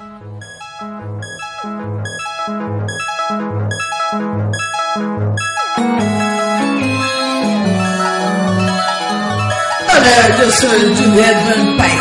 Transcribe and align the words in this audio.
Hola, 0.00 0.16
yo 10.38 10.50
soy 10.52 10.96
Juliet 10.96 11.36
Vampire. 11.44 12.00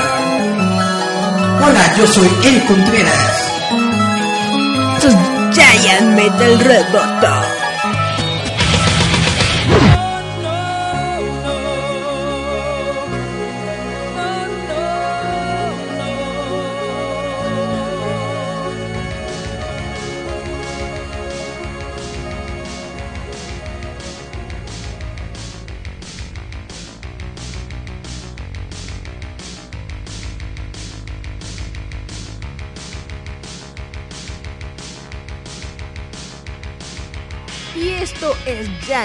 Hola, 1.61 1.93
yo 1.97 2.07
soy 2.07 2.29
El 2.45 2.65
Contreras. 2.67 3.51
Es 5.03 5.15
Giant 5.53 6.15
Metal 6.15 6.57
Roboto. 6.61 7.58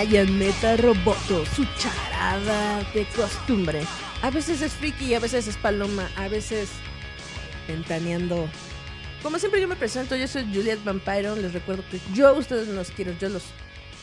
Metal 0.02 0.76
Roboto, 0.76 1.46
su 1.46 1.64
charada 1.78 2.82
de 2.92 3.06
costumbre. 3.14 3.80
A 4.22 4.30
veces 4.30 4.60
es 4.60 4.72
friki, 4.72 5.14
a 5.14 5.20
veces 5.20 5.46
es 5.46 5.56
paloma, 5.56 6.10
a 6.16 6.26
veces 6.26 6.70
ventaneando. 7.68 8.48
Como 9.22 9.38
siempre 9.38 9.60
yo 9.60 9.68
me 9.68 9.76
presento, 9.76 10.16
yo 10.16 10.26
soy 10.26 10.52
Juliet 10.52 10.82
Vampiro, 10.82 11.36
les 11.36 11.52
recuerdo 11.52 11.84
que 11.88 12.00
yo 12.12 12.26
a 12.26 12.32
ustedes 12.32 12.66
no 12.66 12.74
los 12.74 12.90
quiero, 12.90 13.16
yo 13.20 13.28
los 13.28 13.44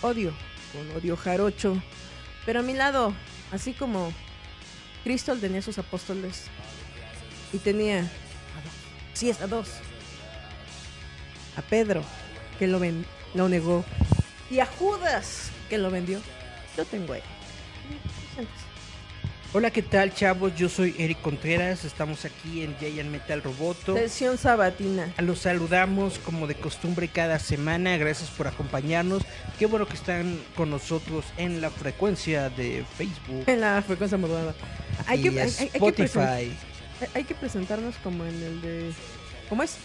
odio, 0.01 0.31
con 0.71 0.89
odio 0.95 1.17
jarocho. 1.17 1.75
Pero 2.45 2.61
a 2.61 2.63
mi 2.63 2.73
lado, 2.73 3.13
así 3.51 3.73
como 3.73 4.13
Cristo 5.03 5.35
tenía 5.35 5.61
sus 5.61 5.77
apóstoles 5.77 6.45
y 7.51 7.57
tenía 7.57 8.09
sí, 9.13 9.29
a 9.29 9.45
dos. 9.45 9.67
A 11.57 11.61
Pedro, 11.61 12.01
que 12.57 12.65
lo, 12.65 12.79
ven, 12.79 13.05
lo 13.33 13.49
negó, 13.49 13.83
y 14.49 14.59
a 14.59 14.65
Judas, 14.65 15.51
que 15.71 15.77
lo 15.77 15.89
vendió. 15.89 16.19
Yo 16.75 16.83
tengo 16.83 17.13
ahí. 17.13 17.21
Hola, 19.53 19.71
¿qué 19.71 19.81
tal, 19.81 20.13
chavos? 20.13 20.53
Yo 20.57 20.67
soy 20.67 20.93
Eric 20.99 21.21
Contreras. 21.21 21.85
Estamos 21.85 22.25
aquí 22.25 22.61
en 22.61 22.75
Giant 22.77 23.09
Metal 23.09 23.41
Roboto. 23.41 23.95
Sesión 23.95 24.37
sabatina. 24.37 25.13
Los 25.19 25.39
saludamos 25.39 26.19
como 26.19 26.45
de 26.45 26.55
costumbre 26.55 27.07
cada 27.07 27.39
semana. 27.39 27.95
Gracias 27.95 28.29
por 28.31 28.47
acompañarnos. 28.47 29.23
Qué 29.57 29.65
bueno 29.65 29.87
que 29.87 29.93
están 29.93 30.41
con 30.57 30.69
nosotros 30.69 31.23
en 31.37 31.61
la 31.61 31.69
frecuencia 31.69 32.49
de 32.49 32.83
Facebook. 32.97 33.45
En 33.47 33.61
la 33.61 33.81
frecuencia 33.81 34.17
modulada. 34.17 34.53
Hay 35.07 35.19
y 35.19 35.23
que, 35.23 35.41
hay- 35.41 35.53
hay- 35.57 35.69
Spotify. 35.73 36.51
hay 37.13 37.23
que 37.23 37.33
presentarnos 37.35 37.95
como 38.03 38.25
en 38.25 38.43
el 38.43 38.61
de. 38.61 38.91
¿Cómo 39.47 39.63
es? 39.63 39.77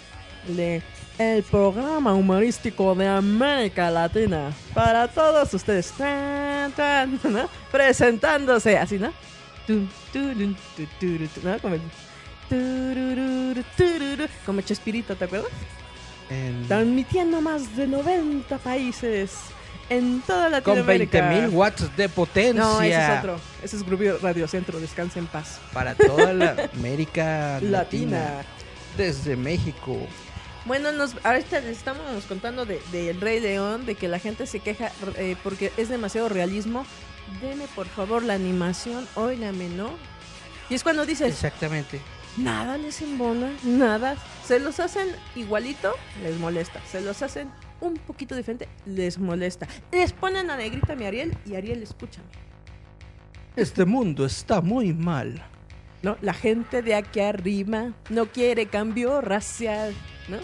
El 0.49 0.57
de. 0.57 0.83
El 1.19 1.43
programa 1.45 2.13
humorístico 2.13 2.95
de 2.95 3.09
América 3.09 3.91
Latina. 3.91 4.53
Para 4.75 5.09
todos 5.09 5.53
ustedes. 5.55 5.91
Tan, 5.93 6.73
tan, 6.73 7.19
¿no? 7.25 7.49
Presentándose 7.73 8.77
así, 8.77 8.99
¿no? 8.99 9.13
Como 11.63 11.79
Como 14.45 14.61
Chespirito, 14.61 15.17
¿te 15.17 15.25
acuerdas? 15.25 15.51
En- 16.31 16.67
Transmitiendo 16.69 17.41
más 17.41 17.77
de 17.77 17.87
90 17.87 18.59
países 18.59 19.33
en 19.89 20.21
toda 20.23 20.61
con 20.63 20.77
Latinoamérica. 20.77 21.31
20.000 21.31 21.53
watts 21.53 21.97
de 21.97 22.09
potencia. 22.09 22.63
No, 22.63 22.83
ese 22.83 22.95
es 23.13 23.19
otro. 23.19 23.41
Ese 23.63 23.77
es 23.77 23.83
Grupo 23.85 24.05
Radio 24.21 24.47
Centro. 24.49 24.79
Descanse 24.81 25.19
en 25.19 25.27
paz. 25.27 25.61
Para 25.73 25.95
toda 25.95 26.33
la 26.33 26.69
América 26.75 27.59
Latina. 27.63 28.19
Latina. 28.19 28.31
Desde 28.97 29.37
México. 29.37 29.99
Bueno, 30.67 30.91
nos, 30.93 31.15
ahorita 31.25 31.61
les 31.61 31.79
estamos 31.79 32.25
contando 32.27 32.67
de, 32.67 32.81
de 32.91 33.11
El 33.11 33.21
Rey 33.21 33.41
León, 33.41 33.87
de 33.87 33.95
que 33.95 34.09
la 34.09 34.19
gente 34.19 34.47
se 34.47 34.59
queja 34.61 34.91
eh, 35.17 35.37
porque 35.45 35.73
es 35.77 35.89
demasiado 35.89 36.29
realismo. 36.29 36.85
Deme 37.41 37.67
por 37.75 37.87
favor 37.87 38.23
la 38.23 38.35
animación, 38.35 39.07
óigame, 39.15 39.69
¿no? 39.69 39.91
Y 40.69 40.75
es 40.75 40.83
cuando 40.83 41.07
dices, 41.07 41.29
Exactamente. 41.29 42.01
nada 42.37 42.79
les 42.79 43.01
embona, 43.01 43.53
nada. 43.63 44.17
Se 44.45 44.59
los 44.59 44.81
hacen 44.81 45.09
igualito, 45.37 45.95
les 46.23 46.37
molesta. 46.39 46.81
Se 46.91 47.01
los 47.01 47.23
hacen 47.23 47.49
un 47.81 47.95
poquito 47.95 48.35
diferente, 48.35 48.69
les 48.87 49.19
molesta. 49.19 49.69
Les 49.93 50.13
ponen 50.13 50.51
a 50.51 50.57
negrita 50.57 50.97
mi 50.97 51.05
Ariel 51.05 51.37
y 51.47 51.55
Ariel, 51.55 51.83
escúchame. 51.83 52.27
Este 53.55 53.85
mundo 53.85 54.27
está 54.27 54.61
muy 54.61 54.93
mal. 54.93 55.45
¿no? 56.03 56.17
La 56.21 56.35
gente 56.35 56.83
de 56.83 56.95
aquí 56.95 57.21
arriba 57.21 57.93
no 58.11 58.27
quiere 58.27 58.67
cambio 58.67 59.21
racial, 59.21 59.95
¿no? 60.29 60.39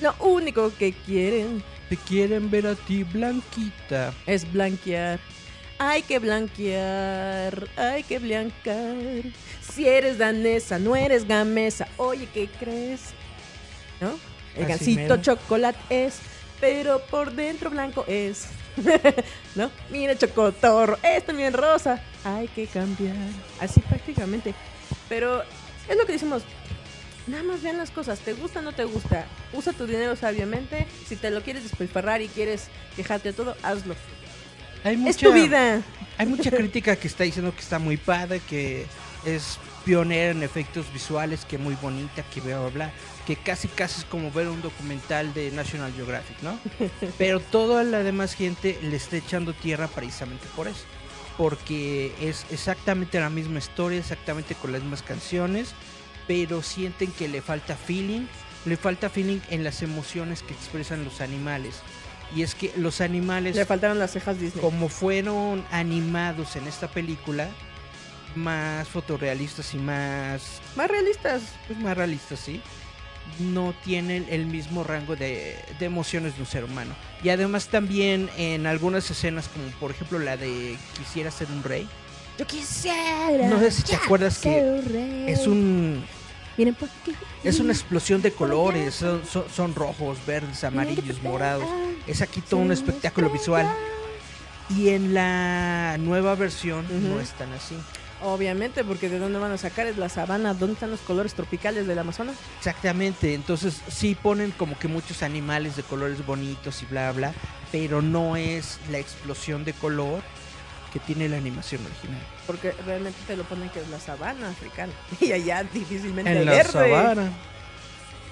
Lo 0.00 0.14
único 0.20 0.72
que 0.76 0.92
quieren 0.92 1.62
Te 1.88 1.96
quieren 1.96 2.50
ver 2.50 2.66
a 2.66 2.74
ti 2.74 3.02
blanquita. 3.02 4.12
es 4.26 4.50
blanquear. 4.52 5.18
Hay 5.80 6.02
que 6.02 6.18
blanquear, 6.18 7.68
hay 7.76 8.02
que 8.02 8.18
blancar. 8.18 8.96
Si 9.60 9.86
eres 9.86 10.18
danesa, 10.18 10.78
no 10.78 10.96
eres 10.96 11.26
gamesa. 11.26 11.86
Oye, 11.96 12.28
¿qué 12.34 12.48
crees? 12.48 13.00
¿No? 14.00 14.18
El 14.56 14.64
Así 14.64 14.96
gansito 14.96 15.00
mero. 15.00 15.16
chocolate 15.22 16.06
es, 16.06 16.18
pero 16.60 17.00
por 17.06 17.32
dentro 17.32 17.70
blanco 17.70 18.04
es. 18.08 18.48
¿No? 19.54 19.70
Mira, 19.90 20.16
chocotorro, 20.18 20.98
es 21.02 21.24
también 21.24 21.52
rosa. 21.52 22.02
Hay 22.24 22.48
que 22.48 22.66
cambiar. 22.66 23.14
Así 23.60 23.80
prácticamente. 23.80 24.54
Pero 25.08 25.42
es 25.88 25.96
lo 25.96 26.04
que 26.06 26.12
decimos. 26.12 26.42
Nada 27.28 27.42
más 27.42 27.62
vean 27.62 27.76
las 27.76 27.90
cosas, 27.90 28.20
¿te 28.20 28.32
gusta 28.32 28.60
o 28.60 28.62
no 28.62 28.72
te 28.72 28.84
gusta? 28.84 29.26
Usa 29.52 29.72
tu 29.72 29.86
dinero 29.86 30.16
sabiamente. 30.16 30.86
Si 31.06 31.16
te 31.16 31.30
lo 31.30 31.42
quieres 31.42 31.62
despilfarrar 31.62 32.22
y 32.22 32.28
quieres 32.28 32.68
quejarte 32.96 33.30
de 33.30 33.34
todo, 33.34 33.54
hazlo. 33.62 33.94
Hay 34.82 34.96
mucha, 34.96 35.10
Es 35.10 35.16
tu 35.18 35.32
vida. 35.32 35.82
Hay 36.16 36.26
mucha 36.26 36.50
crítica 36.56 36.96
que 36.96 37.06
está 37.06 37.24
diciendo 37.24 37.54
que 37.54 37.60
está 37.60 37.78
muy 37.78 37.98
padre, 37.98 38.40
que 38.48 38.86
es 39.26 39.58
pionera 39.84 40.30
en 40.30 40.42
efectos 40.42 40.90
visuales, 40.92 41.44
que 41.44 41.58
muy 41.58 41.74
bonita, 41.74 42.22
que 42.32 42.40
bla, 42.40 42.60
bla, 42.60 42.68
bla. 42.70 42.92
Que 43.26 43.36
casi, 43.36 43.68
casi 43.68 44.00
es 44.00 44.06
como 44.06 44.30
ver 44.30 44.48
un 44.48 44.62
documental 44.62 45.34
de 45.34 45.50
National 45.50 45.92
Geographic, 45.94 46.40
¿no? 46.42 46.58
Pero 47.18 47.40
toda 47.40 47.84
la 47.84 48.02
demás 48.02 48.34
gente 48.34 48.78
le 48.82 48.96
está 48.96 49.18
echando 49.18 49.52
tierra 49.52 49.86
precisamente 49.88 50.46
por 50.56 50.66
eso. 50.66 50.84
Porque 51.36 52.14
es 52.20 52.46
exactamente 52.50 53.20
la 53.20 53.30
misma 53.30 53.58
historia, 53.58 53.98
exactamente 53.98 54.54
con 54.54 54.72
las 54.72 54.80
mismas 54.80 55.02
canciones, 55.02 55.74
pero 56.28 56.62
sienten 56.62 57.10
que 57.10 57.26
le 57.26 57.42
falta 57.42 57.74
feeling, 57.74 58.26
le 58.66 58.76
falta 58.76 59.08
feeling 59.10 59.40
en 59.50 59.64
las 59.64 59.82
emociones 59.82 60.42
que 60.44 60.52
expresan 60.54 61.04
los 61.04 61.20
animales. 61.20 61.80
Y 62.36 62.42
es 62.42 62.54
que 62.54 62.72
los 62.76 63.00
animales 63.00 63.56
Le 63.56 63.64
faltaron 63.64 63.98
las 63.98 64.12
cejas 64.12 64.38
Disney. 64.38 64.60
como 64.62 64.88
fueron 64.90 65.64
animados 65.72 66.54
en 66.56 66.66
esta 66.68 66.86
película, 66.86 67.48
más 68.34 68.86
fotorrealistas 68.88 69.72
y 69.74 69.78
más, 69.78 70.60
Más 70.76 70.88
realistas. 70.90 71.42
pues, 71.66 71.78
más 71.80 71.96
realistas, 71.96 72.38
¿sí? 72.38 72.60
No 73.40 73.74
tienen 73.84 74.26
el 74.30 74.46
mismo 74.46 74.84
rango 74.84 75.16
de, 75.16 75.56
de 75.78 75.86
emociones 75.86 76.34
de 76.36 76.40
un 76.42 76.46
ser 76.46 76.64
humano. 76.64 76.94
Y 77.24 77.30
además 77.30 77.68
también 77.68 78.28
en 78.36 78.66
algunas 78.66 79.10
escenas, 79.10 79.48
como 79.48 79.66
por 79.80 79.90
ejemplo 79.90 80.18
la 80.18 80.36
de 80.36 80.76
Quisiera 80.98 81.30
ser 81.30 81.48
un 81.50 81.62
rey, 81.62 81.88
Yo 82.38 82.46
quisiera. 82.46 83.48
no 83.48 83.58
sé 83.58 83.70
si 83.70 83.82
te 83.82 83.96
acuerdas 83.96 84.38
que 84.38 85.26
es 85.26 85.46
un 85.46 86.04
Miren 86.58 86.74
aquí. 86.74 87.14
es 87.44 87.60
una 87.60 87.72
explosión 87.72 88.20
de 88.20 88.32
colores, 88.32 88.96
son, 88.96 89.22
son- 89.24 89.44
son 89.54 89.74
rojos, 89.74 90.18
verdes, 90.26 90.62
amarillos, 90.64 91.22
morados. 91.22 91.64
Es 92.06 92.20
aquí 92.20 92.40
todo 92.42 92.60
un 92.60 92.72
espectáculo 92.72 93.30
visual. 93.30 93.66
Y 94.68 94.90
en 94.90 95.14
la 95.14 95.96
nueva 95.98 96.34
versión 96.34 96.84
no 97.08 97.20
es 97.20 97.30
tan 97.30 97.50
así. 97.52 97.74
Obviamente, 98.20 98.82
porque 98.84 99.08
de 99.08 99.20
dónde 99.20 99.38
van 99.38 99.52
a 99.52 99.56
sacar 99.58 99.86
es 99.86 99.96
la 99.96 100.08
sabana, 100.08 100.52
dónde 100.52 100.74
están 100.74 100.90
los 100.90 100.98
colores 101.00 101.34
tropicales 101.34 101.86
del 101.86 102.00
Amazonas. 102.00 102.34
Exactamente, 102.58 103.32
entonces 103.34 103.80
sí 103.88 104.16
ponen 104.20 104.50
como 104.50 104.76
que 104.76 104.88
muchos 104.88 105.22
animales 105.22 105.76
de 105.76 105.84
colores 105.84 106.26
bonitos 106.26 106.82
y 106.82 106.86
bla 106.86 107.12
bla, 107.12 107.32
pero 107.70 108.02
no 108.02 108.34
es 108.36 108.80
la 108.90 108.98
explosión 108.98 109.64
de 109.64 109.72
color 109.72 110.20
que 110.92 110.98
tiene 111.00 111.28
la 111.28 111.36
animación 111.36 111.84
original. 111.84 112.20
Porque 112.46 112.72
realmente 112.86 113.18
te 113.26 113.36
lo 113.36 113.44
ponen 113.44 113.68
que 113.70 113.80
es 113.80 113.88
la 113.88 114.00
sabana 114.00 114.48
africana. 114.50 114.92
Y 115.20 115.32
allá 115.32 115.62
difícilmente 115.64 116.30
hay 116.30 116.36
En 116.38 116.44
la 116.46 116.52
verde. 116.52 116.72
sabana 116.72 117.32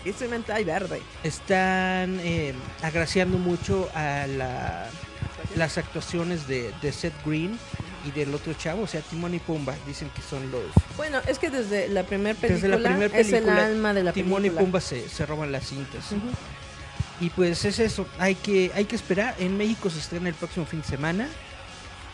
Difícilmente 0.04 0.52
hay 0.52 0.64
verde. 0.64 1.02
están 1.24 2.20
eh, 2.22 2.54
agraciando 2.82 3.38
mucho 3.38 3.90
a 3.94 4.26
la- 4.28 4.86
las 5.56 5.78
actuaciones 5.78 6.46
de, 6.46 6.72
de 6.80 6.92
Seth 6.92 7.14
Green 7.24 7.58
y 8.06 8.10
del 8.12 8.32
otro 8.34 8.52
chavo, 8.54 8.82
o 8.82 8.86
sea, 8.86 9.00
Timón 9.00 9.34
y 9.34 9.38
Pumba, 9.40 9.74
dicen 9.86 10.08
que 10.14 10.22
son 10.22 10.48
los... 10.52 10.62
Bueno, 10.96 11.20
es 11.26 11.38
que 11.40 11.50
desde 11.50 11.88
la 11.88 12.04
primera 12.04 12.38
Desde 12.40 12.60
película, 12.60 12.78
la 12.78 12.88
primer 12.88 13.10
es 13.16 13.26
el 13.26 13.32
película, 13.32 13.66
alma 13.66 13.92
de 13.94 14.02
la 14.04 14.12
Timón 14.12 14.42
película. 14.42 14.62
y 14.62 14.64
Pumba 14.64 14.80
se, 14.80 15.08
se 15.08 15.26
roban 15.26 15.50
las 15.50 15.66
cintas. 15.68 16.04
Y 17.20 17.30
pues 17.30 17.64
es 17.64 17.78
eso, 17.80 18.06
hay 18.20 18.34
que, 18.36 18.70
hay 18.74 18.84
que 18.84 18.94
esperar. 18.94 19.34
En 19.40 19.56
México 19.56 19.90
se 19.90 19.98
estrena 19.98 20.28
el 20.28 20.34
próximo 20.36 20.66
fin 20.66 20.82
de 20.82 20.86
semana. 20.86 21.28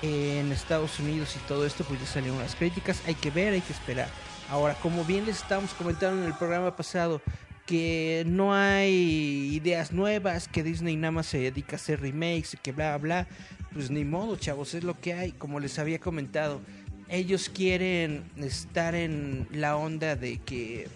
En 0.03 0.51
Estados 0.51 0.99
Unidos 0.99 1.37
y 1.37 1.47
todo 1.47 1.65
esto, 1.65 1.85
pues 1.85 2.01
ya 2.01 2.07
salieron 2.07 2.39
las 2.41 2.57
críticas. 2.57 3.01
Hay 3.07 3.15
que 3.15 3.31
ver, 3.31 3.53
hay 3.53 3.61
que 3.61 3.73
esperar. 3.73 4.09
Ahora, 4.51 4.75
como 4.75 5.05
bien 5.05 5.27
les 5.27 5.37
estábamos 5.37 5.73
comentando 5.75 6.23
en 6.23 6.27
el 6.29 6.35
programa 6.35 6.77
pasado, 6.77 7.23
que 7.67 8.25
no 8.27 8.53
hay 8.53 9.55
ideas 9.55 9.93
nuevas, 9.93 10.49
que 10.49 10.63
Disney 10.63 10.97
nada 10.97 11.13
más 11.13 11.27
se 11.27 11.39
dedica 11.39 11.77
a 11.77 11.77
hacer 11.77 12.01
remakes 12.01 12.55
y 12.55 12.57
que 12.57 12.73
bla, 12.73 12.99
bla, 12.99 13.27
pues 13.73 13.91
ni 13.91 14.05
modo, 14.05 14.37
chavos, 14.37 14.75
es 14.75 14.85
lo 14.85 14.99
que 15.01 15.15
hay. 15.15 15.33
Como 15.33 15.61
les 15.61 15.79
había 15.79 15.99
comentado, 15.99 16.61
ellos 17.09 17.49
quieren 17.49 18.25
estar 18.37 18.95
en 18.95 19.47
la 19.53 19.77
onda 19.77 20.17
de 20.17 20.39
que 20.39 20.89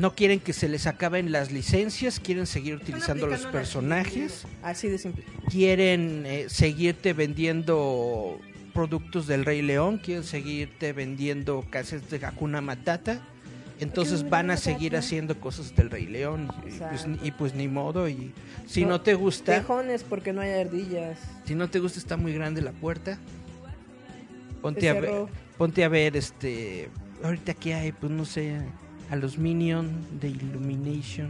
no 0.00 0.14
quieren 0.14 0.40
que 0.40 0.54
se 0.54 0.66
les 0.68 0.86
acaben 0.86 1.30
las 1.30 1.52
licencias, 1.52 2.20
quieren 2.20 2.46
seguir 2.46 2.74
utilizando 2.74 3.26
los 3.26 3.44
personajes, 3.46 4.46
Así 4.62 4.88
de 4.88 4.96
simple. 4.96 5.24
quieren 5.50 6.24
eh, 6.24 6.46
seguirte 6.48 7.12
vendiendo 7.12 8.40
productos 8.72 9.26
del 9.26 9.44
Rey 9.44 9.60
León, 9.60 9.98
quieren 9.98 10.24
seguirte 10.24 10.94
vendiendo 10.94 11.66
cassettes 11.68 12.10
de 12.18 12.26
Hakuna 12.26 12.62
Matata. 12.62 13.20
Entonces 13.78 14.28
van 14.28 14.50
a 14.50 14.56
seguir 14.58 14.94
haciendo 14.96 15.38
cosas 15.40 15.74
del 15.74 15.90
Rey 15.90 16.06
León 16.06 16.48
y, 16.66 16.70
pues, 16.78 17.06
y 17.22 17.30
pues 17.30 17.54
ni 17.54 17.66
modo 17.66 18.08
y 18.10 18.32
si 18.66 18.82
No, 18.82 18.88
no 18.88 19.00
te 19.00 19.14
gusta, 19.14 19.54
Tejones 19.60 20.02
porque 20.02 20.34
no 20.34 20.42
hay 20.42 20.50
ardillas. 20.52 21.18
si 21.44 21.54
no 21.54 21.68
te 21.70 21.78
gusta 21.78 21.98
está 21.98 22.16
muy 22.18 22.34
grande 22.34 22.60
la 22.60 22.72
puerta. 22.72 23.18
Ponte 24.60 24.88
a 24.90 24.94
ver, 24.94 25.10
ponte 25.56 25.82
a 25.84 25.88
ver 25.88 26.14
este 26.16 26.90
ahorita 27.22 27.54
que 27.54 27.72
hay, 27.74 27.92
pues 27.92 28.12
no 28.12 28.26
sé, 28.26 28.58
a 29.10 29.16
los 29.16 29.38
Minions 29.38 29.90
de 30.20 30.28
Illumination. 30.28 31.28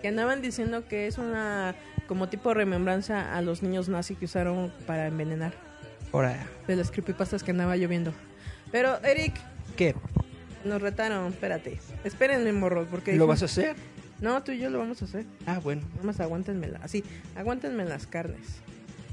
Que 0.00 0.08
andaban 0.08 0.40
diciendo 0.40 0.86
que 0.88 1.06
es 1.06 1.18
una 1.18 1.74
como 2.06 2.28
tipo 2.28 2.54
remembranza 2.54 3.36
a 3.36 3.42
los 3.42 3.62
niños 3.62 3.88
nazis 3.88 4.18
que 4.18 4.24
usaron 4.24 4.72
para 4.86 5.06
envenenar. 5.06 5.52
Ahora, 6.12 6.46
De 6.66 6.76
las 6.76 6.90
creepypastas 6.90 7.42
que 7.42 7.50
andaba 7.50 7.76
lloviendo. 7.76 8.12
Pero, 8.72 9.00
Eric, 9.04 9.34
¿qué? 9.76 9.94
nos 10.64 10.82
retaron. 10.82 11.28
Espérate. 11.28 11.78
Espérenme, 12.04 12.52
morros, 12.52 12.86
porque... 12.90 13.14
¿Lo 13.14 13.26
vas 13.26 13.42
a 13.42 13.46
hacer? 13.46 13.76
No, 14.20 14.42
tú 14.42 14.52
y 14.52 14.58
yo 14.58 14.70
lo 14.70 14.78
vamos 14.78 15.00
a 15.02 15.06
hacer. 15.06 15.24
Ah, 15.46 15.60
bueno. 15.60 15.82
Nada 15.92 16.04
más 16.04 16.20
aguántenmela. 16.20 16.80
Así, 16.82 17.04
aguántenme 17.36 17.84
las 17.84 18.06
carnes. 18.06 18.46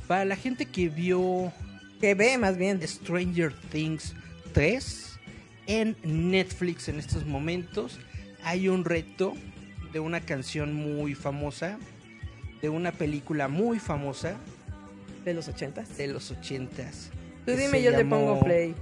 Para 0.08 0.26
la 0.26 0.36
gente 0.36 0.66
que 0.66 0.90
vio 0.90 1.52
Que 2.00 2.16
ve, 2.16 2.38
más 2.38 2.58
bien. 2.58 2.86
Stranger 2.86 3.54
Things 3.72 4.14
3 4.54 5.07
en 5.68 5.96
Netflix 6.04 6.88
en 6.90 6.98
estos 7.00 7.26
momentos, 7.26 8.00
hay 8.44 8.68
un 8.70 8.84
reto 8.86 9.34
de 9.94 10.00
una 10.00 10.22
canción 10.22 10.74
muy 10.74 11.14
famosa, 11.16 11.78
de 12.62 12.70
una 12.70 12.92
película 12.92 13.48
muy 13.48 13.80
famosa 13.80 14.36
De 15.26 15.34
los 15.34 15.48
ochentas. 15.48 15.98
de 15.98 16.08
los 16.08 16.32
ochentas. 16.32 17.10
Tú 17.46 17.52
dime, 17.54 17.82
yo 17.82 17.92
le 17.92 17.98
llamó 18.00 18.18
pongo 18.18 18.40
play. 18.42 18.74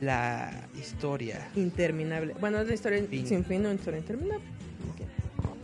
La 0.00 0.50
historia. 0.80 1.48
Interminable. 1.56 2.34
Bueno, 2.40 2.60
es 2.60 2.68
la 2.68 2.74
historia 2.74 3.02
Fin. 3.10 3.26
sin 3.26 3.44
fin, 3.44 3.60
una 3.60 3.74
historia 3.74 3.98
interminable. 3.98 4.44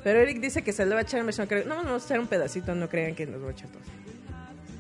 Pero 0.03 0.21
Eric 0.21 0.41
dice 0.41 0.63
que 0.63 0.73
se 0.73 0.85
le 0.85 0.93
va 0.95 1.01
a 1.01 1.03
echar 1.03 1.21
en 1.21 1.27
versión. 1.27 1.49
No, 1.67 1.77
vamos 1.77 2.03
a 2.03 2.07
echar 2.07 2.21
un 2.21 2.27
pedacito, 2.27 2.75
no 2.75 2.89
crean 2.89 3.15
que 3.15 3.27
nos 3.27 3.43
va 3.43 3.49
a 3.49 3.53
echar 3.53 3.69
todo. 3.71 3.83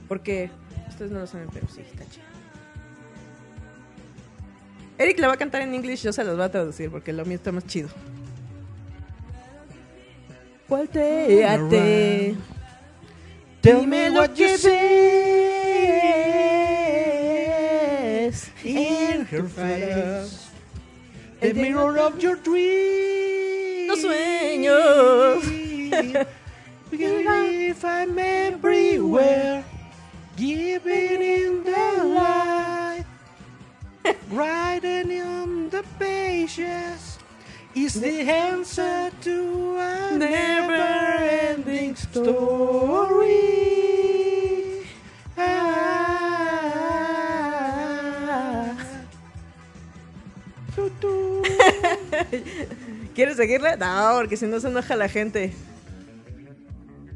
Porque 0.08 0.50
ustedes 0.88 1.11
no 1.11 1.20
lo 1.20 1.26
saben, 1.26 1.49
pero 1.52 1.67
sí, 1.69 1.81
está 1.81 2.05
chido. 2.08 2.25
Eric 4.98 5.19
le 5.19 5.26
va 5.26 5.34
a 5.34 5.37
cantar 5.37 5.62
en 5.62 5.75
inglés, 5.75 6.02
yo 6.02 6.12
se 6.12 6.25
los 6.25 6.37
voy 6.37 6.44
a 6.44 6.50
traducir 6.50 6.90
porque 6.90 7.12
lo 7.12 7.25
mío 7.25 7.37
está 7.37 7.52
más 7.52 7.66
chido. 7.66 7.88
Volteate. 10.69 12.37
Tell 13.60 13.87
me 13.87 14.10
what 14.10 14.34
you 14.37 14.56
ves 14.58 14.70
in 18.64 19.25
her 19.26 19.48
face. 19.48 20.50
The 21.40 21.52
mirror 21.54 21.99
of 21.99 22.19
your 22.20 22.37
dreams. 22.37 23.88
Los 23.88 24.00
sueños. 24.02 25.44
If 26.92 27.84
I'm 27.84 28.19
everywhere, 28.19 29.62
giving 30.37 31.20
in 31.20 31.64
the 31.64 32.04
light, 32.04 32.75
writing 34.30 35.20
on 35.20 35.70
the 35.70 35.82
pages, 35.98 37.18
is 37.74 37.94
the 38.00 38.20
answer 38.22 39.10
to 39.22 39.76
a 39.78 40.16
never-ending 40.16 41.96
story. 41.96 43.34
Ah. 45.36 45.96
Tu, 50.74 50.90
tu. 51.00 51.42
¿Quieres 53.14 53.36
seguirle? 53.36 53.76
No, 53.76 54.12
porque 54.16 54.36
si 54.36 54.46
no 54.46 54.60
se 54.60 54.68
enoja 54.68 54.96
la 54.96 55.08
gente. 55.08 55.52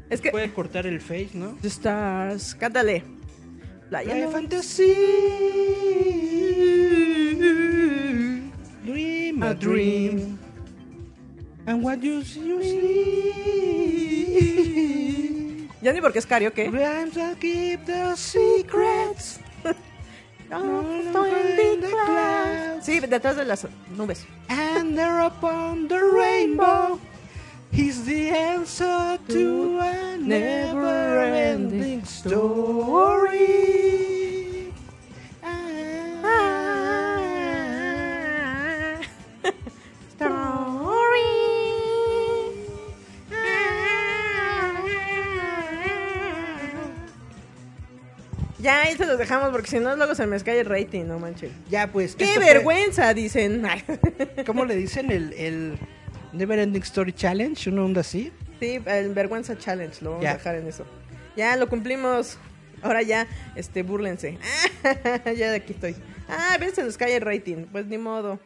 Es 0.09 0.21
que. 0.21 0.31
Puede 0.31 0.51
cortar 0.53 0.85
el 0.85 0.99
face, 0.99 1.31
¿no? 1.33 1.57
The 1.61 1.67
Stars. 1.67 2.55
Cántale. 2.55 3.20
Playa 3.91 4.23
no- 4.23 4.31
fantasy. 4.31 4.95
Dream 8.87 9.43
a 9.43 9.51
dream. 9.53 10.39
And 11.67 11.83
what 11.83 11.99
you 12.01 12.23
see, 12.23 12.39
you 12.39 12.63
see. 12.63 13.67
Ya 15.83 15.91
ni 15.91 15.99
porque 15.99 16.19
es 16.19 16.25
karaoke. 16.25 16.71
Rhymes 16.71 17.15
that 17.19 17.35
keep 17.43 17.83
the 17.85 18.15
secrets. 18.15 19.39
No, 20.51 20.83
estoy 20.99 21.31
in 21.75 21.79
the 21.79 21.87
clouds. 21.91 22.85
Sí, 22.85 22.99
detrás 22.99 23.35
de 23.37 23.45
las 23.45 23.65
nubes. 23.95 24.25
And 24.49 24.97
there 24.97 25.19
upon 25.21 25.87
the 25.87 25.99
rainbow 25.99 26.99
is 27.73 28.05
the 28.05 28.29
answer 28.29 29.17
to 29.29 29.79
a 29.79 30.17
never 30.17 31.21
ending 31.21 32.03
story. 32.05 33.39
Ah, 35.43 36.57
Ya, 48.59 48.83
ahí 48.83 48.95
se 48.95 49.05
los 49.07 49.17
dejamos 49.17 49.49
porque 49.49 49.67
si 49.67 49.79
no 49.79 49.95
luego 49.95 50.13
se 50.13 50.27
me 50.27 50.39
cae 50.39 50.59
el 50.59 50.67
rating, 50.67 51.05
no 51.05 51.17
manches. 51.17 51.51
Ya 51.69 51.87
pues. 51.91 52.15
¡Qué 52.15 52.27
fue- 52.27 52.45
vergüenza! 52.45 53.13
Dicen. 53.13 53.63
¿Cómo 54.45 54.65
le 54.65 54.75
dicen? 54.75 55.11
El, 55.11 55.33
el 55.33 55.77
Never 56.33 56.59
Ending 56.59 56.83
Story 56.83 57.13
Challenge, 57.13 57.69
una 57.69 57.83
onda 57.83 58.01
así. 58.01 58.31
Sí, 58.59 58.79
el 58.85 59.13
vergüenza 59.13 59.57
challenge, 59.57 60.01
lo 60.03 60.11
vamos 60.11 60.23
Ya. 60.23 60.31
a 60.31 60.33
dejar 60.35 60.55
en 60.55 60.67
eso. 60.67 60.85
Ya 61.35 61.55
lo 61.57 61.67
cumplimos. 61.67 62.37
Ahora 62.81 63.01
ya, 63.01 63.27
este, 63.55 63.83
búrlense. 63.83 64.37
ya 65.25 65.51
de 65.51 65.55
aquí 65.55 65.73
estoy. 65.73 65.95
Ah, 66.29 66.57
veces 66.59 66.75
se 66.75 66.83
nos 66.83 66.97
cae 66.97 67.15
el 67.15 67.21
rating. 67.21 67.65
Pues 67.71 67.85
ni 67.85 67.97
modo. 67.97 68.39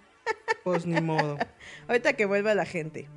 Pues 0.64 0.86
ni 0.86 1.00
modo. 1.02 1.38
Ahorita 1.88 2.14
que 2.14 2.26
vuelva 2.26 2.54
la 2.56 2.66
gente. 2.66 3.08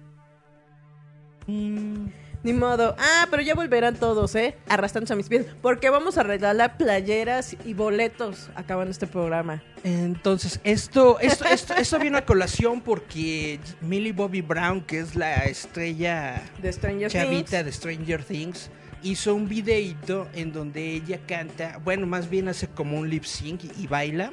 Mm, 1.47 2.07
Ni 2.43 2.53
modo. 2.53 2.95
Ah, 2.99 3.27
pero 3.31 3.43
ya 3.43 3.55
volverán 3.55 3.97
todos, 3.97 4.35
¿eh? 4.37 4.55
Arrastrándose 4.69 5.13
a 5.13 5.17
mis 5.17 5.29
pies. 5.29 5.47
Porque 5.61 5.91
vamos 5.91 6.19
a 6.19 6.23
regalar 6.23 6.77
playeras 6.77 7.57
y 7.65 7.75
boletos 7.75 8.49
acabando 8.55 8.93
este 8.93 9.07
programa. 9.07 9.63
Entonces, 9.83 10.61
esto, 10.65 11.19
esto, 11.21 11.45
esto, 11.47 11.75
esto 11.75 11.99
viene 11.99 12.19
a 12.19 12.25
colación 12.25 12.81
porque 12.81 13.59
Millie 13.81 14.13
Bobby 14.13 14.41
Brown, 14.41 14.81
que 14.83 15.01
es 15.01 15.17
la 15.17 15.35
estrella 15.45 16.43
De 16.63 16.73
Stranger 16.73 17.11
chavita 17.11 17.63
Things. 17.63 17.65
de 17.65 17.73
Stranger 17.73 18.25
Things, 18.25 18.71
hizo 19.03 19.35
un 19.35 19.49
videito 19.49 20.29
en 20.35 20.53
donde 20.53 20.95
ella 20.95 21.21
canta, 21.27 21.81
bueno, 21.85 22.07
más 22.07 22.29
bien 22.31 22.49
hace 22.49 22.69
como 22.69 22.99
un 22.99 23.09
lip 23.09 23.25
sync 23.25 23.65
y, 23.65 23.83
y 23.83 23.87
baila 23.87 24.33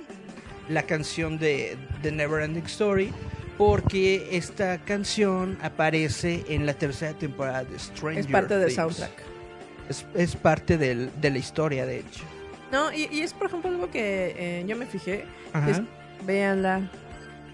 la 0.69 0.83
canción 0.83 1.37
de 1.37 1.77
The 2.01 2.11
Never 2.11 2.41
Ending 2.41 2.65
Story, 2.65 3.11
porque 3.57 4.29
esta 4.31 4.77
canción 4.79 5.57
aparece 5.61 6.43
en 6.49 6.65
la 6.65 6.73
tercera 6.73 7.13
temporada 7.13 7.63
de 7.63 7.79
Stranger 7.79 8.19
Es 8.19 8.27
parte 8.27 8.57
del 8.57 8.67
Things. 8.67 8.75
soundtrack. 8.75 9.11
Es, 9.89 10.05
es 10.15 10.35
parte 10.35 10.77
del- 10.77 11.09
de 11.21 11.29
la 11.29 11.37
historia, 11.37 11.85
de 11.85 11.99
hecho. 11.99 12.23
No, 12.71 12.91
y, 12.91 13.07
y 13.11 13.21
es 13.21 13.33
por 13.33 13.47
ejemplo 13.47 13.69
algo 13.69 13.89
que 13.91 14.35
eh, 14.37 14.65
yo 14.67 14.75
me 14.75 14.85
fijé. 14.85 15.25
Ajá. 15.53 15.69
Es, 15.69 15.81
véanla. 16.25 16.89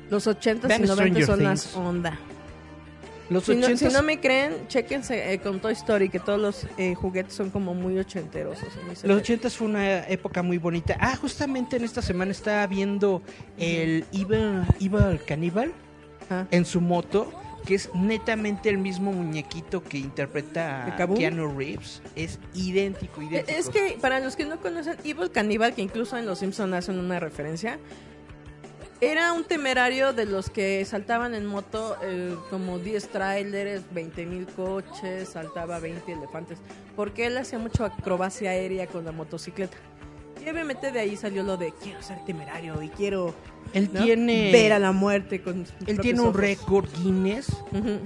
Los 0.10 0.28
80s 0.28 0.68
Vean 0.68 0.84
y 0.84 0.88
90 0.88 0.94
Stranger 0.96 1.26
son 1.26 1.44
las 1.44 1.76
onda. 1.76 2.18
Los 3.30 3.46
Si 3.46 3.56
no, 3.56 3.68
si 3.68 3.86
80s 3.86 3.94
no 3.94 4.04
me 4.04 4.20
creen, 4.20 4.68
chéquense 4.68 5.32
eh, 5.34 5.40
con 5.40 5.62
Toy 5.62 5.72
Story, 5.74 6.10
que 6.10 6.20
todos 6.20 6.40
los 6.40 6.68
eh, 6.78 6.96
juguetes 6.96 7.34
son 7.34 7.50
como 7.50 7.74
muy 7.74 7.98
ochenteros. 7.98 8.58
o 8.58 8.60
sea, 8.60 8.84
muy 8.86 8.96
Los 9.04 9.18
ochentas 9.22 9.56
fue 9.56 9.68
una 9.68 10.06
época 10.10 10.42
muy 10.44 10.58
bonita. 10.58 10.98
Ah, 11.00 11.16
justamente 11.16 11.78
en 11.78 11.86
esta 11.86 12.02
semana 12.02 12.32
estaba 12.32 12.68
viendo 12.68 13.22
el 13.58 14.04
Evil, 14.12 14.64
Evil 14.82 15.20
Cannibal 15.26 15.72
Ajá. 16.30 16.48
en 16.52 16.66
su 16.66 16.82
moto, 16.82 17.32
que 17.66 17.76
es 17.76 17.90
netamente 17.94 18.70
el 18.70 18.78
mismo 18.78 19.12
muñequito 19.12 19.84
que 19.84 19.98
interpreta. 19.98 20.96
Keanu 21.16 21.58
Reeves. 21.58 22.02
Es 22.16 22.40
idéntico, 22.54 23.22
idéntico. 23.22 23.58
Es 23.58 23.70
que 23.70 23.98
para 24.02 24.20
los 24.20 24.36
que 24.36 24.46
no 24.46 24.60
conocen 24.60 24.98
Evil 25.04 25.32
Cannibal, 25.32 25.74
que 25.74 25.82
incluso 25.82 26.18
en 26.18 26.26
Los 26.26 26.40
Simpsons 26.40 26.74
hacen 26.74 27.00
una 27.00 27.20
referencia, 27.20 27.80
era 29.02 29.34
un 29.34 29.44
temerario 29.44 30.14
de 30.14 30.28
los 30.28 30.52
que 30.52 30.86
saltaban 30.86 31.34
en 31.34 31.48
moto 31.48 31.98
eh, 32.04 32.36
como 32.52 32.78
10 32.78 33.08
tráileres, 33.10 33.82
20 33.92 34.26
mil 34.28 34.46
coches, 34.46 35.30
saltaba 35.30 35.80
20 35.80 36.12
elefantes, 36.12 36.60
porque 36.96 37.26
él 37.26 37.38
hacía 37.38 37.58
mucho 37.58 37.84
acrobacia 37.84 38.52
aérea 38.52 38.86
con 38.86 39.04
la 39.04 39.12
motocicleta. 39.12 39.76
Y 40.44 40.50
obviamente 40.50 40.92
de 40.92 41.00
ahí 41.00 41.16
salió 41.16 41.44
lo 41.44 41.58
de 41.58 41.72
quiero 41.84 42.02
ser 42.02 42.18
temerario 42.26 42.82
y 42.82 42.90
quiero 42.90 43.34
Él 43.74 43.90
¿no? 43.94 44.04
tiene, 44.04 44.52
ver 44.52 44.74
a 44.74 44.80
la 44.80 44.92
muerte 44.92 45.42
con 45.42 45.66
él 45.86 46.00
tiene 46.00 46.22
un 46.22 46.34
récord 46.34 46.88
Guinness 47.04 47.48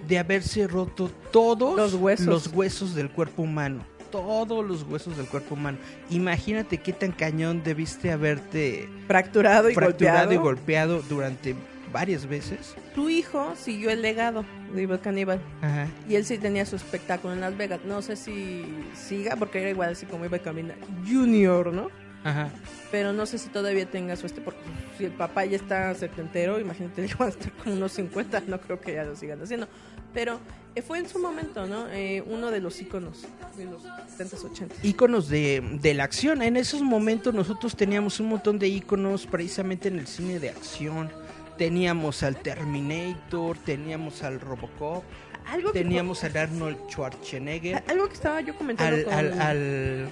de 0.07 0.19
haberse 0.19 0.67
roto 0.67 1.09
todos 1.31 1.77
Los 1.77 1.93
huesos. 1.93 2.25
los 2.27 2.47
huesos 2.47 2.93
del 2.95 3.09
cuerpo 3.09 3.43
humano. 3.43 3.83
Todos 4.11 4.65
los 4.65 4.83
huesos 4.83 5.17
del 5.17 5.25
cuerpo 5.27 5.55
humano. 5.55 5.77
Imagínate 6.09 6.77
qué 6.77 6.93
tan 6.93 7.11
cañón 7.11 7.63
debiste 7.63 8.11
haberte 8.11 8.87
Fracturado 9.07 9.69
y 9.69 9.73
fracturado 9.73 10.31
y 10.31 10.37
golpeado. 10.37 11.01
durante 11.09 11.55
varias 11.91 12.25
veces. 12.25 12.75
Tu 12.93 13.09
hijo 13.09 13.53
siguió 13.55 13.89
el 13.89 14.01
legado 14.01 14.45
de 14.73 14.83
Evil 14.83 14.99
Cannibal. 14.99 15.39
Ajá. 15.61 15.87
Y 16.09 16.15
él 16.15 16.25
sí 16.25 16.37
tenía 16.37 16.65
su 16.65 16.75
espectáculo 16.75 17.33
en 17.33 17.41
Las 17.41 17.57
Vegas. 17.57 17.79
No 17.85 18.01
sé 18.01 18.15
si 18.15 18.65
siga, 18.93 19.35
porque 19.37 19.59
era 19.61 19.69
igual 19.69 19.91
así 19.91 20.05
como 20.05 20.25
iba 20.25 20.37
a 20.37 20.41
caminar. 20.41 20.75
Junior, 21.09 21.73
¿no? 21.73 21.89
Ajá. 22.25 22.49
Pero 22.89 23.13
no 23.13 23.27
sé 23.27 23.37
si 23.37 23.49
todavía 23.49 23.85
tenga 23.85 24.15
su 24.15 24.25
este, 24.25 24.41
porque 24.41 24.59
si 24.97 25.05
el 25.05 25.11
papá 25.11 25.45
ya 25.45 25.57
está 25.57 25.93
setentero, 25.93 26.59
imagínate, 26.59 27.05
él 27.05 27.11
va 27.21 27.27
a 27.27 27.29
estar 27.29 27.51
con 27.53 27.73
unos 27.73 27.91
50, 27.93 28.43
no 28.47 28.59
creo 28.59 28.81
que 28.81 28.95
ya 28.95 29.03
lo 29.03 29.15
sigan 29.15 29.41
haciendo. 29.41 29.67
Pero 30.11 30.39
eh, 30.73 30.81
fue 30.81 30.97
en 30.97 31.07
su 31.07 31.19
momento, 31.19 31.67
¿no? 31.67 31.87
Eh, 31.91 32.23
uno 32.25 32.49
de 32.49 32.61
los 32.61 32.81
íconos 32.81 33.27
de 33.55 33.65
los 33.65 33.83
70s, 33.83 34.41
80s. 34.41 34.71
íconos 34.81 35.29
de, 35.29 35.77
de 35.81 35.93
la 35.93 36.03
acción. 36.03 36.41
En 36.41 36.57
esos 36.57 36.81
momentos 36.81 37.31
nosotros 37.33 37.75
teníamos 37.75 38.19
un 38.19 38.29
montón 38.29 38.57
de 38.57 38.69
íconos 38.69 39.27
precisamente 39.27 39.89
en 39.89 39.99
el 39.99 40.07
cine 40.07 40.39
de 40.39 40.49
acción. 40.49 41.11
Teníamos 41.59 42.23
al 42.23 42.37
Terminator, 42.37 43.57
teníamos 43.59 44.23
al 44.23 44.41
Robocop, 44.41 45.03
Algo 45.45 45.71
que, 45.71 45.79
teníamos 45.79 46.23
al 46.23 46.35
Arnold 46.35 46.77
Schwarzenegger, 46.89 47.83
algo 47.87 48.07
que 48.07 48.13
estaba 48.13 48.41
yo 48.41 48.57
comentando 48.57 48.97
al, 48.97 49.03
con... 49.03 49.13
al, 49.13 49.41
al 49.41 50.09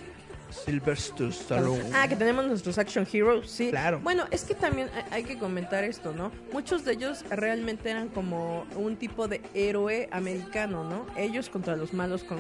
Sylvester 0.54 1.28
Stallone. 1.30 1.84
Ah, 1.94 2.08
que 2.08 2.16
tenemos 2.16 2.46
nuestros 2.46 2.78
action 2.78 3.08
heroes, 3.12 3.50
sí. 3.50 3.70
Claro. 3.70 4.00
Bueno, 4.02 4.26
es 4.32 4.44
que 4.44 4.56
también 4.56 4.90
hay- 5.12 5.24
que 5.24 5.38
comentar 5.38 5.84
esto, 5.84 6.14
¿no? 6.14 6.32
Muchos 6.52 6.86
de 6.86 6.94
ellos 6.94 7.24
realmente 7.30 7.90
eran 7.90 8.10
como 8.10 8.66
un 8.76 8.96
tipo 8.98 9.28
de 9.28 9.42
héroe 9.54 10.08
americano, 10.12 10.84
¿no? 10.84 11.06
Ellos 11.18 11.50
contra 11.50 11.76
los 11.76 11.94
malos 11.94 12.24
con 12.24 12.38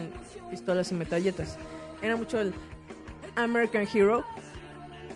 pistolas 0.51 0.91
y 0.91 0.95
metralletas. 0.95 1.57
Era 2.01 2.15
mucho 2.15 2.39
el 2.39 2.53
American 3.35 3.87
Hero. 3.93 4.23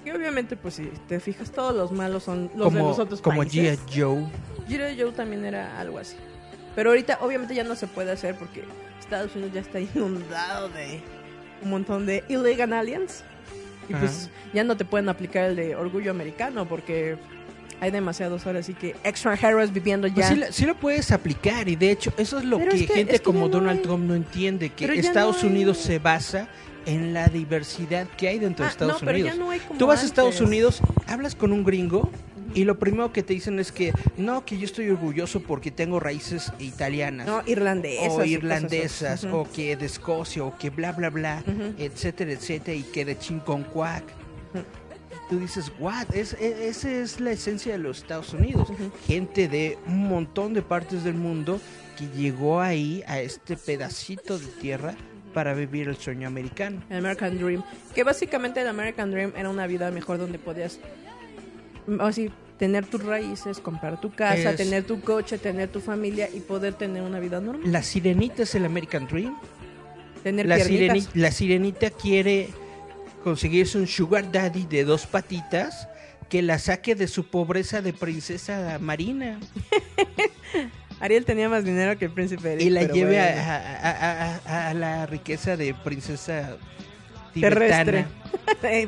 Y 0.06 0.10
obviamente, 0.12 0.56
pues 0.56 0.76
si 0.76 0.86
te 1.08 1.20
fijas, 1.20 1.52
todos 1.52 1.76
los 1.76 1.92
malos 1.92 2.24
son 2.24 2.50
los 2.56 2.72
de 2.74 2.80
como 2.80 2.90
los 2.90 3.00
otros 3.00 3.22
como. 3.22 3.44
G.I. 3.44 3.78
Joe. 3.94 4.26
G.I. 4.70 5.00
Joe 5.02 5.12
también 5.12 5.44
era 5.44 5.78
algo 5.80 6.00
así. 6.00 6.16
Pero 6.76 6.92
ahorita, 6.92 7.18
obviamente, 7.22 7.54
ya 7.56 7.64
no 7.66 7.76
se 7.76 7.88
puede 7.88 8.12
hacer 8.12 8.36
porque 8.38 8.64
Estados 9.00 9.36
Unidos 9.36 9.54
ya 9.54 9.62
está 9.62 9.80
inundado 9.96 10.70
de 10.70 11.02
un 11.64 11.70
montón 11.70 12.06
de 12.06 12.24
illegal 12.30 12.74
aliens. 12.74 13.24
Y 13.90 13.94
pues 13.94 14.30
ya 14.54 14.64
no 14.64 14.76
te 14.76 14.84
pueden 14.86 15.08
aplicar 15.10 15.46
el 15.46 15.56
de 15.56 15.76
orgullo 15.76 16.12
americano 16.12 16.68
porque 16.68 17.18
hay 17.80 17.90
demasiados 17.92 18.46
ahora 18.46 18.60
así 18.60 18.74
que 18.74 18.96
extra 19.04 19.36
heroes 19.36 19.72
viviendo 19.72 20.08
Pues 20.12 20.28
ya. 20.28 20.34
sí, 20.34 20.36
la- 20.36 20.52
sí 20.52 20.66
lo 20.66 20.76
puedes 20.76 21.12
aplicar 21.12 21.70
y 21.70 21.76
de 21.78 21.92
hecho 21.92 22.12
eso 22.18 22.40
es 22.40 22.44
lo 22.44 22.58
que, 22.58 22.66
es 22.68 22.74
que- 22.74 22.88
gente 22.88 23.14
es 23.16 23.20
que 23.22 23.24
como 23.24 23.42
no 23.42 23.48
Donald 23.50 23.78
hay- 23.78 23.84
Trump 23.84 24.04
no 24.06 24.16
entiende, 24.16 24.70
que 24.72 24.86
Estados 25.00 25.38
no 25.38 25.50
hay- 25.50 25.56
Unidos 25.56 25.78
se 25.78 26.00
basa 26.00 26.50
en 26.86 27.14
la 27.14 27.28
diversidad 27.28 28.08
que 28.18 28.28
hay 28.28 28.40
dentro 28.40 28.64
de 28.66 28.70
Ah, 28.70 28.72
Estados 28.72 28.94
no, 29.02 29.06
pero 29.06 29.12
Unidos. 29.20 29.38
ya 29.38 29.40
no 29.44 29.52
hay 29.52 29.60
como 29.60 29.78
Tú 29.80 29.88
vas 29.88 30.04
a 30.04 30.06
Estados. 30.06 30.42
Unidos, 30.42 30.82
hablas 31.06 31.36
con 31.36 31.52
un 31.54 31.64
gringo 31.64 32.10
y 32.54 32.64
lo 32.64 32.80
primero 32.80 33.12
que 33.14 33.24
te 33.24 33.34
dicen 33.34 33.60
es 33.60 33.72
que 33.72 33.94
no, 34.18 34.46
que 34.46 34.58
yo 34.58 34.66
estoy 34.66 34.90
orgulloso 34.90 35.42
porque 35.42 35.72
tengo 35.72 36.00
raíces 36.00 36.52
italianas. 36.60 37.28
No, 37.28 37.42
irlandesas. 37.46 38.14
o 38.14 38.24
irlandesas, 38.24 39.24
o 39.26 39.48
que 39.52 39.76
de 39.76 39.86
Escocia, 39.86 40.44
o 40.44 40.58
que 40.58 40.70
bla, 40.70 40.92
bla, 40.92 41.10
bla, 41.10 41.44
etcétera, 41.78 42.32
etcétera, 42.32 42.76
y 42.78 42.84
que 42.84 43.06
de 43.06 43.18
Chinconcuac. 43.18 44.04
Tú 45.30 45.40
dices, 45.40 45.72
what? 45.80 46.16
Es, 46.16 46.34
e- 46.40 46.70
esa 46.70 46.90
es 46.90 47.20
la 47.20 47.32
esencia 47.32 47.74
de 47.74 47.80
los 47.80 47.98
Estados 47.98 48.34
Unidos. 48.34 48.70
Gente 49.06 49.50
de 49.50 49.78
un 49.86 50.08
montón 50.08 50.54
de 50.54 50.62
partes 50.62 51.04
del 51.04 51.16
mundo 51.16 51.60
que 51.98 52.08
llegó 52.18 52.62
ahí, 52.62 53.04
a 53.08 53.20
este 53.20 53.58
pedacito 53.58 54.40
de 54.40 54.46
tierra, 54.46 54.96
para 55.34 55.54
vivir 55.54 55.90
el 55.90 55.98
sueño 55.98 56.28
americano. 56.28 56.82
El 56.90 57.00
American 57.00 57.38
Dream. 57.38 57.62
Que 57.94 58.04
básicamente 58.04 58.62
el 58.62 58.68
American 58.70 59.12
Dream 59.12 59.34
era 59.36 59.50
una 59.50 59.68
vida 59.68 59.92
mejor 59.92 60.18
donde 60.18 60.40
podías, 60.40 60.80
así, 62.00 62.30
tener 62.58 62.86
tus 62.86 63.04
raíces, 63.04 63.60
comprar 63.60 64.00
tu 64.02 64.12
casa, 64.12 64.52
Es- 64.52 64.56
tener 64.58 64.84
tu 64.84 65.02
coche, 65.02 65.38
tener 65.38 65.70
tu 65.70 65.80
familia 65.80 66.30
y 66.34 66.40
poder 66.40 66.74
tener 66.74 67.04
una 67.04 67.20
vida 67.20 67.40
normal. 67.40 67.72
La 67.72 67.84
sirenita 67.84 68.44
es 68.44 68.56
el 68.56 68.66
American 68.66 69.08
Dream. 69.08 69.38
Tener 70.24 70.46
La, 70.48 70.56
piernitas. 70.56 70.98
sireni- 70.98 71.10
la 71.14 71.32
sirenita 71.32 71.90
quiere 71.92 72.50
conseguirse 73.24 73.78
un 73.78 73.88
sugar 73.88 74.32
daddy 74.32 74.66
de 74.66 74.84
dos 74.84 75.06
patitas 75.06 75.88
que 76.30 76.42
la 76.42 76.60
saque 76.60 76.96
de 76.96 77.08
su 77.08 77.30
pobreza 77.30 77.82
de 77.82 77.94
princesa 77.94 78.78
marina 78.82 79.40
Ariel 81.00 81.26
tenía 81.26 81.48
más 81.48 81.64
dinero 81.64 81.98
que 81.98 82.06
el 82.06 82.12
príncipe 82.12 82.54
Eric, 82.54 82.66
y 82.66 82.70
la 82.70 82.84
lleve 82.84 83.16
bueno. 83.18 83.40
a, 83.50 83.56
a- 83.56 83.92
a- 83.92 84.40
a- 84.46 84.70
a 84.70 84.74
la 84.74 85.06
riqueza 85.06 85.56
de 85.56 85.74
princesa. 85.76 86.58
Tibetana. 87.42 88.08
De 88.62 88.88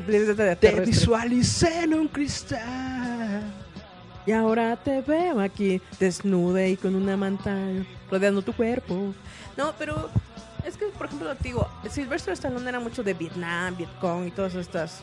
terrestre. 0.56 0.84
visualicé 0.86 1.84
en 1.84 1.94
un 1.94 2.08
cristal. 2.08 3.42
Y 4.26 4.32
ahora 4.32 4.76
te 4.76 5.00
veo 5.00 5.40
aquí, 5.40 5.80
desnuda 5.98 6.66
y 6.66 6.76
con 6.76 6.94
una 6.94 7.16
manta 7.16 7.56
rodeando 8.10 8.42
tu 8.42 8.52
cuerpo. 8.52 9.14
No, 9.56 9.72
pero 9.78 10.08
es 10.66 10.76
que, 10.76 10.86
por 10.86 11.06
ejemplo, 11.06 11.34
digo, 11.40 11.68
Sylvester 11.90 12.32
Stallone 12.34 12.68
era 12.68 12.80
mucho 12.80 13.02
de 13.02 13.14
Vietnam, 13.14 13.76
Vietcong 13.76 14.26
y 14.26 14.30
todas 14.30 14.54
estas 14.54 15.02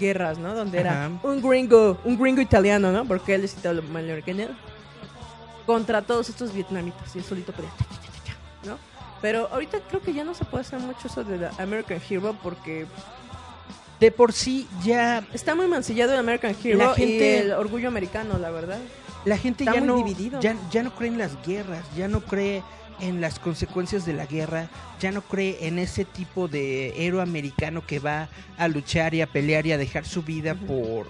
guerras, 0.00 0.38
¿no? 0.38 0.54
Donde 0.54 0.80
era 0.80 1.10
un 1.22 1.40
gringo, 1.42 1.98
un 2.04 2.18
gringo 2.18 2.40
italiano, 2.40 2.90
¿no? 2.90 3.04
Porque 3.04 3.34
él 3.34 3.44
es 3.44 3.54
italo-americano. 3.54 4.48
Contra 5.66 6.02
todos 6.02 6.28
estos 6.28 6.52
vietnamitas 6.52 7.14
y 7.14 7.18
él 7.18 7.24
solito 7.24 7.52
podía, 7.52 7.70
Pero 9.24 9.48
ahorita 9.50 9.78
creo 9.88 10.02
que 10.02 10.12
ya 10.12 10.22
no 10.22 10.34
se 10.34 10.44
puede 10.44 10.60
hacer 10.60 10.78
mucho 10.80 11.08
eso 11.08 11.24
de 11.24 11.48
American 11.56 11.98
Hero 12.10 12.36
porque 12.42 12.84
De 13.98 14.10
por 14.10 14.34
sí 14.34 14.68
ya 14.84 15.24
está 15.32 15.54
muy 15.54 15.66
mancillado 15.66 16.12
el 16.12 16.18
American 16.18 16.54
Hero 16.62 16.76
La 16.76 16.94
gente- 16.94 17.16
y 17.16 17.40
el 17.40 17.52
orgullo 17.52 17.88
americano, 17.88 18.36
la 18.38 18.50
verdad. 18.50 18.78
la 19.24 19.38
gente 19.38 19.64
Está 19.64 19.76
ya 19.76 19.80
no 19.80 19.96
dividido. 19.96 20.40
ya, 20.42 20.54
ya 20.70 20.82
no 20.82 20.94
cree 20.94 21.08
en 21.08 21.16
las 21.16 21.42
guerras, 21.46 21.86
ya 21.96 22.06
no 22.06 22.20
cree 22.20 22.62
en 23.00 23.22
las 23.22 23.38
consecuencias 23.38 24.04
de 24.04 24.12
la 24.12 24.26
guerra, 24.26 24.68
ya 25.00 25.10
no 25.10 25.22
cree 25.22 25.56
en 25.66 25.78
ese 25.78 26.04
tipo 26.04 26.46
de 26.46 27.06
héroe 27.06 27.22
americano 27.22 27.82
que 27.86 28.00
va 28.00 28.28
a 28.58 28.68
luchar 28.68 29.14
y 29.14 29.22
a 29.22 29.26
pelear 29.26 29.66
y 29.66 29.72
a 29.72 29.78
dejar 29.78 30.04
su 30.04 30.22
vida 30.22 30.54
por 30.54 31.06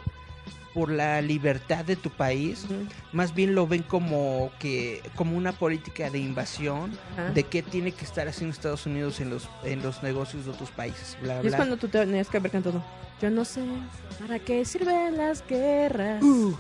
por 0.75 0.91
la 0.91 1.23
libertad 1.23 1.85
de 1.85 1.95
tu 1.97 2.11
país. 2.11 2.65
Ujú. 2.65 2.75
Más 3.13 3.35
bien 3.35 3.55
lo 3.55 3.67
ven 3.67 3.83
como 3.85 4.51
que 4.59 5.01
como 5.15 5.37
una 5.37 5.53
política 5.53 6.11
de 6.11 6.19
invasión 6.19 6.91
Ajá. 7.15 7.31
de 7.31 7.45
qué 7.45 7.63
tiene 7.63 7.93
que 7.93 8.05
estar 8.05 8.27
haciendo 8.29 8.53
Estados 8.53 8.85
Unidos 8.85 9.21
en 9.21 9.31
los 9.31 9.49
en 9.63 9.83
los 9.83 10.03
negocios 10.03 10.45
de 10.45 10.51
otros 10.51 10.71
países, 10.73 11.17
bla 11.23 11.37
Y 11.37 11.39
es 11.39 11.43
bla. 11.53 11.57
cuando 11.59 11.77
tú 11.77 11.89
tenías 11.89 12.29
que 12.29 12.37
haber 12.39 12.51
cantado. 12.51 12.83
Yo 13.23 13.31
no 13.31 13.45
sé 13.45 13.63
para 14.19 14.39
qué 14.41 14.65
sirven 14.65 15.17
las 15.17 15.47
guerras. 15.47 16.21
Ooh, 16.23 16.57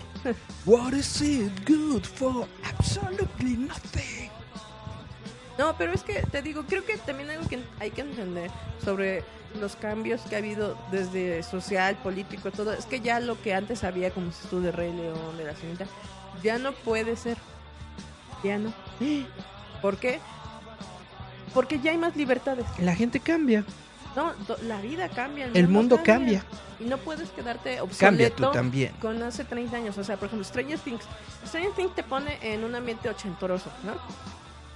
what 0.64 0.92
is 0.92 1.20
it 1.20 1.50
good 1.68 2.04
for? 2.04 2.46
Absolutely 2.78 3.56
nothing. 3.56 4.23
No, 5.58 5.76
pero 5.76 5.92
es 5.92 6.02
que 6.02 6.14
te 6.22 6.42
digo, 6.42 6.64
creo 6.66 6.84
que 6.84 6.96
también 6.98 7.30
algo 7.30 7.48
que 7.48 7.60
hay 7.78 7.90
que 7.90 8.00
entender 8.00 8.50
sobre 8.84 9.22
los 9.60 9.76
cambios 9.76 10.20
que 10.22 10.34
ha 10.34 10.38
habido 10.38 10.76
desde 10.90 11.42
social, 11.42 11.96
político, 11.96 12.50
todo, 12.50 12.72
es 12.72 12.86
que 12.86 13.00
ya 13.00 13.20
lo 13.20 13.40
que 13.40 13.54
antes 13.54 13.84
había, 13.84 14.10
como 14.10 14.32
si 14.32 14.48
tú 14.48 14.60
de 14.60 14.72
Rey 14.72 14.92
León, 14.92 15.36
de 15.36 15.44
la 15.44 15.54
señorita, 15.54 15.86
ya 16.42 16.58
no 16.58 16.72
puede 16.72 17.16
ser. 17.16 17.38
Ya 18.42 18.58
no. 18.58 18.72
¿Por 19.80 19.96
qué? 19.96 20.18
Porque 21.52 21.78
ya 21.78 21.92
hay 21.92 21.98
más 21.98 22.16
libertades. 22.16 22.66
La 22.78 22.94
gente 22.94 23.20
cambia. 23.20 23.64
No, 24.16 24.32
la 24.62 24.80
vida 24.80 25.08
cambia. 25.08 25.48
El 25.54 25.68
mundo 25.68 26.00
cambia. 26.04 26.44
Y 26.80 26.84
no 26.84 26.98
puedes 26.98 27.30
quedarte 27.30 27.76
Cambia 27.76 27.82
obsoleto 27.82 28.48
tú 28.48 28.52
también. 28.52 28.92
con 29.00 29.22
hace 29.22 29.44
30 29.44 29.76
años. 29.76 29.98
O 29.98 30.04
sea, 30.04 30.16
por 30.16 30.26
ejemplo, 30.26 30.44
Stranger 30.44 30.78
Things. 30.80 31.04
Stranger 31.46 31.72
Things 31.72 31.94
te 31.94 32.02
pone 32.02 32.38
en 32.42 32.64
un 32.64 32.74
ambiente 32.74 33.08
ochentoroso, 33.08 33.70
¿no? 33.84 33.92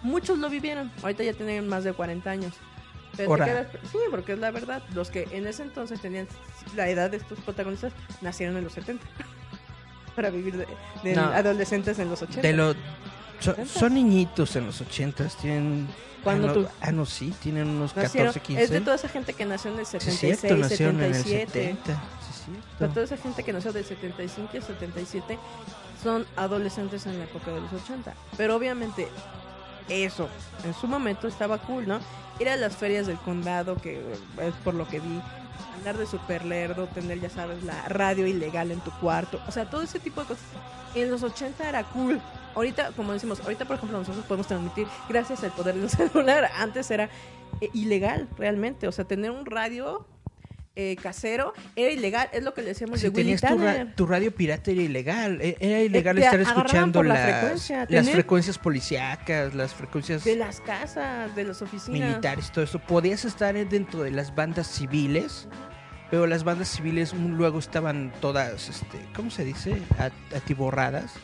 Muchos 0.02 0.38
lo 0.38 0.48
vivieron. 0.50 0.90
Ahorita 1.02 1.22
ya 1.22 1.32
tienen 1.32 1.68
más 1.68 1.84
de 1.84 1.92
40 1.92 2.30
años. 2.30 2.54
Pero 3.16 3.34
quedas- 3.36 3.66
sí, 3.90 3.98
porque 4.10 4.32
es 4.34 4.38
la 4.38 4.50
verdad. 4.50 4.82
Los 4.94 5.10
que 5.10 5.26
en 5.32 5.46
ese 5.46 5.62
entonces 5.62 6.00
tenían 6.00 6.28
la 6.76 6.88
edad 6.88 7.10
de 7.10 7.16
estos 7.16 7.38
protagonistas 7.40 7.92
nacieron 8.20 8.56
en 8.56 8.64
los 8.64 8.72
70. 8.74 9.04
Para 10.16 10.30
vivir 10.30 10.56
de, 10.56 10.66
de 11.02 11.14
No. 11.16 11.22
adolescentes 11.24 11.98
en 11.98 12.08
los 12.10 12.22
80. 12.22 12.42
De 12.42 12.52
lo, 12.52 12.74
son, 13.40 13.54
¿Ochentas? 13.54 13.68
son 13.70 13.94
niñitos 13.94 14.56
en 14.56 14.66
los 14.66 14.80
ochentas, 14.80 15.36
tienen... 15.36 15.86
¿Cuándo 16.24 16.46
ah, 16.48 16.48
no, 16.48 16.54
tú? 16.54 16.68
Ah, 16.80 16.90
no, 16.92 17.06
sí, 17.06 17.32
tienen 17.40 17.68
unos 17.68 17.94
Nacieron- 17.94 18.32
14, 18.32 18.40
15. 18.40 18.62
es 18.64 18.70
de 18.70 18.80
toda 18.80 18.96
esa 18.96 19.08
gente 19.08 19.32
que 19.32 19.44
nació 19.44 19.72
en 19.72 19.78
el 19.78 19.86
Sí, 19.86 19.96
es 19.96 20.02
76, 20.02 20.40
cierto, 20.40 20.56
nacieron 20.58 20.96
en 20.96 21.04
el 21.04 21.14
77. 21.14 21.52
70. 21.52 21.94
Sí, 21.94 22.52
cierto. 22.76 22.94
toda 22.94 23.04
esa 23.06 23.16
gente 23.16 23.42
que 23.44 23.52
nació 23.52 23.72
del 23.72 23.84
75 23.84 24.56
y 24.56 24.60
77 24.60 25.38
son 26.02 26.26
adolescentes 26.36 27.06
en 27.06 27.18
la 27.18 27.24
época 27.24 27.52
de 27.52 27.60
los 27.60 27.72
80. 27.72 28.12
Pero 28.36 28.56
obviamente 28.56 29.06
eso 29.88 30.28
en 30.64 30.74
su 30.74 30.86
momento 30.86 31.28
estaba 31.28 31.58
cool, 31.58 31.86
¿no? 31.86 32.00
Ir 32.38 32.48
a 32.48 32.56
las 32.56 32.76
ferias 32.76 33.06
del 33.06 33.18
condado, 33.18 33.76
que 33.76 33.98
eh, 33.98 34.18
es 34.42 34.54
por 34.64 34.74
lo 34.74 34.86
que 34.88 35.00
vi, 35.00 35.20
andar 35.76 35.96
de 35.96 36.06
super 36.06 36.44
lerdo, 36.44 36.86
tener, 36.88 37.20
ya 37.20 37.30
sabes, 37.30 37.62
la 37.62 37.88
radio 37.88 38.26
ilegal 38.26 38.70
en 38.70 38.80
tu 38.80 38.90
cuarto. 38.92 39.40
O 39.48 39.52
sea, 39.52 39.68
todo 39.68 39.82
ese 39.82 39.98
tipo 39.98 40.20
de 40.20 40.28
cosas. 40.28 40.44
En 40.94 41.10
los 41.10 41.22
80 41.22 41.68
era 41.68 41.84
cool. 41.84 42.20
Ahorita, 42.54 42.92
como 42.92 43.12
decimos, 43.12 43.40
ahorita 43.40 43.66
por 43.66 43.76
ejemplo 43.76 43.98
nosotros 43.98 44.24
podemos 44.24 44.46
transmitir 44.46 44.86
gracias 45.08 45.44
al 45.44 45.52
poder 45.52 45.76
del 45.76 45.90
celular. 45.90 46.50
Antes 46.56 46.90
era 46.90 47.10
eh, 47.60 47.70
ilegal 47.72 48.28
realmente. 48.36 48.88
O 48.88 48.92
sea, 48.92 49.04
tener 49.04 49.30
un 49.30 49.46
radio 49.46 50.06
eh, 50.80 50.96
casero 50.96 51.52
era 51.76 51.90
ilegal. 51.92 52.28
Es 52.32 52.42
lo 52.44 52.54
que 52.54 52.62
le 52.62 52.68
decíamos 52.68 53.00
Si 53.00 53.06
de 53.06 53.10
Willy 53.10 53.36
tenías 53.36 53.40
tu, 53.40 53.58
ra- 53.58 53.72
Tanner. 53.74 53.94
tu 53.96 54.06
radio 54.06 54.32
pirata 54.34 54.70
era 54.70 54.80
ilegal. 54.82 55.40
E- 55.42 55.56
Era 55.60 55.80
ilegal 55.80 56.16
estar 56.18 56.40
escuchando 56.40 57.02
la 57.02 57.14
las, 57.14 57.24
frecuencia, 57.40 57.78
las 57.80 57.88
tener- 57.88 58.12
frecuencias 58.12 58.58
policíacas, 58.58 59.54
las 59.54 59.74
frecuencias 59.74 60.22
De 60.24 60.36
las 60.36 60.60
casas, 60.60 61.34
de 61.34 61.44
las 61.44 61.60
oficinas. 61.62 62.08
militares, 62.08 62.52
todo 62.52 62.64
eso. 62.64 62.78
Podías 62.78 63.24
estar 63.24 63.54
dentro 63.68 64.02
de 64.04 64.12
las 64.12 64.32
bandas 64.34 64.68
civiles, 64.68 65.48
pero 66.10 66.26
las 66.26 66.42
bandas 66.44 66.68
civiles 66.68 67.12
luego 67.14 67.58
estaban 67.58 68.12
todas, 68.20 68.68
este, 68.68 68.98
¿cómo 69.14 69.30
se 69.30 69.44
dice? 69.44 69.76
Atiborradas, 70.34 71.14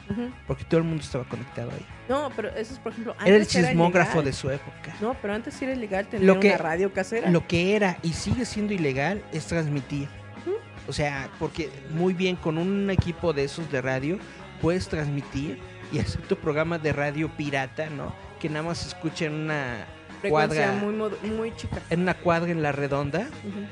porque 0.47 0.65
todo 0.65 0.79
el 0.79 0.85
mundo 0.85 1.03
estaba 1.03 1.25
conectado 1.25 1.71
ahí. 1.71 1.87
No, 2.09 2.31
pero 2.37 2.49
eso 2.51 2.75
es, 2.75 2.79
por 2.79 2.93
ejemplo, 2.93 3.13
antes 3.19 3.27
Era 3.29 3.37
el 3.39 3.47
sismógrafo 3.47 4.11
ilegal. 4.19 4.25
de 4.25 4.33
su 4.33 4.51
época. 4.51 4.95
No, 5.01 5.15
pero 5.21 5.35
antes 5.35 5.61
era 5.63 5.73
ilegal 5.73 6.07
tener 6.07 6.27
Lo 6.27 6.39
que- 6.41 6.49
una 6.49 6.59
radio 6.59 6.93
casera. 6.93 7.31
Lo 7.31 7.47
que 7.47 7.77
era 7.77 7.99
y 8.03 8.13
sigue 8.13 8.45
siendo 8.45 8.73
ilegal 8.75 9.23
es 9.33 9.47
transmitir. 9.47 10.09
O 10.87 10.93
sea, 10.93 11.31
porque 11.39 11.71
muy 11.95 12.13
bien 12.13 12.37
con 12.37 12.59
un 12.59 12.91
equipo 12.91 13.33
de 13.33 13.45
esos 13.45 13.71
de 13.73 13.81
radio 13.81 14.19
puedes 14.61 14.87
transmitir 14.89 15.59
y 15.91 15.99
hacer 15.99 16.21
tu 16.23 16.37
programa 16.37 16.79
de 16.79 16.93
radio 16.93 17.31
pirata, 17.35 17.89
¿no? 17.89 18.15
Que 18.39 18.51
nada 18.51 18.65
más 18.67 18.79
se 18.79 18.89
escucha 18.89 19.25
en 19.25 19.33
una 19.35 19.87
Frecuencia 20.21 20.73
cuadra, 20.73 20.81
muy, 20.85 21.31
muy 21.31 21.57
chica. 21.57 21.81
en 21.89 22.01
una 22.03 22.13
cuadra 22.13 22.51
en 22.51 22.63
la 22.63 22.73
redonda, 22.73 23.21
Ujú. 23.21 23.67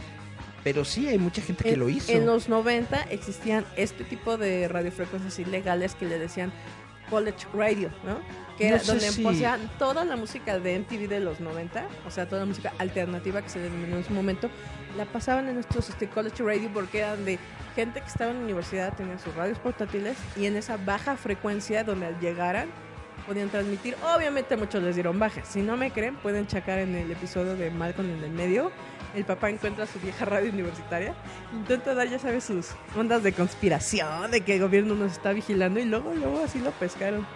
Pero 0.65 0.85
sí 0.85 1.09
hay 1.09 1.19
mucha 1.19 1.43
gente 1.43 1.65
que 1.65 1.73
en, 1.73 1.81
lo 1.81 1.89
hizo. 1.89 2.13
En 2.13 2.27
los 2.27 2.49
90 2.49 3.03
existían 3.11 3.65
este 3.77 4.05
tipo 4.05 4.37
de 4.37 4.69
radiofrecuencias 4.69 5.39
ilegales 5.39 5.95
que 5.95 6.07
le 6.07 6.19
decían 6.19 6.53
college 7.11 7.47
radio, 7.53 7.91
¿no? 8.05 8.19
Que 8.57 8.71
No 8.71 8.77
era 8.77 8.85
donde 8.85 9.11
si- 9.11 9.23
poseían 9.23 9.71
toda 9.79 10.05
la 10.05 10.17
música 10.17 10.59
de 10.59 10.79
MTV 10.79 11.09
de 11.09 11.21
los 11.21 11.41
90, 11.41 11.87
o 12.07 12.11
sea, 12.11 12.27
toda 12.27 12.41
la 12.43 12.47
música 12.47 12.73
alternativa 12.79 13.43
que 13.43 13.49
se 13.49 13.59
denominó 13.59 13.97
en 13.97 14.05
su 14.05 14.13
momento, 14.13 14.49
la 14.97 15.05
pasaban 15.05 15.49
en 15.49 15.59
estos 15.59 15.89
este, 15.89 16.09
college 16.09 16.43
radio 16.43 16.71
porque 16.73 17.01
eran 17.01 17.25
de 17.25 17.39
gente 17.75 18.01
que 18.01 18.07
estaba 18.07 18.31
en 18.31 18.39
la 18.39 18.45
universidad, 18.45 18.95
tenían 18.95 19.19
sus 19.19 19.35
radios 19.35 19.59
portátiles 19.59 20.17
y 20.37 20.47
en 20.47 20.57
esa 20.57 20.77
baja 20.77 21.17
frecuencia 21.17 21.85
donde 21.85 22.07
al 22.07 22.21
llegaran 22.21 22.69
podían 23.27 23.49
transmitir. 23.49 23.97
Obviamente 24.17 24.57
muchos 24.57 24.83
les 24.83 24.95
dieron 24.95 25.19
baja. 25.19 25.45
Si 25.45 25.61
no 25.61 25.77
me 25.77 25.91
creen, 25.91 26.17
pueden 26.17 26.47
checar 26.47 26.79
en 26.79 26.95
el 26.95 27.11
episodio 27.11 27.57
de 27.57 27.71
Malcolm 27.71 28.11
en 28.11 28.25
el 28.25 28.31
medio. 28.31 28.73
El 29.15 29.25
papá 29.25 29.51
encuentra 29.51 29.87
su 29.87 29.99
vieja 30.01 30.25
radio 30.25 30.51
universitaria, 30.51 31.15
intenta 31.53 31.95
dar, 31.95 32.09
ya 32.09 32.19
sabes, 32.19 32.45
sus 32.45 32.69
ondas 32.97 33.23
de 33.23 33.33
conspiración, 33.33 34.31
de 34.31 34.41
que 34.41 34.55
el 34.55 34.61
gobierno 34.63 34.95
nos 34.95 35.13
está 35.13 35.33
vigilando 35.33 35.81
y 35.81 35.85
luego, 35.85 36.15
luego 36.15 36.43
así 36.45 36.59
lo 36.61 36.71
pescaron. 36.73 37.27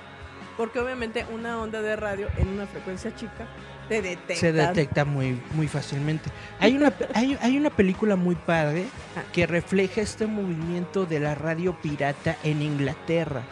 Porque 0.56 0.78
obviamente 0.80 1.26
una 1.35 1.61
onda 1.61 1.83
de 1.83 1.97
radio 1.97 2.28
en 2.38 2.49
una 2.49 2.66
frecuencia 2.66 3.14
chica 3.14 3.47
te 3.90 4.00
detecta. 4.00 4.35
se 4.37 4.52
detecta 4.52 5.04
muy 5.04 5.38
muy 5.52 5.68
fácilmente. 5.68 6.30
Hay 6.61 6.75
una 6.76 6.92
hay, 7.12 7.37
hay 7.42 7.59
una 7.59 7.68
película 7.71 8.17
muy 8.17 8.34
padre 8.36 8.86
Ah. 9.17 9.23
que 9.32 9.47
refleja 9.47 10.00
este 10.00 10.26
movimiento 10.26 11.04
de 11.04 11.21
la 11.21 11.34
radio 11.34 11.76
pirata 11.82 12.36
en 12.43 12.62
Inglaterra, 12.62 13.43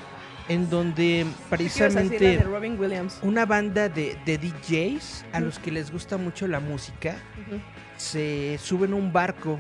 en 0.48 0.70
donde 0.70 1.26
precisamente 1.50 2.18
de 2.18 2.38
Robin 2.38 2.80
Williams. 2.80 3.18
una 3.22 3.44
banda 3.46 3.88
de, 3.90 4.18
de 4.24 4.38
DJs 4.38 5.26
a 5.32 5.40
los 5.40 5.58
que 5.58 5.70
les 5.70 5.90
gusta 5.92 6.16
mucho 6.16 6.46
la 6.48 6.60
música. 6.60 7.16
Se 8.04 8.58
suben 8.62 8.92
a 8.92 8.96
un 8.96 9.12
barco 9.12 9.58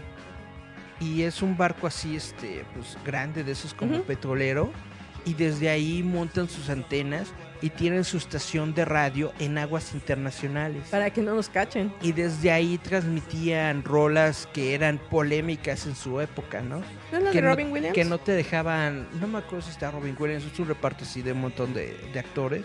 y 1.00 1.22
es 1.22 1.42
un 1.42 1.56
barco 1.56 1.86
así 1.86 2.14
este 2.16 2.64
pues 2.74 2.96
grande 3.04 3.42
de 3.42 3.52
esos 3.52 3.74
como 3.74 3.96
Ujú. 3.96 4.04
petrolero 4.04 4.70
y 5.24 5.34
desde 5.34 5.70
ahí 5.70 6.02
montan 6.02 6.48
sus 6.48 6.68
antenas 6.68 7.32
y 7.62 7.70
tienen 7.70 8.04
su 8.04 8.18
estación 8.18 8.74
de 8.74 8.84
radio 8.84 9.32
en 9.38 9.56
aguas 9.56 9.94
internacionales 9.94 10.82
Para 10.90 11.08
que 11.10 11.22
no 11.22 11.34
nos 11.34 11.48
cachen. 11.48 11.94
y 12.02 12.12
desde 12.12 12.50
ahí 12.52 12.76
transmitían 12.76 13.82
rolas 13.84 14.46
que 14.52 14.74
eran 14.74 14.98
polémicas 15.10 15.86
en 15.86 15.96
su 15.96 16.20
época, 16.20 16.60
¿no? 16.60 16.80
¿No 17.10 17.18
es 17.18 17.24
la 17.24 17.30
que, 17.30 17.38
de 17.38 17.42
no 17.42 17.50
Robin 17.52 17.72
Williams? 17.72 17.94
que 17.94 18.04
no 18.04 18.18
te 18.18 18.32
dejaban, 18.32 19.08
no 19.18 19.26
me 19.26 19.38
acuerdo 19.38 19.62
si 19.64 19.70
está 19.70 19.90
Robin 19.90 20.14
Williams, 20.18 20.44
es 20.44 20.58
un 20.58 20.68
reparto 20.68 21.04
así 21.04 21.22
de 21.22 21.32
un 21.32 21.40
montón 21.40 21.72
de, 21.72 21.96
de 22.12 22.18
actores, 22.18 22.64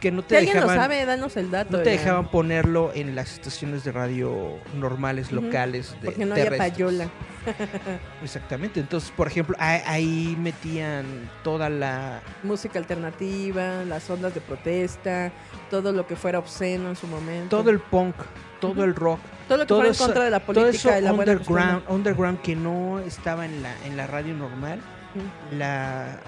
que 0.00 0.10
no 0.12 0.22
Si 0.22 0.28
te 0.28 0.38
alguien 0.38 0.56
lo 0.56 0.62
dejaban, 0.62 0.82
sabe, 0.84 1.04
danos 1.04 1.36
el 1.36 1.50
dato. 1.50 1.76
no 1.76 1.82
te 1.82 1.86
ya. 1.94 2.00
dejaban 2.00 2.28
ponerlo 2.30 2.92
en 2.94 3.14
las 3.16 3.32
estaciones 3.32 3.82
de 3.84 3.92
radio 3.92 4.58
normales, 4.74 5.32
Ujú, 5.32 5.42
locales, 5.42 5.94
de 6.00 6.06
Porque 6.06 6.24
no 6.24 6.32
había 6.34 6.44
terrestres. 6.44 6.72
payola. 6.72 7.08
Exactamente, 8.22 8.80
entonces, 8.80 9.10
por 9.16 9.26
ejemplo, 9.26 9.56
ahí, 9.58 9.80
ahí 9.86 10.36
metían 10.38 11.04
toda 11.42 11.68
la... 11.68 12.20
Música 12.42 12.78
alternativa, 12.78 13.84
las 13.84 14.08
ondas 14.10 14.34
de 14.34 14.40
protesta, 14.40 15.32
todo 15.70 15.92
lo 15.92 16.06
que 16.06 16.16
fuera 16.16 16.38
obsceno 16.38 16.88
en 16.90 16.96
su 16.96 17.06
momento. 17.06 17.56
todo 17.56 17.70
el 17.70 17.80
punk, 17.80 18.14
todo 18.60 18.72
Ujú. 18.72 18.82
el 18.84 18.94
rock, 18.94 19.20
todo 19.48 19.58
lo 19.58 19.64
que 19.64 19.68
todo 19.68 19.78
fuera 19.78 19.88
en 19.88 19.94
eso- 19.94 20.04
contra 20.04 20.24
de 20.24 20.30
la 20.30 20.40
todo 20.40 20.68
eso 20.68 20.88
política 20.88 20.98
y 20.98 21.02
la 21.02 21.12
underground, 21.12 21.82
underground 21.88 22.40
que 22.42 22.54
no 22.56 22.98
estaba 23.00 23.44
en 23.46 23.62
la, 23.62 23.72
en 23.84 23.96
la 23.96 24.06
radio 24.06 24.34
normal, 24.34 24.80
Ujú. 25.14 25.56
la, 25.56 26.18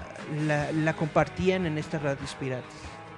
la, 0.47 0.71
la 0.71 0.93
compartían 0.93 1.65
en 1.65 1.77
estas 1.77 2.01
radios 2.01 2.35
piratas. 2.39 2.65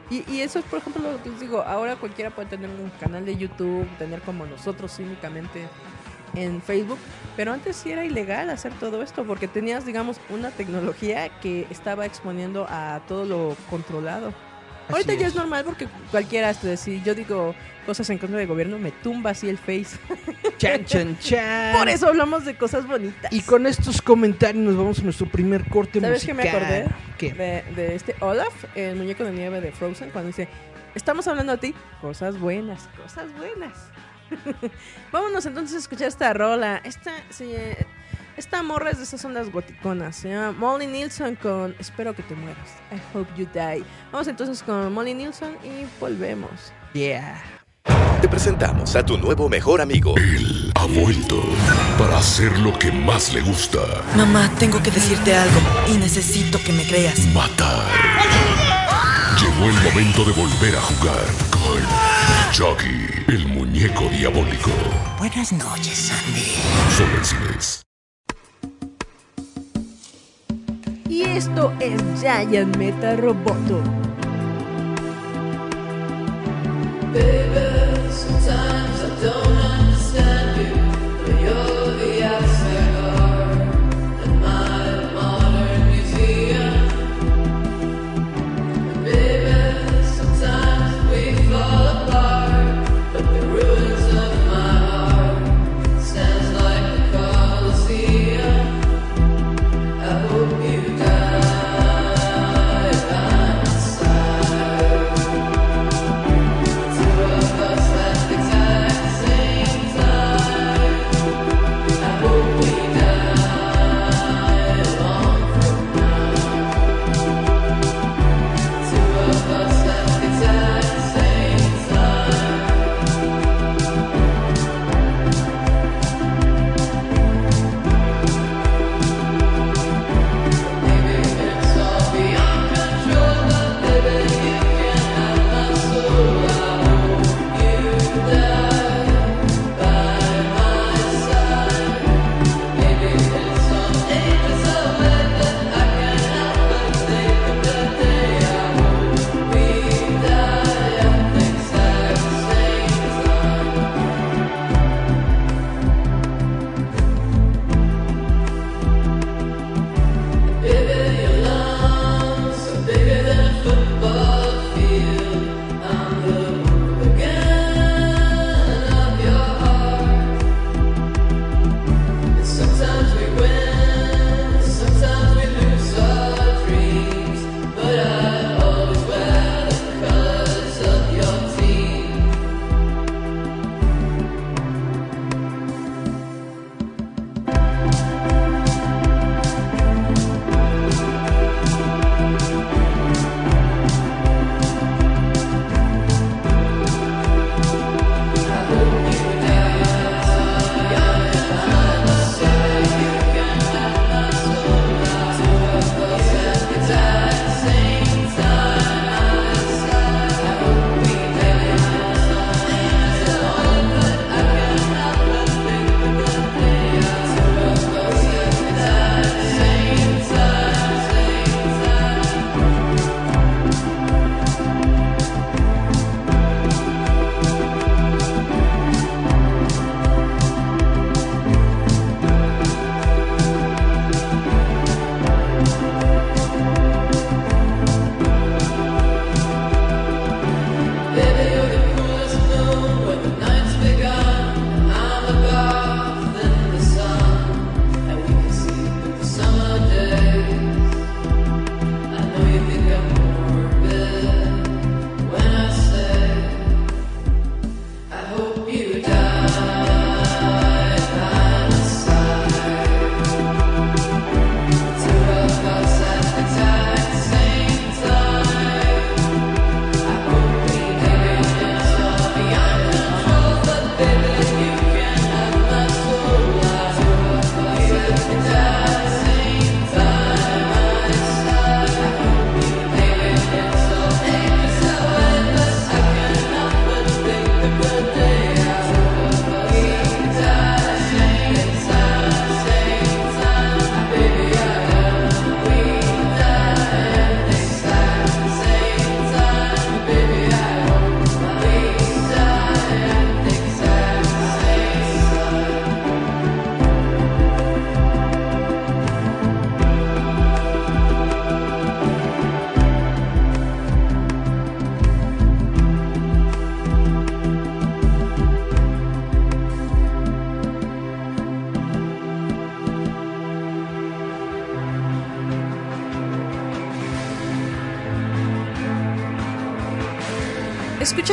Y, 0.09 0.29
y 0.31 0.41
eso 0.41 0.59
es, 0.59 0.65
por 0.65 0.79
ejemplo, 0.79 1.11
lo 1.11 1.21
que 1.23 1.29
les 1.29 1.39
digo, 1.39 1.61
ahora 1.61 1.95
cualquiera 1.95 2.29
puede 2.29 2.49
tener 2.49 2.69
un 2.69 2.91
canal 2.99 3.25
de 3.25 3.37
YouTube, 3.37 3.87
tener 3.97 4.21
como 4.21 4.45
nosotros 4.45 4.95
cínicamente 4.95 5.67
en 6.35 6.61
Facebook, 6.61 6.97
pero 7.35 7.53
antes 7.53 7.75
sí 7.75 7.91
era 7.91 8.05
ilegal 8.05 8.49
hacer 8.49 8.73
todo 8.79 9.03
esto 9.03 9.23
porque 9.23 9.47
tenías, 9.47 9.85
digamos, 9.85 10.19
una 10.29 10.51
tecnología 10.51 11.29
que 11.39 11.67
estaba 11.69 12.05
exponiendo 12.05 12.65
a 12.69 13.01
todo 13.07 13.25
lo 13.25 13.55
controlado. 13.69 14.33
Ahorita 14.89 15.13
Así 15.13 15.21
ya 15.21 15.27
es 15.27 15.35
normal 15.35 15.63
porque 15.65 15.87
cualquiera, 16.11 16.53
si 16.53 17.01
yo 17.03 17.15
digo 17.15 17.55
cosas 17.85 18.09
en 18.09 18.17
contra 18.17 18.37
del 18.37 18.47
gobierno, 18.47 18.77
me 18.79 18.91
tumba 18.91 19.31
así 19.31 19.49
el 19.49 19.57
face. 19.57 19.97
Chan, 20.57 20.85
chan, 20.85 21.17
chan. 21.19 21.75
Por 21.77 21.89
eso 21.89 22.07
hablamos 22.07 22.45
de 22.45 22.55
cosas 22.55 22.87
bonitas. 22.87 23.31
Y 23.33 23.41
con 23.41 23.65
estos 23.67 24.01
comentarios 24.01 24.63
nos 24.63 24.77
vamos 24.77 24.99
a 24.99 25.03
nuestro 25.03 25.25
primer 25.27 25.67
corte 25.67 25.99
¿Sabes 25.99 26.23
musical. 26.27 26.35
me 26.37 26.49
acordé? 26.49 26.85
¿Qué? 27.17 27.33
de, 27.33 27.63
de 27.75 27.95
este 27.95 28.15
Olaf, 28.21 28.53
el 28.75 28.95
muñeco 28.95 29.23
de 29.25 29.31
nieve 29.31 29.59
de 29.59 29.71
Frozen, 29.73 30.11
cuando 30.11 30.27
dice, 30.27 30.47
estamos 30.95 31.27
hablando 31.27 31.51
a 31.53 31.57
ti, 31.57 31.73
cosas 32.01 32.39
buenas, 32.39 32.87
cosas 33.01 33.25
buenas. 33.37 33.73
Vámonos 35.11 35.45
entonces 35.45 35.75
a 35.75 35.79
escuchar 35.79 36.07
esta 36.07 36.33
rola. 36.33 36.81
Esta, 36.83 37.11
se- 37.29 37.85
esta 38.37 38.63
morra 38.63 38.89
es 38.91 38.97
de 38.97 39.03
esas 39.03 39.23
ondas 39.25 39.51
goticonas. 39.51 40.15
Se 40.15 40.29
llama 40.29 40.51
Molly 40.51 40.87
Nilsson 40.87 41.35
con 41.35 41.75
Espero 41.79 42.15
que 42.15 42.23
te 42.23 42.35
mueras. 42.35 42.69
I 42.91 43.17
hope 43.17 43.29
you 43.37 43.47
die. 43.53 43.83
Vamos 44.11 44.27
entonces 44.27 44.63
con 44.63 44.91
Molly 44.93 45.13
Nilsson 45.13 45.55
y 45.63 45.85
volvemos. 45.99 46.73
Yeah. 46.93 47.41
Te 48.21 48.29
presentamos 48.29 48.95
a 48.95 49.05
tu 49.05 49.17
nuevo 49.17 49.49
mejor 49.49 49.81
amigo. 49.81 50.15
Ha 50.75 50.85
vuelto 50.85 51.43
para 51.97 52.17
hacer 52.17 52.57
lo 52.59 52.77
que 52.79 52.91
más 52.91 53.33
le 53.33 53.41
gusta, 53.41 53.79
Mamá, 54.15 54.49
tengo 54.57 54.81
que 54.81 54.91
decirte 54.91 55.35
algo 55.35 55.59
y 55.87 55.97
necesito 55.97 56.57
que 56.63 56.71
me 56.71 56.83
creas. 56.85 57.19
matar. 57.33 57.85
Llegó 59.39 59.65
el 59.65 59.83
momento 59.83 60.23
de 60.23 60.31
volver 60.31 60.75
a 60.75 60.81
jugar 60.81 61.25
con 61.51 61.81
Chucky, 62.51 63.33
el 63.33 63.47
muñeco 63.47 64.07
diabólico. 64.09 64.71
Buenas 65.19 65.51
noches, 65.51 65.97
Sandy. 65.97 66.55
Solo 66.97 67.17
en 67.17 67.25
cines. 67.25 67.83
Y 71.13 71.21
esto 71.21 71.71
es 71.79 72.01
Giant 72.19 72.75
Meta 72.75 73.15
Roboto. 73.15 73.83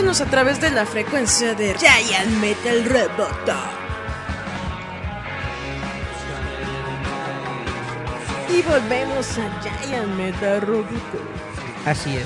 Escúchanos 0.00 0.20
a 0.22 0.30
través 0.30 0.58
de 0.62 0.70
la 0.70 0.86
frecuencia 0.86 1.52
de 1.54 1.74
Giant 1.74 2.30
Metal 2.40 2.84
Roboto. 2.86 3.54
Y 8.48 8.62
volvemos 8.62 9.36
a 9.36 9.60
Giant 9.60 10.06
Metal 10.14 10.62
Roboto. 10.62 11.20
Así 11.84 12.16
es. 12.16 12.24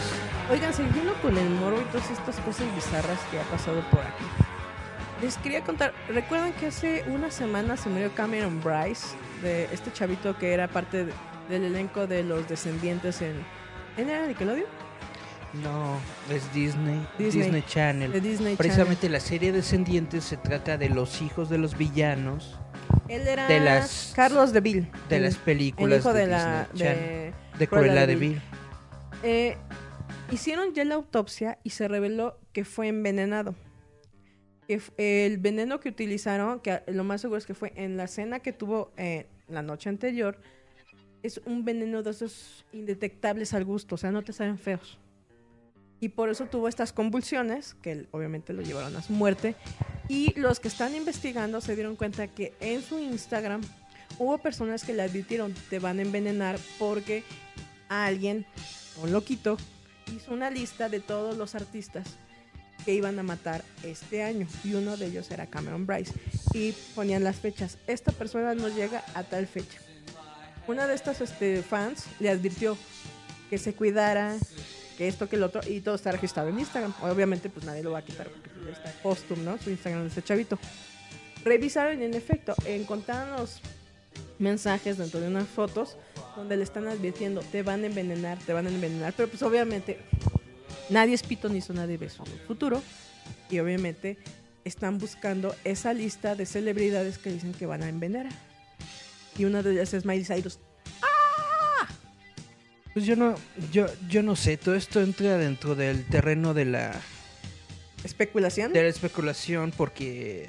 Oigan, 0.52 0.72
siguiendo 0.72 1.14
con 1.14 1.36
el 1.36 1.50
moro 1.50 1.80
y 1.80 1.84
todas 1.86 2.08
estas 2.12 2.36
cosas 2.42 2.72
bizarras 2.76 3.18
que 3.32 3.40
ha 3.40 3.44
pasado 3.50 3.80
por 3.90 4.02
aquí. 4.02 4.24
Les 5.20 5.36
quería 5.38 5.64
contar, 5.64 5.92
¿recuerdan 6.08 6.52
que 6.52 6.68
hace 6.68 7.02
una 7.08 7.32
semana 7.32 7.76
se 7.76 7.88
murió 7.88 8.14
Cameron 8.14 8.62
Bryce? 8.62 9.16
De 9.42 9.64
este 9.72 9.92
chavito 9.92 10.38
que 10.38 10.54
era 10.54 10.68
parte 10.68 11.06
de- 11.06 11.12
del 11.48 11.64
elenco 11.64 12.06
de 12.06 12.22
los 12.22 12.48
descendientes 12.48 13.20
en... 13.20 13.34
¿En 13.96 14.10
era 14.10 14.28
Nickelodeon? 14.28 14.66
No, 15.62 15.98
es 16.30 16.52
Disney, 16.52 17.06
Disney. 17.18 17.42
Disney, 17.44 17.64
Channel. 17.68 18.20
Disney 18.20 18.56
Precisamente 18.56 19.08
la 19.08 19.20
serie 19.20 19.52
Descendientes 19.52 20.24
se 20.24 20.36
trata 20.36 20.76
de 20.76 20.88
los 20.88 21.22
hijos 21.22 21.48
de 21.48 21.58
los 21.58 21.78
villanos 21.78 22.58
Él 23.08 23.26
era 23.28 23.46
de 23.46 23.60
las- 23.60 24.12
Carlos 24.16 24.52
de 24.52 24.60
Vil. 24.60 24.90
de 25.08 25.16
el- 25.16 25.22
las 25.22 25.34
el 25.34 25.40
películas 25.40 26.00
hijo 26.00 26.12
de, 26.12 26.20
de 26.22 26.26
la 26.26 26.68
Channel. 26.74 26.96
de, 26.98 27.34
de 27.58 27.68
Cruella 27.68 28.06
de 28.06 28.16
Vil. 28.16 28.42
Eh, 29.22 29.56
hicieron 30.32 30.74
ya 30.74 30.84
la 30.84 30.96
autopsia 30.96 31.58
y 31.62 31.70
se 31.70 31.86
reveló 31.86 32.38
que 32.52 32.64
fue 32.64 32.88
envenenado. 32.88 33.54
Que 34.66 34.80
el 34.96 35.38
veneno 35.38 35.78
que 35.78 35.88
utilizaron, 35.90 36.58
que 36.60 36.82
lo 36.88 37.04
más 37.04 37.20
seguro 37.20 37.38
es 37.38 37.46
que 37.46 37.54
fue 37.54 37.72
en 37.76 37.96
la 37.96 38.06
cena 38.08 38.40
que 38.40 38.52
tuvo 38.52 38.90
eh, 38.96 39.26
la 39.48 39.62
noche 39.62 39.88
anterior, 39.88 40.38
es 41.22 41.40
un 41.46 41.64
veneno 41.64 42.02
de 42.02 42.10
esos 42.10 42.64
indetectables 42.72 43.54
al 43.54 43.64
gusto, 43.64 43.94
o 43.94 43.98
sea, 43.98 44.10
no 44.10 44.22
te 44.22 44.32
saben 44.32 44.58
feos. 44.58 44.98
Y 46.04 46.10
por 46.10 46.28
eso 46.28 46.44
tuvo 46.44 46.68
estas 46.68 46.92
convulsiones, 46.92 47.76
que 47.80 48.06
obviamente 48.10 48.52
lo 48.52 48.60
llevaron 48.60 48.94
a 48.94 49.00
su 49.00 49.14
muerte. 49.14 49.56
Y 50.06 50.38
los 50.38 50.60
que 50.60 50.68
están 50.68 50.94
investigando 50.94 51.62
se 51.62 51.74
dieron 51.74 51.96
cuenta 51.96 52.26
que 52.26 52.52
en 52.60 52.82
su 52.82 52.98
Instagram 52.98 53.62
hubo 54.18 54.36
personas 54.36 54.84
que 54.84 54.92
le 54.92 55.00
advirtieron, 55.00 55.54
te 55.70 55.78
van 55.78 56.00
a 56.00 56.02
envenenar 56.02 56.58
porque 56.78 57.24
alguien, 57.88 58.44
un 59.02 59.12
loquito, 59.12 59.56
hizo 60.14 60.34
una 60.34 60.50
lista 60.50 60.90
de 60.90 61.00
todos 61.00 61.38
los 61.38 61.54
artistas 61.54 62.06
que 62.84 62.92
iban 62.92 63.18
a 63.18 63.22
matar 63.22 63.64
este 63.82 64.22
año. 64.22 64.46
Y 64.62 64.74
uno 64.74 64.98
de 64.98 65.06
ellos 65.06 65.30
era 65.30 65.46
Cameron 65.46 65.86
Bryce. 65.86 66.12
Y 66.52 66.72
ponían 66.94 67.24
las 67.24 67.36
fechas. 67.36 67.78
Esta 67.86 68.12
persona 68.12 68.54
no 68.54 68.68
llega 68.68 69.02
a 69.14 69.22
tal 69.22 69.46
fecha. 69.46 69.78
Una 70.68 70.86
de 70.86 70.96
estas 70.96 71.22
este, 71.22 71.62
fans 71.62 72.04
le 72.20 72.28
advirtió 72.28 72.76
que 73.48 73.56
se 73.56 73.72
cuidara, 73.72 74.36
que 74.96 75.08
esto, 75.08 75.28
que 75.28 75.36
el 75.36 75.42
otro, 75.42 75.60
y 75.66 75.80
todo 75.80 75.94
está 75.94 76.12
registrado 76.12 76.48
en 76.48 76.58
Instagram. 76.58 76.94
Obviamente, 77.02 77.48
pues 77.48 77.64
nadie 77.66 77.82
lo 77.82 77.92
va 77.92 77.98
a 77.98 78.04
quitar 78.04 78.28
porque 78.28 78.48
pues, 78.50 78.66
ya 78.66 78.72
está 78.72 79.02
póstumo, 79.02 79.42
¿no? 79.42 79.58
Su 79.58 79.70
Instagram 79.70 80.02
de 80.02 80.08
ese 80.08 80.22
chavito. 80.22 80.58
Revisaron 81.44 82.00
y 82.00 82.04
en 82.04 82.14
efecto, 82.14 82.54
encontraron 82.64 83.36
los 83.36 83.60
mensajes 84.38 84.98
dentro 84.98 85.20
de 85.20 85.28
unas 85.28 85.48
fotos 85.48 85.96
donde 86.36 86.56
le 86.56 86.64
están 86.64 86.86
advirtiendo, 86.88 87.40
te 87.40 87.62
van 87.62 87.82
a 87.82 87.86
envenenar, 87.86 88.38
te 88.38 88.52
van 88.52 88.66
a 88.66 88.70
envenenar. 88.70 89.12
Pero 89.16 89.28
pues 89.28 89.42
obviamente 89.42 89.98
nadie 90.90 91.14
es 91.14 91.22
pito 91.22 91.48
ni 91.48 91.60
son 91.60 91.76
nadie 91.76 91.98
de 91.98 92.08
su 92.08 92.24
futuro. 92.46 92.82
Y 93.50 93.58
obviamente 93.58 94.18
están 94.64 94.98
buscando 94.98 95.54
esa 95.64 95.92
lista 95.92 96.34
de 96.34 96.46
celebridades 96.46 97.18
que 97.18 97.30
dicen 97.30 97.52
que 97.52 97.66
van 97.66 97.82
a 97.82 97.88
envenenar. 97.88 98.32
Y 99.36 99.44
una 99.44 99.62
de 99.62 99.72
ellas 99.72 99.92
es 99.94 100.04
Miley 100.04 100.24
Cyrus. 100.24 100.58
Pues 102.94 103.06
yo 103.06 103.16
no, 103.16 103.34
yo, 103.72 103.86
yo 104.08 104.22
no 104.22 104.36
sé, 104.36 104.56
todo 104.56 104.76
esto 104.76 105.02
entra 105.02 105.36
dentro 105.36 105.74
del 105.74 106.06
terreno 106.06 106.54
de 106.54 106.64
la, 106.64 107.00
¿Especulación? 108.04 108.72
de 108.72 108.82
la 108.82 108.88
especulación 108.88 109.72
porque 109.76 110.46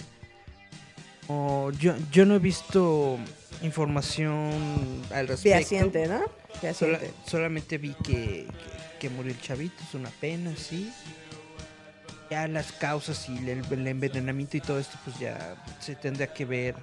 oh, 1.28 1.72
yo, 1.72 1.96
yo 2.12 2.26
no 2.26 2.36
he 2.36 2.40
visto 2.40 3.18
información 3.64 5.02
al 5.12 5.28
respecto. 5.28 5.58
Fehaciente, 5.58 6.08
¿no? 6.08 6.22
Fehaciente. 6.62 7.12
solamente 7.26 7.80
vi 7.80 7.96
que, 8.04 8.14
que, 8.14 8.48
que 9.00 9.10
murió 9.10 9.32
el 9.32 9.42
chavito, 9.42 9.76
es 9.88 9.96
una 9.96 10.10
pena, 10.10 10.54
sí. 10.56 10.94
Ya 12.30 12.48
las 12.48 12.72
causas 12.74 13.28
y 13.30 13.38
el, 13.38 13.64
el 13.72 13.88
envenenamiento 13.88 14.58
y 14.58 14.62
todo 14.62 14.80
esto, 14.80 14.98
pues 15.04 15.18
ya 15.18 15.56
se 15.80 15.96
tendrá 15.96 16.28
que 16.28 16.46
ver. 16.46 16.76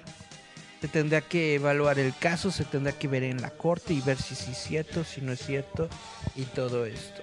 Se 0.83 0.89
tendrá 0.89 1.21
que 1.21 1.55
evaluar 1.55 2.01
el 2.01 2.13
caso, 2.13 2.51
se 2.51 2.65
tendrá 2.65 2.91
que 2.91 3.07
ver 3.07 3.23
en 3.23 3.41
la 3.41 3.51
corte 3.51 3.95
y 3.95 4.01
ver 4.01 4.21
si 4.21 4.35
sí 4.35 4.51
es 4.51 4.59
cierto, 4.59 5.05
si 5.05 5.21
no 5.21 5.31
es 5.31 5.39
cierto 5.39 5.89
y 6.35 6.43
todo 6.43 6.85
esto. 6.85 7.23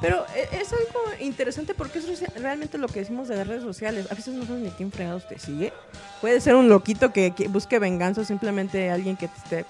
Pero 0.00 0.24
eh, 0.36 0.48
es 0.52 0.72
algo 0.72 1.00
interesante 1.18 1.74
porque 1.74 1.98
es 1.98 2.34
realmente 2.40 2.78
lo 2.78 2.86
que 2.86 3.00
decimos 3.00 3.26
de 3.26 3.34
las 3.34 3.48
redes 3.48 3.64
sociales. 3.64 4.06
A 4.12 4.14
veces 4.14 4.34
no 4.34 4.46
sabes 4.46 4.62
ni 4.62 4.70
quién 4.70 4.92
fregados 4.92 5.26
te 5.26 5.40
sigue. 5.40 5.72
Puede 6.20 6.40
ser 6.40 6.54
un 6.54 6.68
loquito 6.68 7.12
que, 7.12 7.32
que 7.32 7.48
busque 7.48 7.80
venganza 7.80 8.20
o 8.20 8.24
simplemente 8.24 8.88
alguien 8.88 9.16
que 9.16 9.26
te 9.26 9.38
esté 9.38 9.66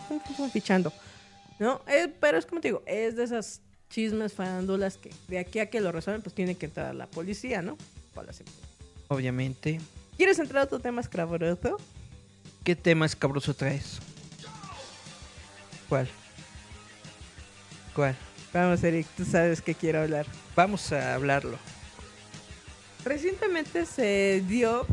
fichando. 0.53 0.93
¿No? 1.59 1.81
Eh, 1.87 2.13
pero 2.21 2.37
es 2.37 2.45
como 2.45 2.61
te 2.61 2.69
digo, 2.69 2.83
es 2.85 3.17
de 3.17 3.25
esas 3.25 3.63
chismes 3.89 4.35
farándulas 4.35 4.99
que 4.99 5.11
de 5.27 5.39
aquí 5.39 5.59
a 5.59 5.71
que 5.71 5.81
lo 5.81 5.91
resuelven, 5.91 6.21
pues 6.21 6.35
tiene 6.35 6.55
que 6.55 6.67
entrar 6.67 6.95
la 6.95 7.07
policía, 7.07 7.63
¿no? 7.63 7.79
Seguridad. 8.15 8.69
Obviamente. 9.09 9.81
¿Quieres 10.19 10.39
entrar 10.39 10.61
a 10.61 10.65
otro 10.67 10.81
tema 10.81 11.01
escabroso? 11.01 11.79
¿Qué 12.65 12.77
tema 12.77 13.07
escabroso 13.07 13.55
traes? 13.55 13.99
¿Cuál? 15.89 16.09
¿Cuál? 17.95 18.17
Vamos, 18.53 18.83
Eric, 18.85 19.07
tú 19.17 19.25
sabes 19.25 19.63
que 19.63 19.75
quiero 19.75 20.03
hablar. 20.03 20.27
Vamos 20.55 20.93
a 20.93 21.15
hablarlo. 21.15 21.59
Recientemente 23.05 23.87
se 23.87 24.43
dio 24.47 24.87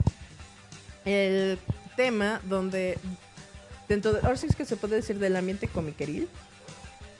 el 1.03 1.59
tema 1.95 2.39
donde, 2.45 2.97
dentro 3.89 4.13
de, 4.13 4.19
ahora 4.21 4.37
sí 4.37 4.47
es 4.49 4.55
que 4.55 4.65
se 4.65 4.77
puede 4.77 4.97
decir 4.97 5.19
del 5.19 5.35
ambiente 5.35 5.67
comiqueril, 5.67 6.29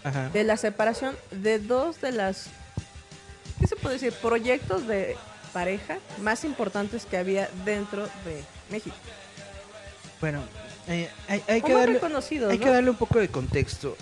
Ajá. 0.03 0.29
de 0.29 0.43
la 0.43 0.55
separación 0.55 1.15
de 1.31 1.59
dos 1.59 1.99
de 1.99 2.13
las, 2.13 2.47
¿qué 3.59 3.67
se 3.67 3.75
puede 3.75 3.95
decir? 3.95 4.13
Proyectos 4.21 4.87
de 4.87 5.17
pareja 5.51 5.97
más 6.21 6.45
importantes 6.45 7.05
que 7.05 7.17
había 7.17 7.49
dentro 7.65 8.03
de 8.23 8.43
México. 8.71 8.95
Bueno, 10.21 10.41
eh, 10.87 11.09
hay, 11.27 11.41
que 11.61 11.73
darle, 11.73 11.99
hay 12.49 12.57
¿no? 12.57 12.63
que 12.65 12.69
darle 12.71 12.89
un 12.89 12.95
poco 12.97 13.19
de 13.19 13.29
contexto. 13.29 13.95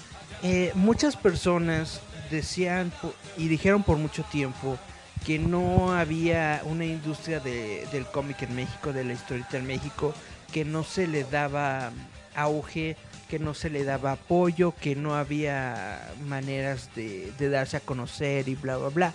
Eh, 0.43 0.71
muchas 0.75 1.15
personas 1.15 2.01
decían 2.30 2.91
y 3.38 3.47
dijeron 3.47 3.84
por 3.84 3.97
mucho 3.97 4.23
tiempo 4.23 4.78
que 5.25 5.39
no 5.39 5.93
había 5.93 6.62
una 6.65 6.86
industria 6.86 7.39
de- 7.39 7.88
del 7.91 8.06
cómic 8.06 8.43
en 8.43 8.56
México, 8.56 8.93
de 8.93 9.04
la 9.04 9.13
historieta 9.13 9.58
en 9.58 9.65
México, 9.65 10.13
que 10.51 10.63
no 10.65 10.84
se 10.84 11.08
le 11.08 11.23
daba 11.23 11.91
auge, 12.36 12.95
que 13.30 13.39
no 13.39 13.54
se 13.54 13.69
le 13.69 13.84
daba 13.84 14.13
apoyo, 14.13 14.73
que 14.80 14.95
no 14.95 15.15
había 15.15 16.12
maneras 16.28 16.89
de, 16.95 17.32
de 17.39 17.49
darse 17.49 17.78
a 17.78 17.80
conocer 17.80 18.47
y 18.47 18.56
bla, 18.56 18.78
bla, 18.78 18.89
bla. 18.89 19.13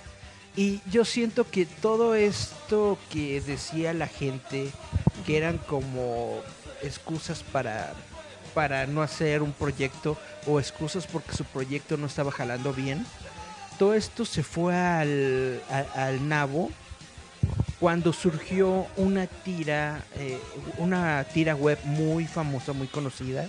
Y 0.57 0.81
yo 0.91 1.05
siento 1.05 1.49
que 1.49 1.65
todo 1.65 2.17
esto 2.17 2.99
que 3.13 3.41
decía 3.41 3.95
la 3.95 4.09
gente, 4.09 4.69
que 5.27 5.37
eran 5.37 5.59
como 5.59 6.41
excusas 6.83 7.43
para, 7.43 7.93
para 8.55 8.87
no 8.87 9.03
hacer 9.03 9.43
un 9.43 9.53
proyecto 9.53 10.17
o 10.47 10.59
excusas 10.61 11.07
porque 11.07 11.33
su 11.33 11.45
proyecto 11.45 11.97
no 11.97 12.07
estaba 12.07 12.31
jalando 12.31 12.73
bien, 12.73 13.05
todo 13.79 13.95
esto 13.95 14.25
se 14.25 14.43
fue 14.43 14.77
al, 14.77 15.63
al 15.95 16.29
nabo 16.29 16.71
cuando 17.79 18.13
surgió 18.13 18.87
una 18.97 19.27
tira, 19.27 20.05
eh, 20.19 20.39
una 20.79 21.25
tira 21.33 21.55
web 21.55 21.79
muy 21.85 22.27
famosa, 22.27 22.75
muy 22.75 22.89
conocida, 22.89 23.49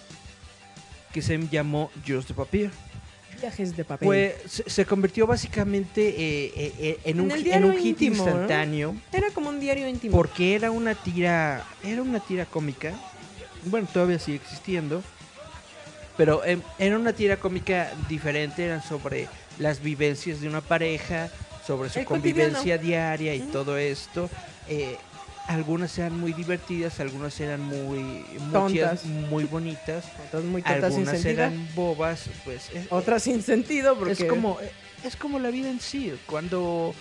que 1.12 1.22
se 1.22 1.38
llamó 1.50 1.92
Just 2.08 2.30
de 2.30 2.34
Papier. 2.34 2.72
Viajes 3.42 3.76
de 3.76 3.84
papel. 3.84 4.34
Se, 4.46 4.70
se 4.70 4.86
convirtió 4.86 5.26
básicamente 5.26 6.10
eh, 6.10 6.54
eh, 6.56 6.74
eh, 6.80 7.00
en, 7.06 7.20
un, 7.22 7.32
en 7.32 7.66
un 7.66 7.76
hit 7.76 8.00
íntimo, 8.02 8.24
¿no? 8.24 8.30
instantáneo 8.30 8.96
Era 9.12 9.32
como 9.32 9.50
un 9.50 9.60
diario 9.60 9.88
íntimo. 9.88 10.16
porque 10.16 10.54
era 10.54 10.70
una 10.70 10.94
tira 10.94 11.66
era 11.84 12.04
una 12.04 12.20
tira 12.20 12.46
cómica 12.46 12.94
bueno 13.66 13.88
todavía 13.92 14.20
sigue 14.20 14.38
existiendo. 14.38 15.04
Pero 16.18 16.44
em, 16.46 16.62
era 16.78 16.98
una 16.98 17.14
tira 17.14 17.38
cómica 17.38 17.92
diferente 18.10 18.66
eran 18.66 18.84
sobre 18.84 19.28
las 19.60 19.82
vivencias 19.82 20.42
de 20.42 20.48
una 20.48 20.62
pareja 20.62 21.30
sobre 21.66 21.90
su 21.90 22.00
El 22.00 22.06
convivencia 22.06 22.58
cotidiano. 22.78 22.84
diaria 22.84 23.36
y 23.36 23.40
todo 23.42 23.78
esto. 23.78 24.30
Eh, 24.68 24.98
algunas 25.48 25.98
eran 25.98 26.18
muy 26.20 26.34
divertidas 26.34 27.00
algunas 27.00 27.38
eran 27.40 27.62
muy 27.62 28.00
muy, 28.00 28.52
Tontas. 28.52 29.02
bonitas. 29.50 30.06
Otras 30.28 30.44
muy 30.44 30.62
tontas 30.62 30.84
algunas 30.94 31.26
eran 31.26 31.68
bobas 31.76 32.26
pues 32.46 32.70
es- 32.74 32.88
Otras 32.90 33.24
sin 33.24 33.42
sentido 33.42 33.98
porque... 33.98 34.14
es 34.14 34.24
como 34.26 34.58
es 35.04 35.16
como 35.16 35.40
la 35.40 35.50
vida 35.50 35.70
en 35.70 35.80
sí. 35.80 36.14
Cuando 36.28 36.94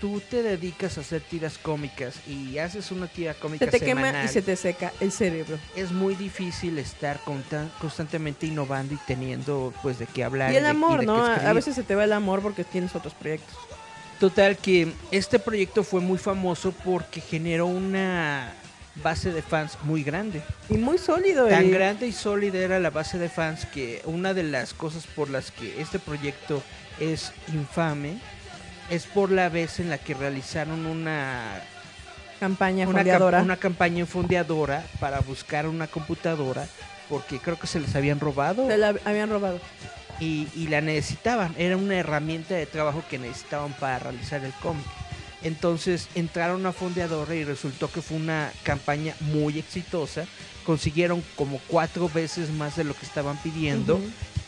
tú 0.00 0.20
te 0.20 0.42
dedicas 0.42 0.98
a 0.98 1.00
hacer 1.00 1.22
tiras 1.22 1.58
cómicas 1.58 2.16
y 2.28 2.58
haces 2.58 2.90
una 2.90 3.06
tira 3.06 3.34
cómica 3.34 3.64
se 3.64 3.70
te 3.70 3.80
quema 3.80 4.24
y 4.24 4.28
se 4.28 4.42
te 4.42 4.54
seca 4.56 4.92
el 5.00 5.10
cerebro. 5.10 5.58
es 5.74 5.90
muy 5.92 6.14
difícil 6.14 6.78
estar 6.78 7.18
constantemente 7.80 8.46
innovando 8.46 8.94
y 8.94 8.98
teniendo 9.06 9.72
pues 9.82 9.98
de 9.98 10.06
qué 10.06 10.24
hablar 10.24 10.52
Y 10.52 10.56
el 10.56 10.64
de- 10.64 10.68
amor, 10.68 11.04
¿no? 11.04 11.24
A- 11.24 11.52
veces 11.52 11.74
se 11.74 11.82
te 11.82 11.94
va 11.94 12.04
el 12.04 12.12
amor 12.12 12.42
porque 12.42 12.64
tienes 12.64 12.94
otros 12.94 13.14
proyectos. 13.14 13.56
Total 14.20 14.56
que 14.56 14.92
este 15.10 15.38
proyecto 15.38 15.82
fue 15.84 16.00
muy 16.00 16.18
famoso 16.18 16.72
porque 16.84 17.20
generó 17.20 17.66
una 17.66 18.52
base 19.02 19.30
de 19.32 19.42
fans 19.42 19.76
muy 19.82 20.02
grande. 20.02 20.42
Y 20.70 20.74
muy 20.78 20.96
sólido. 20.98 21.48
Tan 21.48 21.66
y- 21.66 21.70
grande 21.70 22.06
y 22.06 22.12
sólida 22.12 22.58
era 22.58 22.80
la 22.80 22.90
base 22.90 23.18
de 23.18 23.28
fans 23.28 23.66
que 23.66 24.00
una 24.04 24.32
de 24.34 24.42
las 24.42 24.72
cosas 24.72 25.06
por 25.06 25.28
las 25.30 25.50
que 25.50 25.80
este 25.80 25.98
proyecto 25.98 26.62
es 26.98 27.32
infame 27.52 28.18
es 28.90 29.04
por 29.06 29.30
la 29.32 29.48
vez 29.48 29.80
en 29.80 29.90
la 29.90 29.98
que 29.98 30.14
realizaron 30.14 30.86
una 30.86 31.60
Campaña 32.40 32.86
una, 32.86 32.98
fondeadora. 32.98 33.38
cam- 33.40 33.44
una 33.44 33.56
campaña 33.56 34.06
para 35.00 35.20
buscar 35.20 35.66
una 35.66 35.86
computadora 35.86 36.66
porque 37.08 37.38
creo 37.38 37.58
que 37.58 37.66
se 37.66 37.80
les 37.80 37.94
habían 37.96 38.20
robado 38.20 38.68
Se 38.68 38.76
la 38.76 38.94
habían 39.04 39.30
robado. 39.30 39.58
y, 40.20 40.48
y 40.54 40.66
la 40.68 40.80
necesitaban. 40.80 41.54
Era 41.56 41.76
una 41.76 41.94
herramienta 41.96 42.54
de 42.54 42.66
trabajo 42.66 43.02
que 43.08 43.18
necesitaban 43.18 43.72
para 43.74 43.98
realizar 44.00 44.44
el 44.44 44.52
cómic. 44.54 44.84
Entonces 45.42 46.08
entraron 46.14 46.66
a 46.66 46.72
fondeadora 46.72 47.34
y 47.34 47.44
resultó 47.44 47.90
que 47.90 48.02
fue 48.02 48.16
una 48.16 48.50
campaña 48.64 49.14
muy 49.20 49.58
exitosa. 49.58 50.24
Consiguieron 50.64 51.22
como 51.36 51.60
cuatro 51.68 52.08
veces 52.12 52.50
más 52.50 52.76
de 52.76 52.84
lo 52.84 52.94
que 52.94 53.06
estaban 53.06 53.36
pidiendo. 53.38 54.00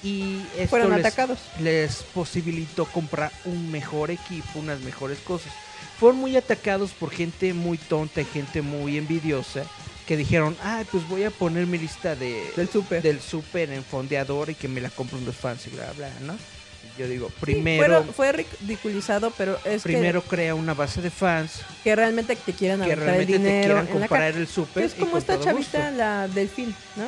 Y 0.03 0.43
esto 0.57 0.69
Fueron 0.71 0.91
les, 0.97 1.01
atacados. 1.07 1.39
les 1.61 1.97
posibilitó 2.15 2.85
comprar 2.87 3.33
un 3.45 3.71
mejor 3.71 4.11
equipo, 4.11 4.59
unas 4.59 4.81
mejores 4.81 5.19
cosas. 5.21 5.53
Fueron 5.99 6.19
muy 6.21 6.37
atacados 6.37 6.93
por 6.93 7.11
gente 7.11 7.53
muy 7.55 7.77
tonta 7.79 8.21
y 8.21 8.25
gente 8.25 8.63
muy 8.63 8.97
envidiosa 8.99 9.65
que 10.07 10.17
dijeron, 10.17 10.57
ah, 10.63 10.85
pues 10.91 11.07
voy 11.09 11.25
a 11.25 11.31
poner 11.31 11.67
mi 11.67 11.77
lista 11.79 12.15
de, 12.17 12.51
Del 12.57 12.69
súper. 12.69 13.03
del 13.03 13.21
súper 13.21 13.71
en 13.71 13.85
fondeador 13.85 14.49
y 14.51 14.55
que 14.55 14.69
me 14.69 14.81
la 14.81 14.91
compren 14.91 15.25
los 15.27 15.37
fans 15.37 15.67
y 15.67 15.71
bla, 15.71 15.93
bla, 15.97 16.11
¿no? 16.23 16.35
Yo 16.97 17.07
digo, 17.07 17.29
Sí, 17.29 17.35
primero, 17.41 17.85
fueron- 18.05 18.15
fue 18.15 18.33
ridiculizado, 18.33 19.33
pero 19.37 19.57
es 19.65 19.83
que- 19.83 19.89
primero 19.91 20.23
crea 20.23 20.55
una 20.55 20.75
base 20.75 21.01
de 21.03 21.11
fans 21.11 21.61
que, 21.85 21.95
realmente 21.95 22.35
te 22.37 22.53
quieran 22.53 22.79
que 22.81 22.87
aventar 22.93 22.99
el 23.01 23.05
realmente 23.27 23.33
te 23.33 23.39
dinero 23.39 23.65
quieran 23.67 23.87
comprar 23.87 24.35
el 24.37 24.47
súper. 24.49 24.85
Es 24.85 24.95
como 24.95 25.19
esta 25.19 25.39
chavita, 25.39 25.79
gusto. 25.91 25.97
la 25.97 26.27
Delfín, 26.29 26.75
¿no? 26.97 27.05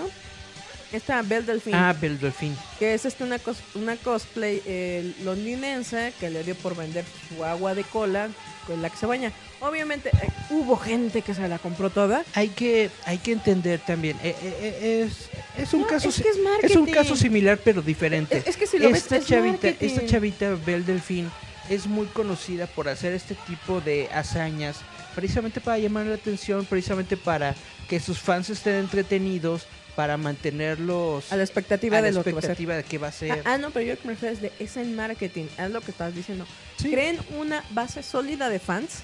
Esta 0.92 1.22
Belle 1.22 1.42
Delfín. 1.46 1.74
Ah, 1.74 1.92
Bel 1.98 2.18
Delfín. 2.18 2.56
que 2.78 2.94
es 2.94 3.04
este 3.04 3.22
una, 3.24 3.38
cos- 3.38 3.62
una 3.74 3.96
cosplay 3.96 4.60
eh, 4.66 5.12
londinense 5.22 6.12
que 6.18 6.30
le 6.30 6.42
dio 6.42 6.54
por 6.56 6.74
vender 6.76 7.04
su 7.28 7.44
agua 7.44 7.74
de 7.74 7.84
cola 7.84 8.28
con 8.66 8.82
la 8.82 8.90
que 8.90 8.96
se 8.96 9.06
baña. 9.06 9.32
Obviamente 9.60 10.08
eh, 10.10 10.28
hubo 10.50 10.76
gente 10.76 11.22
que 11.22 11.32
se 11.34 11.46
la 11.46 11.58
compró 11.58 11.90
toda. 11.90 12.24
Hay 12.34 12.48
que, 12.48 12.90
hay 13.04 13.18
que 13.18 13.32
entender 13.32 13.80
también, 13.86 14.16
eh, 14.22 14.34
eh, 14.42 15.06
es, 15.08 15.28
es 15.62 15.72
un 15.74 15.82
No, 15.82 15.86
caso 15.86 16.08
es 16.08 16.14
si- 16.16 16.22
que 16.22 16.28
es 16.30 16.36
es 16.62 16.76
un 16.76 16.86
caso 16.86 17.14
similar 17.14 17.58
pero 17.64 17.82
diferente. 17.82 18.42
Es, 18.44 18.56
que 18.56 18.66
si 18.66 18.78
lo 18.78 18.88
esta 18.88 19.14
ves, 19.16 19.22
es 19.24 19.28
chavita, 19.28 19.52
marketing. 19.68 19.86
esta 19.86 20.06
chavita 20.06 20.50
Belle 20.66 20.84
Delfín 20.84 21.30
es 21.68 21.86
muy 21.86 22.06
conocida 22.06 22.66
por 22.66 22.88
hacer 22.88 23.12
este 23.12 23.36
tipo 23.46 23.80
de 23.80 24.08
hazañas, 24.12 24.78
precisamente 25.14 25.60
para 25.60 25.78
llamar 25.78 26.06
la 26.06 26.16
atención, 26.16 26.64
precisamente 26.64 27.16
para 27.16 27.54
que 27.88 28.00
sus 28.00 28.18
fans 28.18 28.50
estén 28.50 28.74
entretenidos, 28.74 29.66
para 29.96 30.16
mantenerlos 30.16 31.32
a 31.32 31.36
la 31.36 31.42
expectativa 31.42 31.98
a 31.98 32.00
la 32.00 32.06
de 32.08 32.12
lo 32.12 32.22
que 32.24 32.32
va 32.32 32.38
a 32.38 32.42
ser. 32.42 32.50
expectativa 32.50 32.76
de 32.76 32.84
qué 32.84 32.98
va 32.98 33.08
a 33.08 33.12
ser. 33.12 33.32
Ah, 33.32 33.54
ah, 33.54 33.58
no, 33.58 33.70
pero 33.70 33.86
yo 33.86 33.98
que 33.98 34.06
me 34.06 34.14
refiero 34.14 34.34
es 34.34 34.40
de 34.40 34.52
es 34.58 34.76
en 34.76 34.94
marketing, 34.96 35.46
es 35.58 35.70
lo 35.70 35.80
que 35.80 35.90
estás 35.90 36.14
diciendo. 36.14 36.46
Sí. 36.80 36.90
Creen 36.90 37.18
una 37.38 37.62
base 37.70 38.02
sólida 38.02 38.48
de 38.48 38.58
fans 38.58 39.02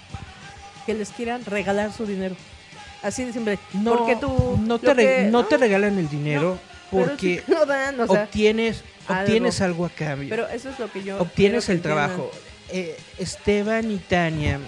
que 0.87 0.95
les 0.95 1.11
quieran 1.11 1.45
regalar 1.45 1.93
su 1.93 2.07
dinero. 2.07 2.37
Así 3.03 3.25
de 3.25 3.33
simple. 3.33 3.59
no, 3.75 3.97
porque 3.97 4.17
tú 4.17 4.59
no 4.65 4.79
te, 4.79 4.95
que- 4.95 5.29
no 5.31 5.45
te 5.45 5.57
regalan 5.59 5.99
el 5.99 6.09
dinero 6.09 6.59
pero 6.91 7.07
porque 7.09 7.43
sí 7.47 7.53
dan, 7.69 8.01
o 8.01 8.07
sea, 8.07 8.23
obtienes, 8.25 8.83
algo. 9.09 9.23
obtienes 9.23 9.61
algo 9.61 9.87
a 9.87 9.91
cambio. 9.91 10.29
pero 10.31 10.49
eso 10.49 10.71
es 10.71 10.79
lo 10.79 10.91
que 10.91 11.03
yo 11.03 11.19
obtienes 11.21 11.69
el 11.69 11.83
trabajo. 11.83 12.31
Eh, 12.71 12.97
Esteban 13.19 13.91
y 13.91 13.99
Tania, 13.99 14.59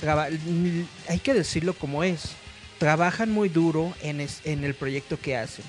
traba- 0.00 0.28
hay 1.08 1.18
que 1.20 1.32
decirlo 1.34 1.74
como 1.74 2.02
es, 2.04 2.32
trabajan 2.80 3.30
muy 3.30 3.48
duro 3.50 3.94
en, 4.02 4.20
es- 4.20 4.40
en 4.44 4.64
el 4.64 4.74
proyecto 4.74 5.20
que 5.20 5.36
hacen. 5.36 5.64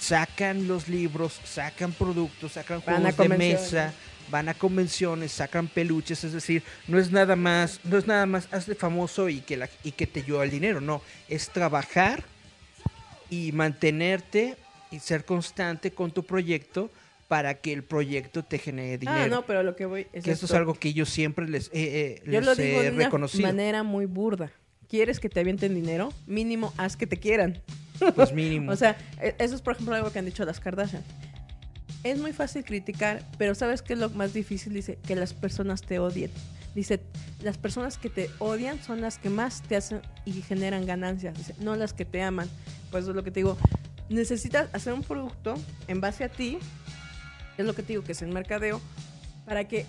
Sacan 0.00 0.66
los 0.66 0.88
libros, 0.88 1.38
sacan 1.44 1.92
productos, 1.92 2.52
sacan 2.52 2.82
Van 2.86 3.02
juegos 3.02 3.16
de 3.18 3.28
mesa, 3.36 3.92
van 4.30 4.48
a 4.48 4.54
convenciones, 4.54 5.30
sacan 5.32 5.68
peluches, 5.68 6.24
es 6.24 6.32
decir, 6.32 6.62
no 6.86 6.98
es 6.98 7.10
nada 7.12 7.36
más, 7.36 7.80
no 7.84 7.98
es 7.98 8.06
nada 8.06 8.24
más 8.26 8.48
hazte 8.52 8.74
famoso 8.74 9.28
y 9.28 9.40
que 9.40 9.56
la, 9.58 9.68
y 9.84 9.92
que 9.92 10.06
te 10.06 10.22
lleva 10.22 10.42
el 10.44 10.50
dinero, 10.50 10.80
no, 10.80 11.02
es 11.28 11.50
trabajar 11.50 12.24
y 13.30 13.52
mantenerte 13.52 14.56
y 14.90 15.00
ser 15.00 15.24
constante 15.24 15.90
con 15.90 16.12
tu 16.12 16.24
proyecto 16.24 16.90
para 17.26 17.54
que 17.54 17.74
el 17.74 17.82
proyecto 17.82 18.42
te 18.42 18.58
genere 18.58 18.96
dinero. 18.96 19.20
Ah, 19.20 19.26
no, 19.28 19.44
pero 19.44 19.62
lo 19.62 19.76
que 19.76 19.84
voy 19.84 20.06
es 20.14 20.24
que 20.24 20.30
esto 20.30 20.46
es 20.46 20.52
algo 20.52 20.72
que 20.74 20.94
yo 20.94 21.04
siempre 21.04 21.46
les, 21.46 21.66
eh, 21.66 21.70
eh, 21.74 22.22
Yo 22.24 22.32
les 22.32 22.44
lo 22.46 22.54
digo 22.54 22.80
he 22.80 22.84
de 22.84 22.90
una 22.92 23.04
reconocido. 23.04 23.46
manera 23.46 23.82
muy 23.82 24.06
burda. 24.06 24.50
¿Quieres 24.88 25.20
que 25.20 25.28
te 25.28 25.40
avienten 25.40 25.74
dinero? 25.74 26.12
Mínimo 26.26 26.72
haz 26.76 26.96
que 26.96 27.06
te 27.06 27.18
quieran. 27.18 27.60
Pues 28.14 28.32
mínimo. 28.34 28.72
O 28.72 28.76
sea, 28.76 28.96
e- 29.20 29.34
eso 29.38 29.54
es 29.54 29.60
por 29.62 29.74
ejemplo 29.74 29.94
algo 29.94 30.10
que 30.10 30.18
han 30.18 30.24
dicho 30.24 30.44
las 30.44 30.60
Kardashian. 30.60 31.02
Es 32.04 32.18
muy 32.18 32.32
fácil 32.32 32.64
criticar, 32.64 33.22
pero 33.38 33.54
¿sabes 33.54 33.82
qué 33.82 33.94
es 33.94 33.98
lo 33.98 34.08
más 34.10 34.32
difícil? 34.32 34.72
Dice 34.72 34.98
que 35.06 35.16
las 35.16 35.34
personas 35.34 35.82
te 35.82 35.98
odien. 35.98 36.30
Dice, 36.74 37.00
las 37.42 37.58
personas 37.58 37.98
que 37.98 38.08
te 38.08 38.30
odian 38.38 38.80
son 38.82 39.00
las 39.00 39.18
que 39.18 39.30
más 39.30 39.62
te 39.62 39.74
hacen 39.76 40.00
y 40.24 40.32
generan 40.42 40.86
ganancias. 40.86 41.36
Dice, 41.36 41.54
no 41.58 41.74
las 41.74 41.92
que 41.92 42.04
te 42.04 42.22
aman. 42.22 42.48
Pues 42.90 43.02
eso 43.02 43.10
es 43.10 43.16
lo 43.16 43.24
que 43.24 43.30
te 43.30 43.40
digo. 43.40 43.58
Necesitas 44.08 44.68
hacer 44.72 44.92
un 44.92 45.02
producto 45.02 45.54
en 45.88 46.00
base 46.00 46.24
a 46.24 46.28
ti. 46.28 46.58
Es 47.58 47.66
lo 47.66 47.74
que 47.74 47.82
te 47.82 47.88
digo, 47.94 48.04
que 48.04 48.12
es 48.12 48.22
el 48.22 48.28
mercadeo. 48.28 48.80
Para 49.44 49.66
que, 49.66 49.86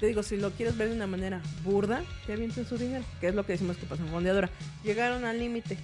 te 0.00 0.06
digo, 0.06 0.22
si 0.22 0.36
lo 0.36 0.50
quieres 0.50 0.76
ver 0.76 0.88
de 0.88 0.94
una 0.94 1.06
manera 1.06 1.40
burda, 1.64 2.02
te 2.26 2.34
avienten 2.34 2.66
su 2.66 2.76
dinero. 2.76 3.04
Que 3.20 3.28
es 3.28 3.34
lo 3.34 3.46
que 3.46 3.52
decimos 3.52 3.76
que 3.76 3.86
pasa 3.86 4.02
en 4.02 4.08
Fondeadora. 4.08 4.50
Llegaron 4.84 5.24
al 5.24 5.38
límite. 5.38 5.78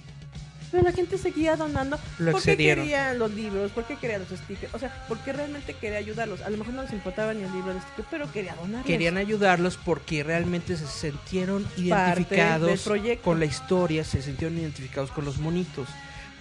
Pero 0.71 0.83
la 0.83 0.91
gente 0.91 1.19
seguía 1.19 1.55
donando. 1.55 1.99
Lo 2.17 2.31
¿Por 2.31 2.41
qué 2.41 2.51
excedieron. 2.51 2.85
querían 2.85 3.19
los 3.19 3.31
libros? 3.31 3.71
¿Por 3.71 3.85
qué 3.85 3.95
querían 3.95 4.21
los 4.21 4.39
stickers? 4.39 4.73
O 4.73 4.79
sea, 4.79 5.05
¿por 5.07 5.19
qué 5.19 5.31
realmente 5.31 5.75
quería 5.75 5.99
ayudarlos? 5.99 6.41
A 6.41 6.49
lo 6.49 6.57
mejor 6.57 6.73
no 6.73 6.81
les 6.81 6.91
importaba 6.93 7.33
ni 7.33 7.43
el 7.43 7.51
libro, 7.53 7.71
el 7.71 7.79
sticker, 7.79 8.05
pero 8.09 8.31
quería 8.31 8.55
donarlos. 8.55 8.85
Querían 8.85 9.17
ayudarlos 9.17 9.77
porque 9.77 10.23
realmente 10.23 10.75
se 10.75 10.87
sintieron 10.87 11.67
identificados 11.77 12.89
con 13.23 13.39
la 13.39 13.45
historia, 13.45 14.03
se 14.03 14.23
sintieron 14.23 14.57
identificados 14.57 15.11
con 15.11 15.25
los 15.25 15.37
monitos. 15.37 15.87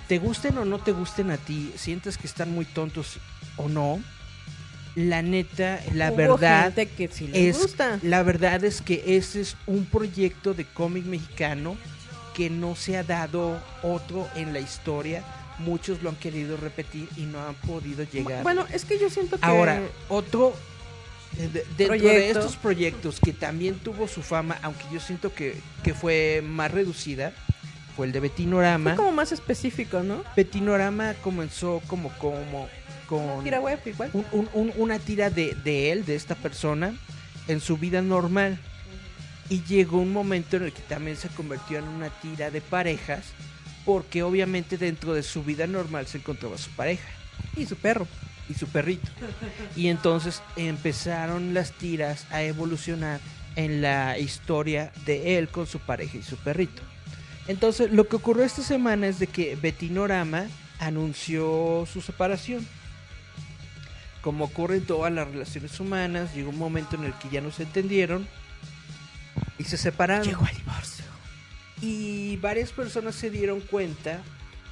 Te 0.09 0.19
gusten 0.19 0.57
o 0.57 0.65
no 0.65 0.79
te 0.79 0.93
gusten 0.93 1.31
a 1.31 1.37
ti, 1.37 1.73
sientes 1.77 2.17
que 2.17 2.27
están 2.27 2.53
muy 2.53 2.65
tontos 2.65 3.19
o 3.57 3.69
no, 3.69 4.01
la 4.95 5.23
neta, 5.23 5.81
la 5.95 6.09
Hubo 6.11 6.17
verdad 6.17 6.65
gente 6.75 6.87
que 6.87 7.09
sí 7.09 7.27
les 7.29 7.57
es 7.57 7.63
gusta. 7.63 7.99
la 8.03 8.23
verdad 8.23 8.63
es 8.65 8.83
que 8.83 9.03
ese 9.17 9.41
es 9.41 9.57
un 9.67 9.85
proyecto 9.87 10.53
de 10.55 10.65
cómic 10.65 11.05
mexicano 11.05 11.77
que 12.35 12.51
no 12.51 12.77
se 12.77 12.97
ha 12.97 13.03
dado 13.03 13.59
otro 13.83 14.29
en 14.35 14.53
la 14.53 14.61
historia. 14.61 15.23
Muchos 15.59 16.03
lo 16.03 16.09
han 16.11 16.17
querido 16.17 16.57
repetir 16.57 17.09
y 17.17 17.23
no 17.23 17.41
han 17.47 17.55
podido 17.55 18.05
llegar. 18.05 18.43
Bueno, 18.43 18.67
es 18.73 18.85
que 18.85 18.99
yo 18.99 19.09
siento 19.11 19.39
que... 19.39 19.45
Ahora, 19.47 19.81
otro 20.09 20.55
eh, 21.39 21.49
de- 21.53 21.65
dentro 21.77 22.09
de 22.09 22.31
estos 22.31 22.57
proyectos 22.57 23.21
que 23.21 23.33
también 23.33 23.77
tuvo 23.77 24.09
su 24.09 24.23
fama, 24.23 24.59
aunque 24.63 24.85
yo 24.93 24.99
siento 24.99 25.33
que, 25.33 25.55
que 25.85 25.95
fue 25.95 26.43
más 26.45 26.71
reducida, 26.71 27.33
fue 27.97 28.07
el 28.07 28.13
de 28.13 28.21
Betinorama. 28.21 28.91
fue 28.91 28.97
como 28.97 29.13
más 29.13 29.33
específico, 29.33 30.03
¿no? 30.03 30.23
Betinorama 30.37 31.15
comenzó 31.23 31.81
como 31.87 32.09
como 32.19 32.69
con 33.07 33.45
Tira 33.45 33.61
web 33.61 33.79
igual. 33.87 34.11
un- 34.15 34.27
un- 34.33 34.49
un- 34.55 34.73
una 34.77 34.99
tira 34.99 35.29
de, 35.31 35.55
de 35.65 35.93
él, 35.93 36.05
de 36.07 36.15
esta 36.15 36.35
persona, 36.35 36.95
en 37.49 37.61
su 37.61 37.77
vida 37.77 38.01
normal. 38.03 38.59
Y 39.51 39.63
llegó 39.65 39.99
un 39.99 40.13
momento 40.13 40.57
en 40.57 40.63
el 40.65 40.73
que 40.73 40.81
también 40.83 41.17
se 41.17 41.29
convirtió 41.29 41.79
en 41.79 41.85
una 41.89 42.09
tira 42.09 42.51
de 42.51 42.61
parejas, 42.63 43.27
porque 43.85 44.23
obviamente 44.23 44.79
dentro 44.79 45.13
de 45.13 45.23
su 45.23 45.43
vida 45.45 45.67
normal 45.67 46.07
se 46.07 46.19
encontraba 46.19 46.57
su 46.57 46.71
pareja 46.71 47.07
Y 47.57 47.67
su 47.67 47.77
perro. 47.77 48.07
y 48.49 48.55
su 48.55 48.67
perrito. 48.69 49.11
Y 49.77 49.89
entonces 49.89 50.41
empezaron 50.57 51.53
las 51.55 51.73
tiras 51.73 52.27
a 52.31 52.43
evolucionar 52.43 53.21
en 53.57 53.83
la 53.83 54.17
historia 54.19 54.91
de 55.05 55.37
él 55.39 55.49
con 55.49 55.67
su 55.67 55.79
pareja 55.81 56.17
y 56.17 56.23
su 56.23 56.37
perrito. 56.37 56.81
Entonces, 57.49 57.91
lo 57.91 58.09
que 58.09 58.17
ocurrió 58.17 58.45
esta 58.45 58.63
semana 58.63 59.09
es 59.09 59.19
de 59.19 59.27
que 59.27 59.57
Betinorama 59.57 60.47
anunció 60.79 61.87
su 61.93 62.01
separación. 62.01 62.67
Como 64.21 64.45
ocurre 64.45 64.77
en 64.77 64.87
todas 64.87 65.13
las 65.13 65.27
relaciones 65.29 65.79
humanas, 65.81 66.35
llegó 66.35 66.51
un 66.51 66.59
momento 66.59 66.97
en 66.97 67.05
el 67.05 67.13
que 67.15 67.29
ya 67.29 67.41
no 67.41 67.51
se 67.51 67.65
entendieron 67.65 68.29
y 69.59 69.65
se 69.65 69.77
separaron. 69.77 70.25
Llegó 70.25 70.47
el 70.47 70.57
divorcio. 70.57 71.05
Y 71.81 72.37
varias 72.37 72.71
personas 72.71 73.17
se 73.17 73.31
dieron 73.31 73.61
cuenta, 73.61 74.23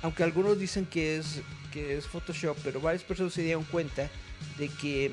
aunque 0.02 0.22
algunos 0.22 0.58
dicen 0.58 0.86
que 0.86 1.16
es, 1.18 1.42
que 1.72 1.98
es 1.98 2.06
Photoshop, 2.06 2.56
pero 2.62 2.80
varias 2.80 3.02
personas 3.02 3.32
se 3.32 3.42
dieron 3.42 3.64
cuenta 3.64 4.08
de 4.58 4.68
que 4.68 5.12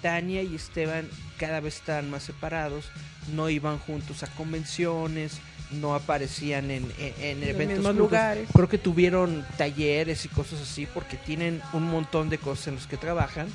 Tania 0.00 0.42
y 0.42 0.54
Esteban 0.54 1.06
cada 1.36 1.60
vez 1.60 1.76
estaban 1.76 2.10
más 2.10 2.22
separados, 2.22 2.86
no 3.34 3.50
iban 3.50 3.78
juntos 3.78 4.22
a 4.22 4.26
convenciones, 4.28 5.40
no 5.70 5.94
aparecían 5.94 6.70
en, 6.70 6.84
en- 6.98 7.14
en 7.20 7.42
eventos 7.42 7.78
mismos 7.78 7.96
lugares. 7.96 8.48
Creo 8.54 8.68
que 8.68 8.78
tuvieron 8.78 9.44
talleres 9.56 10.24
y 10.24 10.28
cosas 10.28 10.60
así 10.60 10.86
porque 10.86 11.16
tienen 11.16 11.60
un 11.72 11.84
montón 11.84 12.28
de 12.30 12.38
cosas 12.38 12.68
en 12.68 12.74
los 12.76 12.86
que 12.86 12.96
trabajan 12.96 13.48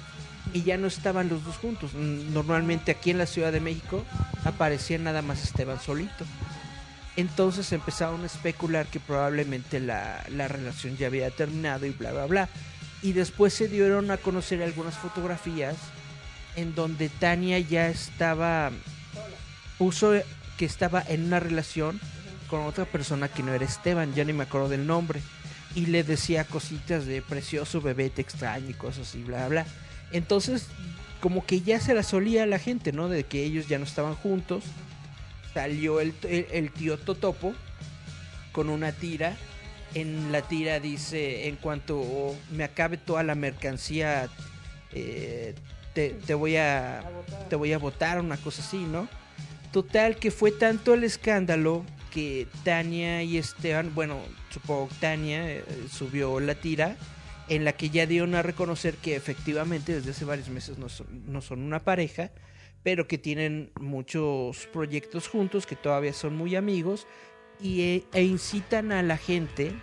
y 0.54 0.64
ya 0.64 0.78
no 0.78 0.88
estaban 0.88 1.30
los 1.30 1.44
dos 1.46 1.58
juntos. 1.58 1.94
Normalmente 1.94 2.92
aquí 2.92 3.12
en 3.12 3.18
la 3.20 3.26
Ciudad 3.26 3.52
de 3.52 3.60
México 3.62 4.04
aparecía 4.44 4.98
nada 4.98 5.22
más 5.22 5.44
Esteban 5.44 5.80
solito. 5.80 6.26
Entonces 7.16 7.72
empezaron 7.74 8.24
a 8.24 8.28
especular 8.28 8.86
que 8.88 9.00
probablemente 9.00 9.80
la, 9.80 10.24
la 10.30 10.48
relación 10.48 10.96
ya 10.98 11.08
había 11.08 11.30
terminado 11.32 11.86
y 11.86 11.90
bla, 11.92 12.12
bla, 12.12 12.26
bla. 12.26 12.50
Y 13.02 13.14
después 13.14 13.54
se 13.54 13.68
dieron 13.68 14.10
a 14.12 14.18
conocer 14.18 14.62
algunas 14.64 14.96
fotografías 14.96 15.76
en 16.56 16.76
donde 16.76 17.10
Tania 17.10 17.60
ya 17.60 17.88
estaba, 17.90 18.72
puso 19.78 20.14
que 20.60 20.66
estaba 20.66 21.02
en 21.08 21.24
una 21.24 21.40
relación 21.40 22.02
con 22.50 22.64
otra 22.64 22.84
persona 22.84 23.30
que 23.30 23.44
no 23.44 23.54
era 23.54 23.64
Esteban, 23.64 24.14
ya 24.14 24.26
ni 24.26 24.34
me 24.34 24.44
acuerdo 24.44 24.68
del 24.68 24.86
nombre. 24.86 25.22
Y 25.74 25.86
le 25.86 26.04
decía 26.04 26.44
cositas 26.44 27.06
de 27.06 27.22
precioso 27.22 27.80
bebé, 27.80 28.10
te 28.10 28.22
extraño 28.22 28.70
y 28.70 28.74
cosas 28.74 29.08
así, 29.08 29.24
bla, 29.24 29.48
bla. 29.48 29.66
Entonces, 30.12 30.68
como 31.22 31.46
que 31.46 31.62
ya 31.62 31.80
se 31.80 31.94
la 31.94 32.04
solía 32.04 32.46
la 32.46 32.60
gente, 32.60 32.92
¿no? 32.92 33.08
De 33.08 33.24
que 33.24 33.42
ellos 33.42 33.70
ya 33.70 33.80
no 33.80 33.86
estaban 33.86 34.16
juntos. 34.16 34.66
Salió 35.54 36.02
el, 36.02 36.14
el, 36.24 36.48
el 36.52 36.72
tío 36.72 36.98
Totopo 36.98 37.54
con 38.52 38.70
una 38.70 38.92
tira. 38.92 39.38
En 39.94 40.34
la 40.34 40.42
tira 40.42 40.82
dice, 40.82 41.48
en 41.48 41.56
cuanto 41.56 42.36
me 42.52 42.66
acabe 42.66 42.98
toda 42.98 43.24
la 43.24 43.36
mercancía, 43.36 44.28
eh, 44.92 45.56
te, 45.94 46.10
te 46.10 46.34
voy 46.34 46.58
a 46.58 47.02
te 47.50 47.56
voy 47.56 47.72
a 47.72 47.78
votar, 47.78 48.20
una 48.20 48.36
cosa 48.36 48.62
así, 48.62 48.80
¿no? 48.80 49.08
Total 49.72 50.16
que 50.18 50.32
fue 50.32 50.52
tanto 50.52 50.94
el 50.94 51.04
escándalo 51.04 51.86
que 52.12 52.48
Tania 52.64 53.22
y 53.22 53.38
Esteban, 53.38 53.94
bueno, 53.94 54.20
supongo 54.50 54.90
Tania 55.00 55.48
eh, 55.48 55.64
subió 55.92 56.40
la 56.40 56.56
tira 56.56 56.98
en 57.50 57.66
la 57.66 57.74
que 57.74 57.90
ya 57.90 58.06
dieron 58.06 58.36
a 58.36 58.42
reconocer 58.42 58.96
que 58.96 59.16
efectivamente 59.16 59.94
desde 59.94 60.12
hace 60.12 60.26
varios 60.26 60.50
meses 60.50 60.78
no 60.78 60.90
son, 60.90 61.08
no 61.32 61.42
son 61.42 61.62
una 61.62 61.84
pareja, 61.84 62.32
pero 62.84 63.08
que 63.08 63.18
tienen 63.18 63.72
muchos 63.80 64.68
proyectos 64.68 65.28
juntos, 65.28 65.66
que 65.66 65.76
todavía 65.76 66.14
son 66.14 66.36
muy 66.36 66.56
amigos 66.56 67.08
y, 67.60 67.82
e, 67.82 68.04
e 68.14 68.24
incitan 68.24 68.92
a 68.92 69.04
la 69.04 69.18
gente 69.18 69.74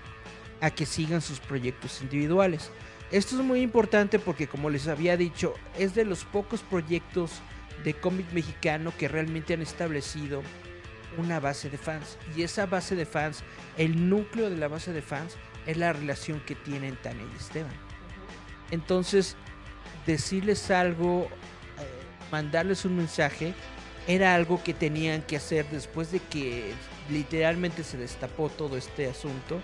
a 0.61 0.71
que 0.71 0.87
sigan 0.87 1.21
sus 1.21 1.41
proyectos 1.41 2.01
individuales. 2.03 2.71
Esto 3.13 3.37
es 3.37 3.43
muy 3.43 3.61
importante 3.61 4.19
porque 4.19 4.49
como 4.49 4.69
les 4.69 4.89
había 4.89 5.17
dicho, 5.17 5.55
es 5.79 5.95
de 5.95 6.05
los 6.05 6.25
pocos 6.25 6.63
proyectos 6.63 7.41
de 7.85 7.95
cómic 7.95 8.27
mexicano 8.33 8.93
que 8.97 9.07
realmente 9.07 9.55
han 9.55 9.63
establecido 9.63 10.43
una 11.17 11.39
base 11.39 11.71
de 11.71 11.79
fans. 11.79 12.19
Y 12.37 12.43
esa 12.43 12.67
base 12.67 12.97
de 12.97 13.07
fans, 13.07 13.45
el 13.77 14.09
núcleo 14.09 14.51
de 14.51 14.57
la 14.57 14.69
base 14.69 14.93
de 14.93 15.03
fans, 15.03 15.37
es 15.67 15.77
la 15.77 15.93
relación 15.93 16.41
que 16.41 16.55
tienen 16.55 16.97
Tania 16.97 17.25
y 17.33 17.37
Esteban. 17.37 17.73
Entonces, 18.71 19.37
decirles 20.05 20.71
algo, 20.71 21.25
eh, 21.25 22.29
mandarles 22.33 22.85
un 22.85 22.97
mensaje, 22.97 23.55
era 24.09 24.35
algo 24.35 24.63
que 24.63 24.75
tenían 24.75 25.23
que 25.23 25.37
hacer 25.37 25.69
después 25.71 26.13
de 26.13 26.21
que 26.21 26.73
literalmente 27.09 27.85
se 27.85 27.97
destapó 27.97 28.49
todo 28.49 28.77
este 28.77 29.09
asunto 29.09 29.61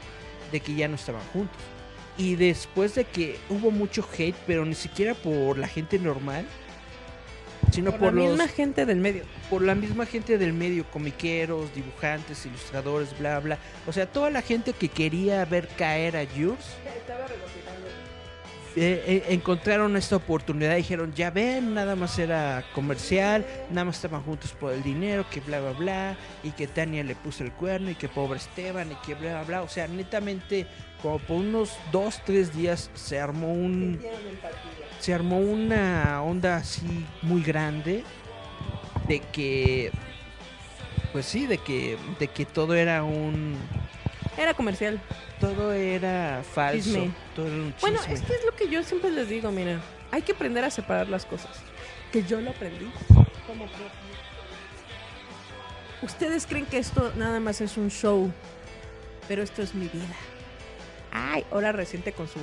de 0.50 0.60
que 0.60 0.74
ya 0.74 0.88
no 0.88 0.94
estaban 0.94 1.22
juntos. 1.32 1.60
Y 2.16 2.36
después 2.36 2.94
de 2.94 3.04
que 3.04 3.38
hubo 3.48 3.70
mucho 3.70 4.06
hate, 4.16 4.36
pero 4.46 4.64
ni 4.64 4.74
siquiera 4.74 5.14
por 5.14 5.58
la 5.58 5.66
gente 5.66 5.98
normal, 5.98 6.46
sino 7.70 7.90
Por, 7.92 8.00
por, 8.00 8.14
la 8.14 8.20
los 8.20 8.30
misma 8.32 8.48
gente 8.48 8.84
del 8.84 8.98
medio. 8.98 9.24
por 9.48 9.62
la 9.62 9.74
misma 9.74 10.04
gente 10.04 10.36
del 10.36 10.52
medio, 10.52 10.84
comiqueros, 10.90 11.74
dibujantes, 11.74 12.44
ilustradores, 12.44 13.18
bla 13.18 13.40
bla. 13.40 13.58
O 13.86 13.92
sea, 13.92 14.06
toda 14.06 14.30
la 14.30 14.42
gente 14.42 14.72
que 14.74 14.88
quería 14.88 15.44
ver 15.46 15.68
caer 15.68 16.16
a 16.16 16.26
Jules 16.26 16.58
eh, 16.84 18.01
eh, 18.76 19.24
encontraron 19.28 19.96
esta 19.96 20.16
oportunidad, 20.16 20.76
dijeron, 20.76 21.12
ya 21.14 21.30
ven, 21.30 21.74
nada 21.74 21.96
más 21.96 22.18
era 22.18 22.64
comercial, 22.74 23.44
nada 23.70 23.86
más 23.86 23.96
estaban 23.96 24.22
juntos 24.22 24.52
por 24.52 24.72
el 24.72 24.82
dinero, 24.82 25.26
que 25.30 25.40
bla 25.40 25.60
bla 25.60 25.72
bla, 25.72 26.16
y 26.42 26.50
que 26.52 26.66
Tania 26.66 27.04
le 27.04 27.14
puso 27.14 27.44
el 27.44 27.52
cuerno, 27.52 27.90
y 27.90 27.94
que 27.94 28.08
pobre 28.08 28.38
Esteban, 28.38 28.92
y 28.92 28.94
que 29.06 29.14
bla 29.14 29.32
bla 29.32 29.44
bla. 29.44 29.62
O 29.62 29.68
sea, 29.68 29.88
netamente, 29.88 30.66
como 31.02 31.18
por 31.18 31.38
unos 31.38 31.76
dos, 31.90 32.20
tres 32.24 32.54
días 32.54 32.90
se 32.94 33.20
armó 33.20 33.52
un 33.52 34.00
se 35.00 35.12
armó 35.12 35.38
una 35.38 36.22
onda 36.22 36.56
así 36.56 37.04
muy 37.22 37.42
grande 37.42 38.04
de 39.08 39.18
que 39.18 39.90
pues 41.12 41.26
sí 41.26 41.46
de 41.46 41.58
que 41.58 41.98
de 42.20 42.28
que 42.28 42.46
todo 42.46 42.74
era 42.74 43.02
un 43.02 43.56
Era 44.38 44.54
comercial. 44.54 45.00
Todo 45.42 45.72
era 45.72 46.42
falso 46.44 46.84
Chisme. 46.84 47.10
todo 47.34 47.46
era 47.46 47.56
un 47.56 47.74
Bueno, 47.80 47.98
es 48.08 48.22
que 48.22 48.34
es 48.34 48.44
lo 48.46 48.54
que 48.56 48.68
yo 48.68 48.82
siempre 48.82 49.10
les 49.10 49.28
digo, 49.28 49.50
mira. 49.50 49.80
Hay 50.10 50.22
que 50.22 50.32
aprender 50.32 50.64
a 50.64 50.70
separar 50.70 51.08
las 51.08 51.26
cosas. 51.26 51.50
Que 52.12 52.22
yo 52.22 52.40
lo 52.40 52.50
aprendí. 52.50 52.90
Como 53.46 53.66
Ustedes 56.02 56.46
creen 56.46 56.66
que 56.66 56.78
esto 56.78 57.12
nada 57.16 57.38
más 57.40 57.60
es 57.60 57.76
un 57.76 57.88
show, 57.90 58.32
pero 59.28 59.42
esto 59.42 59.62
es 59.62 59.74
mi 59.74 59.86
vida. 59.88 60.14
Ay, 61.12 61.44
ahora 61.52 61.72
reciente 61.72 62.12
con 62.12 62.26
su, 62.28 62.38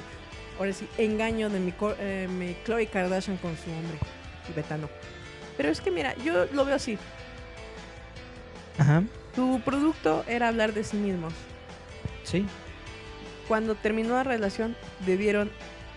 ahora 0.57 0.71
sí, 0.73 0.87
engaño 0.97 1.49
de 1.49 1.59
mi, 1.59 1.71
co- 1.71 1.95
eh, 1.99 2.27
mi 2.29 2.55
Chloe 2.65 2.87
Kardashian 2.87 3.37
con 3.37 3.55
su 3.57 3.69
hombre 3.71 3.97
tibetano. 4.47 4.89
Pero 5.57 5.69
es 5.69 5.81
que 5.81 5.91
mira, 5.91 6.15
yo 6.23 6.45
lo 6.53 6.63
veo 6.65 6.75
así. 6.75 6.97
Ajá, 8.77 9.03
Tu 9.35 9.59
producto 9.61 10.23
era 10.27 10.47
hablar 10.47 10.73
de 10.73 10.83
sí 10.83 10.97
mismos. 10.97 11.33
sí. 12.23 12.45
Cuando 13.49 13.75
terminó 13.75 14.13
la 14.13 14.23
relación 14.23 14.77
debieron 15.05 15.51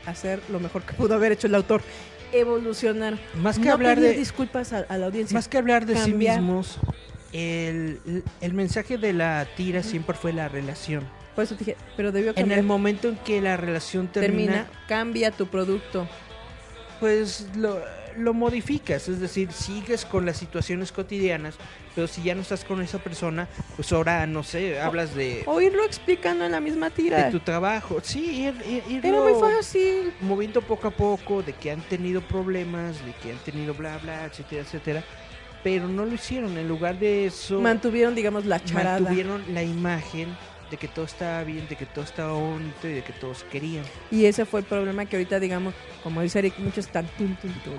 hacer 0.07 0.41
lo 0.51 0.59
mejor 0.59 0.83
que 0.83 0.95
pudo 0.95 1.15
haber 1.15 1.31
hecho 1.31 1.47
el 1.47 1.55
autor, 1.55 1.83
evolucionar. 2.33 3.19
Más 3.35 3.59
que 3.59 3.67
no 3.67 3.75
hablar 3.75 3.97
pedir 3.99 4.11
de 4.13 4.17
disculpas 4.17 4.73
a, 4.73 4.79
a 4.89 4.99
la 4.99 5.07
audiencia. 5.07 5.35
más 5.35 5.47
que 5.47 5.59
hablar 5.59 5.87
de 5.87 5.95
cambiar. 5.95 6.37
sí 6.37 6.41
mismos, 6.41 6.79
el, 7.33 8.25
el 8.41 8.55
mensaje 8.55 8.99
de 8.99 9.13
la 9.13 9.47
tira 9.57 9.83
siempre 9.85 10.17
fue 10.17 10.33
la 10.33 10.49
relación. 10.49 11.05
Por 11.35 11.45
eso 11.45 11.55
te 11.55 11.65
dije, 11.65 11.77
pero 11.97 12.11
debió 12.11 12.31
En 12.31 12.35
cambiar. 12.37 12.59
el 12.59 12.65
momento 12.67 13.09
en 13.09 13.17
que 13.17 13.41
la 13.41 13.57
relación 13.57 14.09
termina, 14.09 14.53
termina, 14.65 14.71
cambia 14.89 15.31
tu 15.31 15.47
producto. 15.47 16.09
pues 17.01 17.47
lo, 17.57 17.81
lo 18.17 18.35
modificas, 18.35 19.09
es 19.09 19.21
decir, 19.21 19.51
sigues 19.53 20.05
con 20.05 20.27
las 20.27 20.37
situaciones 20.37 20.93
cotidianas, 20.93 21.55
pero 21.95 22.07
si 22.07 22.23
ya 22.23 22.35
no 22.35 22.43
estás 22.43 22.65
con 22.65 22.81
esa 22.83 22.99
persona, 22.99 23.49
pues 23.77 23.93
ahora, 23.93 24.27
no 24.27 24.43
sé, 24.43 24.81
hablas 24.81 25.15
de, 25.15 25.43
O 25.47 25.61
irlo 25.61 25.85
explicando 25.85 26.45
en 26.45 26.53
la 26.53 26.61
misma 26.61 26.91
tira. 26.91 27.25
de 27.25 27.31
tu 27.31 27.41
trabajo. 27.41 27.99
Sí, 28.03 28.45
ir, 28.45 28.55
ir- 28.89 28.99
Era 28.99 29.09
irlo 29.09 29.25
muy 29.25 29.41
fácil. 29.41 30.13
moviendo 30.21 30.63
poco 30.63 30.89
a 30.89 30.91
poco, 30.91 31.43
de 31.43 31.53
que 31.53 31.71
han 31.71 31.81
tenido 31.83 32.21
problemas, 32.23 33.05
de 33.05 33.13
que 33.23 33.33
han 33.33 33.39
tenido 33.39 33.75
bla, 33.75 33.99
bla, 33.99 34.25
etcétera, 34.25 34.63
etcétera. 34.63 35.05
Pero 35.63 35.87
no 35.87 36.05
lo 36.05 36.15
hicieron, 36.15 36.59
en 36.59 36.67
lugar 36.67 36.99
de 36.99 37.27
eso, 37.27 37.61
Mantuvieron, 37.61 38.15
digamos, 38.15 38.45
la 38.47 38.59
charada. 38.65 38.99
mantuvieron 38.99 39.45
la 39.55 39.63
imagen 39.63 40.37
de 40.71 40.77
que 40.79 40.89
todo 40.89 41.05
estaba 41.05 41.45
bien, 41.45 41.69
de 41.69 41.77
que 41.77 41.85
todo 41.87 42.03
estaba 42.03 42.33
bonito 42.33 42.89
y 42.89 42.93
de 42.95 43.03
que 43.03 43.13
todos 43.13 43.45
querían. 43.53 43.85
Y 44.11 44.25
ese 44.25 44.45
fue 44.47 44.61
el 44.61 44.67
problema 44.67 45.05
que 45.05 45.17
ahorita, 45.17 45.39
digamos, 45.39 45.75
como 46.03 46.23
dice 46.23 46.39
Eric, 46.41 46.59
muchos 46.59 46.87
están... 46.87 47.07
tun, 47.19 47.37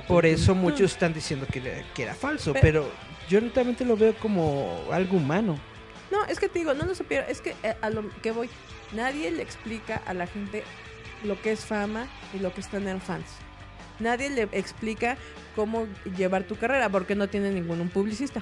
Por 0.08 0.26
eso 0.28 0.54
muchos 0.56 0.92
están 0.94 1.12
diciendo 1.14 1.48
que, 1.52 1.62
era 2.04 2.14
falso, 2.14 2.54
Pe- 2.54 2.60
pero 2.62 2.90
yo 3.30 3.42
netamente 3.42 3.86
lo 3.86 3.98
veo 3.98 4.14
como 4.16 4.80
algo 4.92 5.18
humano. 5.18 5.58
No, 6.12 6.26
es 6.26 6.40
que 6.40 6.48
te 6.48 6.60
digo, 6.60 6.74
no 6.74 6.86
lo 6.86 6.96
supieron. 6.96 7.30
Es 7.30 7.42
que 7.42 7.56
eh, 7.64 7.76
a 7.82 7.90
lo 7.90 8.10
que 8.22 8.32
voy, 8.32 8.50
nadie 8.94 9.32
le 9.32 9.42
explica 9.42 10.02
a 10.06 10.14
la 10.14 10.28
gente 10.28 10.64
lo 11.24 11.42
que 11.42 11.52
es 11.52 11.66
fama 11.66 12.08
y 12.34 12.40
lo 12.40 12.54
que 12.54 12.62
es 12.62 12.70
tener 12.70 13.00
fans. 13.00 13.26
Nadie 14.00 14.30
le 14.30 14.44
explica 14.52 15.18
cómo 15.56 15.88
llevar 16.18 16.44
tu 16.44 16.56
carrera 16.56 16.90
porque 16.90 17.16
no 17.16 17.28
tiene 17.28 17.52
ningún 17.52 17.90
publicista. 17.90 18.42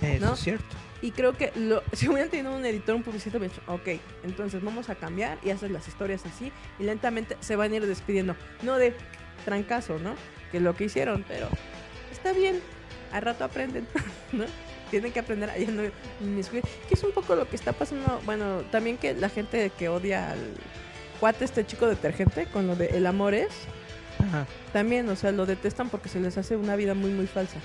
Eso 0.00 0.26
¿No? 0.26 0.34
es 0.34 0.40
cierto. 0.40 0.76
Y 1.00 1.10
creo 1.10 1.36
que 1.36 1.52
lo, 1.56 1.82
si 1.92 2.08
hubieran 2.08 2.30
tenido 2.30 2.54
un 2.54 2.64
editor, 2.64 2.94
un 2.94 3.02
publicista, 3.02 3.38
me 3.38 3.48
dicho, 3.48 3.60
ok, 3.66 3.88
entonces 4.24 4.62
vamos 4.62 4.88
a 4.88 4.94
cambiar 4.94 5.38
y 5.44 5.50
hacer 5.50 5.70
las 5.70 5.86
historias 5.86 6.24
así 6.26 6.52
y 6.78 6.84
lentamente 6.84 7.36
se 7.40 7.56
van 7.56 7.72
a 7.72 7.76
ir 7.76 7.86
despidiendo. 7.86 8.36
No 8.62 8.78
de 8.78 8.94
trancazo, 9.44 9.98
¿no? 9.98 10.14
Que 10.50 10.58
es 10.58 10.62
lo 10.62 10.74
que 10.74 10.84
hicieron, 10.84 11.24
pero 11.26 11.48
está 12.10 12.32
bien, 12.32 12.60
al 13.12 13.22
rato 13.22 13.44
aprenden, 13.44 13.86
¿no? 14.32 14.44
Tienen 14.90 15.12
que 15.12 15.20
aprender 15.20 15.48
a 15.50 15.56
ya 15.56 15.70
no 15.70 15.82
inmiscuir, 16.20 16.62
que 16.88 16.94
es 16.94 17.02
un 17.02 17.12
poco 17.12 17.34
lo 17.34 17.48
que 17.48 17.56
está 17.56 17.72
pasando, 17.72 18.20
bueno, 18.24 18.62
también 18.70 18.98
que 18.98 19.14
la 19.14 19.28
gente 19.28 19.70
que 19.78 19.88
odia 19.88 20.32
al 20.32 20.40
cuate 21.18 21.44
este 21.44 21.64
chico 21.64 21.86
detergente 21.86 22.46
con 22.46 22.66
lo 22.66 22.76
de 22.76 22.88
el 22.88 23.06
amor 23.06 23.32
es, 23.32 23.50
Ajá, 24.18 24.46
también, 24.72 25.08
o 25.08 25.16
sea, 25.16 25.32
lo 25.32 25.46
detestan 25.46 25.88
porque 25.88 26.08
se 26.08 26.20
les 26.20 26.36
hace 26.36 26.56
una 26.56 26.76
vida 26.76 26.94
muy, 26.94 27.10
muy 27.10 27.26
falsa. 27.26 27.56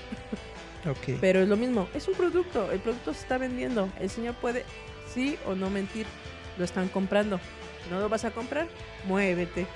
ok. 0.88 1.18
Pero 1.20 1.40
es 1.40 1.48
lo 1.48 1.56
mismo, 1.56 1.88
es 1.94 2.08
un 2.08 2.14
producto, 2.14 2.70
el 2.72 2.80
producto 2.80 3.12
se 3.12 3.20
está 3.20 3.36
vendiendo, 3.36 3.90
el 4.00 4.08
señor 4.08 4.34
puede 4.36 4.64
sí 5.12 5.36
o 5.46 5.54
no 5.54 5.68
mentir, 5.70 6.06
lo 6.56 6.64
están 6.64 6.88
comprando. 6.88 7.40
¿No 7.90 8.00
lo 8.00 8.08
vas 8.08 8.24
a 8.24 8.30
comprar? 8.30 8.68
Muévete. 9.06 9.66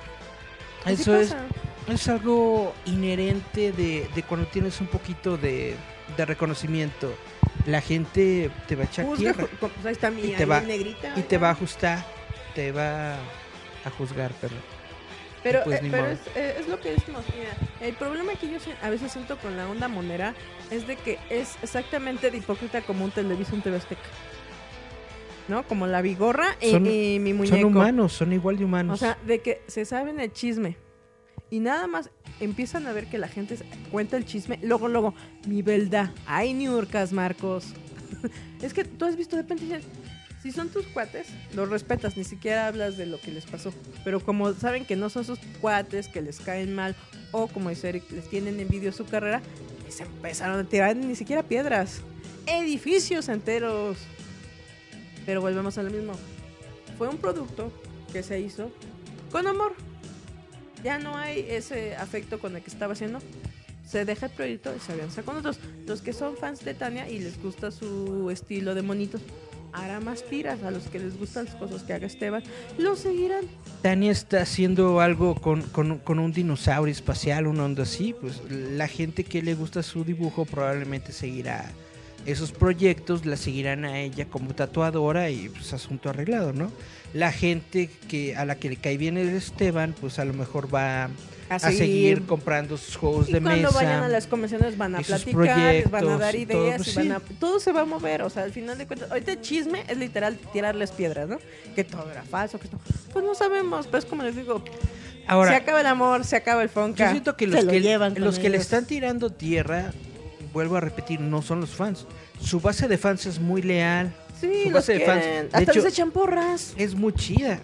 Eso 0.86 1.16
es, 1.16 1.32
pasa. 1.32 1.44
Es 1.88 2.08
algo 2.08 2.74
inherente 2.86 3.72
de, 3.72 4.08
de 4.14 4.22
cuando 4.22 4.46
tienes 4.46 4.80
un 4.80 4.86
poquito 4.86 5.36
de, 5.36 5.74
de 6.16 6.24
reconocimiento. 6.26 7.12
La 7.66 7.80
gente 7.80 8.50
te 8.68 8.76
va 8.76 8.82
a 8.82 8.86
echar 8.86 9.04
Juzga, 9.06 9.32
tierra 9.34 9.48
pues 9.60 9.72
ahí 9.86 9.92
está 9.92 10.10
mi 10.10 10.22
Y 10.22 10.30
te 10.32 10.44
va- 10.44 10.60
negrita. 10.60 11.12
y 11.16 11.22
te 11.22 11.38
va 11.38 11.48
a 11.48 11.52
ajustar, 11.52 12.04
te 12.54 12.72
va 12.72 13.14
a 13.14 13.90
juzgar, 13.96 14.32
perdón. 14.32 14.60
Pero, 15.42 15.62
pues 15.64 15.82
eh, 15.82 15.88
pero 15.90 16.02
modo. 16.04 16.12
es, 16.12 16.20
eh, 16.36 16.56
es 16.60 16.68
lo 16.68 16.78
que 16.80 16.92
decimos, 16.92 17.24
mira, 17.36 17.50
el 17.80 17.94
problema 17.94 18.32
que 18.34 18.48
yo 18.48 18.58
a 18.80 18.90
veces 18.90 19.10
siento 19.12 19.36
con 19.38 19.56
la 19.56 19.68
onda 19.68 19.88
monera 19.88 20.34
es 20.70 20.86
de 20.86 20.94
que 20.96 21.18
es 21.30 21.56
exactamente 21.62 22.30
de 22.30 22.36
hipócrita 22.38 22.80
como 22.82 23.04
un 23.04 23.10
Televisa, 23.10 23.52
un 23.54 23.62
TV 23.62 23.76
Azteca. 23.76 24.00
¿No? 25.48 25.64
Como 25.66 25.88
la 25.88 26.00
bigorra 26.02 26.56
y, 26.60 26.70
Son- 26.70 26.86
y 26.86 27.18
mi 27.18 27.32
muñeco. 27.32 27.56
Son 27.56 27.64
humanos, 27.64 28.12
son 28.12 28.32
igual 28.32 28.56
de 28.56 28.64
humanos. 28.64 28.94
O 28.94 28.96
sea, 29.04 29.18
de 29.26 29.40
que 29.40 29.62
se 29.66 29.84
saben 29.84 30.20
el 30.20 30.32
chisme. 30.32 30.76
Y 31.52 31.60
nada 31.60 31.86
más 31.86 32.08
empiezan 32.40 32.86
a 32.86 32.94
ver 32.94 33.08
que 33.08 33.18
la 33.18 33.28
gente 33.28 33.58
cuenta 33.90 34.16
el 34.16 34.24
chisme. 34.24 34.58
Luego, 34.62 34.88
luego, 34.88 35.14
mi 35.46 35.60
verdad. 35.60 36.10
Ay, 36.24 36.54
Niurcas, 36.54 37.12
Marcos. 37.12 37.74
es 38.62 38.72
que 38.72 38.84
tú 38.84 39.04
has 39.04 39.16
visto 39.16 39.36
de 39.36 39.42
repente 39.42 39.82
si 40.42 40.50
son 40.50 40.70
tus 40.70 40.86
cuates, 40.86 41.26
los 41.54 41.68
respetas, 41.68 42.16
ni 42.16 42.24
siquiera 42.24 42.68
hablas 42.68 42.96
de 42.96 43.04
lo 43.04 43.20
que 43.20 43.30
les 43.30 43.44
pasó. 43.44 43.70
Pero 44.02 44.20
como 44.20 44.54
saben 44.54 44.86
que 44.86 44.96
no 44.96 45.10
son 45.10 45.26
sus 45.26 45.38
cuates, 45.60 46.08
que 46.08 46.22
les 46.22 46.40
caen 46.40 46.74
mal, 46.74 46.96
o 47.32 47.48
como 47.48 47.68
dice 47.68 47.90
Eric, 47.90 48.10
les 48.12 48.30
tienen 48.30 48.58
envidia 48.58 48.90
su 48.90 49.04
carrera, 49.04 49.42
se 49.90 50.04
empezaron 50.04 50.58
a 50.58 50.64
tirar 50.64 50.96
ni 50.96 51.14
siquiera 51.14 51.42
piedras. 51.42 52.00
Edificios 52.46 53.28
enteros. 53.28 53.98
Pero 55.26 55.42
volvemos 55.42 55.76
a 55.76 55.82
lo 55.82 55.90
mismo. 55.90 56.14
Fue 56.96 57.08
un 57.08 57.18
producto 57.18 57.70
que 58.10 58.22
se 58.22 58.40
hizo 58.40 58.72
con 59.30 59.46
amor. 59.46 59.91
Ya 60.82 60.98
no 60.98 61.16
hay 61.16 61.46
ese 61.48 61.96
afecto 61.96 62.38
con 62.38 62.56
el 62.56 62.62
que 62.62 62.70
estaba 62.70 62.92
haciendo. 62.94 63.20
Se 63.86 64.04
deja 64.04 64.26
el 64.26 64.32
proyecto 64.32 64.72
y 64.76 64.80
se 64.80 64.92
avanza 64.92 65.22
con 65.22 65.36
otros. 65.36 65.58
Los 65.86 66.00
que 66.02 66.12
son 66.12 66.36
fans 66.36 66.64
de 66.64 66.74
Tania 66.74 67.08
y 67.08 67.18
les 67.18 67.40
gusta 67.42 67.70
su 67.70 68.30
estilo 68.30 68.74
de 68.74 68.82
monitos, 68.82 69.20
hará 69.72 70.00
más 70.00 70.22
tiras. 70.24 70.62
A 70.62 70.70
los 70.70 70.84
que 70.84 70.98
les 70.98 71.18
gustan 71.18 71.44
las 71.46 71.54
cosas 71.56 71.82
que 71.82 71.92
haga 71.92 72.06
Esteban, 72.06 72.42
lo 72.78 72.96
seguirán. 72.96 73.44
Tania 73.82 74.12
está 74.12 74.42
haciendo 74.42 75.00
algo 75.00 75.34
con, 75.34 75.62
con- 75.62 75.98
con 75.98 76.18
un 76.20 76.32
dinosaurio 76.32 76.92
espacial, 76.92 77.46
una 77.46 77.64
onda 77.64 77.82
así, 77.82 78.14
pues 78.18 78.40
la 78.50 78.88
gente 78.88 79.24
que 79.24 79.42
le 79.42 79.54
gusta 79.54 79.82
su 79.82 80.04
dibujo 80.04 80.44
probablemente 80.46 81.12
seguirá 81.12 81.70
esos 82.24 82.52
proyectos, 82.52 83.26
la 83.26 83.36
seguirán 83.36 83.84
a 83.84 83.98
ella 84.00 84.26
como 84.26 84.54
tatuadora 84.54 85.28
y 85.30 85.48
pues 85.48 85.72
asunto 85.72 86.08
arreglado, 86.08 86.52
¿no? 86.52 86.70
La 87.12 87.30
gente 87.32 87.90
que 88.08 88.34
a 88.36 88.44
la 88.44 88.54
que 88.56 88.68
le 88.70 88.76
cae 88.76 88.96
bien 88.96 89.16
el 89.18 89.28
Esteban, 89.30 89.94
pues 90.00 90.18
a 90.18 90.24
lo 90.24 90.32
mejor 90.32 90.74
va 90.74 91.04
A 91.04 91.56
a 91.56 91.58
seguir. 91.58 92.24
comprando 92.24 92.78
sus 92.78 92.96
juegos 92.96 93.28
Y 93.28 93.32
de 93.34 93.42
cuando 93.42 93.68
mesa. 93.68 93.74
vayan 93.84 94.02
a 94.04 94.08
las 94.08 94.26
convenciones 94.26 94.78
van 94.78 94.94
a 94.94 95.00
platicar, 95.00 95.58
les 95.74 95.90
van 95.90 96.08
a 96.08 96.16
dar 96.16 96.34
y 96.34 96.46
todo, 96.46 96.64
ideas, 96.64 96.76
pues 96.78 96.92
y 96.92 96.96
van 96.96 97.04
sí. 97.04 97.12
a- 97.12 97.38
todo 97.38 97.60
se 97.60 97.72
va 97.72 97.82
a 97.82 97.84
mover. 97.84 98.22
O 98.22 98.30
sea, 98.30 98.44
al 98.44 98.52
final 98.52 98.78
de 98.78 98.86
cuentas, 98.86 99.10
ahorita 99.10 99.32
el 99.32 99.40
chisme 99.42 99.84
es 99.88 99.98
literal 99.98 100.38
tirarles 100.54 100.90
piedras, 100.90 101.28
¿no? 101.28 101.38
Que 101.74 101.84
todo 101.84 102.10
era 102.10 102.22
falso, 102.22 102.58
que 102.58 102.64
esto. 102.64 102.78
Pues 103.12 103.24
no 103.24 103.34
sabemos, 103.34 103.86
pues 103.88 104.06
como 104.06 104.22
les 104.22 104.34
digo, 104.34 104.64
Ahora, 105.26 105.50
se 105.50 105.56
acaba 105.56 105.80
el 105.82 105.86
amor, 105.86 106.24
se 106.24 106.36
acaba 106.36 106.62
el 106.62 106.68
fonca. 106.70 107.04
Yo 107.04 107.10
siento 107.10 107.36
que 107.36 107.46
los 107.46 107.64
lo 107.64 107.70
que, 107.70 107.80
llevan 107.82 108.14
los 108.18 108.38
que 108.38 108.48
le 108.48 108.56
están 108.56 108.86
tirando 108.86 109.30
tierra, 109.30 109.92
vuelvo 110.54 110.76
a 110.76 110.80
repetir, 110.80 111.20
no 111.20 111.42
son 111.42 111.60
los 111.60 111.70
fans. 111.70 112.06
Su 112.40 112.58
base 112.60 112.88
de 112.88 112.96
fans 112.98 113.26
es 113.26 113.38
muy 113.38 113.60
leal, 113.62 114.12
Sí, 114.42 114.70
los 114.70 114.86
de 114.86 115.00
fans. 115.00 115.24
De 115.24 115.38
Hasta 115.52 115.62
hecho- 115.62 115.72
les 115.82 115.84
echan 115.92 116.10
porras. 116.10 116.74
es 116.76 116.94
muy 116.94 117.12
chida. 117.14 117.60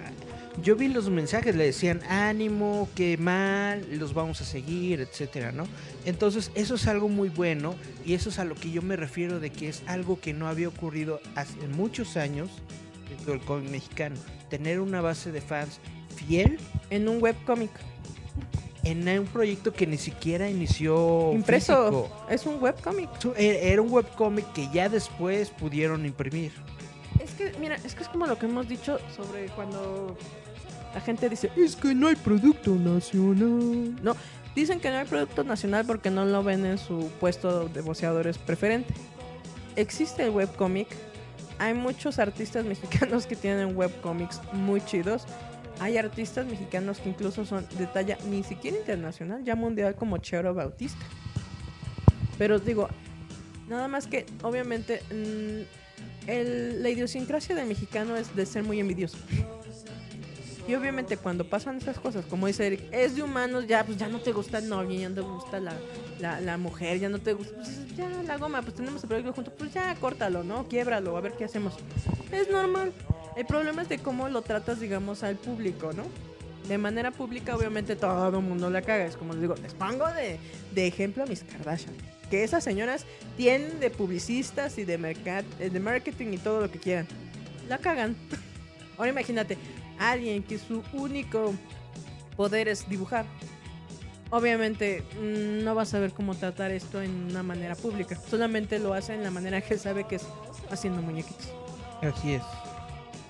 Yo 0.62 0.74
vi 0.74 0.89
los 0.89 1.09
mensajes, 1.09 1.55
le 1.55 1.64
decían 1.66 2.01
ánimo, 2.09 2.89
qué 2.97 3.16
mal, 3.16 3.87
los 3.99 4.12
vamos 4.12 4.41
a 4.41 4.45
seguir, 4.45 5.01
etcétera, 5.01 5.53
¿no? 5.53 5.64
Entonces, 6.05 6.51
eso 6.57 6.74
es 6.74 6.89
algo 6.89 7.09
muy 7.09 7.29
bueno 7.29 7.76
y 8.05 8.14
eso 8.14 8.29
es 8.31 8.41
a 8.41 8.45
lo 8.45 8.57
que 8.57 8.70
yo 8.72 8.83
me 8.83 8.97
refiero 8.97 9.39
de 9.39 9.51
que 9.51 9.68
es 9.68 9.83
algo 9.87 10.20
que 10.20 10.33
no 10.35 10.49
había 10.49 10.66
ocurrido 10.66 11.20
hace 11.37 11.68
muchos 11.68 12.16
años 12.16 12.51
dentro 13.09 13.35
del 13.35 13.43
cómic 13.43 13.70
mexicano. 13.70 14.16
Tener 14.51 14.81
una 14.81 15.01
base 15.01 15.31
de 15.31 15.41
fans 15.41 15.79
fiel 16.16 16.59
En 16.91 17.09
un 17.09 17.22
webcómic. 17.22 17.70
En 18.91 19.09
un 19.20 19.26
proyecto 19.26 19.72
que 19.72 19.86
ni 19.86 19.99
siquiera 19.99 20.49
inició 20.49 21.32
Impreso. 21.32 21.89
físico. 22.09 22.26
Es 22.30 22.47
un 22.47 22.62
webcómic. 22.62 23.09
E- 23.36 23.72
Era 23.72 23.82
un 23.82 23.91
webcómic 23.93 24.53
que 24.53 24.68
ya 24.72 24.89
después 24.89 25.51
pudieron 25.51 26.05
imprimir. 26.07 26.53
Es 27.20 27.32
que, 27.32 27.53
mira, 27.61 27.76
es 27.84 27.95
que 27.95 28.03
es 28.03 28.09
como 28.09 28.26
lo 28.26 28.39
que 28.39 28.47
hemos 28.47 28.68
dicho 28.68 28.99
sobre 29.16 29.47
cuando 29.49 30.16
la 30.95 31.01
gente 31.01 31.28
dice, 31.28 31.51
es 31.57 31.76
que 31.76 31.95
no 31.95 32.09
hay 32.09 32.16
producto 32.16 32.74
nacional. 32.74 33.97
No, 34.03 34.14
dicen 34.55 34.80
que 34.80 34.91
no 34.91 34.97
hay 34.99 35.05
producto 35.07 35.45
nacional 35.45 35.84
porque 35.86 36.11
no 36.11 36.24
lo 36.24 36.43
ven 36.43 36.64
en 36.64 36.78
su 36.78 37.11
puesto 37.20 37.68
de 37.68 37.80
boceadores 37.80 38.39
preferente. 38.39 38.95
Existe 39.76 40.24
el 40.24 40.30
webcómic. 40.30 40.89
Hay 41.59 41.74
muchos 41.74 42.18
artistas 42.18 42.64
mexicanos 42.72 43.26
que 43.26 43.36
tienen 43.36 43.76
webcómics 43.76 44.41
muy 44.53 44.80
chidos. 44.80 45.24
Hay 45.81 45.97
artistas 45.97 46.47
mexicanos 46.47 46.99
que 46.99 47.09
incluso 47.09 47.45
son 47.45 47.66
de 47.79 47.87
talla 47.87 48.18
ni 48.29 48.43
siquiera 48.43 48.76
internacional, 48.76 49.45
ya 49.45 49.55
mundial 49.55 49.95
como 49.95 50.18
Chero 50.18 50.55
Bautista. 50.55 51.05
Pero 52.37 52.59
digo, 52.59 52.89
nada 53.68 53.89
más 53.89 54.07
que 54.07 54.26
obviamente 54.43 55.03
mm, 55.11 56.79
la 56.83 56.89
idiosincrasia 56.89 57.55
del 57.55 57.66
mexicano 57.66 58.16
es 58.16 58.35
de 58.35 58.47
ser 58.47 58.64
muy 58.64 58.81
envidioso. 58.81 59.18
Y 60.68 60.74
obviamente 60.74 61.16
cuando 61.16 61.49
pasan 61.49 61.79
esas 61.79 61.99
cosas, 61.99 62.26
como 62.26 62.47
dice 62.47 62.66
Eric, 62.66 62.83
es 62.93 63.16
de 63.16 63.22
humanos, 63.22 63.66
ya 63.66 63.85
pues 63.85 63.97
ya 63.97 64.07
no 64.07 64.20
te 64.20 64.33
gusta 64.33 64.59
el 64.59 64.68
novio, 64.68 65.01
ya 65.01 65.09
no 65.09 65.14
te 65.14 65.20
gusta 65.22 65.61
la, 65.61 65.72
la, 66.20 66.43
la 66.43 66.59
mujer, 66.59 66.99
ya 66.99 67.09
no 67.09 67.18
te 67.18 67.33
gusta, 67.33 67.55
pues 67.55 67.97
ya 67.97 68.07
la 68.24 68.37
goma, 68.37 68.61
pues 68.61 68.74
tenemos 68.74 69.03
el 69.03 69.09
proyecto 69.09 69.33
juntos, 69.33 69.55
pues 69.57 69.72
ya 69.72 69.95
córtalo, 69.95 70.45
¿no? 70.45 70.68
Quiebralo, 70.68 71.16
a 71.16 71.22
ver 71.22 71.33
qué 71.33 71.47
hacemos. 71.47 71.72
Es 72.31 72.51
normal. 72.51 72.93
El 73.39 73.47
problema 73.47 73.82
es 73.82 73.89
de 73.89 73.99
cómo 73.99 74.28
lo 74.28 74.43
tratas, 74.43 74.80
digamos, 74.80 75.22
al 75.22 75.36
público, 75.36 75.93
¿no? 75.93 76.03
De 76.68 76.76
manera 76.76 77.12
pública, 77.12 77.55
obviamente 77.55 77.95
todo 77.95 78.36
el 78.36 78.45
mundo 78.45 78.68
la 78.68 78.82
caga. 78.82 79.05
Es 79.07 79.16
como 79.16 79.32
les 79.32 79.43
digo, 79.43 79.55
les 79.62 79.74
pongo 79.74 80.09
de, 80.09 80.41
de 80.74 80.86
ejemplo 80.89 81.22
a 81.22 81.26
mis 81.26 81.45
Kardashian. 81.45 81.95
Que 82.32 82.43
esas 82.43 82.64
señoras 82.64 83.07
tienen 83.36 83.78
de 83.78 83.91
publicistas 83.91 84.76
y 84.76 84.84
de, 84.84 84.99
de 84.99 85.80
marketing 85.80 86.32
y 86.32 86.39
todo 86.39 86.62
lo 86.62 86.68
que 86.68 86.80
quieran. 86.80 87.07
La 87.68 87.78
cagan. 87.78 88.16
Ahora 88.99 89.12
imagínate, 89.12 89.57
alguien 90.01 90.43
que 90.43 90.59
su 90.59 90.82
único 90.93 91.55
poder 92.36 92.66
es 92.66 92.89
dibujar. 92.89 93.24
Obviamente 94.30 95.05
mm, 95.14 95.62
no 95.62 95.76
va 95.76 95.82
a 95.82 95.86
saber 95.86 96.12
cómo 96.12 96.34
tratar 96.34 96.72
esto 96.72 97.01
en 97.01 97.12
una 97.30 97.45
manera 97.45 97.76
pública. 97.76 98.16
Solamente 98.16 98.80
lo 98.80 98.95
hace 98.95 99.14
en 99.14 99.22
la 99.22 99.30
manera 99.30 99.61
que 99.61 99.78
sabe 99.78 100.09
que 100.09 100.16
es 100.16 100.26
haciendo 100.72 101.03
muñequitos. 101.03 101.53
Así 102.03 102.32
es. 102.32 102.43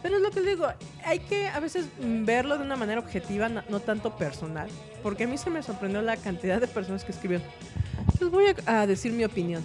Pero 0.03 0.17
es 0.17 0.23
lo 0.23 0.31
que 0.31 0.41
les 0.41 0.57
digo, 0.57 0.69
hay 1.05 1.19
que 1.19 1.49
a 1.49 1.61
veces 1.61 1.87
verlo 1.99 2.57
de 2.57 2.65
una 2.65 2.77
manera 2.77 3.01
objetiva, 3.01 3.49
no, 3.49 3.63
no 3.69 3.81
tanto 3.81 4.17
personal. 4.17 4.69
Porque 5.03 5.25
a 5.25 5.27
mí 5.27 5.39
se 5.39 5.51
me 5.51 5.63
sorprendió 5.63 6.03
la 6.03 6.17
cantidad 6.17 6.61
de 6.61 6.69
personas 6.69 7.05
que 7.05 7.13
escribieron. 7.13 7.47
Les 8.21 8.31
voy 8.31 8.47
a, 8.47 8.81
a 8.81 8.87
decir 8.87 9.13
mi 9.13 9.25
opinión. 9.25 9.65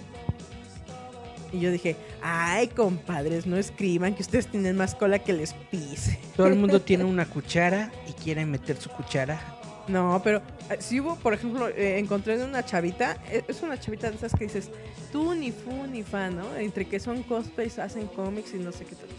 Y 1.52 1.60
yo 1.60 1.72
dije, 1.72 1.96
ay, 2.24 2.68
compadres, 2.68 3.46
no 3.46 3.58
escriban 3.58 4.16
que 4.16 4.24
ustedes 4.24 4.48
tienen 4.48 4.76
más 4.76 4.96
cola 4.96 5.20
que 5.20 5.34
les 5.34 5.54
pise. 5.54 6.20
Todo 6.36 6.48
el 6.48 6.56
mundo 6.56 6.82
tiene 6.82 7.04
una 7.04 7.26
cuchara 7.26 7.92
y 8.08 8.14
quiere 8.14 8.46
meter 8.46 8.78
su 8.78 8.90
cuchara. 8.90 9.40
No, 9.88 10.20
pero 10.24 10.42
eh, 10.70 10.78
si 10.80 11.00
hubo, 11.00 11.16
por 11.18 11.34
ejemplo, 11.34 11.68
eh, 11.68 12.00
encontré 12.00 12.42
una 12.44 12.64
chavita, 12.64 13.18
eh, 13.30 13.44
es 13.48 13.62
una 13.62 13.80
chavita 13.80 14.10
de 14.10 14.16
esas 14.16 14.34
que 14.34 14.46
dices, 14.46 14.72
tú 15.12 15.36
ni 15.36 15.52
fu 15.52 15.86
ni 15.88 16.04
fan, 16.04 16.38
¿no? 16.38 16.56
Entre 16.56 16.86
que 16.86 17.00
son 17.00 17.22
cosplays, 17.24 17.78
hacen 17.80 18.08
cómics 18.08 18.54
y 18.54 18.58
no 18.58 18.72
sé 18.72 18.86
qué 18.86 18.96
tal. 18.96 19.10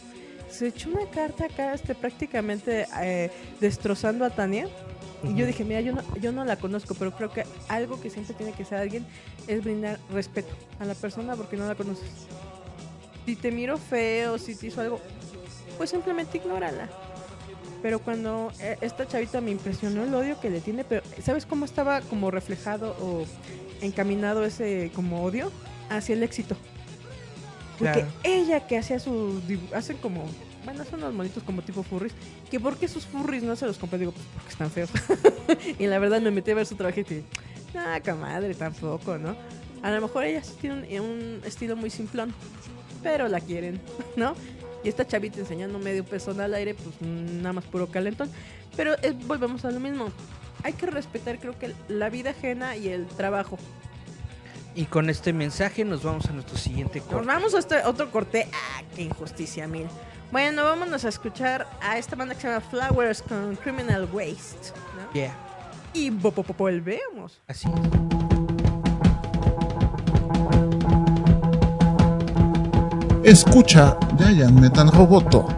Se 0.54 0.68
echó 0.68 0.88
una 0.88 1.10
carta 1.10 1.46
acá, 1.46 1.74
este, 1.74 1.96
prácticamente 1.96 2.86
eh, 3.02 3.28
destrozando 3.60 4.24
a 4.24 4.30
Tania. 4.30 4.68
Y 5.24 5.34
yo 5.34 5.46
dije, 5.46 5.64
mira, 5.64 5.80
yo 5.80 5.92
no, 5.92 6.02
yo 6.20 6.30
no 6.30 6.44
la 6.44 6.56
conozco, 6.56 6.94
pero 6.94 7.10
creo 7.10 7.32
que 7.32 7.44
algo 7.68 8.00
que 8.00 8.08
siempre 8.08 8.34
tiene 8.36 8.52
que 8.52 8.62
hacer 8.62 8.78
alguien 8.78 9.04
es 9.48 9.64
brindar 9.64 9.98
respeto 10.12 10.54
a 10.78 10.84
la 10.84 10.94
persona 10.94 11.34
porque 11.34 11.56
no 11.56 11.66
la 11.66 11.74
conoces. 11.74 12.08
Si 13.26 13.34
te 13.34 13.50
miro 13.50 13.78
feo, 13.78 14.38
si 14.38 14.54
te 14.54 14.68
hizo 14.68 14.80
algo, 14.80 15.00
pues 15.76 15.90
simplemente 15.90 16.38
ignórala. 16.38 16.88
Pero 17.82 17.98
cuando 17.98 18.52
eh, 18.60 18.76
esta 18.80 19.08
chavita 19.08 19.40
me 19.40 19.50
impresionó 19.50 20.04
el 20.04 20.14
odio 20.14 20.38
que 20.40 20.50
le 20.50 20.60
tiene, 20.60 20.84
pero 20.84 21.02
¿sabes 21.20 21.46
cómo 21.46 21.64
estaba 21.64 22.00
como 22.02 22.30
reflejado 22.30 22.94
o 23.00 23.24
encaminado 23.80 24.44
ese 24.44 24.92
como 24.94 25.24
odio? 25.24 25.50
Hacia 25.90 26.14
el 26.14 26.22
éxito. 26.22 26.56
Porque 27.84 28.00
Claro. 28.00 28.12
ella 28.24 28.66
que 28.66 28.78
hacía 28.78 28.98
su 28.98 29.40
hacen 29.74 29.96
como, 29.98 30.24
bueno, 30.64 30.84
son 30.84 31.00
unos 31.00 31.14
monitos 31.14 31.42
como 31.42 31.62
tipo 31.62 31.82
furries, 31.82 32.12
que 32.50 32.58
por 32.58 32.76
qué 32.76 32.88
sus 32.88 33.04
furries 33.06 33.42
no 33.42 33.54
se 33.56 33.66
los 33.66 33.78
compré, 33.78 33.98
digo, 33.98 34.12
pues 34.12 34.24
porque 34.34 34.48
están 34.50 34.70
feos. 34.70 34.90
y 35.78 35.86
la 35.86 35.98
verdad 35.98 36.20
me 36.20 36.30
metí 36.30 36.50
a 36.50 36.54
ver 36.54 36.66
su 36.66 36.74
trabajo 36.76 37.00
y 37.00 37.02
dije, 37.04 37.24
nah, 37.74 38.00
comadre, 38.00 38.54
tampoco, 38.54 39.18
¿no? 39.18 39.36
A 39.82 39.90
lo 39.90 40.00
mejor 40.00 40.24
ella 40.24 40.42
sí 40.42 40.54
tiene 40.60 41.00
un, 41.00 41.06
un 41.06 41.40
estilo 41.44 41.76
muy 41.76 41.90
simplón, 41.90 42.32
pero 43.02 43.28
la 43.28 43.40
quieren, 43.40 43.80
¿no? 44.16 44.34
Y 44.82 44.88
esta 44.88 45.06
chavita 45.06 45.38
enseñando 45.40 45.78
medio 45.78 46.04
pezón 46.04 46.40
al 46.40 46.52
aire, 46.54 46.74
pues 46.74 46.94
nada 47.00 47.52
más 47.54 47.64
puro 47.64 47.88
calentón. 47.90 48.30
Pero 48.76 48.94
es- 49.02 49.18
volvemos 49.26 49.64
a 49.64 49.70
lo 49.70 49.80
mismo. 49.80 50.08
Hay 50.62 50.72
que 50.74 50.86
respetar, 50.86 51.38
creo 51.38 51.58
que 51.58 51.72
la 51.88 52.08
vida 52.10 52.30
ajena 52.30 52.76
y 52.76 52.88
el 52.88 53.06
trabajo. 53.06 53.58
Y 54.74 54.86
con 54.86 55.08
este 55.08 55.32
mensaje 55.32 55.84
nos 55.84 56.02
vamos 56.02 56.26
a 56.26 56.32
nuestro 56.32 56.56
siguiente 56.58 56.98
Nos 57.00 57.08
corte. 57.08 57.26
vamos 57.26 57.54
a 57.54 57.58
este 57.58 57.82
otro 57.84 58.10
corte. 58.10 58.48
¡Ah, 58.52 58.82
qué 58.96 59.02
injusticia, 59.02 59.68
mil! 59.68 59.86
Bueno, 60.32 60.64
vámonos 60.64 61.04
a 61.04 61.08
escuchar 61.10 61.66
a 61.80 61.96
esta 61.96 62.16
banda 62.16 62.34
que 62.34 62.40
se 62.40 62.48
llama 62.48 62.60
Flowers 62.60 63.22
con 63.22 63.54
Criminal 63.56 64.08
Waste. 64.12 64.72
¿no? 64.96 65.12
Yeah. 65.12 65.32
Y 65.92 66.10
vo- 66.10 66.32
vo- 66.34 66.44
vo- 66.44 66.56
volvemos. 66.56 67.40
Así 67.46 67.68
es. 67.68 67.74
Escucha 73.22 73.96
Giant 74.18 74.58
Metal 74.60 74.90
Roboto. 74.92 75.48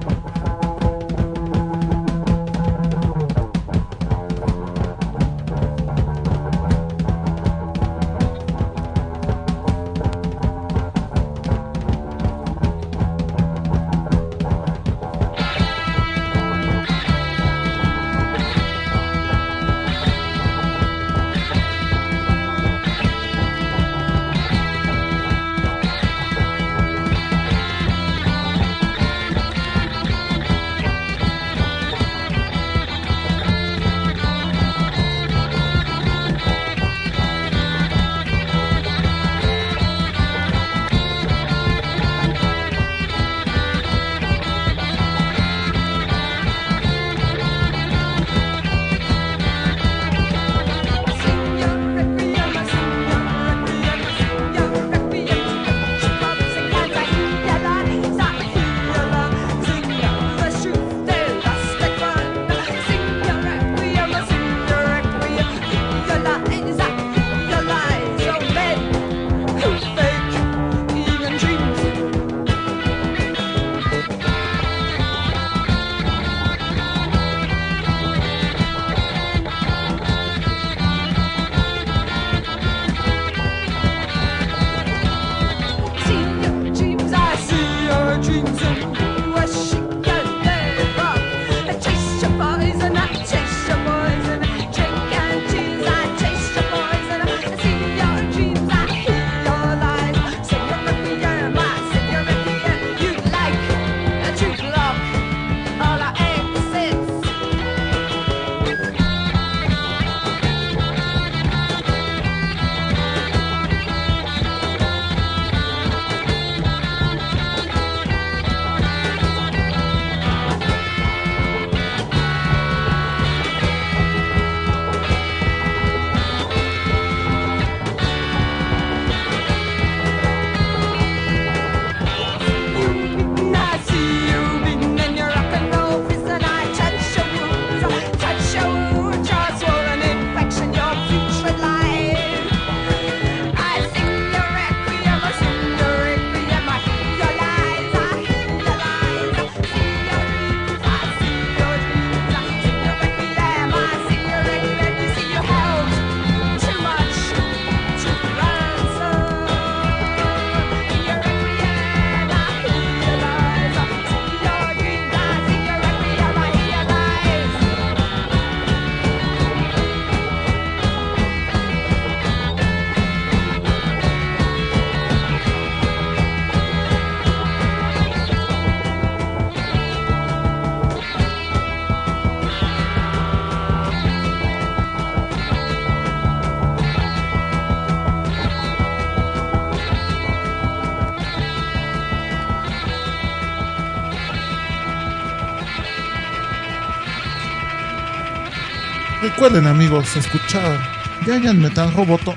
Recuerden 199.37 199.67
amigos, 199.67 200.17
escuchar 200.17 200.81
Giant 201.27 201.61
Metal 201.61 201.93
Roboto. 201.93 202.35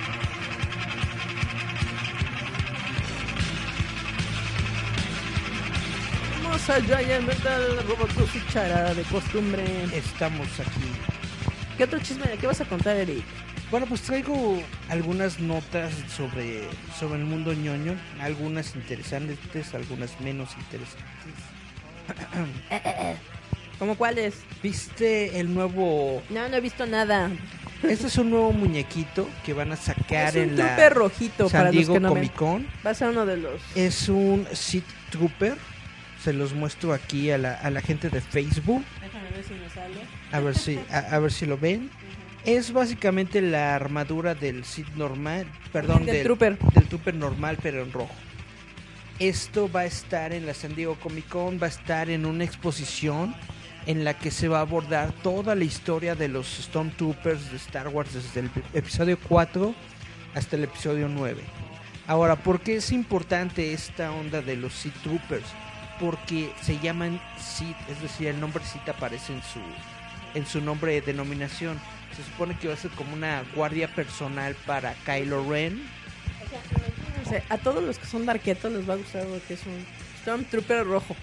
Vamos 6.43 6.69
allá 6.69 7.01
y 7.01 7.21
Metal 7.23 7.87
Robot 7.87 8.13
con 8.13 8.27
su 8.27 8.39
charada 8.51 8.93
de 8.93 9.03
costumbre. 9.03 9.63
Estamos 9.93 10.49
aquí. 10.59 10.91
¿Qué 11.77 11.85
otro 11.85 11.99
chisme? 11.99 12.25
¿Qué 12.37 12.47
vas 12.47 12.59
a 12.59 12.65
contar, 12.65 12.97
Eric? 12.97 13.23
Bueno, 13.71 13.85
pues 13.85 14.01
traigo 14.01 14.61
algunas 14.89 15.39
notas 15.39 15.93
sobre, 16.13 16.67
sobre 16.99 17.21
el 17.21 17.25
mundo 17.25 17.53
ñoño, 17.53 17.95
algunas 18.19 18.75
interesantes, 18.75 19.73
algunas 19.73 20.19
menos 20.19 20.49
interesantes. 20.57 21.05
¿Cómo 23.79 23.95
cuáles? 23.95 24.35
¿Viste 24.61 25.39
el 25.39 25.53
nuevo... 25.53 26.21
No, 26.29 26.47
no 26.49 26.55
he 26.57 26.61
visto 26.61 26.85
nada. 26.85 27.31
Este 27.81 28.07
es 28.07 28.17
un 28.17 28.29
nuevo 28.29 28.51
muñequito 28.51 29.29
que 29.45 29.53
van 29.53 29.71
a 29.71 29.77
sacar 29.77 30.29
Es 30.29 30.35
un 30.35 30.41
en 30.41 30.57
la 30.57 30.65
trooper 30.65 30.93
rojito 30.93 31.49
San 31.49 31.59
para 31.59 31.63
los 31.71 31.75
Diego 31.75 31.93
que 31.93 31.99
no 32.01 32.13
ven. 32.13 32.27
Comic 32.27 32.35
Con. 32.35 32.67
Va 32.85 32.89
a 32.89 32.93
ser 32.93 33.07
uno 33.09 33.25
de 33.25 33.37
los... 33.37 33.61
Es 33.75 34.09
un 34.09 34.45
Seed 34.51 34.83
Trooper. 35.11 35.55
Se 36.21 36.33
los 36.33 36.53
muestro 36.53 36.93
aquí 36.93 37.31
a 37.31 37.37
la, 37.37 37.53
a 37.53 37.69
la 37.69 37.79
gente 37.79 38.09
de 38.09 38.19
Facebook. 38.19 38.83
Déjame 39.01 39.29
ver 39.29 39.43
si 39.45 39.53
me 39.53 39.69
sale. 39.69 39.95
A 40.33 40.39
ver 40.41 40.57
si, 40.57 40.79
a, 40.91 40.97
a 41.15 41.19
ver 41.19 41.31
si 41.31 41.45
lo 41.45 41.57
ven. 41.57 41.89
Es 42.43 42.73
básicamente 42.73 43.41
la 43.41 43.75
armadura 43.75 44.35
del 44.35 44.65
Sith 44.65 44.89
normal, 44.95 45.45
perdón, 45.71 46.05
Del 46.05 46.23
Trooper. 46.23 46.57
del 46.57 46.87
Trooper 46.87 47.15
normal, 47.15 47.57
pero 47.61 47.81
en 47.81 47.91
rojo. 47.93 48.13
Esto 49.19 49.69
va 49.71 49.81
a 49.81 49.85
estar 49.85 50.33
en 50.33 50.45
la 50.45 50.53
San 50.53 50.75
Diego 50.75 50.95
Comic 50.95 51.27
Con, 51.27 51.61
va 51.61 51.65
a 51.67 51.69
estar 51.69 52.09
en 52.09 52.25
una 52.25 52.43
exposición 52.43 53.35
en 53.89 54.03
la 54.03 54.13
que 54.13 54.29
se 54.29 54.47
va 54.47 54.59
a 54.59 54.61
abordar 54.61 55.11
toda 55.23 55.55
la 55.55 55.63
historia 55.63 56.13
de 56.13 56.27
los 56.27 56.45
Stormtroopers 56.45 57.49
de 57.49 57.57
Star 57.57 57.87
Wars 57.87 58.13
desde 58.13 58.41
el 58.41 58.51
episodio 58.75 59.17
4 59.27 59.73
hasta 60.35 60.55
el 60.57 60.65
episodio 60.65 61.09
9. 61.09 61.41
Ahora, 62.05 62.35
¿por 62.35 62.61
qué 62.61 62.75
es 62.75 62.91
importante 62.91 63.73
esta 63.73 64.11
onda 64.11 64.43
de 64.43 64.57
los 64.57 64.73
Sith 64.73 64.93
Troopers? 65.01 65.47
Porque 65.99 66.53
se 66.61 66.77
llaman 66.77 67.19
Sith, 67.39 67.75
es 67.89 67.99
decir, 67.99 68.27
el 68.27 68.39
nombre 68.39 68.63
Sith 68.63 68.87
aparece 68.87 69.33
en 69.33 69.41
su, 69.41 69.59
en 70.35 70.45
su 70.45 70.61
nombre 70.61 70.91
de 70.91 71.01
denominación. 71.01 71.79
Se 72.15 72.23
supone 72.23 72.55
que 72.59 72.67
va 72.67 72.75
a 72.75 72.77
ser 72.77 72.91
como 72.91 73.15
una 73.15 73.43
guardia 73.55 73.87
personal 73.95 74.55
para 74.67 74.93
Kylo 75.03 75.49
Ren. 75.49 75.81
O 77.25 77.27
sea, 77.27 77.41
a 77.49 77.57
todos 77.57 77.83
los 77.83 77.97
que 77.97 78.05
son 78.05 78.27
darquetos 78.27 78.71
les 78.71 78.87
va 78.87 78.93
a 78.93 78.97
gustar 78.97 79.23
porque 79.23 79.55
es 79.55 79.65
un 79.65 79.83
Stormtrooper 80.21 80.85
rojo. 80.85 81.15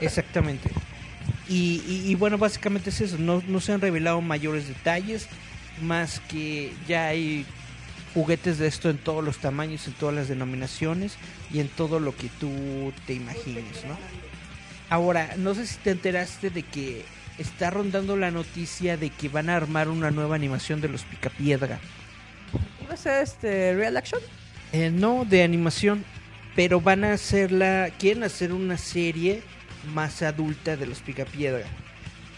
Exactamente. 0.00 0.70
Y, 1.48 1.82
y- 1.88 2.10
y 2.10 2.14
bueno, 2.14 2.36
básicamente 2.38 2.90
es 2.90 3.00
eso. 3.00 3.16
No, 3.18 3.42
no 3.48 3.60
se 3.60 3.72
han 3.72 3.80
revelado 3.80 4.20
mayores 4.20 4.68
detalles. 4.68 5.28
más 5.80 6.20
que 6.28 6.72
ya 6.88 7.06
hay 7.06 7.46
juguetes 8.12 8.58
de 8.58 8.66
esto 8.66 8.90
en 8.90 8.98
todos 8.98 9.22
los 9.22 9.38
tamaños, 9.38 9.86
en 9.86 9.92
todas 9.92 10.12
las 10.14 10.26
denominaciones 10.28 11.16
y 11.52 11.60
en 11.60 11.68
todo 11.68 12.00
lo 12.00 12.16
que 12.16 12.28
tú 12.40 12.92
te 13.06 13.14
imagines, 13.14 13.84
¿no? 13.86 13.96
Ahora, 14.90 15.34
no 15.36 15.54
sé 15.54 15.66
si 15.68 15.76
te 15.76 15.90
enteraste 15.92 16.50
de 16.50 16.64
que 16.64 17.04
está 17.38 17.70
rondando 17.70 18.16
la 18.16 18.32
noticia 18.32 18.96
de 18.96 19.10
que 19.10 19.28
van 19.28 19.48
a 19.50 19.56
armar 19.56 19.88
una 19.88 20.10
nueva 20.10 20.34
animación 20.34 20.80
de 20.80 20.88
los 20.88 21.02
Picapiedra. 21.04 21.78
¿Va 22.90 22.94
a 22.94 22.96
ser 22.96 23.22
este 23.22 23.74
real 23.76 23.96
action? 23.96 24.20
Eh, 24.72 24.90
no 24.90 25.24
de 25.24 25.44
animación, 25.44 26.04
pero 26.56 26.80
van 26.80 27.04
a 27.04 27.12
hacerla, 27.12 27.90
quieren 28.00 28.24
hacer 28.24 28.52
una 28.52 28.78
serie 28.78 29.42
más 29.88 30.22
adulta 30.22 30.76
de 30.76 30.86
los 30.86 31.00
Picapiedra. 31.00 31.64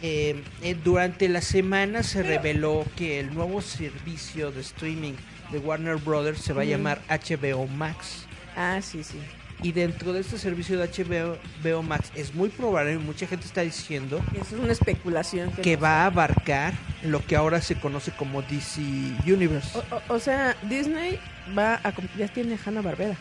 Eh, 0.03 0.43
eh, 0.63 0.77
durante 0.83 1.29
la 1.29 1.43
semana 1.43 2.03
se 2.03 2.23
reveló 2.23 2.87
que 2.97 3.21
el 3.21 3.35
nuevo 3.35 3.61
servicio 3.61 4.51
de 4.51 4.63
streaming 4.63 5.13
de 5.53 5.59
Warner 5.59 5.97
Brothers 5.97 6.41
se 6.41 6.53
va 6.55 6.63
a 6.63 6.65
llamar 6.65 7.03
HBO 7.09 7.67
Max. 7.67 8.25
Ah, 8.57 8.81
sí, 8.83 9.05
sí. 9.05 9.19
Y 9.63 9.73
dentro 9.73 10.15
de 10.15 10.21
este 10.21 10.39
servicio 10.39 10.79
de 10.79 10.87
HBO 10.89 11.37
HBO 11.63 11.83
Max 11.83 12.11
es 12.15 12.35
muy 12.35 12.49
probable, 12.49 12.97
mucha 12.97 13.27
gente 13.27 13.45
está 13.45 13.61
diciendo 13.61 14.25
es 14.41 14.53
una 14.53 14.73
especulación. 14.73 15.53
que 15.53 15.77
no 15.77 15.83
va 15.83 16.03
a 16.03 16.07
abarcar 16.07 16.73
lo 17.03 17.23
que 17.27 17.37
ahora 17.37 17.61
se 17.61 17.75
conoce 17.75 18.11
como 18.13 18.41
DC 18.41 18.81
Universe. 19.27 19.77
O, 19.77 19.97
o- 19.97 20.15
o 20.15 20.19
sea, 20.19 20.57
Disney 20.63 21.19
va 21.59 21.75
a... 21.85 21.93
Ya 22.17 22.29
tiene 22.29 22.57
Hanna 22.65 22.81
Barbera. 22.81 23.17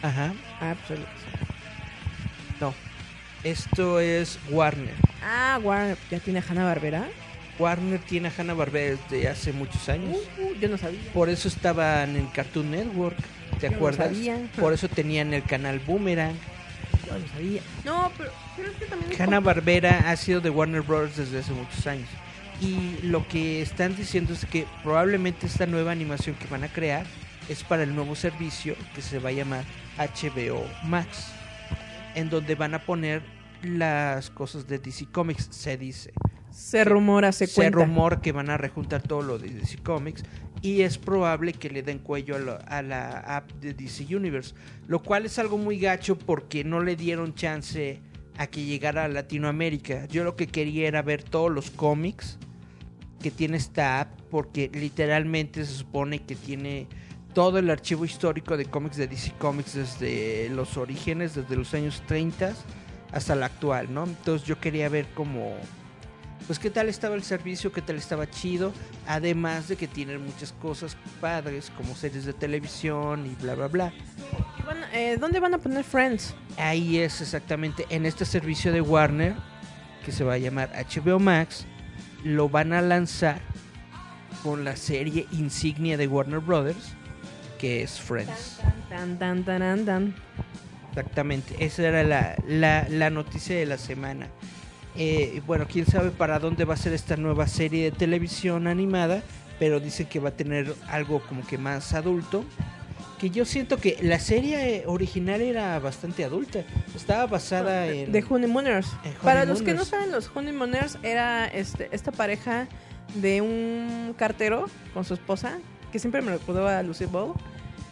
Ajá. 0.00 0.32
Ah, 0.62 0.74
pues... 0.88 0.98
No. 2.58 2.72
Esto 3.44 4.00
es 4.00 4.38
Warner. 4.50 4.94
Ah, 5.22 5.58
Warner 5.62 5.96
ya 6.10 6.18
tiene 6.18 6.42
Hanna 6.46 6.64
Barbera. 6.64 7.06
Warner 7.58 8.00
tiene 8.00 8.28
a 8.28 8.32
Hanna 8.36 8.54
Barbera 8.54 8.96
desde 9.10 9.28
hace 9.28 9.52
muchos 9.52 9.88
años. 9.88 10.16
Uh, 10.38 10.54
yo 10.60 10.68
no 10.68 10.78
sabía. 10.78 10.98
Por 11.12 11.28
eso 11.28 11.46
estaban 11.48 12.16
en 12.16 12.26
Cartoon 12.28 12.70
Network, 12.70 13.16
¿te 13.60 13.66
Yo 13.66 13.70
no 13.70 13.76
acuerdas? 13.76 14.08
sabía. 14.08 14.38
Por 14.58 14.72
eso 14.72 14.88
tenían 14.88 15.32
el 15.34 15.44
canal 15.44 15.78
Boomerang. 15.80 16.34
Yo 17.06 17.18
no 17.18 17.28
sabía. 17.28 17.60
No, 17.84 18.10
pero, 18.16 18.32
pero 18.56 18.70
es 18.70 18.76
que 18.76 18.86
también... 18.86 19.12
es 19.12 19.20
Hanna 19.20 19.40
Barbera 19.40 20.10
ha 20.10 20.16
sido 20.16 20.40
de 20.40 20.50
Warner 20.50 20.82
Bros. 20.82 21.16
desde 21.16 21.38
hace 21.38 21.52
muchos 21.52 21.86
años. 21.86 22.08
Y 22.60 22.96
lo 23.02 23.26
que 23.28 23.60
están 23.62 23.94
diciendo 23.94 24.32
es 24.32 24.46
que 24.46 24.66
probablemente 24.82 25.46
esta 25.46 25.66
nueva 25.66 25.92
animación 25.92 26.34
que 26.36 26.46
van 26.46 26.64
a 26.64 26.68
crear 26.68 27.04
es 27.48 27.62
para 27.62 27.82
el 27.82 27.94
nuevo 27.94 28.14
servicio 28.16 28.74
que 28.94 29.02
se 29.02 29.18
va 29.18 29.28
a 29.28 29.32
llamar 29.32 29.64
HBO 29.98 30.64
Max, 30.84 31.26
en 32.14 32.30
donde 32.30 32.54
van 32.54 32.74
a 32.74 32.80
poner 32.84 33.22
las 33.62 34.30
cosas 34.30 34.66
de 34.66 34.78
DC 34.78 35.06
Comics, 35.12 35.48
se 35.50 35.76
dice. 35.76 36.12
Se 36.50 36.84
rumora, 36.84 37.32
se 37.32 37.46
Se 37.48 37.54
cuenta. 37.54 37.78
rumor 37.78 38.20
que 38.20 38.30
van 38.32 38.48
a 38.50 38.56
rejuntar 38.56 39.02
todo 39.02 39.22
lo 39.22 39.38
de 39.38 39.48
DC 39.48 39.78
Comics 39.78 40.22
y 40.62 40.82
es 40.82 40.98
probable 40.98 41.52
que 41.52 41.68
le 41.68 41.82
den 41.82 41.98
cuello 41.98 42.36
a, 42.36 42.38
lo- 42.38 42.58
a 42.68 42.80
la 42.82 43.18
app 43.36 43.50
de 43.54 43.74
DC 43.74 44.14
Universe, 44.14 44.54
lo 44.86 45.02
cual 45.02 45.26
es 45.26 45.38
algo 45.40 45.58
muy 45.58 45.78
gacho 45.80 46.16
porque 46.16 46.62
no 46.62 46.80
le 46.80 46.94
dieron 46.94 47.34
chance 47.34 48.00
a 48.36 48.46
que 48.46 48.64
llegara 48.64 49.04
a 49.04 49.08
Latinoamérica. 49.08 50.06
Yo 50.06 50.22
lo 50.24 50.36
que 50.36 50.46
quería 50.46 50.86
era 50.86 51.02
ver 51.02 51.22
todos 51.24 51.50
los 51.50 51.70
cómics 51.70 52.38
que 53.20 53.30
tiene 53.32 53.56
esta 53.56 54.00
app 54.00 54.20
porque 54.30 54.70
literalmente 54.72 55.64
se 55.64 55.72
supone 55.74 56.20
que 56.20 56.36
tiene 56.36 56.86
todo 57.34 57.58
el 57.58 57.68
archivo 57.70 58.04
histórico 58.04 58.56
de 58.56 58.64
cómics 58.66 58.96
de 58.96 59.08
DC 59.08 59.32
Comics 59.38 59.74
desde 59.74 60.48
los 60.50 60.76
orígenes, 60.76 61.34
desde 61.34 61.56
los 61.56 61.74
años 61.74 62.02
30 62.06 62.52
hasta 63.12 63.34
la 63.34 63.46
actual, 63.46 63.92
¿no? 63.92 64.04
Entonces 64.04 64.46
yo 64.46 64.58
quería 64.60 64.88
ver 64.88 65.06
como 65.14 65.54
pues 66.46 66.58
qué 66.58 66.68
tal 66.68 66.88
estaba 66.90 67.14
el 67.14 67.22
servicio, 67.22 67.72
qué 67.72 67.80
tal 67.80 67.96
estaba 67.96 68.28
chido, 68.28 68.72
además 69.08 69.68
de 69.68 69.76
que 69.76 69.88
tienen 69.88 70.22
muchas 70.24 70.52
cosas 70.52 70.94
padres 71.20 71.72
como 71.76 71.94
series 71.96 72.24
de 72.26 72.34
televisión 72.34 73.26
y 73.26 73.34
bla 73.42 73.54
bla 73.54 73.68
bla. 73.68 73.92
Y 74.58 74.62
van- 74.62 74.84
eh, 74.92 75.16
¿Dónde 75.18 75.40
van 75.40 75.54
a 75.54 75.58
poner 75.58 75.84
Friends? 75.84 76.34
Ahí 76.58 76.98
es 76.98 77.20
exactamente 77.22 77.86
en 77.88 78.04
este 78.04 78.24
servicio 78.26 78.72
de 78.72 78.80
Warner 78.82 79.34
que 80.04 80.12
se 80.12 80.22
va 80.22 80.34
a 80.34 80.38
llamar 80.38 80.70
HBO 80.76 81.18
Max, 81.18 81.64
lo 82.24 82.48
van 82.50 82.74
a 82.74 82.82
lanzar 82.82 83.40
con 84.42 84.64
la 84.64 84.76
serie 84.76 85.26
insignia 85.32 85.96
de 85.96 86.06
Warner 86.06 86.40
Brothers, 86.40 86.94
que 87.58 87.82
es 87.82 88.00
Friends. 88.00 88.60
Tan, 88.88 89.18
tan, 89.18 89.44
tan, 89.44 89.58
tan, 89.60 89.84
tan. 89.84 90.14
Exactamente, 90.90 91.56
esa 91.58 91.82
era 91.88 92.04
la, 92.04 92.36
la, 92.46 92.86
la 92.88 93.10
noticia 93.10 93.56
de 93.56 93.66
la 93.66 93.78
semana. 93.78 94.28
Eh, 94.96 95.42
bueno, 95.46 95.66
quién 95.68 95.86
sabe 95.86 96.10
para 96.10 96.38
dónde 96.38 96.64
va 96.64 96.74
a 96.74 96.76
ser 96.76 96.92
esta 96.92 97.16
nueva 97.16 97.48
serie 97.48 97.90
de 97.90 97.90
televisión 97.90 98.68
animada, 98.68 99.22
pero 99.58 99.80
dicen 99.80 100.06
que 100.06 100.20
va 100.20 100.28
a 100.28 100.36
tener 100.36 100.72
algo 100.88 101.20
como 101.20 101.44
que 101.46 101.58
más 101.58 101.94
adulto. 101.94 102.44
Que 103.18 103.30
yo 103.30 103.44
siento 103.44 103.78
que 103.78 103.98
la 104.02 104.18
serie 104.18 104.84
original 104.86 105.40
era 105.40 105.78
bastante 105.78 106.24
adulta. 106.24 106.60
Estaba 106.94 107.26
basada 107.26 107.86
en. 107.86 108.12
De 108.12 108.24
Honeymooners. 108.28 108.88
en 109.04 109.14
Para 109.14 109.44
los 109.44 109.62
que 109.62 109.72
no 109.74 109.84
saben, 109.84 110.12
los 110.12 110.30
Honeymooners 110.34 110.98
era 111.02 111.46
este, 111.46 111.88
esta 111.92 112.12
pareja 112.12 112.68
de 113.14 113.40
un 113.40 114.14
cartero 114.16 114.66
con 114.92 115.04
su 115.04 115.14
esposa, 115.14 115.58
que 115.94 116.00
siempre 116.00 116.20
me 116.22 116.32
recordaba 116.32 116.76
a 116.76 116.82
Lucy 116.82 117.04
Ball. 117.04 117.34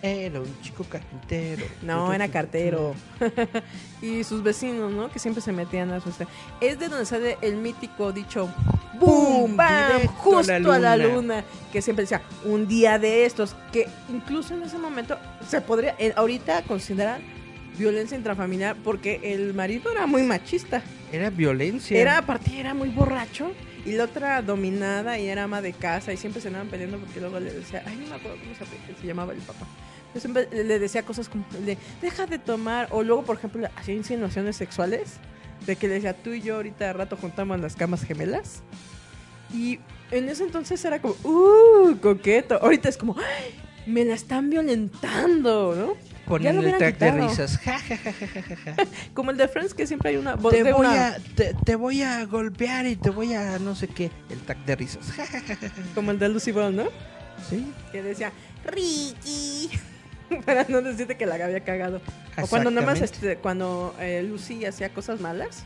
Era 0.03 0.40
un 0.40 0.61
chico 0.61 0.82
carpintero. 0.82 1.64
No, 1.82 2.12
era 2.12 2.26
cartero. 2.26 2.96
y 4.03 4.24
sus 4.24 4.42
vecinos, 4.42 4.90
¿no? 4.90 5.09
Que 5.09 5.20
siempre 5.20 5.40
se 5.40 5.53
metían 5.53 5.92
a 5.92 6.00
su... 6.00 6.09
Es 6.61 6.80
de 6.80 6.88
donde 6.88 7.07
sale 7.07 7.38
el 7.42 7.59
mítico 7.59 8.11
dicho 8.11 8.53
¡Boom! 8.98 9.42
¡Bum! 9.53 9.57
¡Bam! 9.57 10.03
A 10.03 10.09
Justo 10.09 10.50
la 10.50 10.74
a 10.74 10.78
la 10.80 10.96
luna. 10.96 11.14
luna. 11.14 11.44
Que 11.72 11.80
siempre 11.80 12.03
decía, 12.03 12.22
un 12.44 12.66
día 12.66 12.98
de 12.98 13.24
estos. 13.24 13.55
Que 13.72 13.86
incluso 14.09 14.53
en 14.55 14.64
ese 14.64 14.78
momento 14.78 15.16
se 15.48 15.61
podría 15.61 15.94
eh, 16.00 16.12
ahorita 16.16 16.62
considerar 16.62 17.20
violencia 17.78 18.16
intrafamiliar 18.16 18.74
porque 18.82 19.20
el 19.22 19.55
marido 19.55 19.92
era 19.92 20.09
muy 20.09 20.24
machista. 20.24 20.82
Era 21.12 21.30
violencia. 21.30 21.96
Era, 21.96 22.18
aparte, 22.18 22.59
era 22.59 22.74
muy 22.74 22.88
borracho. 22.88 23.53
Y 23.85 23.93
la 23.93 24.05
otra 24.05 24.43
dominada 24.43 25.18
y 25.18 25.28
era 25.28 25.45
ama 25.45 25.61
de 25.61 25.72
casa 25.72 26.12
y 26.12 26.16
siempre 26.16 26.41
se 26.41 26.49
andaban 26.49 26.68
peleando 26.68 26.99
porque 26.99 27.20
luego 27.20 27.41
le 27.41 27.53
decía, 27.53 27.83
ay, 27.85 27.97
no 27.97 28.09
me 28.09 28.14
acuerdo 28.14 28.39
cómo 28.39 28.55
se, 29.01 29.07
llamaba 29.07 29.33
el 29.33 29.41
papá. 29.41 29.66
Yo 30.14 30.20
siempre 30.20 30.49
le 30.53 30.78
decía 30.78 31.03
cosas 31.05 31.28
como 31.28 31.45
de, 31.64 31.76
deja 32.01 32.26
de 32.26 32.39
tomar, 32.39 32.89
o 32.91 33.03
luego, 33.03 33.24
por 33.24 33.39
ejemplo, 33.39 33.66
hacía 33.76 33.95
insinuaciones 33.95 34.57
sexuales, 34.57 35.14
de 35.66 35.76
que 35.76 35.89
le 35.89 35.95
decía, 35.95 36.14
tú 36.14 36.30
y 36.30 36.43
yo 36.43 36.57
ahorita 36.57 36.87
de 36.87 36.93
rato 36.93 37.16
juntamos 37.16 37.59
las 37.61 37.74
camas 37.74 38.05
gemelas. 38.05 38.62
Y 39.53 39.80
en 40.11 40.28
ese 40.28 40.45
entonces 40.45 40.85
era 40.85 41.01
como, 41.01 41.14
uh, 41.24 41.97
coqueto. 42.01 42.59
Ahorita 42.62 42.89
es 42.89 42.97
como, 42.97 43.16
"Ay, 43.18 43.55
me 43.87 44.05
la 44.05 44.14
están 44.14 44.51
violentando, 44.51 45.74
¿no? 45.74 46.12
Lo 46.29 46.62
el 46.62 46.79
track 46.79 46.99
de 46.99 47.11
quitado. 47.11 47.29
risas. 47.29 47.59
Ja, 47.64 47.79
ja, 47.79 47.97
ja. 47.97 48.77
Como 49.14 49.31
el 49.31 49.37
de 49.37 49.49
Friends, 49.49 49.75
que 49.75 49.87
siempre 49.87 50.11
hay 50.11 50.16
una 50.16 50.35
voz 50.37 50.53
te 50.53 50.62
de 50.62 50.73
voy 50.73 50.87
una- 50.87 51.09
a 51.09 51.16
te, 51.37 51.55
te 51.64 51.77
voy 51.77 52.03
a 52.03 52.25
golpear 52.27 52.87
y 52.87 52.97
te 52.97 53.11
voy 53.11 53.35
a 53.35 53.59
no 53.59 53.75
sé 53.75 53.89
qué 53.89 54.11
el 54.31 54.39
tag 54.41 54.64
de 54.64 54.77
risas. 54.77 55.12
Como 55.95 56.11
el 56.11 56.18
de 56.18 56.29
Lucy 56.29 56.53
Ball, 56.53 56.75
¿no? 56.75 56.85
sí 57.49 57.73
que 57.91 58.03
decía 58.03 58.31
Ricky 58.64 59.70
para 60.47 60.64
no 60.68 60.81
decirte 60.83 61.16
que 61.16 61.27
la 61.27 61.35
había 61.35 61.61
cagado 61.64 62.01
o 62.41 62.47
cuando 62.47 62.70
nada 62.70 62.87
más 62.87 63.01
este, 63.01 63.37
cuando 63.37 63.95
eh, 63.99 64.23
Lucy 64.23 64.64
hacía 64.64 64.91
cosas 64.93 65.20
malas 65.20 65.64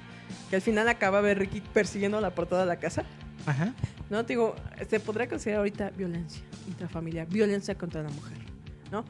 que 0.49 0.57
al 0.57 0.63
final 0.63 0.89
acababa 0.89 1.33
Ricky 1.35 1.61
persiguiéndola 1.61 2.31
por 2.31 2.47
toda 2.47 2.65
la 2.67 2.77
casa 2.77 3.05
ajá 3.47 3.75
no 4.11 4.25
Te 4.25 4.33
digo 4.35 4.55
se 4.89 5.01
podría 5.01 5.29
considerar 5.29 5.59
ahorita 5.59 5.91
violencia 5.91 6.41
intrafamiliar 6.69 7.27
violencia 7.27 7.75
contra 7.77 8.03
la 8.03 8.09
mujer 8.11 8.39
no 8.91 9.05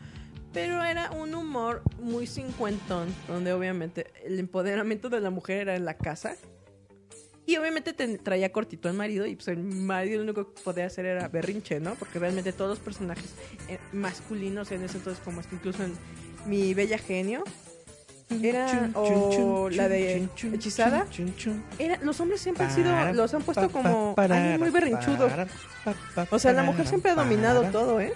pero 0.57 0.83
era 0.83 1.11
un 1.11 1.35
humor 1.35 1.83
muy 2.01 2.27
cincuentón 2.27 3.15
donde 3.29 3.53
obviamente 3.53 4.07
el 4.25 4.39
empoderamiento 4.39 5.11
de 5.11 5.21
la 5.21 5.29
mujer 5.29 5.59
era 5.59 5.77
en 5.77 5.85
la 5.85 5.99
casa 5.99 6.35
y 7.45 7.59
obviamente 7.59 7.93
te 7.93 8.17
traía 8.17 8.51
cortito 8.51 8.89
al 8.89 8.95
marido 8.95 9.27
y 9.27 9.37
pues 9.37 9.49
el 9.49 9.59
marido 9.63 10.17
lo 10.17 10.25
único 10.25 10.55
que 10.55 10.63
podía 10.63 10.87
hacer 10.87 11.05
era 11.05 11.29
berrinche, 11.29 11.79
¿no? 11.79 11.95
Porque 11.97 12.19
realmente 12.19 12.55
todos 12.55 12.71
los 12.71 12.79
personajes 12.79 13.35
eh, 13.69 13.79
masculinos 13.93 14.73
en 14.73 14.83
ese 14.83 14.97
entonces, 14.97 15.23
como 15.23 15.41
hasta 15.41 15.55
incluso 15.55 15.85
en 15.85 15.93
Mi 16.47 16.73
Bella 16.73 16.99
Genio, 16.99 17.45
era 18.31 18.67
Chun, 18.67 18.93
o 18.95 19.07
chun, 19.07 19.31
chun, 19.31 19.77
la 19.77 19.89
de 19.91 20.27
Hechizada, 20.55 21.07
era, 21.79 21.99
los 22.03 22.19
hombres 22.19 22.41
siempre 22.41 22.65
han 22.65 22.75
sido, 22.75 23.13
los 23.13 23.33
han 23.35 23.43
puesto 23.43 23.71
como 23.71 24.17
muy 24.59 24.71
berrinchudo. 24.71 25.29
para, 25.29 25.47
pa, 25.85 25.95
pa, 26.15 26.27
O 26.31 26.39
sea, 26.39 26.53
la 26.55 26.63
mujer 26.63 26.89
siempre 26.89 27.11
ha 27.11 27.15
dominado 27.15 27.63
todo, 27.71 28.01
¿eh? 28.01 28.15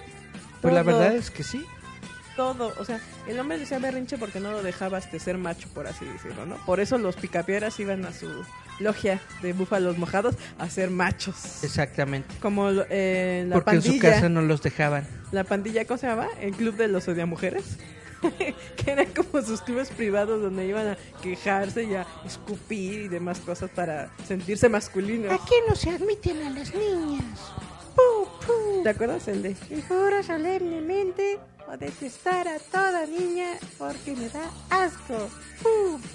Pues 0.62 0.72
la 0.72 0.82
verdad 0.82 1.14
es 1.14 1.30
que 1.30 1.45
sí. 1.45 1.64
Todo. 2.41 2.72
O 2.78 2.84
sea, 2.86 2.99
el 3.26 3.38
hombre 3.38 3.59
decía 3.59 3.78
berrinche 3.78 4.16
porque 4.16 4.41
no 4.41 4.51
lo 4.51 4.62
dejaba 4.62 4.97
este, 4.97 5.18
ser 5.18 5.36
macho, 5.36 5.68
por 5.74 5.86
así 5.86 6.07
decirlo, 6.07 6.47
¿no? 6.47 6.57
Por 6.64 6.80
eso 6.80 6.97
los 6.97 7.14
picapiedras 7.16 7.78
iban 7.80 8.07
a 8.07 8.14
su 8.14 8.28
logia 8.78 9.20
de 9.43 9.53
búfalos 9.53 9.99
mojados 9.99 10.36
a 10.59 10.70
ser 10.70 10.88
machos. 10.88 11.62
Exactamente. 11.62 12.34
Como 12.41 12.70
eh, 12.88 13.45
la 13.47 13.57
Porque 13.57 13.76
en 13.76 13.82
pandilla. 13.82 13.93
su 13.93 14.01
casa 14.01 14.28
no 14.30 14.41
los 14.41 14.62
dejaban. 14.62 15.07
La 15.32 15.45
pandilla, 15.45 15.84
¿cómo 15.84 15.99
se 15.99 16.07
llama? 16.07 16.28
El 16.41 16.53
club 16.53 16.76
de 16.76 16.88
los 16.88 17.07
odiamujeres. 17.09 17.76
que 18.76 18.91
eran 18.91 19.07
como 19.12 19.43
sus 19.45 19.61
clubes 19.61 19.91
privados 19.91 20.41
donde 20.41 20.66
iban 20.66 20.88
a 20.88 20.97
quejarse 21.22 21.84
y 21.84 21.95
a 21.95 22.07
escupir 22.24 23.01
y 23.01 23.09
demás 23.09 23.38
cosas 23.41 23.68
para 23.70 24.11
sentirse 24.26 24.70
masculinos. 24.70 25.30
Aquí 25.30 25.55
no 25.68 25.74
se 25.76 25.91
admiten 25.91 26.43
a 26.43 26.51
las 26.51 26.74
niñas. 26.74 27.38
¿Te 28.82 28.88
acuerdas 28.88 29.28
el 29.28 29.42
de? 29.42 29.57
Y 29.70 29.82
juro 29.82 30.22
solemnemente 30.22 31.38
o 31.68 31.76
detestar 31.76 32.48
a 32.48 32.59
toda 32.59 33.07
niña 33.07 33.59
porque 33.78 34.14
me 34.16 34.28
da 34.28 34.51
asco. 34.70 35.28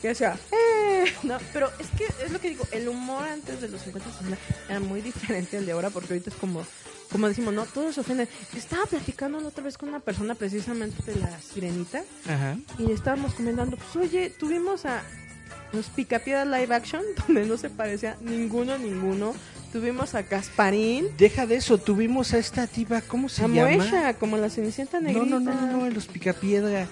Que 0.01 0.09
decía, 0.09 0.37
eh. 0.51 1.05
No, 1.23 1.37
pero 1.53 1.69
es 1.79 1.87
que 1.97 2.05
es 2.23 2.31
lo 2.31 2.39
que 2.39 2.49
digo, 2.49 2.65
el 2.71 2.87
humor 2.89 3.27
antes 3.27 3.61
de 3.61 3.69
los 3.69 3.81
50 3.81 4.09
60 4.11 4.37
era 4.67 4.79
muy 4.79 5.01
diferente 5.01 5.57
al 5.57 5.65
de 5.65 5.71
ahora 5.71 5.91
porque 5.91 6.13
ahorita 6.13 6.31
es 6.31 6.35
como, 6.35 6.65
como 7.11 7.27
decimos, 7.27 7.53
no, 7.53 7.65
todos 7.65 7.95
se 7.95 8.01
ofenden. 8.01 8.27
Estaba 8.55 8.85
platicando 8.85 9.39
la 9.39 9.49
otra 9.49 9.63
vez 9.63 9.77
con 9.77 9.89
una 9.89 9.99
persona 9.99 10.33
precisamente 10.33 11.03
de 11.11 11.19
la 11.19 11.39
sirenita 11.39 12.03
Ajá. 12.27 12.57
y 12.79 12.91
estábamos 12.91 13.35
comentando, 13.35 13.77
pues 13.77 14.07
oye, 14.07 14.31
tuvimos 14.31 14.85
a 14.85 15.03
los 15.73 15.87
Picapiedras 15.87 16.47
live 16.47 16.73
action 16.73 17.03
donde 17.27 17.45
no 17.45 17.57
se 17.57 17.69
parecía 17.69 18.17
ninguno 18.21 18.73
a 18.73 18.77
ninguno. 18.77 19.35
Tuvimos 19.75 20.15
a 20.15 20.21
Gasparín, 20.21 21.09
Deja 21.17 21.45
de 21.45 21.57
eso, 21.57 21.77
tuvimos 21.77 22.33
a 22.33 22.37
esta 22.37 22.65
tipa, 22.65 23.01
¿cómo 23.01 23.27
se 23.27 23.43
a 23.43 23.47
llama? 23.49 23.75
Moesha, 23.75 24.13
como 24.13 24.37
la 24.37 24.49
Cenicienta 24.49 25.01
negrita. 25.01 25.25
no, 25.25 25.41
no, 25.41 25.53
no, 25.53 25.67
no, 25.69 25.85
en 25.85 25.93
los 25.93 26.05
Picapiedra 26.05 26.87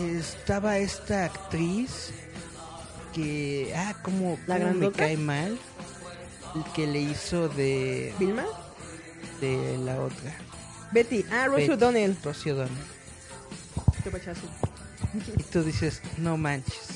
estaba 0.00 0.78
esta 0.78 1.26
actriz 1.26 2.10
que, 3.14 3.72
ah, 3.76 3.94
como 4.02 4.36
¿La 4.48 4.58
me 4.58 4.90
cae 4.90 5.16
mal, 5.16 5.56
el 6.56 6.64
que 6.72 6.88
le 6.88 6.98
hizo 6.98 7.48
de, 7.48 8.12
¿Vilma? 8.18 8.44
de 9.40 9.78
la 9.78 10.00
otra, 10.00 10.34
Betty. 10.90 11.24
Ah, 11.30 11.46
Rosie. 11.46 11.70
O'Donnell. 11.74 12.16
Rocío 12.24 12.54
O'Donnell. 12.54 12.74
Qué 14.02 14.10
pachazo. 14.10 14.48
Y 15.38 15.42
tú 15.44 15.62
dices, 15.62 16.02
no 16.18 16.36
manches, 16.36 16.93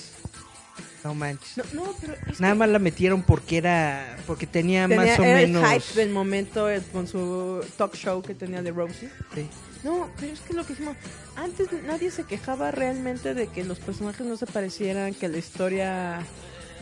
no 1.05 1.14
manches. 1.14 1.57
No, 1.72 1.84
no, 1.84 1.94
pero 2.01 2.14
es 2.26 2.40
Nada 2.40 2.55
que 2.55 2.59
más 2.59 2.68
la 2.68 2.78
metieron 2.78 3.22
porque 3.22 3.59
era, 3.59 4.16
porque 4.26 4.46
tenía, 4.46 4.88
tenía, 4.88 4.96
más 5.12 5.18
o 5.18 5.24
era 5.24 5.40
menos. 5.40 5.62
el 5.62 5.80
hype 5.80 5.94
del 5.94 6.11
momento 6.11 6.68
con 6.92 7.07
su 7.07 7.64
talk 7.76 7.94
show 7.94 8.22
que 8.22 8.34
tenía 8.34 8.62
de 8.62 8.70
Rosie. 8.70 9.09
Sí. 9.34 9.49
No, 9.84 10.11
pero 10.18 10.32
es 10.32 10.40
que 10.40 10.55
lo 10.55 10.66
que 10.66 10.72
hicimos, 10.72 10.96
antes 11.36 11.68
nadie 11.84 12.11
se 12.11 12.24
quejaba 12.24 12.70
realmente 12.72 13.34
de 13.34 13.46
que 13.46 13.62
los 13.64 13.78
personajes 13.78 14.26
no 14.26 14.36
se 14.36 14.46
parecieran, 14.46 15.14
que 15.14 15.28
la 15.28 15.38
historia 15.38 16.26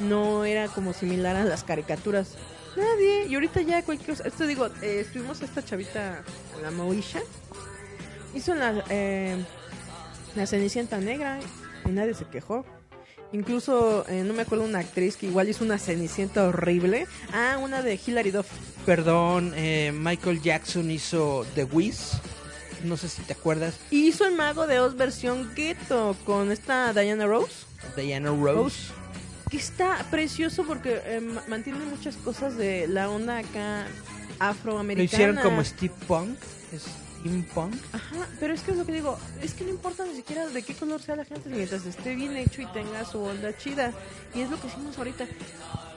no 0.01 0.45
era 0.45 0.69
como 0.69 0.93
similar 0.93 1.37
a 1.37 1.45
las 1.45 1.63
caricaturas. 1.63 2.37
Nadie, 2.77 3.27
y 3.27 3.35
ahorita 3.35 3.61
ya 3.63 3.83
cualquier 3.83 4.11
cosa, 4.17 4.29
esto 4.29 4.47
digo, 4.47 4.67
eh, 4.83 5.01
estuvimos 5.01 5.41
esta 5.43 5.65
chavita, 5.65 6.23
la 6.63 6.71
Moisha, 6.71 7.21
hizo 8.35 8.55
la, 8.55 8.85
eh, 8.91 9.43
la 10.35 10.47
Cenicienta 10.47 10.99
Negra 10.99 11.39
y 11.87 11.91
nadie 11.91 12.15
se 12.15 12.27
quejó. 12.27 12.65
Incluso, 13.33 14.05
eh, 14.09 14.23
no 14.25 14.33
me 14.35 14.43
acuerdo 14.43 14.65
una 14.65 14.79
actriz 14.79 15.17
que 15.17 15.27
igual 15.27 15.49
hizo 15.49 15.65
una 15.65 15.79
Cenicienta 15.79 16.45
horrible. 16.47 17.07
Ah, 17.33 17.59
una 17.61 17.83
de 17.83 17.99
Hilary 18.05 18.31
Duff. 18.31 18.47
Perdón, 18.87 19.53
eh, 19.57 19.93
Michael 19.95 20.41
Jackson 20.41 20.91
hizo 20.91 21.45
The 21.55 21.65
Wiz. 21.65 22.13
No 22.85 22.97
sé 22.97 23.09
si 23.09 23.23
te 23.23 23.33
acuerdas. 23.33 23.75
Y 23.91 24.07
hizo 24.07 24.27
el 24.27 24.35
Mago 24.37 24.67
de 24.67 24.79
Oz 24.81 24.97
versión 24.97 25.51
ghetto 25.55 26.17
con 26.25 26.53
esta 26.53 26.93
Diana 26.93 27.27
Rose. 27.27 27.53
Diana 27.97 28.29
Rose. 28.31 28.53
Rose. 28.55 28.77
Que 29.51 29.57
está 29.57 30.05
precioso 30.11 30.65
porque 30.65 31.01
eh, 31.05 31.21
ma- 31.21 31.43
mantiene 31.49 31.85
muchas 31.85 32.17
cosas 32.17 32.57
de 32.57 32.87
la 32.87 33.09
onda 33.11 33.39
acá 33.39 33.87
afroamericana. 34.39 34.99
Lo 34.99 35.05
hicieron 35.33 35.37
como 35.51 35.65
Steve 35.65 35.95
Punk. 36.07 36.37
Ajá, 37.93 38.29
pero 38.41 38.55
es 38.55 38.63
que 38.63 38.73
es 38.73 38.77
lo 38.77 38.87
que 38.87 38.93
digo, 38.93 39.19
es 39.43 39.55
que 39.55 39.65
no 39.65 39.71
importa 39.71 40.05
ni 40.05 40.15
siquiera 40.15 40.47
de 40.47 40.63
qué 40.63 40.75
color 40.75 41.01
sea 41.01 41.17
la 41.17 41.25
gente 41.25 41.49
mientras 41.49 41.85
esté 41.87 42.15
bien 42.15 42.37
hecho 42.37 42.63
y 42.63 42.67
tenga 42.67 43.05
su 43.05 43.21
onda 43.21 43.57
chida. 43.57 43.93
Y 44.35 44.41
es 44.41 44.51
lo 44.51 44.61
que 44.61 44.67
hicimos 44.69 44.97
ahorita. 44.99 45.27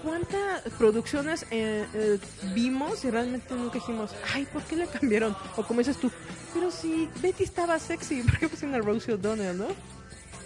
¿Cuántas 0.04 0.62
producciones 0.78 1.46
eh, 1.52 1.86
eh, 1.94 2.20
vimos 2.54 3.04
y 3.04 3.12
realmente 3.12 3.54
nunca 3.54 3.76
dijimos, 3.76 4.12
ay, 4.34 4.46
¿por 4.46 4.64
qué 4.64 4.78
le 4.78 4.88
cambiaron? 4.88 5.36
O 5.58 5.64
como 5.64 5.80
dices 5.80 5.98
tú, 5.98 6.10
pero 6.54 6.72
si 6.72 7.10
Betty 7.22 7.44
estaba 7.44 7.78
sexy, 7.80 8.24
¿por 8.24 8.40
qué 8.40 8.48
pusieron 8.48 8.76
a 8.76 8.80
Rosie 8.80 9.14
O'Donnell, 9.14 9.58
no? 9.58 9.68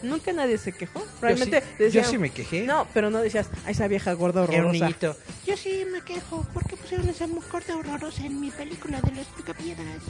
Nunca 0.04 0.34
nadie 0.34 0.58
se 0.58 0.72
quejó. 0.74 1.04
Realmente 1.22 1.62
yo, 1.62 1.66
sí, 1.66 1.76
yo 1.80 1.86
decían, 1.86 2.06
sí 2.12 2.18
me 2.18 2.30
quejé. 2.30 2.64
No, 2.66 2.88
pero 2.94 3.10
no 3.10 3.20
decías, 3.22 3.50
a 3.66 3.72
esa 3.72 3.88
vieja 3.88 4.14
gorda 4.14 4.44
Era 4.44 4.52
un 4.52 4.60
horrorosa. 4.60 4.86
niñito. 4.86 5.18
Yo 5.48 5.58
sí 5.58 5.86
me 5.92 6.02
quejo. 6.02 6.44
¿Por 6.54 6.66
qué 6.68 6.76
pusieron 6.76 7.08
esa 7.10 7.26
mujer 7.28 7.64
horrorosa 7.74 8.26
en 8.26 8.40
mi 8.40 8.52
película 8.52 9.00
de 9.02 9.12
los 9.16 9.26
picapiedras? 9.28 10.02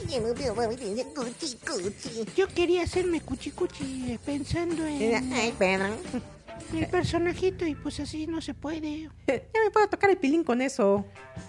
Yo 2.36 2.48
quería 2.48 2.82
hacerme 2.82 3.20
cuchi 3.20 3.50
cuchi 3.52 4.12
eh, 4.12 4.18
pensando 4.24 4.86
en 4.86 5.32
Ay, 5.32 5.54
Pedro. 5.58 5.86
el 6.76 6.86
personajito 6.88 7.66
y 7.66 7.74
pues 7.74 8.00
así 8.00 8.26
no 8.26 8.40
se 8.40 8.54
puede. 8.54 9.08
Ya 9.26 9.62
me 9.64 9.70
puedo 9.70 9.88
tocar 9.88 10.10
el 10.10 10.16
pilín 10.18 10.44
con 10.44 10.60
eso. 10.60 11.04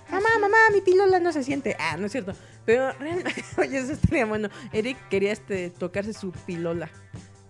Mamá, 0.09 0.29
mamá, 0.39 0.57
mi 0.71 0.81
pilola 0.81 1.19
no 1.19 1.31
se 1.33 1.43
siente. 1.43 1.75
Ah, 1.79 1.97
no 1.97 2.05
es 2.05 2.11
cierto. 2.11 2.33
Pero 2.65 2.91
realmente, 2.93 3.43
oye, 3.57 3.79
eso 3.79 3.93
estaría 3.93 4.25
bueno. 4.25 4.49
Eric 4.71 4.97
quería 5.09 5.31
este 5.33 5.69
tocarse 5.71 6.13
su 6.13 6.31
pilola 6.31 6.89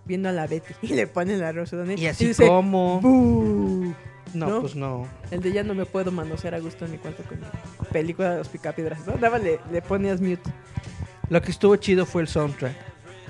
viendo 0.06 0.28
a 0.28 0.32
la 0.32 0.46
Betty 0.46 0.74
y 0.82 0.88
le 0.94 1.06
pone 1.06 1.36
la 1.36 1.52
rosa 1.52 1.76
Y 1.96 2.06
así 2.06 2.28
dice, 2.28 2.46
como. 2.46 3.00
"Bú". 3.00 3.94
No, 4.34 4.48
¿no? 4.48 4.60
pues 4.60 4.74
no. 4.74 5.06
El 5.30 5.40
de 5.40 5.52
ya 5.52 5.62
no 5.62 5.74
me 5.74 5.86
puedo 5.86 6.10
manosear 6.10 6.54
a 6.54 6.58
gusto 6.58 6.86
ni 6.86 6.98
cuánto 6.98 7.22
con 7.22 7.38
mi 7.40 7.46
película 7.92 8.32
de 8.32 8.38
los 8.38 8.48
picapiedras, 8.48 9.06
¿no? 9.06 9.14
Daba, 9.14 9.38
le, 9.38 9.60
le 9.70 9.82
ponías 9.82 10.20
mute. 10.20 10.50
Lo 11.28 11.40
que 11.42 11.50
estuvo 11.50 11.74
chido 11.76 12.06
fue 12.06 12.22
el 12.22 12.28
soundtrack. 12.28 12.74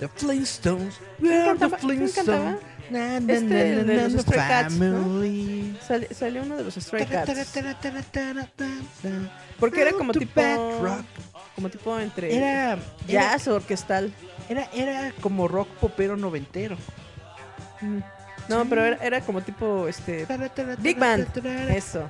The 0.01 0.09
Flintstones. 0.09 0.99
We 1.20 1.35
are 1.35 1.59
the 1.59 1.70
Flintstones. 1.70 2.59
Na, 2.91 3.18
na, 3.20 3.33
Este, 3.33 3.45
na, 3.45 3.83
de 3.85 4.09
los 4.11 4.22
Stray 4.22 4.39
Cats, 4.39 4.74
¿no? 4.74 5.22
salió 6.12 6.43
uno 6.43 6.57
de 6.57 6.64
los 6.64 6.74
Stray 6.74 7.07
Cats. 7.07 7.33
Porque 9.59 9.83
era 9.83 9.93
como 9.93 10.12
tipo. 10.12 10.41
rock. 10.83 11.01
Como 11.55 11.70
tipo 11.70 11.99
entre. 11.99 12.37
Era, 12.37 12.72
era, 12.72 12.79
jazz 13.09 13.49
o 13.49 13.57
orquestal. 13.57 14.12
Era, 14.49 14.68
era 14.72 15.12
como 15.20 15.49
rock 15.49 15.68
popero 15.80 16.16
noventero. 16.16 16.76
Mm. 17.80 17.99
No, 18.49 18.64
pero 18.66 18.84
era, 18.84 18.97
era 19.05 19.20
como 19.22 19.40
tipo 19.40 19.88
este 19.88 20.26
Big 20.78 20.99
Band. 20.99 21.26
Eso. 21.70 22.07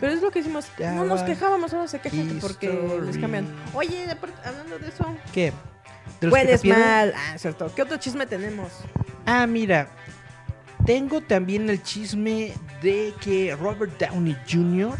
Pero 0.00 0.12
es 0.12 0.22
lo 0.22 0.30
que 0.30 0.40
hicimos. 0.40 0.66
No 0.78 1.04
nos 1.04 1.22
quejábamos, 1.22 1.72
ahora 1.72 1.88
se 1.88 2.00
quejan 2.00 2.28
que 2.28 2.34
porque 2.40 3.00
les 3.04 3.18
cambian. 3.18 3.46
Oye, 3.74 4.06
hablando 4.44 4.78
de 4.78 4.88
eso. 4.88 5.04
¿Qué? 5.32 5.52
¿De 6.20 6.26
los 6.26 6.34
Hueles 6.34 6.60
Picapiedra? 6.60 6.90
mal. 6.90 7.14
Ah, 7.16 7.38
cierto. 7.38 7.72
¿Qué 7.74 7.82
otro 7.82 7.96
chisme 7.98 8.26
tenemos? 8.26 8.72
Ah, 9.26 9.46
mira. 9.46 9.88
Tengo 10.84 11.20
también 11.20 11.68
el 11.70 11.82
chisme 11.82 12.54
de 12.82 13.14
que 13.20 13.54
Robert 13.54 13.96
Downey 13.98 14.36
Jr. 14.50 14.96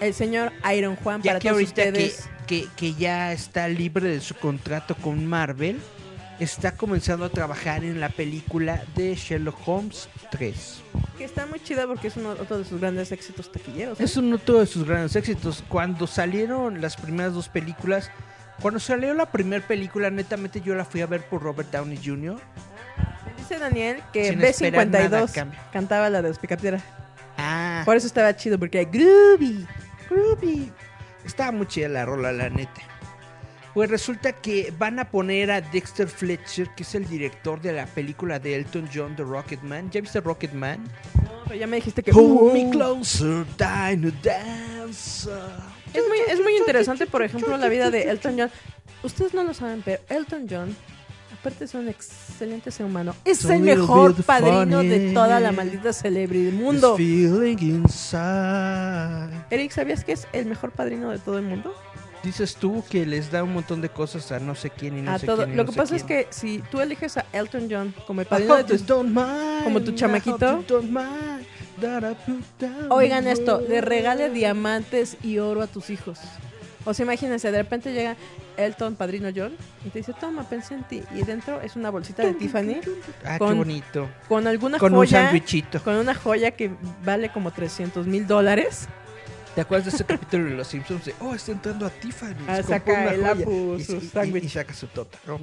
El 0.00 0.12
señor 0.12 0.52
Iron 0.74 0.96
Juan 0.96 1.22
ya 1.22 1.30
para 1.30 1.40
que 1.40 1.48
todos 1.48 1.60
ahorita 1.60 1.82
que, 1.82 1.88
ustedes. 1.88 2.16
que, 2.26 2.39
que 2.76 2.94
ya 2.94 3.32
está 3.32 3.68
libre 3.68 4.08
de 4.08 4.20
su 4.20 4.34
contrato 4.34 4.94
con 4.96 5.24
Marvel, 5.24 5.80
está 6.40 6.72
comenzando 6.72 7.26
a 7.26 7.28
trabajar 7.28 7.84
en 7.84 8.00
la 8.00 8.08
película 8.08 8.82
de 8.96 9.14
Sherlock 9.14 9.56
Holmes 9.68 10.08
3. 10.30 10.82
Que 11.18 11.24
está 11.24 11.46
muy 11.46 11.60
chida 11.60 11.86
porque 11.86 12.08
es 12.08 12.16
uno, 12.16 12.30
otro 12.30 12.58
de 12.58 12.64
sus 12.64 12.80
grandes 12.80 13.12
éxitos 13.12 13.52
taquilleros. 13.52 14.00
¿eh? 14.00 14.04
Es 14.04 14.16
uno 14.16 14.38
de 14.38 14.66
sus 14.66 14.84
grandes 14.84 15.14
éxitos. 15.16 15.62
Cuando 15.68 16.06
salieron 16.06 16.80
las 16.80 16.96
primeras 16.96 17.34
dos 17.34 17.48
películas, 17.48 18.10
cuando 18.60 18.80
salió 18.80 19.12
la 19.14 19.30
primera 19.30 19.66
película, 19.66 20.10
netamente 20.10 20.60
yo 20.60 20.74
la 20.74 20.84
fui 20.84 21.02
a 21.02 21.06
ver 21.06 21.22
por 21.22 21.42
Robert 21.42 21.70
Downey 21.70 21.98
Jr. 22.02 22.38
Dice 23.36 23.58
Daniel 23.58 24.02
que 24.12 24.30
Sin 24.30 24.42
esperar 24.42 24.86
nada 24.86 25.18
a 25.18 25.22
B52 25.22 25.32
cambio. 25.32 25.60
cantaba 25.72 26.10
la 26.10 26.22
de 26.22 26.28
los 26.28 26.38
Picapiedra. 26.38 26.80
Ah, 27.36 27.82
Por 27.84 27.96
eso 27.96 28.06
estaba 28.06 28.34
chido, 28.34 28.58
porque 28.58 28.84
groovy. 28.84 29.66
Groovy. 30.08 30.72
Estaba 31.24 31.52
muy 31.52 31.66
chida 31.66 31.88
la 31.88 32.04
rola, 32.04 32.32
la 32.32 32.50
neta. 32.50 32.80
Pues 33.74 33.88
resulta 33.88 34.32
que 34.32 34.72
van 34.76 34.98
a 34.98 35.10
poner 35.10 35.50
a 35.50 35.60
Dexter 35.60 36.08
Fletcher, 36.08 36.68
que 36.74 36.82
es 36.82 36.94
el 36.96 37.06
director 37.08 37.60
de 37.60 37.72
la 37.72 37.86
película 37.86 38.40
de 38.40 38.56
Elton 38.56 38.88
John, 38.92 39.14
The 39.14 39.22
Rocket 39.22 39.62
Man. 39.62 39.90
¿Ya 39.90 40.00
viste 40.00 40.20
Rocket 40.20 40.52
Man? 40.52 40.82
No, 41.22 41.44
pero 41.44 41.54
ya 41.54 41.66
me 41.68 41.76
dijiste 41.76 42.02
que. 42.02 42.10
Uh, 42.10 42.52
me 42.52 42.68
closer, 42.70 43.46
Dino 43.56 44.10
Dancer. 44.22 45.38
Es 45.94 46.06
muy, 46.08 46.18
es 46.28 46.40
muy 46.40 46.56
interesante, 46.56 47.06
por 47.06 47.22
ejemplo, 47.22 47.56
la 47.56 47.68
vida 47.68 47.90
de 47.90 48.10
Elton 48.10 48.36
John. 48.38 48.50
Ustedes 49.04 49.34
no 49.34 49.44
lo 49.44 49.54
saben, 49.54 49.82
pero 49.84 50.02
Elton 50.08 50.46
John, 50.50 50.76
aparte 51.40 51.66
ser 51.66 51.80
un 51.80 51.88
excelente 51.88 52.70
ser 52.70 52.86
humano, 52.86 53.14
es 53.24 53.44
el 53.46 53.60
mejor 53.60 54.14
padrino 54.24 54.80
de 54.80 55.12
toda 55.12 55.40
la 55.40 55.52
maldita 55.52 55.92
celebridad 55.92 56.52
del 56.52 56.54
mundo. 56.54 56.94
This 56.96 57.06
feeling 57.30 57.56
inside. 57.60 59.44
Eric, 59.50 59.72
¿sabías 59.72 60.04
que 60.04 60.12
es 60.12 60.28
el 60.32 60.46
mejor 60.46 60.70
padrino 60.72 61.10
de 61.10 61.18
todo 61.18 61.38
el 61.38 61.44
mundo? 61.44 61.74
Dices 62.22 62.54
tú 62.56 62.84
que 62.90 63.06
les 63.06 63.30
da 63.30 63.42
un 63.42 63.54
montón 63.54 63.80
de 63.80 63.88
cosas 63.88 64.30
a 64.30 64.38
no 64.38 64.54
sé 64.54 64.68
quién 64.68 64.98
y 64.98 65.02
no 65.02 65.12
a 65.12 65.18
sé 65.18 65.24
todo. 65.24 65.38
quién 65.38 65.52
y 65.52 65.56
Lo 65.56 65.62
no 65.62 65.66
que 65.68 65.72
sé 65.72 65.78
pasa 65.78 65.96
es 65.96 66.04
quién. 66.04 66.24
que 66.24 66.32
si 66.32 66.58
tú 66.70 66.80
eliges 66.80 67.16
a 67.16 67.24
Elton 67.32 67.68
John 67.70 67.94
como 68.06 68.20
el 68.20 68.26
padrino 68.26 68.56
de 68.56 68.74
mind, 69.04 69.64
como 69.64 69.80
tu 69.80 69.92
chamaquito. 69.92 70.62
Oigan 72.90 73.26
esto, 73.26 73.62
le 73.66 73.80
regale 73.80 74.28
diamantes 74.28 75.16
y 75.22 75.38
oro 75.38 75.62
a 75.62 75.66
tus 75.66 75.88
hijos. 75.88 76.18
O 76.84 76.92
sea, 76.92 77.04
imagínense, 77.04 77.50
de 77.50 77.58
repente 77.62 77.92
llega 77.92 78.16
Elton, 78.64 78.94
padrino 78.96 79.28
John, 79.34 79.52
y 79.84 79.90
te 79.90 79.98
dice, 80.00 80.12
toma, 80.18 80.48
pensé 80.48 80.74
en 80.74 80.84
ti. 80.84 81.02
Y 81.14 81.22
dentro 81.22 81.60
es 81.60 81.76
una 81.76 81.90
bolsita 81.90 82.22
de 82.24 82.34
Tiffany 82.34 82.80
Ah, 83.24 83.38
con- 83.38 83.48
qué 83.50 83.54
bonito. 83.54 84.08
con 84.28 84.46
alguna 84.46 84.78
Con 84.78 84.92
un 84.92 84.98
joya. 85.00 85.22
sándwichito. 85.24 85.82
con 85.82 85.96
una 85.96 86.14
joya 86.14 86.50
que 86.52 86.70
vale 87.04 87.30
como 87.32 87.50
300 87.52 88.06
mil 88.06 88.26
dólares. 88.26 88.88
¿Te 89.54 89.62
acuerdas 89.62 89.86
de 89.86 89.96
ese 89.96 90.04
capítulo 90.06 90.44
de 90.44 90.50
Los 90.52 90.68
Simpsons? 90.68 91.04
De, 91.06 91.14
oh, 91.20 91.34
está 91.34 91.52
entrando 91.52 91.84
a 91.86 91.90
Tiffany. 91.90 92.36
Ah, 92.46 92.62
saca 92.62 93.12
el 93.12 93.24
Apu, 93.24 93.76
y, 93.78 93.84
su 93.84 93.96
y- 93.96 94.00
sándwich. 94.00 94.44
y 94.44 94.48
saca 94.48 94.72
su 94.74 94.86
tota. 94.86 95.18
¿no? 95.26 95.40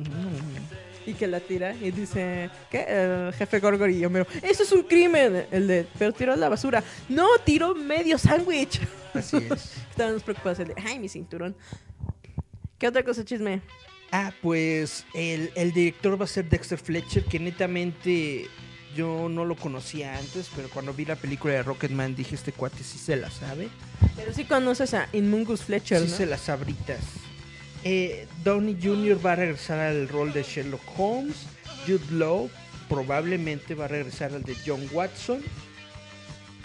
Y 1.05 1.13
que 1.13 1.26
la 1.28 1.39
tira 1.39 1.74
y 1.74 1.91
dice, 1.91 2.49
¿qué? 2.70 2.86
El 2.88 3.34
jefe 3.34 3.59
Gorgor 3.61 3.89
y 3.89 4.03
Homero, 4.05 4.28
eso 4.41 4.63
es 4.63 4.72
un 4.74 4.84
crimen. 4.84 5.45
El 5.51 5.65
de, 5.68 5.88
pero 5.97 6.11
tiró 6.11 6.34
a 6.34 6.36
la 6.36 6.49
basura. 6.49 6.84
No, 7.07 7.28
tiró 7.45 7.74
medio 7.76 8.18
sándwich. 8.18 8.82
Así 9.13 9.38
es. 9.38 9.78
Estábamos 9.89 10.22
preocupados. 10.24 10.59
El 10.59 10.68
de, 10.70 10.76
ay, 10.86 10.99
mi 10.99 11.07
cinturón. 11.07 11.55
¿Qué 12.78 12.88
otra 12.88 13.03
cosa, 13.03 13.25
chisme? 13.25 13.61
Ah, 14.11 14.32
pues 14.41 15.05
el, 15.13 15.51
el 15.55 15.73
director 15.73 16.19
va 16.19 16.25
a 16.25 16.28
ser 16.28 16.47
Dexter 16.47 16.78
Fletcher, 16.78 17.25
que 17.25 17.39
netamente 17.39 18.47
yo 18.95 19.28
no 19.30 19.45
lo 19.45 19.55
conocía 19.55 20.17
antes, 20.17 20.49
pero 20.55 20.69
cuando 20.69 20.93
vi 20.93 21.05
la 21.05 21.15
película 21.15 21.53
de 21.53 21.63
Rocketman 21.63 22.15
dije, 22.15 22.36
este 22.36 22.51
cuate 22.51 22.84
sí 22.84 22.97
se 22.97 23.15
la 23.15 23.30
sabe. 23.30 23.69
Pero 24.15 24.34
sí 24.34 24.45
conoces 24.45 24.93
a 24.93 25.09
Inmungus 25.13 25.61
Fletcher, 25.63 26.01
Sí 26.01 26.07
¿no? 26.09 26.15
se 26.15 26.25
las 26.25 26.41
sabritas. 26.41 27.01
Eh, 27.84 28.28
Downey 28.43 28.78
Jr. 28.82 29.23
va 29.23 29.34
a 29.34 29.36
regresar 29.36 29.80
al 29.80 30.07
rol 30.07 30.34
de 30.34 30.43
Sherlock 30.43 30.82
Holmes. 30.97 31.36
Jude 31.86 32.11
Law 32.11 32.49
probablemente 32.89 33.75
va 33.75 33.86
a 33.86 33.89
regresar 33.89 34.34
al 34.34 34.43
de 34.43 34.55
John 34.65 34.88
Watson. 34.91 35.41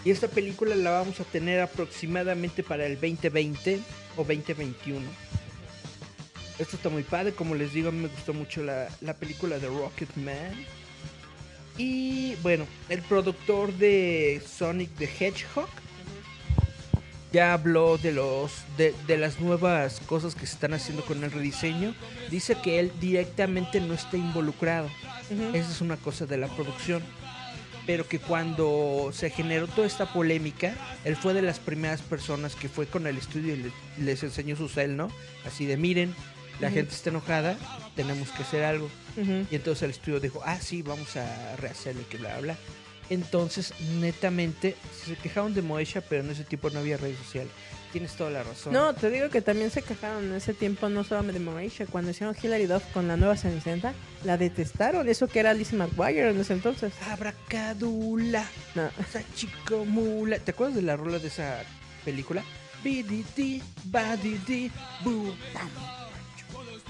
Y 0.05 0.11
esta 0.11 0.29
película 0.29 0.75
la 0.75 0.91
vamos 0.91 1.21
a 1.21 1.25
tener 1.25 1.61
aproximadamente 1.61 2.63
para 2.63 2.87
el 2.87 2.95
2020 2.95 3.81
o 4.17 4.25
2021. 4.25 5.01
Esto 6.63 6.77
está 6.77 6.89
muy 6.89 7.03
padre, 7.03 7.33
como 7.33 7.55
les 7.55 7.73
digo, 7.73 7.89
a 7.89 7.93
mí 7.93 7.99
me 8.01 8.09
gustó 8.09 8.33
mucho 8.33 8.63
la, 8.63 8.89
la 9.01 9.15
película 9.15 9.59
de 9.59 9.67
Rocketman. 9.67 10.65
Y 11.77 12.35
bueno, 12.37 12.67
el 12.89 13.01
productor 13.03 13.73
de 13.75 14.41
Sonic 14.47 14.91
the 14.97 15.05
Hedgehog 15.07 15.69
ya 17.33 17.55
habló 17.55 17.97
de 17.99 18.13
los 18.13 18.53
de, 18.77 18.95
de 19.07 19.17
las 19.17 19.41
nuevas 19.41 20.01
cosas 20.01 20.35
que 20.35 20.47
se 20.47 20.55
están 20.55 20.75
haciendo 20.75 21.03
con 21.05 21.25
el 21.25 21.33
rediseño. 21.33 21.95
Dice 22.31 22.57
que 22.63 22.79
él 22.79 22.93
directamente 23.01 23.81
no 23.81 23.95
está 23.95 24.17
involucrado. 24.17 24.89
Esa 25.55 25.71
es 25.71 25.81
una 25.81 25.97
cosa 25.97 26.27
de 26.27 26.37
la 26.37 26.49
producción. 26.49 27.03
Pero 27.87 28.07
que 28.07 28.21
cuando 28.21 29.11
se 29.13 29.31
generó 29.31 29.67
toda 29.67 29.87
esta 29.89 30.13
polémica, 30.13 30.75
él 31.05 31.17
fue 31.17 31.35
de 31.35 31.43
las 31.43 31.59
primeras 31.59 32.01
personas 32.03 32.55
que 32.55 32.69
fue 32.69 32.87
con 32.87 33.07
el 33.09 33.17
estudio 33.19 33.55
y 33.55 33.63
le- 33.65 33.73
les 33.99 34.23
enseñó 34.23 34.55
su 34.55 34.69
cel, 34.69 34.97
¿no? 34.97 35.09
Así 35.45 35.67
de, 35.67 35.77
miren, 35.77 36.15
la 36.61 36.71
gente 36.71 36.95
está 36.95 37.11
enojada, 37.11 37.57
tenemos 37.97 38.31
que 38.31 38.43
hacer 38.43 38.65
algo. 38.65 38.89
Y 39.51 39.55
entonces 39.55 39.83
el 39.83 39.91
estudio 39.91 40.21
dijo, 40.21 40.41
ah, 40.45 40.59
sí, 40.61 40.83
vamos 40.83 41.17
a 41.17 41.57
rehacerlo 41.57 42.03
y 42.03 42.05
que 42.05 42.19
bla, 42.19 42.31
bla, 42.35 42.41
bla. 42.41 42.57
Entonces, 43.11 43.75
netamente, 44.01 44.75
se 45.05 45.17
quejaron 45.17 45.53
de 45.53 45.61
Moesha, 45.61 46.01
pero 46.01 46.23
en 46.23 46.31
ese 46.31 46.45
tiempo 46.45 46.71
no 46.71 46.79
había 46.79 46.97
redes 46.97 47.19
sociales. 47.19 47.53
Tienes 47.93 48.13
toda 48.15 48.31
la 48.31 48.43
razón. 48.43 48.73
No, 48.73 48.95
te 48.95 49.11
digo 49.11 49.29
que 49.29 49.43
también 49.43 49.71
se 49.71 49.83
quejaron 49.83 50.25
en 50.25 50.35
ese 50.35 50.55
tiempo, 50.55 50.89
no 50.89 51.05
solamente 51.05 51.39
de 51.39 51.45
Moesha, 51.45 51.85
cuando 51.85 52.11
hicieron 52.13 52.35
Hilary 52.41 52.65
Duff 52.65 52.85
con 52.95 53.07
la 53.09 53.19
nueva 53.19 53.37
Cenicienta, 53.37 53.93
la 54.25 54.39
detestaron, 54.39 55.07
eso 55.11 55.29
que 55.29 55.41
era 55.41 55.53
Lizzie 55.53 55.77
McGuire 55.77 56.31
en 56.31 56.41
ese 56.41 56.55
entonces. 56.55 56.95
Abracadula, 57.11 58.47
No. 58.75 58.89
esa 58.99 59.23
chico 59.35 59.85
mula. 59.85 60.39
¿Te 60.39 60.53
acuerdas 60.53 60.77
de 60.77 60.83
la 60.83 60.97
rola 60.97 61.19
de 61.19 61.29
esa 61.29 61.65
película? 62.07 62.43
BDD, 62.83 63.61
badidi, 63.85 64.71
boo. 65.05 65.35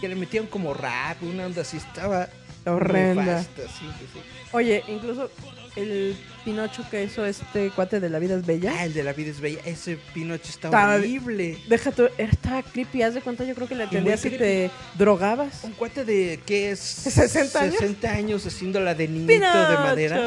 Que 0.02 0.08
le 0.08 0.16
metían 0.16 0.46
como 0.46 0.74
rap, 0.74 1.22
una 1.22 1.46
onda 1.46 1.62
así, 1.62 1.76
estaba 1.78 2.28
Horrenda. 2.66 3.36
fasta, 3.38 3.62
sí, 3.62 3.86
sí, 3.98 4.06
sí. 4.12 4.20
Oye, 4.52 4.82
incluso 4.88 5.30
el 5.76 6.14
Pinocho 6.44 6.84
que 6.90 7.04
hizo 7.04 7.24
este 7.24 7.70
cuate 7.70 8.00
de 8.00 8.10
La 8.10 8.18
Vida 8.18 8.34
es 8.34 8.44
Bella. 8.44 8.74
Ah, 8.76 8.84
el 8.84 8.92
de 8.94 9.04
la 9.04 9.12
vida 9.14 9.30
es 9.30 9.40
bella. 9.40 9.60
Ese 9.64 9.96
Pinocho 10.12 10.48
está 10.50 10.68
Estaba- 10.68 10.96
horrible. 10.96 11.56
Deja 11.68 11.90
tú, 11.92 12.08
estaba 12.18 12.62
creepy, 12.62 13.02
haz 13.02 13.14
de 13.14 13.22
cuenta, 13.22 13.44
yo 13.44 13.54
creo 13.54 13.68
que 13.68 13.74
le 13.76 13.84
entendías 13.84 14.20
si 14.20 14.30
te 14.30 14.70
drogabas. 14.98 15.62
Un 15.64 15.72
cuate 15.72 16.04
de 16.04 16.40
que 16.44 16.72
es 16.72 16.80
60 16.80 17.60
años. 17.60 17.74
60 17.78 18.10
años 18.10 18.44
haciéndola 18.46 18.94
de 18.94 19.08
niñito 19.08 19.32
de 19.34 19.76
madera. 19.78 20.20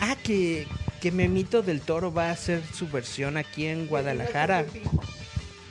Ah, 0.00 0.16
que, 0.22 0.66
que 1.00 1.10
Memito 1.12 1.62
del 1.62 1.80
Toro 1.80 2.12
va 2.12 2.28
a 2.28 2.32
hacer 2.32 2.60
su 2.74 2.86
versión 2.88 3.36
aquí 3.38 3.66
en 3.66 3.86
Guadalajara. 3.86 4.66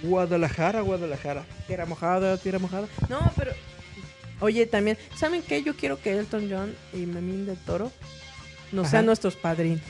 Guadalajara, 0.05 0.81
Guadalajara. 0.81 1.45
Tierra 1.67 1.85
mojada, 1.85 2.37
tierra 2.37 2.59
mojada. 2.59 2.87
No, 3.09 3.31
pero. 3.37 3.51
Oye, 4.41 4.65
también, 4.65 4.97
¿saben 5.15 5.41
qué? 5.41 5.63
Yo 5.63 5.75
quiero 5.75 5.99
que 5.99 6.17
Elton 6.17 6.47
John 6.51 6.73
y 6.93 7.05
Memín 7.05 7.45
del 7.45 7.57
Toro 7.57 7.91
nos 8.71 8.83
Ajá. 8.87 8.91
sean 8.91 9.05
nuestros 9.05 9.35
padrinos. 9.35 9.81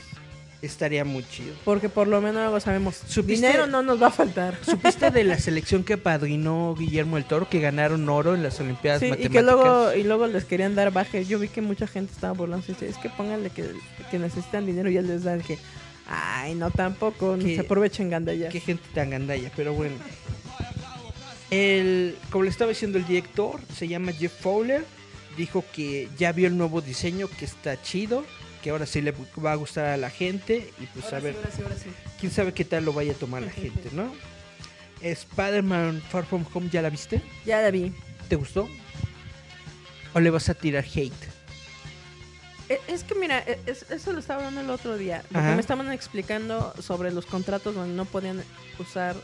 Estaría 0.62 1.04
muy 1.04 1.22
chido. 1.28 1.54
Porque 1.64 1.88
por 1.88 2.08
lo 2.08 2.20
menos 2.20 2.42
algo 2.42 2.58
sabemos. 2.60 2.96
¿Supiste- 3.08 3.46
Dinero 3.46 3.66
no 3.66 3.82
nos 3.82 4.00
va 4.02 4.06
a 4.06 4.10
faltar. 4.10 4.56
¿Supiste 4.64 5.10
de 5.10 5.22
la 5.24 5.38
selección 5.38 5.84
que 5.84 5.94
apadrinó 5.94 6.74
Guillermo 6.76 7.16
del 7.16 7.24
Toro 7.26 7.48
que 7.48 7.60
ganaron 7.60 8.08
oro 8.08 8.34
en 8.34 8.42
las 8.42 8.58
Olimpiadas 8.60 9.00
Sí, 9.00 9.06
y 9.06 9.10
Matemáticas? 9.10 9.36
que 9.36 9.42
luego, 9.52 9.94
y 9.94 10.02
luego 10.04 10.26
les 10.28 10.44
querían 10.44 10.74
dar 10.74 10.92
baje. 10.92 11.24
Yo 11.26 11.38
vi 11.38 11.48
que 11.48 11.60
mucha 11.60 11.86
gente 11.86 12.12
estaba 12.12 12.32
burlando. 12.32 12.64
Dice, 12.66 12.88
es 12.88 12.96
que 12.96 13.10
pónganle 13.10 13.50
que, 13.50 13.64
que 14.10 14.18
necesitan 14.18 14.64
dinero 14.64 14.88
y 14.90 14.94
ya 14.94 15.02
les 15.02 15.24
da. 15.24 15.36
Dije, 15.36 15.58
ay, 16.08 16.54
no 16.54 16.70
tampoco. 16.70 17.36
No 17.36 17.42
se 17.42 17.60
aprovechen 17.60 18.10
gandallas. 18.10 18.52
Qué 18.52 18.60
gente 18.60 18.84
tan 18.94 19.10
gandalla, 19.10 19.50
pero 19.56 19.72
bueno. 19.74 19.96
El, 21.50 22.16
como 22.30 22.44
le 22.44 22.50
estaba 22.50 22.70
diciendo 22.70 22.98
el 22.98 23.06
director, 23.06 23.60
se 23.74 23.88
llama 23.88 24.12
Jeff 24.12 24.32
Fowler. 24.40 24.84
Dijo 25.36 25.64
que 25.72 26.08
ya 26.16 26.32
vio 26.32 26.48
el 26.48 26.56
nuevo 26.56 26.80
diseño, 26.80 27.28
que 27.28 27.44
está 27.44 27.80
chido, 27.82 28.24
que 28.62 28.70
ahora 28.70 28.86
sí 28.86 29.02
le 29.02 29.12
va 29.44 29.52
a 29.52 29.56
gustar 29.56 29.84
a 29.86 29.96
la 29.96 30.10
gente. 30.10 30.70
Y 30.80 30.86
pues 30.86 31.12
a 31.12 31.18
sí, 31.18 31.24
ver, 31.24 31.36
ahora 31.36 31.50
sí, 31.50 31.62
ahora 31.62 31.76
sí. 31.76 31.90
quién 32.18 32.32
sabe 32.32 32.54
qué 32.54 32.64
tal 32.64 32.84
lo 32.84 32.92
vaya 32.92 33.12
a 33.12 33.16
tomar 33.16 33.42
la 33.42 33.50
gente, 33.50 33.90
¿no? 33.92 34.12
Spider-Man 35.02 36.02
Far 36.08 36.24
From 36.24 36.44
Home, 36.54 36.70
¿ya 36.70 36.82
la 36.82 36.90
viste? 36.90 37.20
Ya 37.44 37.60
la 37.60 37.70
vi. 37.70 37.92
¿Te 38.28 38.36
gustó? 38.36 38.68
¿O 40.14 40.20
le 40.20 40.30
vas 40.30 40.48
a 40.48 40.54
tirar 40.54 40.84
hate? 40.84 41.12
E- 42.68 42.80
Es 42.88 43.04
que 43.04 43.14
mira, 43.14 43.38
e- 43.40 43.60
es- 43.66 43.90
eso 43.90 44.12
lo 44.12 44.18
estaba 44.18 44.40
hablando 44.40 44.60
el 44.60 44.70
otro 44.70 44.96
día. 44.96 45.22
Me 45.30 45.60
estaban 45.60 45.90
explicando 45.92 46.72
sobre 46.80 47.12
los 47.12 47.26
contratos 47.26 47.74
donde 47.74 47.94
no 47.94 48.04
podían 48.04 48.42
usar 48.78 49.14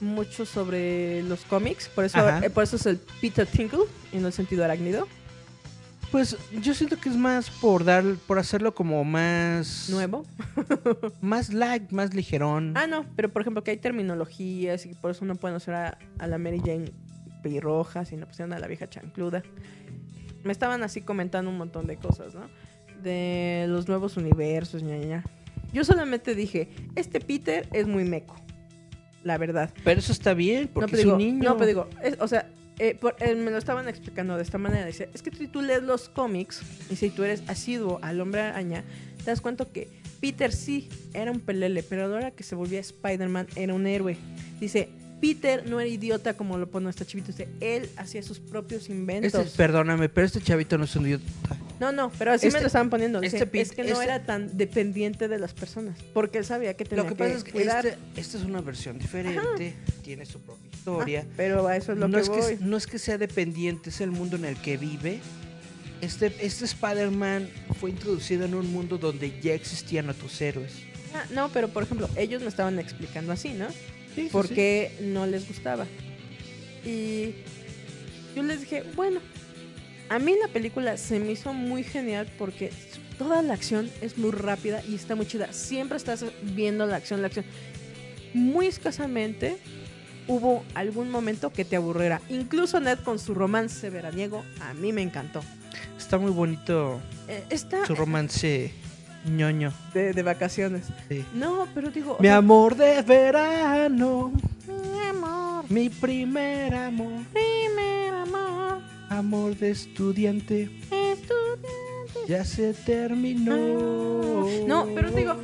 mucho 0.00 0.44
sobre 0.46 1.22
los 1.22 1.42
cómics. 1.44 1.88
Por 1.88 2.04
eso, 2.04 2.18
eh, 2.42 2.50
por 2.50 2.64
eso 2.64 2.76
es 2.76 2.86
el 2.86 2.98
Peter 3.20 3.46
Tinkle 3.46 3.84
y 4.12 4.18
no 4.18 4.26
el 4.28 4.32
sentido 4.32 4.64
arácnido. 4.64 5.06
Pues 6.10 6.36
yo 6.52 6.74
siento 6.74 6.98
que 7.00 7.08
es 7.08 7.16
más 7.16 7.50
por 7.50 7.84
dar, 7.84 8.04
por 8.28 8.38
hacerlo 8.38 8.72
como 8.74 9.02
más 9.04 9.88
Nuevo. 9.90 10.24
más 11.20 11.52
light, 11.52 11.90
más 11.90 12.14
ligerón. 12.14 12.72
Ah, 12.76 12.86
no, 12.86 13.04
pero 13.16 13.30
por 13.32 13.42
ejemplo 13.42 13.64
que 13.64 13.72
hay 13.72 13.78
terminologías 13.78 14.86
y 14.86 14.94
por 14.94 15.10
eso 15.10 15.24
no 15.24 15.34
pueden 15.34 15.56
usar 15.56 15.74
a, 15.74 15.98
a 16.18 16.26
la 16.28 16.38
Mary 16.38 16.60
Jane 16.64 16.92
pelirroja, 17.42 18.04
sino 18.04 18.26
pusieron 18.26 18.52
a 18.52 18.58
la 18.60 18.68
vieja 18.68 18.88
chancluda. 18.88 19.42
Me 20.44 20.52
estaban 20.52 20.82
así 20.82 21.00
comentando 21.00 21.50
un 21.50 21.56
montón 21.58 21.86
de 21.86 21.96
cosas, 21.96 22.34
¿no? 22.34 22.48
De 23.02 23.66
los 23.68 23.88
nuevos 23.88 24.16
universos, 24.16 24.82
ña, 24.82 24.96
ña. 24.96 25.24
Yo 25.72 25.84
solamente 25.84 26.34
dije, 26.34 26.68
este 26.94 27.20
Peter 27.20 27.66
es 27.72 27.86
muy 27.86 28.04
meco, 28.04 28.36
la 29.24 29.38
verdad. 29.38 29.70
Pero 29.82 29.98
eso 30.00 30.12
está 30.12 30.34
bien, 30.34 30.64
No, 30.66 30.70
porque 30.74 30.90
pero 30.92 30.98
es 31.00 31.04
digo, 31.04 31.16
un 31.16 31.18
niño. 31.18 31.42
no, 31.50 31.56
pero 31.56 31.66
digo, 31.66 31.88
es- 32.02 32.16
o 32.20 32.28
sea, 32.28 32.48
eh, 32.78 32.94
por- 32.94 33.16
eh, 33.20 33.34
me 33.34 33.50
lo 33.50 33.58
estaban 33.58 33.88
explicando 33.88 34.36
de 34.36 34.42
esta 34.42 34.58
manera. 34.58 34.86
Dice, 34.86 35.08
es 35.14 35.22
que 35.22 35.30
si 35.34 35.48
tú 35.48 35.62
lees 35.62 35.82
los 35.82 36.08
cómics 36.08 36.62
y 36.90 36.96
si 36.96 37.10
tú 37.10 37.24
eres 37.24 37.42
asiduo 37.48 37.98
al 38.02 38.20
hombre 38.20 38.42
araña, 38.42 38.84
te 39.18 39.24
das 39.30 39.40
cuenta 39.40 39.64
que 39.64 39.88
Peter 40.20 40.52
sí 40.52 40.88
era 41.12 41.30
un 41.30 41.40
pelele, 41.40 41.82
pero 41.82 42.04
ahora 42.04 42.30
que 42.30 42.42
se 42.44 42.54
volvía 42.54 42.80
Spider-Man 42.80 43.46
era 43.56 43.74
un 43.74 43.86
héroe. 43.86 44.16
Dice, 44.60 44.88
Peter 45.24 45.66
no 45.66 45.80
era 45.80 45.88
idiota 45.88 46.34
como 46.36 46.58
lo 46.58 46.68
pone 46.68 46.90
esta 46.90 47.06
chivito. 47.06 47.28
Dice, 47.28 47.48
él 47.62 47.88
hacía 47.96 48.22
sus 48.22 48.40
propios 48.40 48.90
inventos. 48.90 49.32
Este, 49.46 49.56
perdóname, 49.56 50.10
pero 50.10 50.26
este 50.26 50.42
chavito 50.42 50.76
no 50.76 50.84
es 50.84 50.94
un 50.96 51.06
idiota. 51.06 51.24
No, 51.80 51.92
no, 51.92 52.12
pero 52.18 52.32
así 52.32 52.48
Este- 52.48 52.58
me 52.58 52.60
lo 52.60 52.66
estaban 52.66 52.90
poniendo. 52.90 53.22
Este 53.22 53.48
es 53.58 53.72
que 53.72 53.84
no 53.84 53.92
este- 53.92 54.04
era 54.04 54.22
tan 54.26 54.54
dependiente 54.58 55.26
de 55.26 55.38
las 55.38 55.54
personas, 55.54 55.96
porque 56.12 56.36
él 56.36 56.44
sabía 56.44 56.74
que 56.74 56.84
tenía 56.84 57.04
Lo 57.04 57.08
que 57.08 57.16
pasa 57.16 57.32
es 57.38 57.42
que 57.42 57.52
cuidar. 57.52 57.86
este, 57.86 58.20
esta 58.20 58.36
es 58.36 58.44
una 58.44 58.60
versión 58.60 58.98
diferente, 58.98 59.74
tiene 60.02 60.26
su 60.26 60.40
propia 60.40 60.68
historia. 60.70 61.24
Ah, 61.26 61.32
pero 61.38 61.66
a 61.68 61.74
eso 61.78 61.92
es 61.92 61.98
lo 61.98 62.06
no, 62.06 62.16
que 62.18 62.22
es 62.22 62.28
voy. 62.28 62.56
que, 62.58 62.62
no 62.64 62.76
es 62.76 62.86
que 62.86 62.98
sea 62.98 63.16
dependiente, 63.16 63.88
es 63.88 64.02
el 64.02 64.10
mundo 64.10 64.36
en 64.36 64.44
el 64.44 64.56
que 64.56 64.76
vive. 64.76 65.20
Este, 66.02 66.26
este 66.40 66.66
Spider-Man 66.66 67.48
fue 67.80 67.88
introducido 67.88 68.44
en 68.44 68.54
un 68.54 68.70
mundo 68.70 68.98
donde 68.98 69.40
ya 69.40 69.54
existían 69.54 70.10
otros 70.10 70.38
héroes. 70.42 70.72
Ah, 71.14 71.24
no, 71.32 71.48
pero 71.48 71.68
por 71.68 71.82
ejemplo, 71.82 72.10
ellos 72.14 72.42
me 72.42 72.48
estaban 72.48 72.78
explicando 72.78 73.32
así, 73.32 73.54
¿no? 73.54 73.68
Sí, 74.14 74.22
sí, 74.22 74.28
por 74.30 74.48
sí. 74.48 74.54
qué 74.54 74.92
no 75.00 75.26
les 75.26 75.46
gustaba. 75.48 75.86
Y 76.84 77.34
yo 78.36 78.42
les 78.42 78.60
dije, 78.60 78.84
bueno, 78.94 79.20
a 80.08 80.18
mí 80.18 80.34
la 80.40 80.48
película 80.48 80.96
se 80.96 81.18
me 81.18 81.32
hizo 81.32 81.52
muy 81.52 81.82
genial 81.82 82.30
porque 82.38 82.70
toda 83.18 83.42
la 83.42 83.54
acción 83.54 83.90
es 84.02 84.18
muy 84.18 84.30
rápida 84.32 84.82
y 84.88 84.94
está 84.94 85.14
muy 85.14 85.26
chida. 85.26 85.52
Siempre 85.52 85.96
estás 85.96 86.24
viendo 86.42 86.86
la 86.86 86.96
acción, 86.96 87.20
la 87.22 87.28
acción. 87.28 87.44
Muy 88.34 88.66
escasamente 88.66 89.56
hubo 90.26 90.64
algún 90.74 91.10
momento 91.10 91.52
que 91.52 91.64
te 91.64 91.76
aburriera. 91.76 92.20
Incluso 92.28 92.80
Ned 92.80 92.98
con 92.98 93.18
su 93.18 93.34
romance 93.34 93.88
veraniego, 93.90 94.44
a 94.60 94.74
mí 94.74 94.92
me 94.92 95.02
encantó. 95.02 95.40
Está 95.96 96.18
muy 96.18 96.30
bonito 96.30 97.00
Eh, 97.28 97.44
está, 97.50 97.86
su 97.86 97.94
romance 97.94 98.72
ñoño. 99.24 99.72
de, 99.92 100.12
de 100.12 100.22
vacaciones. 100.22 100.84
Sí. 101.08 101.24
No, 101.34 101.66
pero 101.74 101.90
digo... 101.90 102.16
Mi 102.20 102.28
amor 102.28 102.76
de 102.76 103.02
verano, 103.02 104.32
Mi 104.66 105.00
amor, 105.08 105.64
mi 105.70 105.88
primer 105.88 106.74
amor, 106.74 107.22
primer 107.32 108.14
amor, 108.14 108.80
amor 109.08 109.56
de 109.56 109.70
estudiante, 109.70 110.64
estudiante. 110.90 112.20
ya 112.28 112.44
se 112.44 112.74
terminó. 112.74 114.46
No, 114.66 114.86
pero 114.94 115.10
digo, 115.10 115.36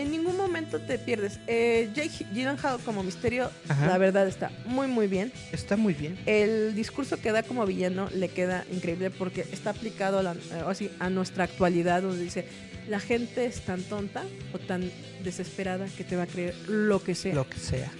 en 0.00 0.10
ningún 0.10 0.36
momento 0.36 0.80
te 0.80 0.98
pierdes. 0.98 1.38
Eh, 1.46 1.90
Jake 1.94 2.24
Gyllenhaal 2.32 2.78
como 2.84 3.02
misterio, 3.02 3.50
Ajá. 3.68 3.86
la 3.86 3.98
verdad 3.98 4.26
está 4.28 4.50
muy 4.66 4.86
muy 4.86 5.06
bien. 5.08 5.32
Está 5.52 5.76
muy 5.76 5.92
bien. 5.94 6.18
El 6.26 6.74
discurso 6.74 7.16
que 7.20 7.32
da 7.32 7.42
como 7.42 7.66
villano 7.66 8.08
le 8.14 8.28
queda 8.28 8.64
increíble 8.72 9.10
porque 9.10 9.42
está 9.52 9.70
aplicado 9.70 10.18
a, 10.20 10.22
la- 10.22 10.34
eh, 10.34 10.62
así, 10.66 10.90
a 11.00 11.10
nuestra 11.10 11.44
actualidad, 11.44 12.02
donde 12.02 12.22
dice, 12.22 12.46
la 12.88 13.00
gente 13.00 13.44
es 13.44 13.60
tan 13.62 13.82
tonta 13.82 14.22
o 14.54 14.58
tan 14.58 14.90
desesperada 15.24 15.86
que 15.96 16.04
te 16.04 16.16
va 16.16 16.22
a 16.22 16.26
creer 16.26 16.54
lo 16.68 17.02
que 17.02 17.14
sea. 17.14 17.34
Lo 17.34 17.48
que 17.48 17.58
sea. 17.58 17.90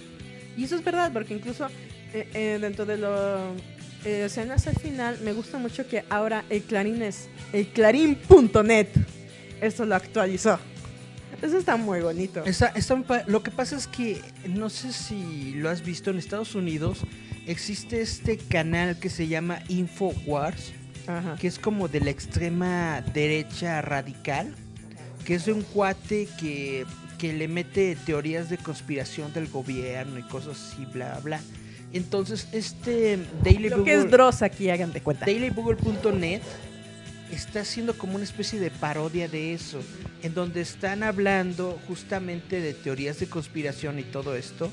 Y 0.57 0.63
eso 0.63 0.75
es 0.77 0.83
verdad, 0.83 1.11
porque 1.13 1.33
incluso 1.33 1.67
eh, 2.13 2.27
eh, 2.33 2.57
dentro 2.59 2.85
de 2.85 2.97
lo 2.97 3.53
eh, 4.05 4.23
escenas 4.25 4.65
al 4.67 4.75
final, 4.77 5.19
me 5.23 5.33
gusta 5.33 5.57
mucho 5.57 5.87
que 5.87 6.03
ahora 6.09 6.43
el 6.49 6.63
Clarín 6.63 7.01
es 7.01 7.27
el 7.53 7.67
clarín.net. 7.67 8.87
Esto 9.61 9.85
lo 9.85 9.95
actualizó. 9.95 10.57
Eso 11.41 11.57
está 11.57 11.77
muy 11.77 12.01
bonito. 12.01 12.43
Está- 12.45 12.67
está 12.75 12.95
lo 13.27 13.43
que 13.43 13.51
pasa 13.51 13.75
es 13.75 13.87
que 13.87 14.21
no 14.47 14.69
sé 14.69 14.91
si 14.93 15.53
lo 15.55 15.69
has 15.69 15.83
visto 15.83 16.09
en 16.11 16.17
Estados 16.17 16.55
Unidos. 16.55 16.99
Existe 17.47 18.01
este 18.01 18.37
canal 18.37 18.99
que 18.99 19.09
se 19.09 19.27
llama 19.27 19.59
Infowars, 19.69 20.73
Ajá. 21.07 21.35
que 21.39 21.47
es 21.47 21.57
como 21.57 21.87
de 21.87 22.01
la 22.01 22.09
extrema 22.11 23.01
derecha 23.13 23.81
radical, 23.81 24.53
que 25.25 25.35
es 25.35 25.45
de 25.45 25.53
un 25.53 25.61
cuate 25.63 26.27
que, 26.39 26.85
que 27.17 27.33
le 27.33 27.47
mete 27.47 27.95
teorías 28.05 28.49
de 28.49 28.57
conspiración 28.57 29.33
del 29.33 29.47
gobierno 29.47 30.19
y 30.19 30.23
cosas 30.23 30.73
así, 30.73 30.85
bla, 30.85 31.19
bla. 31.23 31.39
Entonces, 31.91 32.47
este 32.51 33.17
Daily 33.43 33.69
Lo 33.69 33.83
que 33.83 33.95
es 33.95 34.11
Dross 34.11 34.43
aquí, 34.43 34.69
hagan 34.69 34.93
de 34.93 35.01
cuenta. 35.01 35.25
DailyBoogle.net 35.25 36.41
está 37.31 37.61
haciendo 37.61 37.97
como 37.97 38.15
una 38.15 38.23
especie 38.23 38.59
de 38.59 38.71
parodia 38.71 39.27
de 39.27 39.53
eso, 39.53 39.81
en 40.23 40.33
donde 40.33 40.61
están 40.61 41.03
hablando 41.03 41.79
justamente 41.87 42.61
de 42.61 42.73
teorías 42.73 43.19
de 43.19 43.27
conspiración 43.27 43.99
y 43.99 44.03
todo 44.03 44.35
esto, 44.35 44.71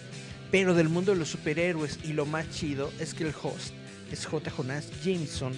pero 0.50 0.74
del 0.74 0.88
mundo 0.88 1.12
de 1.12 1.18
los 1.18 1.28
superhéroes. 1.28 1.98
Y 2.04 2.12
lo 2.12 2.26
más 2.26 2.50
chido 2.50 2.92
es 2.98 3.14
que 3.14 3.24
el 3.24 3.34
host 3.40 3.74
es 4.11 4.26
J. 4.26 4.50
Jonas 4.50 4.88
Jameson, 5.04 5.52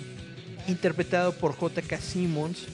interpretado 0.66 1.32
por 1.32 1.52
J.K. 1.52 1.98
Simmons, 2.00 2.66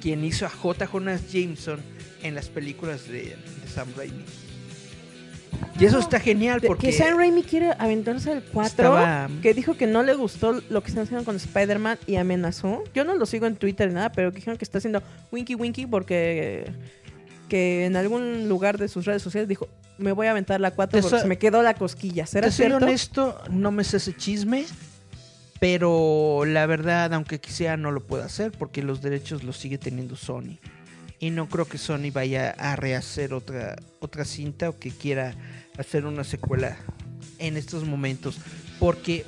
quien 0.00 0.24
hizo 0.24 0.46
a 0.46 0.50
J. 0.50 0.86
Jonas 0.86 1.32
Jameson 1.32 1.80
en 2.22 2.34
las 2.34 2.48
películas 2.48 3.08
de, 3.08 3.36
de 3.36 3.68
Sam 3.72 3.88
Raimi. 3.96 4.24
Y 5.78 5.84
eso 5.86 5.98
está 5.98 6.20
genial 6.20 6.60
porque 6.64 6.86
Que 6.88 6.92
Sam 6.92 7.18
Raimi 7.18 7.42
quiere 7.42 7.72
aventarse 7.78 8.30
el 8.32 8.42
4. 8.44 8.66
estaba- 8.68 9.28
Que 9.42 9.54
dijo 9.54 9.76
que 9.76 9.86
no 9.86 10.02
le 10.02 10.14
gustó 10.14 10.60
lo 10.70 10.82
que 10.82 10.88
están 10.88 11.04
haciendo 11.04 11.24
con 11.24 11.36
Spider-Man 11.36 11.98
y 12.06 12.16
amenazó. 12.16 12.84
Yo 12.94 13.04
no 13.04 13.14
lo 13.14 13.26
sigo 13.26 13.46
en 13.46 13.56
Twitter 13.56 13.88
ni 13.88 13.94
nada, 13.94 14.12
pero 14.12 14.30
dijeron 14.30 14.56
que 14.56 14.64
está 14.64 14.78
haciendo 14.78 15.02
winky 15.32 15.54
winky 15.56 15.86
porque 15.86 16.70
que 17.48 17.84
en 17.86 17.96
algún 17.96 18.48
lugar 18.48 18.78
de 18.78 18.88
sus 18.88 19.04
redes 19.04 19.20
sociales 19.22 19.48
dijo, 19.48 19.68
me 19.98 20.12
voy 20.12 20.26
a 20.28 20.30
aventar 20.30 20.60
la 20.60 20.70
4 20.70 20.98
Eso- 20.98 21.08
porque 21.10 21.22
se 21.22 21.28
me 21.28 21.38
quedó 21.38 21.62
la 21.62 21.74
cosquilla. 21.74 22.24
¿Será 22.26 22.46
Te 22.46 22.52
soy 22.52 22.66
cierto? 22.66 22.84
honesto, 22.86 23.38
no 23.50 23.70
me 23.70 23.84
sé 23.84 23.98
ese 23.98 24.16
chisme, 24.16 24.64
pero 25.60 26.44
la 26.46 26.66
verdad, 26.66 27.12
aunque 27.14 27.40
quisiera, 27.40 27.76
no 27.76 27.90
lo 27.90 28.00
puedo 28.00 28.22
hacer 28.22 28.52
porque 28.52 28.82
los 28.82 29.02
derechos 29.02 29.44
los 29.44 29.56
sigue 29.56 29.78
teniendo 29.78 30.16
Sony. 30.16 30.58
Y 31.24 31.30
no 31.30 31.48
creo 31.48 31.64
que 31.66 31.78
Sony 31.78 32.10
vaya 32.12 32.50
a 32.50 32.76
rehacer 32.76 33.32
otra, 33.32 33.76
otra 33.98 34.26
cinta 34.26 34.68
o 34.68 34.78
que 34.78 34.90
quiera 34.90 35.34
hacer 35.78 36.04
una 36.04 36.22
secuela 36.22 36.76
en 37.38 37.56
estos 37.56 37.84
momentos. 37.84 38.36
Porque, 38.78 39.24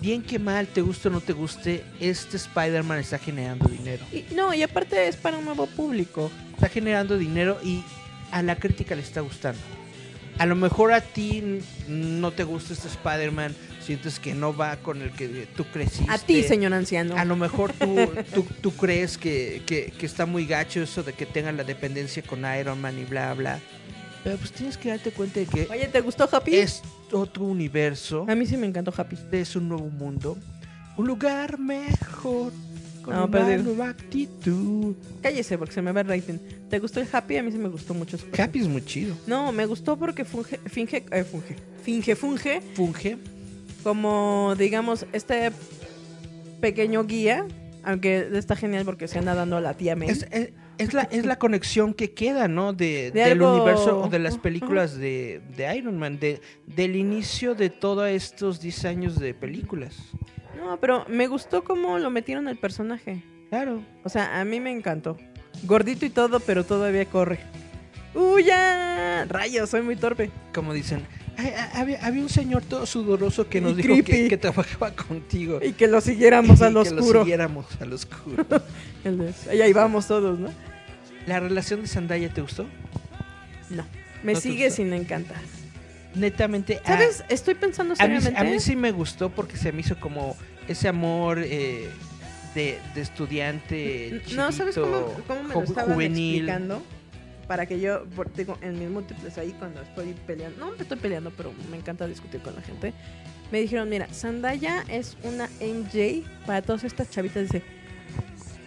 bien 0.00 0.22
que 0.22 0.38
mal, 0.38 0.68
te 0.68 0.80
guste 0.80 1.08
o 1.08 1.10
no 1.10 1.20
te 1.20 1.32
guste, 1.32 1.82
este 1.98 2.36
Spider-Man 2.36 3.00
está 3.00 3.18
generando 3.18 3.68
dinero. 3.68 4.04
Y- 4.12 4.32
no, 4.32 4.54
y 4.54 4.62
aparte 4.62 5.08
es 5.08 5.16
para 5.16 5.36
un 5.38 5.44
nuevo 5.44 5.66
público. 5.66 6.30
Está 6.52 6.68
generando 6.68 7.18
dinero 7.18 7.58
y 7.64 7.82
a 8.30 8.40
la 8.40 8.54
crítica 8.54 8.94
le 8.94 9.02
está 9.02 9.20
gustando. 9.20 9.58
A 10.38 10.46
lo 10.46 10.54
mejor 10.54 10.92
a 10.92 11.00
ti 11.00 11.42
no 11.88 12.30
te 12.30 12.44
gusta 12.44 12.74
este 12.74 12.86
Spider-Man, 12.86 13.56
sientes 13.84 14.18
que 14.18 14.34
no 14.34 14.56
va 14.56 14.76
con 14.76 15.02
el 15.02 15.10
que 15.12 15.46
tú 15.56 15.64
creciste. 15.72 16.10
A 16.10 16.18
ti, 16.18 16.42
señor 16.42 16.72
anciano. 16.72 17.16
A 17.16 17.24
lo 17.24 17.36
mejor 17.36 17.72
tú, 17.72 17.96
tú, 18.34 18.46
tú 18.60 18.72
crees 18.72 19.18
que, 19.18 19.62
que- 19.66 19.92
que 19.98 20.06
está 20.06 20.26
muy 20.26 20.46
gacho 20.46 20.80
eso 20.82 21.02
de 21.02 21.12
que 21.12 21.26
tengan 21.26 21.56
la 21.56 21.64
dependencia 21.64 22.22
con 22.22 22.44
Iron 22.58 22.80
Man 22.80 22.98
y 22.98 23.04
bla, 23.04 23.34
bla. 23.34 23.58
Pero 24.22 24.38
pues 24.38 24.52
tienes 24.52 24.78
que 24.78 24.88
darte 24.88 25.10
cuenta 25.10 25.40
de 25.40 25.46
que 25.46 25.68
Oye, 25.70 25.86
¿te 25.88 26.00
gustó 26.00 26.26
Happy? 26.32 26.56
es 26.56 26.80
otro 27.12 27.44
universo, 27.44 28.24
A 28.26 28.34
mí 28.34 28.46
sí 28.46 28.56
me 28.56 28.66
encantó 28.66 28.92
Happy. 28.96 29.16
es 29.32 29.54
un 29.54 29.68
nuevo 29.68 29.88
mundo, 29.90 30.38
un 30.96 31.06
lugar 31.06 31.58
mejor, 31.58 32.50
con 33.02 33.14
No, 33.14 33.26
una 33.26 33.56
nueva 33.58 33.90
actitud. 33.90 34.94
Cállese 35.22 35.58
porque 35.58 35.74
se 35.74 35.82
me 35.82 35.92
va 35.92 36.00
el 36.00 36.08
rating. 36.08 36.38
¿Te 36.70 36.78
gustó 36.78 37.00
el 37.02 37.08
Happy? 37.12 37.36
A 37.36 37.42
mí 37.42 37.52
sí 37.52 37.58
me 37.58 37.68
gustó 37.68 37.92
mucho. 37.92 38.16
Happy 38.38 38.60
es 38.60 38.66
muy 38.68 38.82
chido. 38.82 39.14
No, 39.26 39.52
me 39.52 39.66
gustó 39.66 39.98
porque 39.98 40.24
funge, 40.24 40.58
finge, 40.70 41.04
eh, 41.10 41.22
funge, 41.24 41.56
finge, 41.82 42.16
funge 42.16 42.62
Funge. 42.74 43.18
Como, 43.84 44.54
digamos, 44.58 45.06
este 45.12 45.52
pequeño 46.60 47.04
guía, 47.04 47.46
aunque 47.82 48.28
está 48.32 48.56
genial 48.56 48.84
porque 48.84 49.06
se 49.08 49.18
anda 49.18 49.34
dando 49.34 49.56
a 49.56 49.60
la 49.60 49.74
tía 49.74 49.94
May. 49.96 50.08
Es, 50.08 50.26
es- 50.30 50.50
es 50.76 50.92
la, 50.92 51.02
es 51.02 51.24
la 51.24 51.36
conexión 51.38 51.94
que 51.94 52.14
queda, 52.14 52.48
¿no? 52.48 52.72
De, 52.72 53.12
De 53.12 53.20
del 53.20 53.38
algo- 53.40 53.54
universo 53.54 54.00
o 54.00 54.08
de 54.08 54.18
las 54.18 54.38
películas 54.38 54.96
de, 54.98 55.40
de 55.56 55.76
Iron 55.76 55.96
Man, 55.98 56.18
de, 56.18 56.40
del 56.66 56.96
inicio 56.96 57.54
de 57.54 57.70
todos 57.70 58.08
estos 58.08 58.60
10 58.60 58.84
años 58.86 59.20
de 59.20 59.34
películas. 59.34 59.94
No, 60.56 60.80
pero 60.80 61.04
me 61.08 61.28
gustó 61.28 61.62
cómo 61.62 61.98
lo 62.00 62.10
metieron 62.10 62.48
el 62.48 62.56
personaje. 62.56 63.22
Claro. 63.50 63.84
O 64.02 64.08
sea, 64.08 64.40
a 64.40 64.44
mí 64.44 64.58
me 64.58 64.72
encantó. 64.72 65.16
Gordito 65.62 66.06
y 66.06 66.10
todo, 66.10 66.40
pero 66.40 66.64
todavía 66.64 67.04
corre. 67.04 67.38
¡Uy, 68.12 68.42
ya! 68.42 69.26
Rayos, 69.28 69.70
soy 69.70 69.82
muy 69.82 69.94
torpe. 69.94 70.32
Como 70.52 70.72
dicen, 70.72 71.06
"Ay, 71.06 71.06
a- 71.06 71.23
había, 71.74 72.04
había 72.04 72.22
un 72.22 72.28
señor 72.28 72.62
todo 72.62 72.86
sudoroso 72.86 73.48
que 73.48 73.58
Y 73.58 73.60
nos 73.60 73.76
dijo 73.76 73.94
que, 74.04 74.28
que 74.28 74.36
trabajaba 74.36 74.92
contigo. 74.92 75.60
Y 75.62 75.72
que 75.72 75.86
lo 75.86 76.00
siguiéramos 76.00 76.62
al 76.62 76.72
que 76.74 76.78
oscuro. 76.80 77.12
lo 77.20 77.20
siguiéramos 77.24 77.66
al 77.80 77.92
oscuro. 77.92 78.44
Y 79.52 79.60
ahí 79.60 79.72
vamos 79.72 80.06
todos, 80.06 80.38
¿no? 80.38 80.50
¿La 81.26 81.40
relación 81.40 81.82
de 81.82 81.88
Zendaya 81.88 82.28
te 82.30 82.40
gustó? 82.40 82.66
No. 83.70 83.84
Me 84.22 84.32
¿No 84.32 84.38
te 84.40 84.48
sigue 84.48 84.70
sin 84.70 84.92
encantar. 84.92 85.36
Netamente. 86.14 86.80
ah, 86.84 86.88
¿Sabes? 86.88 87.24
Estoy 87.28 87.54
pensando 87.54 87.94
A 87.98 88.06
mí, 88.06 88.16
a 88.16 88.60
sí 88.60 88.76
me 88.76 88.92
gustó 88.92 89.30
porque 89.30 89.56
se 89.56 89.72
me 89.72 89.80
hizo 89.80 89.98
como 89.98 90.36
ese 90.68 90.88
amor 90.88 91.40
eh, 91.42 91.88
de, 92.54 92.78
de 92.94 93.00
estudiante. 93.00 94.22
No, 94.34 94.52
¿sabes 94.52 94.76
cómo, 94.76 95.08
chiquito, 95.08 95.24
cómo 95.26 95.42
me 95.42 95.54
lo 95.54 95.62
estaban 95.62 95.92
juvenil. 95.92 96.36
explicando? 96.36 96.82
Para 97.46 97.66
que 97.66 97.78
yo, 97.80 98.04
digo, 98.36 98.56
en 98.62 98.78
mis 98.78 98.88
múltiples 98.88 99.36
ahí 99.38 99.54
cuando 99.58 99.82
estoy 99.82 100.14
peleando, 100.26 100.58
no 100.58 100.72
me 100.72 100.82
estoy 100.82 100.98
peleando, 100.98 101.30
pero 101.30 101.52
me 101.70 101.76
encanta 101.76 102.06
discutir 102.06 102.40
con 102.40 102.54
la 102.54 102.62
gente. 102.62 102.94
Me 103.52 103.60
dijeron, 103.60 103.88
mira, 103.88 104.06
Zendaya 104.12 104.84
es 104.88 105.16
una 105.22 105.48
MJ 105.60 106.22
para 106.46 106.62
todas 106.62 106.84
estas 106.84 107.10
chavitas, 107.10 107.44
dice, 107.44 107.62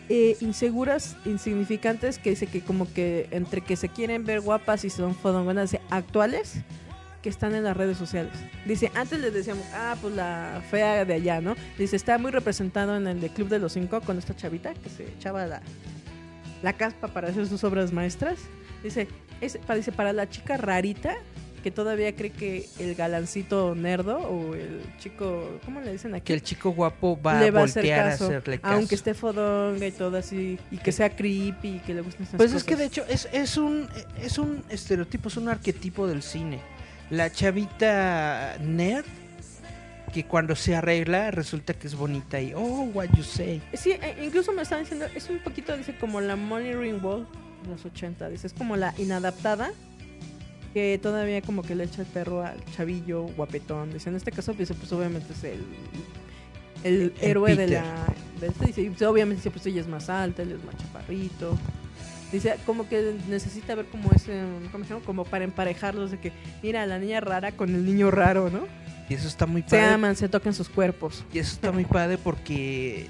eh, 0.10 0.38
inseguras, 0.40 1.18
insignificantes, 1.26 2.20
que 2.20 2.30
dice 2.30 2.48
que 2.48 2.62
como 2.62 2.92
que 2.94 3.28
entre 3.32 3.62
que 3.62 3.76
se 3.76 3.90
quieren 3.90 4.24
ver 4.24 4.42
guapas 4.42 4.86
y 4.86 4.90
son 4.90 5.16
fodongonas, 5.16 5.72
dice, 5.72 5.84
actuales, 5.90 6.64
que 7.22 7.30
están 7.30 7.56
en 7.56 7.64
las 7.64 7.76
redes 7.76 7.98
sociales. 7.98 8.32
Dice, 8.66 8.92
antes 8.96 9.20
les 9.20 9.34
decíamos, 9.34 9.66
ah, 9.74 9.96
pues 10.02 10.16
la 10.16 10.62
fea 10.70 11.04
de 11.04 11.16
allá, 11.16 11.42
¿no? 11.42 11.56
Dice, 11.78 11.96
está 11.96 12.18
muy 12.18 12.32
representado 12.32 12.96
en 12.96 13.08
el 13.08 13.20
de 13.20 13.30
Club 13.30 13.50
de 13.50 13.60
los 13.60 13.74
Cinco 13.74 14.02
con 14.02 14.18
esta 14.18 14.36
chavita 14.36 14.74
que 14.74 14.90
se 14.90 15.08
echaba 15.10 15.46
la, 15.46 15.62
la 16.62 16.74
caspa 16.74 17.08
para 17.08 17.30
hacer 17.30 17.48
sus 17.48 17.64
obras 17.64 17.92
maestras. 17.92 18.40
Dice, 18.88 19.08
es, 19.42 19.58
para, 19.58 19.78
dice, 19.78 19.92
para 19.92 20.14
la 20.14 20.30
chica 20.30 20.58
rarita 20.58 21.16
que 21.64 21.72
todavía 21.72 22.16
cree 22.16 22.32
que 22.32 22.66
el 22.80 22.96
galancito 22.96 23.76
nerdo 23.76 24.20
o 24.20 24.54
el 24.56 24.80
chico, 25.00 25.60
¿cómo 25.66 25.82
le 25.82 25.92
dicen 25.92 26.14
aquí? 26.16 26.26
Que 26.26 26.34
el 26.36 26.42
chico 26.44 26.70
guapo 26.70 27.20
va 27.22 27.40
le 27.42 27.48
a 27.48 27.52
va 27.52 27.62
a 27.62 27.64
hacer 27.66 27.82
voltear 27.84 28.08
a 28.08 28.12
caso, 28.12 28.26
hacerle 28.26 28.60
caso. 28.60 28.74
aunque 28.76 28.96
esté 28.96 29.14
fodonga 29.14 29.86
y 29.86 29.92
todo 29.92 30.18
así, 30.18 30.58
y 30.72 30.78
que 30.78 30.92
sea 30.92 31.10
creepy 31.16 31.68
y 31.78 31.80
que 31.80 31.94
le 31.94 32.02
gusten 32.02 32.24
estas 32.24 32.38
Pues 32.38 32.52
cosas. 32.52 32.62
es 32.62 32.64
que 32.64 32.76
de 32.78 32.86
hecho 32.86 33.04
es, 33.10 33.28
es 33.34 33.58
un 33.58 33.90
es 34.22 34.38
un 34.38 34.64
estereotipo, 34.70 35.28
es 35.30 35.36
un 35.38 35.50
arquetipo 35.50 36.08
del 36.08 36.22
cine. 36.22 36.60
La 37.10 37.32
chavita 37.32 38.58
nerd 38.62 39.06
que 40.14 40.24
cuando 40.26 40.56
se 40.56 40.74
arregla 40.76 41.32
resulta 41.32 41.74
que 41.74 41.88
es 41.88 41.96
bonita 41.96 42.40
y 42.40 42.54
oh 42.56 42.84
what 42.94 43.08
you 43.18 43.24
say. 43.24 43.62
Sí, 43.74 43.92
e- 43.92 44.24
incluso 44.24 44.54
me 44.54 44.62
estaban 44.62 44.86
diciendo, 44.86 45.06
es 45.14 45.30
un 45.30 45.40
poquito, 45.40 45.76
dice, 45.76 45.96
como 46.00 46.22
la 46.22 46.36
Money 46.38 46.74
Ring 46.76 47.04
Wall 47.04 47.28
los 47.68 47.86
80. 47.86 48.30
Dice, 48.30 48.48
es 48.48 48.54
como 48.54 48.76
la 48.76 48.94
inadaptada 48.98 49.72
que 50.74 51.00
todavía 51.02 51.42
como 51.42 51.64
que 51.64 51.76
le 51.76 51.86
echa 51.86 52.02
el 52.02 52.08
perro 52.08 52.44
al 52.44 52.64
chavillo 52.76 53.24
guapetón. 53.36 53.94
Dice, 53.94 54.10
en 54.10 54.16
este 54.16 54.32
caso, 54.32 54.54
dice, 54.54 54.74
pues 54.74 54.92
obviamente 54.92 55.34
es 55.34 55.44
el, 55.44 55.64
el, 56.84 57.14
héroe 57.22 57.56
Peter. 57.56 57.70
de 57.70 57.76
la... 57.76 58.14
Dice, 58.66 58.86
pues, 58.90 59.02
obviamente 59.02 59.38
dice, 59.38 59.52
pues 59.52 59.66
ella 59.66 59.82
es 59.82 59.88
más 59.88 60.10
alta, 60.10 60.42
él 60.42 60.52
es 60.52 60.64
más 60.64 60.78
chaparrito. 60.78 61.58
Dice, 62.32 62.58
como 62.66 62.90
que 62.90 63.16
necesita 63.30 63.74
ver 63.74 63.86
como 63.86 64.12
ese, 64.12 64.44
¿cómo 64.72 64.84
se 64.84 64.94
llama? 64.94 65.06
Como 65.06 65.24
para 65.24 65.46
emparejarlos 65.46 66.12
de 66.12 66.20
que, 66.20 66.34
mira, 66.62 66.86
la 66.86 67.00
niña 67.00 67.22
rara 67.22 67.54
con 67.54 67.74
el 67.74 67.86
niño 67.86 68.12
raro, 68.12 68.50
¿no? 68.50 68.68
Y 69.10 69.14
eso 69.14 69.28
está 69.28 69.46
muy 69.46 69.62
padre. 69.62 69.80
Se 69.80 69.84
aman, 69.86 70.16
se 70.16 70.28
tocan 70.28 70.54
sus 70.54 70.68
cuerpos. 70.68 71.24
Y 71.34 71.40
eso 71.40 71.54
está 71.54 71.72
muy 71.72 71.86
padre 71.86 72.18
porque 72.18 73.08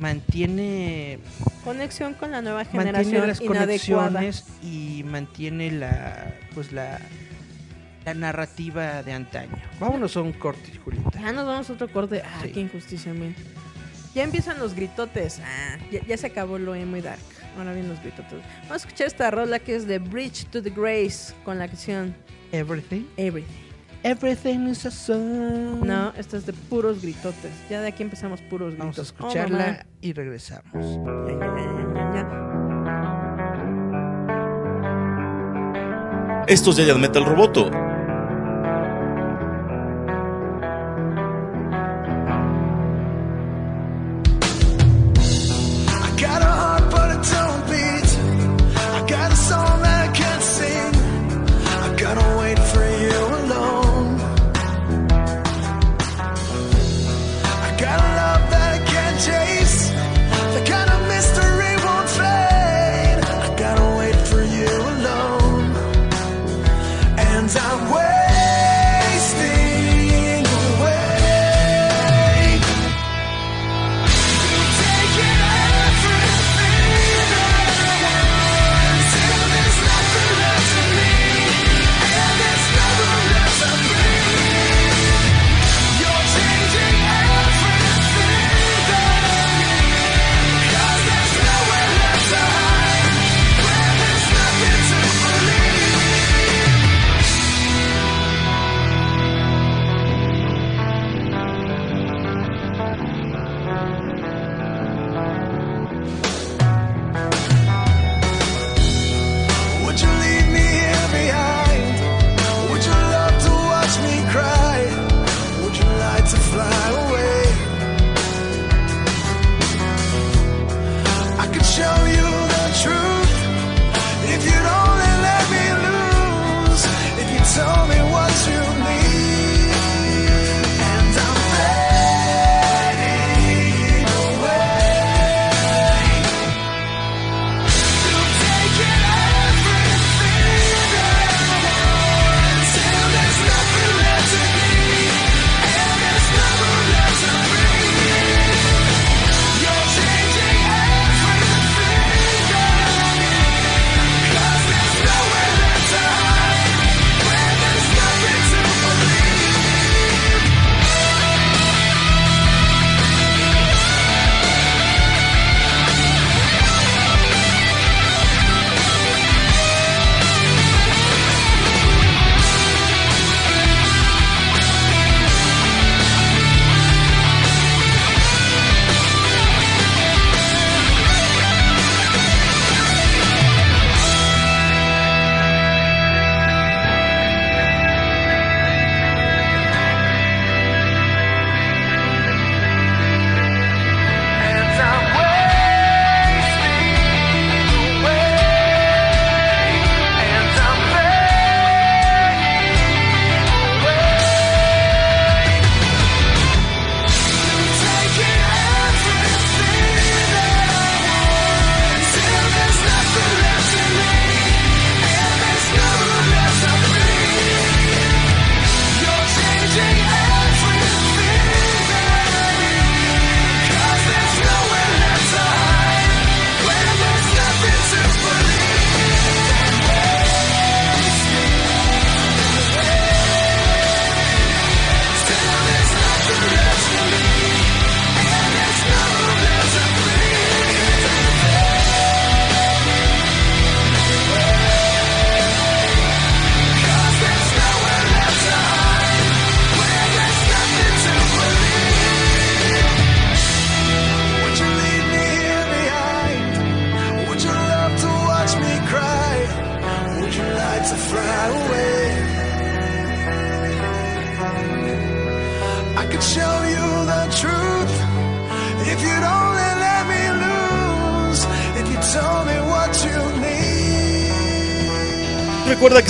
mantiene 0.00 1.18
conexión 1.64 2.14
con 2.14 2.30
la 2.30 2.42
nueva 2.42 2.64
generación 2.64 3.22
mantiene 3.22 3.26
las 3.26 3.40
conexiones 3.40 4.44
y 4.62 5.02
mantiene 5.04 5.70
la 5.72 6.34
pues 6.54 6.72
la, 6.72 7.00
la 8.04 8.14
narrativa 8.14 9.02
de 9.02 9.12
antaño. 9.12 9.56
Vámonos 9.80 10.16
a 10.16 10.22
un 10.22 10.32
corte, 10.32 10.72
Julieta. 10.84 11.20
Ya 11.20 11.32
nos 11.32 11.46
vamos 11.46 11.68
a 11.70 11.72
otro 11.72 11.88
corte. 11.90 12.22
Ah, 12.24 12.44
qué 12.52 12.60
injusticia, 12.60 13.12
mía. 13.12 13.34
Ya 14.14 14.22
empiezan 14.22 14.58
los 14.58 14.74
gritotes. 14.74 15.40
Ah, 15.40 15.76
ya, 16.06 16.16
se 16.16 16.26
acabó 16.26 16.58
lo 16.58 16.74
emo 16.74 16.96
y 16.96 17.02
dark. 17.02 17.20
Ahora 17.58 17.72
vienen 17.72 17.90
los 17.90 18.00
gritotes. 18.00 18.38
Vamos 18.62 18.72
a 18.72 18.76
escuchar 18.76 19.06
esta 19.06 19.30
rola 19.30 19.58
que 19.58 19.74
es 19.76 19.86
de 19.86 19.98
Bridge 19.98 20.46
to 20.46 20.62
the 20.62 20.70
Grace 20.70 21.34
con 21.44 21.58
la 21.58 21.68
canción 21.68 22.14
Everything. 22.52 23.04
Everything. 23.16 23.65
Everything 24.06 24.68
is 24.68 24.86
a 24.86 24.90
song. 24.92 25.84
No, 25.84 26.12
esto 26.16 26.36
es 26.36 26.46
de 26.46 26.52
puros 26.52 27.02
gritotes. 27.02 27.50
Ya 27.68 27.80
de 27.80 27.88
aquí 27.88 28.04
empezamos 28.04 28.40
puros 28.40 28.76
gritos. 28.76 28.78
Vamos 28.78 28.98
a 28.98 29.00
oh, 29.00 29.04
escucharla 29.04 29.84
y 30.00 30.12
regresamos. 30.12 30.72
Ya, 30.72 31.34
ya, 31.34 31.46
ya, 32.14 32.22
Esto 36.46 36.70
es 36.70 36.76
Yayan 36.76 37.00
Metal 37.00 37.24
Roboto. 37.24 37.68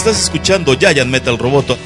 Estás 0.06 0.22
escuchando 0.22 0.78
Giant 0.78 1.10
Metal 1.10 1.36
Roboto. 1.36 1.76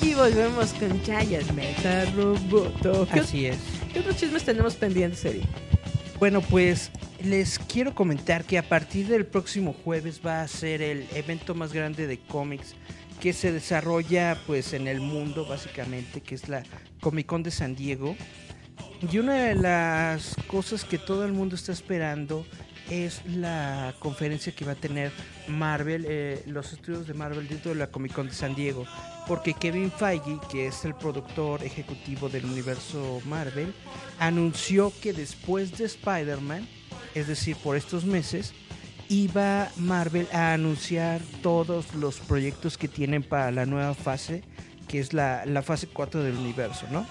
Y 0.00 0.14
volvemos 0.14 0.72
con 0.74 1.02
Giant 1.02 1.50
Metal 1.50 2.12
Roboto. 2.14 3.08
Así 3.10 3.46
es. 3.46 3.56
¿Qué 3.92 3.98
otros 3.98 4.16
chismes 4.16 4.44
tenemos 4.44 4.76
pendientes, 4.76 5.24
Eri? 5.24 5.42
Bueno, 6.20 6.40
pues 6.40 6.92
les 7.20 7.58
quiero 7.58 7.96
comentar 7.96 8.44
que 8.44 8.58
a 8.58 8.62
partir 8.62 9.08
del 9.08 9.26
próximo 9.26 9.74
jueves 9.84 10.20
va 10.24 10.42
a 10.42 10.46
ser 10.46 10.80
el 10.80 11.04
evento 11.12 11.56
más 11.56 11.72
grande 11.72 12.06
de 12.06 12.20
cómics 12.20 12.76
que 13.18 13.32
se 13.32 13.50
desarrolla 13.50 14.38
pues 14.46 14.72
en 14.72 14.86
el 14.86 15.00
mundo 15.00 15.44
básicamente, 15.44 16.20
que 16.20 16.36
es 16.36 16.48
la 16.48 16.62
Comic 17.00 17.26
Con 17.26 17.42
de 17.42 17.50
San 17.50 17.74
Diego. 17.74 18.14
Y 19.10 19.18
una 19.18 19.34
de 19.46 19.56
las 19.56 20.36
cosas 20.46 20.84
que 20.84 20.98
todo 20.98 21.24
el 21.24 21.32
mundo 21.32 21.56
está 21.56 21.72
esperando 21.72 22.46
es 22.90 23.24
la 23.26 23.94
conferencia 23.98 24.54
que 24.54 24.64
va 24.64 24.72
a 24.72 24.76
tener 24.76 25.12
Marvel, 25.48 26.04
eh, 26.08 26.42
los 26.46 26.72
estudios 26.72 27.06
de 27.06 27.14
Marvel 27.14 27.48
dentro 27.48 27.72
de 27.72 27.78
la 27.78 27.88
Comic 27.88 28.12
Con 28.12 28.28
de 28.28 28.34
San 28.34 28.54
Diego. 28.54 28.84
Porque 29.26 29.54
Kevin 29.54 29.90
Feige, 29.90 30.38
que 30.50 30.66
es 30.66 30.84
el 30.84 30.94
productor 30.94 31.62
ejecutivo 31.64 32.28
del 32.28 32.44
universo 32.44 33.20
Marvel, 33.24 33.74
anunció 34.18 34.92
que 35.00 35.12
después 35.12 35.76
de 35.76 35.86
Spider-Man, 35.86 36.68
es 37.14 37.26
decir, 37.26 37.56
por 37.56 37.76
estos 37.76 38.04
meses, 38.04 38.54
iba 39.08 39.70
Marvel 39.76 40.28
a 40.32 40.52
anunciar 40.52 41.20
todos 41.42 41.94
los 41.94 42.20
proyectos 42.20 42.78
que 42.78 42.88
tienen 42.88 43.22
para 43.22 43.50
la 43.50 43.66
nueva 43.66 43.94
fase, 43.94 44.42
que 44.88 45.00
es 45.00 45.12
la, 45.12 45.44
la 45.46 45.62
fase 45.62 45.88
4 45.88 46.22
del 46.22 46.36
universo, 46.36 46.86
¿no? 46.90 47.06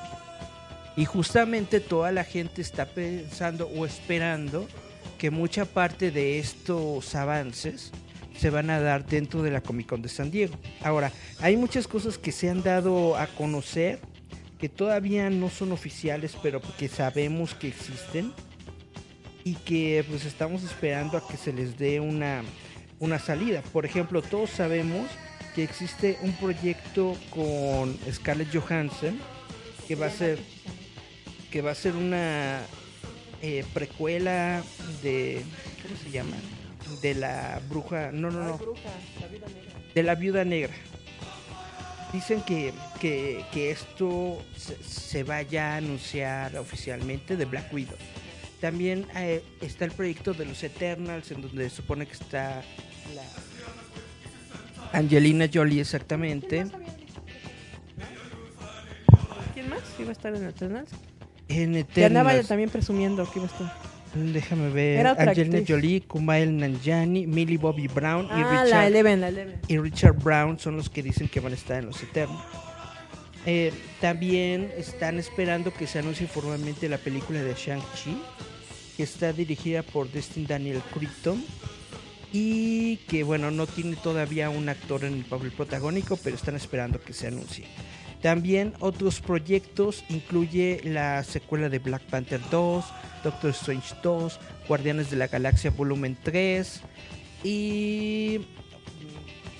Y 0.97 1.03
justamente 1.05 1.81
toda 1.81 2.11
la 2.11 2.23
gente 2.23 2.61
está 2.61 2.85
pensando 2.85 3.67
o 3.67 3.85
esperando 3.85 4.67
que 5.17 5.31
mucha 5.31 5.65
parte 5.65 6.11
de 6.11 6.39
estos 6.39 7.15
avances 7.15 7.91
se 8.37 8.49
van 8.49 8.69
a 8.69 8.79
dar 8.79 9.05
dentro 9.05 9.41
de 9.43 9.51
la 9.51 9.61
Comic 9.61 9.87
Con 9.87 10.01
de 10.01 10.09
San 10.09 10.31
Diego. 10.31 10.55
Ahora, 10.81 11.11
hay 11.39 11.57
muchas 11.57 11.87
cosas 11.87 12.17
que 12.17 12.31
se 12.31 12.49
han 12.49 12.63
dado 12.63 13.15
a 13.17 13.27
conocer 13.27 13.99
que 14.59 14.69
todavía 14.69 15.29
no 15.29 15.49
son 15.49 15.71
oficiales, 15.71 16.35
pero 16.41 16.61
que 16.77 16.87
sabemos 16.87 17.53
que 17.53 17.67
existen 17.67 18.33
y 19.43 19.55
que 19.55 20.03
pues 20.09 20.25
estamos 20.25 20.63
esperando 20.63 21.17
a 21.17 21.27
que 21.27 21.37
se 21.37 21.53
les 21.53 21.77
dé 21.77 21.99
una, 21.99 22.43
una 22.99 23.19
salida. 23.19 23.61
Por 23.61 23.85
ejemplo, 23.85 24.21
todos 24.21 24.49
sabemos 24.49 25.07
que 25.53 25.63
existe 25.63 26.17
un 26.21 26.33
proyecto 26.33 27.15
con 27.29 27.97
Scarlett 28.11 28.53
Johansson 28.53 29.17
que 29.87 29.95
va 29.95 30.07
a 30.07 30.11
ser 30.11 30.39
que 31.51 31.61
va 31.61 31.71
a 31.71 31.75
ser 31.75 31.95
una 31.95 32.59
eh, 33.47 33.63
precuela 33.75 34.63
de 35.03 35.43
¿cómo 35.83 35.95
se 35.97 36.09
llama? 36.09 36.35
de 36.99 37.13
la 37.13 37.61
bruja, 37.69 38.11
no, 38.11 38.31
no, 38.31 38.43
no, 38.43 38.59
de 39.93 40.01
la 40.03 40.15
viuda 40.15 40.43
negra. 40.43 40.73
Dicen 42.11 42.41
que, 42.41 42.73
que, 42.99 43.45
que 43.53 43.69
esto 43.69 44.43
se, 44.57 44.81
se 44.83 45.23
vaya 45.23 45.73
a 45.73 45.77
anunciar 45.77 46.57
oficialmente 46.57 47.37
de 47.37 47.45
Black 47.45 47.71
Widow. 47.71 47.97
También 48.61 49.05
eh, 49.15 49.43
está 49.61 49.85
el 49.85 49.91
proyecto 49.91 50.33
de 50.33 50.45
los 50.45 50.63
Eternals, 50.63 51.29
en 51.29 51.41
donde 51.43 51.69
se 51.69 51.75
supone 51.75 52.07
que 52.07 52.13
está 52.13 52.63
la 53.13 53.23
Angelina 54.91 55.47
Jolie 55.53 55.81
exactamente. 55.81 56.65
¿Quién 59.53 59.69
más 59.69 59.81
iba 59.99 60.09
a 60.09 60.13
estar 60.13 60.33
en 60.33 60.47
Eternals? 60.47 60.89
En 61.47 61.83
Que 61.85 62.05
andaba 62.05 62.31
Eternals, 62.31 62.47
también 62.47 62.69
presumiendo 62.69 63.29
que 63.31 63.39
iba 63.39 63.47
a 63.47 63.51
estar. 63.51 63.73
déjame 64.15 64.69
ver, 64.69 65.05
Angelina 65.07 65.57
actriz. 65.59 65.67
Jolie, 65.67 66.01
Kumail 66.01 66.57
Nanjiani, 66.57 67.27
Millie 67.27 67.57
Bobby 67.57 67.87
Brown 67.87 68.25
y 68.25 68.29
Ah, 68.31 68.37
la 68.53 68.63
Richard 68.63 68.85
Eleven, 68.87 69.21
la 69.21 69.27
Eleven. 69.29 69.59
y 69.67 69.77
Richard 69.77 70.13
Brown 70.23 70.57
son 70.59 70.77
los 70.77 70.89
que 70.89 71.03
dicen 71.03 71.27
que 71.27 71.39
van 71.39 71.51
a 71.51 71.55
estar 71.55 71.77
en 71.79 71.85
los 71.87 72.01
Eternos. 72.01 72.41
Eh, 73.45 73.71
también 74.01 74.71
están 74.75 75.19
esperando 75.19 75.71
que 75.71 75.85
se 75.85 75.99
anuncie 75.99 76.25
formalmente 76.27 76.89
la 76.89 76.97
película 76.97 77.43
de 77.43 77.53
Shang-Chi, 77.53 78.17
que 78.97 79.03
está 79.03 79.31
dirigida 79.33 79.83
por 79.83 80.09
Destin 80.11 80.47
Daniel 80.47 80.81
Critton 80.93 81.43
y 82.33 82.97
que 83.07 83.23
bueno, 83.23 83.51
no 83.51 83.67
tiene 83.67 83.95
todavía 83.97 84.49
un 84.49 84.67
actor 84.67 85.03
en 85.05 85.13
el 85.13 85.25
papel 85.25 85.51
protagónico, 85.51 86.17
pero 86.17 86.35
están 86.35 86.55
esperando 86.55 86.99
que 86.99 87.13
se 87.13 87.27
anuncie. 87.27 87.65
También 88.21 88.73
otros 88.79 89.21
proyectos 89.21 90.03
incluye 90.09 90.81
la 90.83 91.23
secuela 91.23 91.69
de 91.69 91.79
Black 91.79 92.01
Panther 92.03 92.41
2, 92.49 92.85
Doctor 93.23 93.51
Strange 93.51 93.95
2, 94.01 94.39
Guardianes 94.67 95.11
de 95.11 95.17
la 95.17 95.27
Galaxia 95.27 95.69
Volumen 95.71 96.17
3 96.23 96.81
y 97.43 98.41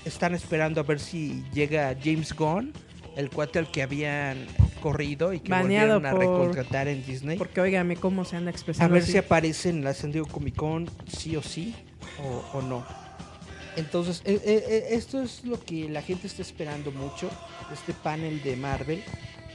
están 0.04 0.34
esperando 0.34 0.80
a 0.80 0.84
ver 0.84 0.98
si 1.00 1.44
llega 1.52 1.96
James 2.02 2.32
Gunn, 2.34 2.72
el 3.16 3.30
cuate 3.30 3.58
al 3.60 3.70
que 3.70 3.82
habían 3.82 4.46
corrido 4.82 5.32
y 5.32 5.40
que 5.40 5.50
Baneado 5.50 6.00
volvieron 6.00 6.06
a 6.06 6.10
por- 6.10 6.20
recontratar 6.20 6.88
en 6.88 7.04
Disney. 7.06 7.38
Porque 7.38 7.60
óigame 7.60 7.96
cómo 7.96 8.24
se 8.24 8.36
anda 8.36 8.50
A 8.50 8.52
expresando. 8.52 8.92
ver 8.92 9.02
así. 9.04 9.12
si 9.12 9.18
aparece 9.18 9.68
en 9.70 9.84
la 9.84 9.94
San 9.94 10.10
Diego 10.12 10.26
Comic 10.26 10.56
Con, 10.56 10.90
sí 11.06 11.36
o 11.36 11.42
sí, 11.42 11.74
o, 12.22 12.58
o 12.58 12.62
no. 12.62 12.84
Entonces, 13.76 14.22
eh, 14.24 14.40
eh, 14.44 14.64
eh, 14.68 14.86
esto 14.92 15.22
es 15.22 15.44
lo 15.44 15.62
que 15.62 15.88
la 15.88 16.02
gente 16.02 16.26
está 16.26 16.42
esperando 16.42 16.90
mucho, 16.92 17.30
este 17.72 17.92
panel 17.92 18.42
de 18.42 18.56
Marvel, 18.56 19.02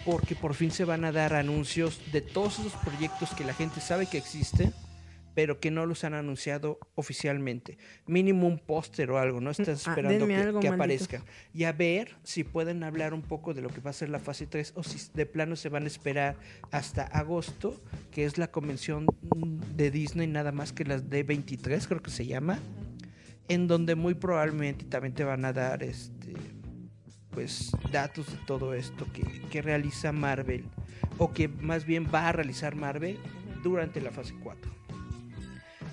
porque 0.06 0.36
por 0.36 0.54
fin 0.54 0.72
se 0.72 0.86
van 0.86 1.06
a 1.06 1.12
dar 1.12 1.34
anuncios 1.34 2.00
de 2.12 2.22
todos 2.22 2.60
esos 2.60 2.74
proyectos 2.74 3.32
que 3.32 3.44
la 3.44 3.54
gente 3.54 3.82
sabe 3.82 4.06
que 4.06 4.18
existen, 4.18 4.74
pero 5.34 5.60
que 5.62 5.72
no 5.72 5.86
los 5.86 6.04
han 6.04 6.14
anunciado 6.14 6.78
oficialmente. 6.96 7.78
Mínimo 8.06 8.48
un 8.48 8.60
póster 8.60 9.10
o 9.12 9.18
algo, 9.18 9.40
¿no? 9.40 9.50
Están 9.52 9.70
Ah, 9.70 9.72
esperando 9.78 10.28
que, 10.28 10.36
algo, 10.36 10.60
que 10.60 10.68
aparezcan. 10.68 11.24
Y 11.54 11.64
a 11.64 11.72
ver 11.72 12.18
si 12.24 12.44
pueden 12.44 12.84
hablar 12.84 13.14
un 13.14 13.22
poco 13.22 13.54
de 13.54 13.62
lo 13.62 13.70
que 13.70 13.80
va 13.80 13.92
a 13.92 13.94
ser 13.94 14.10
la 14.10 14.20
fase 14.20 14.46
3 14.46 14.74
o 14.76 14.84
si 14.84 15.00
de 15.14 15.26
plano 15.26 15.56
se 15.56 15.70
van 15.70 15.86
a 15.86 15.88
esperar 15.88 16.36
hasta 16.70 17.04
agosto, 17.04 17.82
que 18.12 18.26
es 18.26 18.38
la 18.38 18.52
convención 18.52 19.06
mm, 19.06 19.76
de 19.78 19.90
Disney 19.90 20.28
nada 20.28 20.52
más 20.52 20.74
que 20.74 20.84
las 20.84 21.06
D23, 21.10 21.88
creo 21.88 22.02
que 22.02 22.12
se 22.12 22.26
llama, 22.26 22.60
en 23.48 23.68
donde 23.68 23.96
muy 23.96 24.14
probablemente 24.14 24.86
también 24.86 25.14
te 25.14 25.24
van 25.24 25.46
a 25.46 25.54
dar 25.54 25.84
este 25.84 26.34
pues 27.32 27.72
datos 27.94 28.30
de 28.30 28.38
todo 28.46 28.74
esto 28.74 29.08
que, 29.14 29.24
que 29.50 29.62
realiza 29.62 30.12
Marvel 30.12 30.66
o 31.18 31.32
que 31.32 31.48
más 31.48 31.86
bien 31.86 32.08
va 32.14 32.28
a 32.28 32.32
realizar 32.34 32.76
Marvel 32.76 33.18
durante 33.64 34.02
la 34.02 34.12
fase 34.12 34.34
4. 34.44 34.70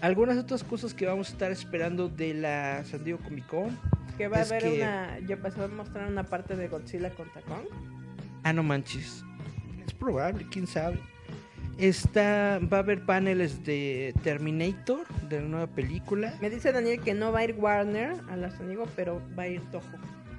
Algunas 0.01 0.37
otras 0.37 0.65
cosas 0.65 0.95
que 0.95 1.07
vamos 1.07 1.29
a 1.29 1.33
estar 1.33 1.51
esperando 1.53 2.09
de 2.09 2.35
la 2.35 2.85
San 2.85 3.05
Diego 3.05 3.19
Comic 3.21 3.47
Con. 3.47 3.79
Que 4.17 4.27
va 4.29 4.39
a 4.39 4.43
haber 4.43 4.63
que- 4.63 4.77
una. 4.81 5.19
Ya 5.29 5.37
pasó 5.37 5.65
a 5.65 5.69
mostrar 5.69 6.11
una 6.11 6.25
parte 6.25 6.57
de 6.57 6.69
Godzilla 6.69 7.11
contra 7.11 7.41
Kong. 7.43 7.67
Ah, 8.43 8.53
no 8.53 8.63
manches. 8.63 9.25
Es 9.87 9.93
probable, 9.95 10.47
quién 10.51 10.67
sabe. 10.67 10.99
Está, 11.79 12.59
va 12.61 12.79
a 12.79 12.81
haber 12.81 13.05
paneles 13.05 13.65
de 13.65 14.13
Terminator, 14.25 15.07
de 15.29 15.41
la 15.41 15.47
nueva 15.49 15.67
película. 15.69 16.35
Me 16.41 16.51
dice 16.51 16.73
Daniel 16.73 17.01
que 17.01 17.15
no 17.15 17.31
va 17.31 17.41
a 17.41 17.45
ir 17.45 17.55
Warner 17.57 18.17
a 18.29 18.37
la 18.37 18.51
San 18.51 18.67
Diego, 18.67 18.87
pero 18.97 19.23
va 19.39 19.45
a 19.45 19.49
ir 19.49 19.61
Toho. 19.71 19.85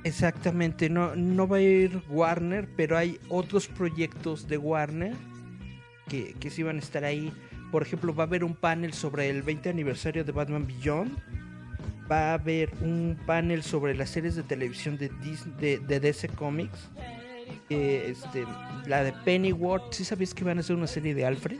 Exactamente, 0.03 0.89
no, 0.89 1.15
no 1.15 1.47
va 1.47 1.57
a 1.57 1.61
ir 1.61 2.01
Warner, 2.09 2.67
pero 2.75 2.97
hay 2.97 3.19
otros 3.29 3.67
proyectos 3.67 4.47
de 4.47 4.57
Warner 4.57 5.13
que, 6.07 6.33
que 6.39 6.49
sí 6.49 6.63
van 6.63 6.77
a 6.77 6.79
estar 6.79 7.03
ahí. 7.05 7.31
Por 7.71 7.83
ejemplo, 7.83 8.13
va 8.13 8.23
a 8.23 8.27
haber 8.27 8.43
un 8.43 8.55
panel 8.55 8.93
sobre 8.93 9.29
el 9.29 9.41
20 9.43 9.69
aniversario 9.69 10.23
de 10.25 10.31
Batman 10.31 10.65
Beyond. 10.67 11.17
Va 12.11 12.31
a 12.31 12.33
haber 12.33 12.71
un 12.81 13.17
panel 13.25 13.61
sobre 13.61 13.93
las 13.95 14.09
series 14.09 14.35
de 14.35 14.43
televisión 14.43 14.97
de, 14.97 15.11
Dis- 15.11 15.45
de, 15.57 15.77
de 15.77 15.99
DC 15.99 16.29
Comics. 16.29 16.89
Eh, 17.69 18.07
este, 18.11 18.45
la 18.87 19.03
de 19.03 19.13
Pennyworth. 19.13 19.93
¿Sí 19.93 20.03
sabías 20.05 20.33
que 20.33 20.43
van 20.43 20.57
a 20.57 20.61
hacer 20.61 20.75
una 20.75 20.87
serie 20.87 21.13
de 21.13 21.25
Alfred? 21.25 21.59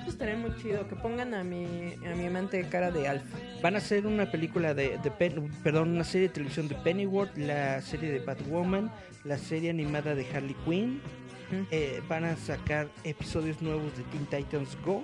Eso 0.00 0.10
estaría 0.10 0.36
muy 0.36 0.54
chido. 0.56 0.88
Que 0.88 0.96
pongan 0.96 1.34
a 1.34 1.44
mi, 1.44 1.94
a 2.06 2.14
mi 2.16 2.26
amante 2.26 2.62
cara 2.68 2.90
de 2.90 3.06
Alf. 3.08 3.22
Van 3.62 3.74
a 3.74 3.78
hacer 3.78 4.06
una 4.06 4.30
película 4.30 4.74
de, 4.74 4.98
de 4.98 5.10
Pen- 5.10 5.50
perdón, 5.62 5.90
una 5.90 6.04
serie 6.04 6.28
de 6.28 6.34
televisión 6.34 6.66
de 6.68 6.74
Pennyworth, 6.76 7.36
la 7.36 7.80
serie 7.82 8.10
de 8.10 8.18
Batwoman, 8.20 8.90
la 9.24 9.38
serie 9.38 9.70
animada 9.70 10.14
de 10.14 10.26
Harley 10.34 10.56
Quinn. 10.64 11.00
Eh, 11.70 12.00
van 12.08 12.24
a 12.24 12.34
sacar 12.36 12.88
episodios 13.04 13.60
nuevos 13.60 13.94
de 13.96 14.02
Teen 14.04 14.24
Titans 14.26 14.76
Go. 14.84 15.02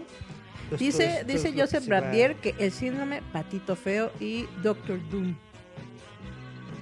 Entonces, 0.64 0.78
Dice, 0.78 1.04
todo- 1.06 1.16
todo 1.20 1.32
dice 1.32 1.52
que 1.54 1.60
Joseph 1.60 1.86
Brandier 1.86 2.34
que 2.36 2.54
el 2.58 2.72
síndrome 2.72 3.22
Patito 3.32 3.76
Feo 3.76 4.10
y 4.18 4.46
Doctor 4.62 4.98
Doom. 5.10 5.34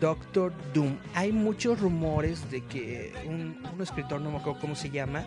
Doctor 0.00 0.52
Doom. 0.74 0.96
Hay 1.14 1.32
muchos 1.32 1.80
rumores 1.80 2.50
de 2.50 2.62
que 2.62 3.12
un, 3.26 3.56
un 3.74 3.82
escritor, 3.82 4.20
no 4.20 4.30
me 4.30 4.38
acuerdo 4.38 4.60
cómo 4.60 4.74
se 4.74 4.90
llama, 4.90 5.24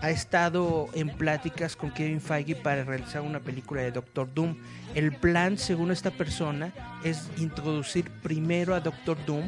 ha 0.00 0.10
estado 0.10 0.88
en 0.94 1.08
pláticas 1.10 1.76
con 1.76 1.90
Kevin 1.90 2.20
Feige 2.20 2.54
para 2.56 2.84
realizar 2.84 3.22
una 3.22 3.40
película 3.40 3.82
de 3.82 3.92
Doctor 3.92 4.28
Doom. 4.34 4.56
El 4.94 5.12
plan, 5.12 5.56
según 5.58 5.90
esta 5.90 6.10
persona, 6.10 6.72
es 7.04 7.28
introducir 7.38 8.10
primero 8.22 8.74
a 8.74 8.80
Doctor 8.80 9.16
Doom 9.26 9.44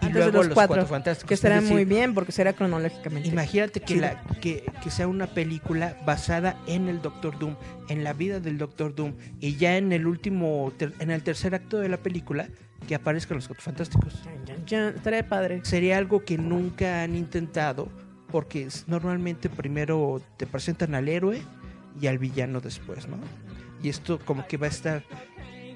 y 0.00 0.06
Antes 0.06 0.14
de 0.14 0.20
luego 0.20 0.36
los 0.38 0.44
a 0.44 0.48
los 0.50 0.54
cuatro, 0.54 0.74
cuatro, 0.76 0.86
fantásticos. 0.86 1.40
Que 1.40 1.48
decir, 1.48 1.72
muy 1.72 1.84
bien 1.84 2.14
porque 2.14 2.30
será 2.30 2.52
cronológicamente. 2.52 3.28
Imagínate 3.28 3.80
que, 3.80 3.96
la, 3.96 4.22
que, 4.40 4.64
que 4.80 4.90
sea 4.92 5.08
una 5.08 5.26
película 5.26 5.96
basada 6.06 6.56
en 6.68 6.88
el 6.88 7.02
Doctor 7.02 7.36
Doom, 7.36 7.56
en 7.88 8.04
la 8.04 8.12
vida 8.12 8.38
del 8.38 8.58
Doctor 8.58 8.94
Doom, 8.94 9.14
y 9.40 9.56
ya 9.56 9.76
en 9.76 9.90
el 9.92 10.06
último, 10.06 10.72
ter- 10.76 10.94
en 11.00 11.10
el 11.10 11.24
tercer 11.24 11.56
acto 11.56 11.78
de 11.78 11.88
la 11.88 11.96
película, 11.96 12.48
que 12.86 12.94
aparezcan 12.94 13.36
los 13.36 13.46
Cuatro 13.48 13.64
Fantásticos. 13.64 14.22
Estaría 14.70 15.28
padre. 15.28 15.60
Sería 15.64 15.98
algo 15.98 16.24
que 16.24 16.38
nunca 16.38 17.02
han 17.02 17.14
intentado, 17.16 17.88
porque 18.30 18.68
normalmente 18.86 19.48
primero 19.48 20.20
te 20.36 20.46
presentan 20.46 20.94
al 20.94 21.08
héroe 21.08 21.42
y 22.00 22.06
al 22.06 22.18
villano 22.18 22.60
después, 22.60 23.08
¿no? 23.08 23.16
Y 23.82 23.88
esto 23.88 24.18
como 24.24 24.46
que 24.46 24.56
va 24.56 24.66
a 24.66 24.70
estar 24.70 25.02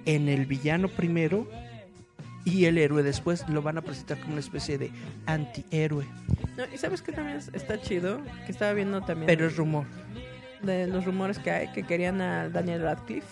en 0.04 0.28
el 0.28 0.46
villano 0.46 0.88
primero 0.88 1.48
y 2.44 2.64
el 2.64 2.76
héroe 2.78 3.02
después 3.02 3.48
lo 3.48 3.62
van 3.62 3.78
a 3.78 3.82
presentar 3.82 4.18
como 4.18 4.32
una 4.32 4.40
especie 4.40 4.76
de 4.78 4.90
antihéroe, 5.26 6.04
No, 6.56 6.64
y 6.74 6.76
sabes 6.76 7.00
que 7.00 7.12
también 7.12 7.36
es- 7.38 7.50
está 7.54 7.80
chido, 7.80 8.20
que 8.46 8.50
estaba 8.52 8.72
viendo 8.72 9.00
también 9.02 9.26
pero 9.26 9.46
es 9.46 9.56
rumor. 9.56 9.86
de 10.60 10.88
los 10.88 11.04
rumores 11.04 11.38
que 11.38 11.50
hay 11.52 11.68
que 11.68 11.84
querían 11.84 12.20
a 12.20 12.48
Daniel 12.48 12.82
Radcliffe 12.82 13.28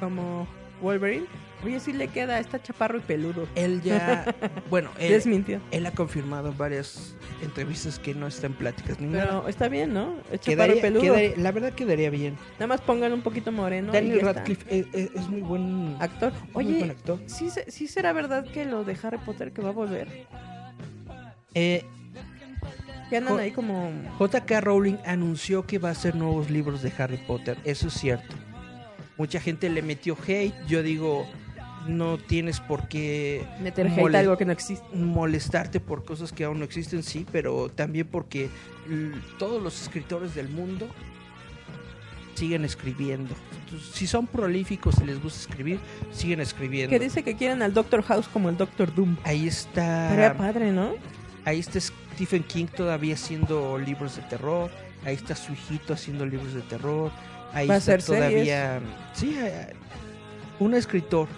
como 0.00 0.46
Wolverine. 0.80 1.26
Oye, 1.62 1.78
sí 1.78 1.92
le 1.92 2.08
queda, 2.08 2.38
está 2.38 2.62
chaparro 2.62 2.96
y 2.96 3.00
peludo. 3.02 3.46
Él 3.54 3.82
ya, 3.82 4.34
bueno, 4.70 4.90
él, 4.98 5.12
Desmintió. 5.12 5.60
él 5.70 5.84
ha 5.84 5.90
confirmado 5.92 6.48
en 6.48 6.56
varias 6.56 7.14
entrevistas 7.42 7.98
que 7.98 8.14
no 8.14 8.26
está 8.26 8.46
en 8.46 8.54
pláticas 8.54 8.98
ni 8.98 9.08
nada. 9.08 9.24
Pero 9.26 9.48
está 9.48 9.68
bien, 9.68 9.92
¿no? 9.92 10.14
Es 10.32 10.40
chaparro 10.40 10.72
y 10.72 10.76
Quedaría- 10.76 10.80
peludo. 10.82 11.02
quedaría- 11.02 11.36
la 11.36 11.52
verdad 11.52 11.72
quedaría 11.74 12.08
bien. 12.08 12.38
Nada 12.54 12.66
más 12.68 12.80
pongan 12.80 13.12
un 13.12 13.20
poquito 13.20 13.52
moreno. 13.52 13.90
y 13.90 13.94
Daniel 13.94 14.20
ya. 14.20 14.32
Radcliffe 14.32 14.64
es, 14.78 14.86
es- 14.94 15.10
es 15.14 15.28
muy 15.28 15.42
buen 15.42 15.96
Actor. 16.00 16.32
Oye, 16.54 16.78
buen 16.78 16.90
actor. 16.92 17.20
¿sí, 17.26 17.50
¿sí 17.68 17.86
será 17.86 18.14
verdad 18.14 18.44
que 18.50 18.64
lo 18.64 18.82
de 18.84 18.96
Harry 19.02 19.18
Potter 19.18 19.52
que 19.52 19.60
va 19.60 19.68
a 19.68 19.72
volver? 19.72 20.26
Eh, 21.54 21.84
Que 23.10 23.16
andan 23.18 23.38
ahí 23.38 23.50
como... 23.50 23.90
JK 24.18 24.60
Rowling 24.62 24.96
anunció 25.04 25.66
que 25.66 25.78
va 25.78 25.88
a 25.88 25.92
hacer 25.92 26.14
nuevos 26.14 26.48
libros 26.48 26.80
de 26.80 26.92
Harry 26.96 27.16
Potter, 27.18 27.58
eso 27.64 27.88
es 27.88 27.94
cierto. 27.94 28.34
Mucha 29.20 29.38
gente 29.38 29.68
le 29.68 29.82
metió 29.82 30.16
hate, 30.26 30.54
yo 30.66 30.82
digo, 30.82 31.28
no 31.86 32.16
tienes 32.16 32.58
por 32.58 32.88
qué 32.88 33.46
Meter 33.60 33.88
hate 33.88 34.14
algo 34.14 34.38
que 34.38 34.46
no 34.46 34.52
existe. 34.52 34.96
molestarte 34.96 35.78
por 35.78 36.06
cosas 36.06 36.32
que 36.32 36.44
aún 36.44 36.58
no 36.58 36.64
existen, 36.64 37.02
sí, 37.02 37.26
pero 37.30 37.68
también 37.68 38.06
porque 38.06 38.48
todos 39.38 39.62
los 39.62 39.82
escritores 39.82 40.34
del 40.34 40.48
mundo 40.48 40.88
siguen 42.34 42.64
escribiendo. 42.64 43.34
Entonces, 43.66 43.90
si 43.92 44.06
son 44.06 44.26
prolíficos 44.26 44.94
y 45.02 45.04
les 45.04 45.22
gusta 45.22 45.40
escribir, 45.40 45.80
siguen 46.10 46.40
escribiendo. 46.40 46.88
Que 46.88 46.98
dice 46.98 47.22
que 47.22 47.36
quieren 47.36 47.60
al 47.60 47.74
Doctor 47.74 48.02
House 48.04 48.26
como 48.26 48.48
el 48.48 48.56
Doctor 48.56 48.94
Doom. 48.94 49.18
Ahí 49.24 49.46
está 49.46 50.12
Estaría 50.12 50.34
padre, 50.34 50.72
¿no? 50.72 50.94
Ahí 51.44 51.58
está 51.58 51.78
Stephen 51.78 52.42
King 52.42 52.68
todavía 52.74 53.16
haciendo 53.16 53.76
libros 53.76 54.16
de 54.16 54.22
terror. 54.22 54.70
Ahí 55.04 55.14
está 55.14 55.36
su 55.36 55.52
hijito 55.52 55.92
haciendo 55.92 56.24
libros 56.24 56.54
de 56.54 56.62
terror. 56.62 57.12
Ahí 57.52 57.66
Va 57.66 57.74
a 57.74 57.78
está 57.78 57.94
hacer 57.94 58.02
todavía. 58.04 58.80
Sí, 59.12 59.36
eh, 59.38 59.72
un 60.58 60.74
escritor 60.74 61.28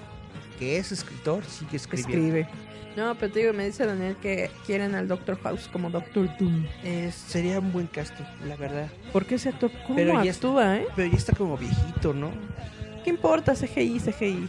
que 0.59 0.76
es 0.78 0.93
escritor 0.93 1.44
sigue 1.44 1.76
escribiendo. 1.76 2.36
Escribe. 2.36 2.48
No, 2.97 3.14
pero 3.14 3.32
te 3.32 3.40
digo, 3.40 3.52
me 3.55 3.64
dice 3.64 3.86
Daniel 3.86 4.16
que 4.20 4.51
quieren 4.66 4.94
al 4.94 5.09
Doctor 5.09 5.40
House 5.43 5.66
como 5.72 5.89
Doctor 5.89 6.28
Doom. 6.39 6.66
Es- 6.84 7.14
sería 7.14 7.59
un 7.59 7.72
buen 7.72 7.86
casting, 7.86 8.24
la 8.47 8.55
verdad. 8.56 8.89
¿Por 9.12 9.24
qué 9.24 9.36
ese 9.36 9.48
actor? 9.48 9.70
¿Cómo 9.86 9.97
Pero 9.97 10.22
ya 10.22 10.30
actúa, 10.30 10.76
eh? 10.76 10.86
Pero 10.94 11.10
ya 11.10 11.16
está 11.16 11.32
como 11.34 11.56
viejito, 11.56 12.12
¿no? 12.12 12.30
¿Qué 13.02 13.09
importa? 13.10 13.55
CGI, 13.55 13.98
CGI. 13.98 14.48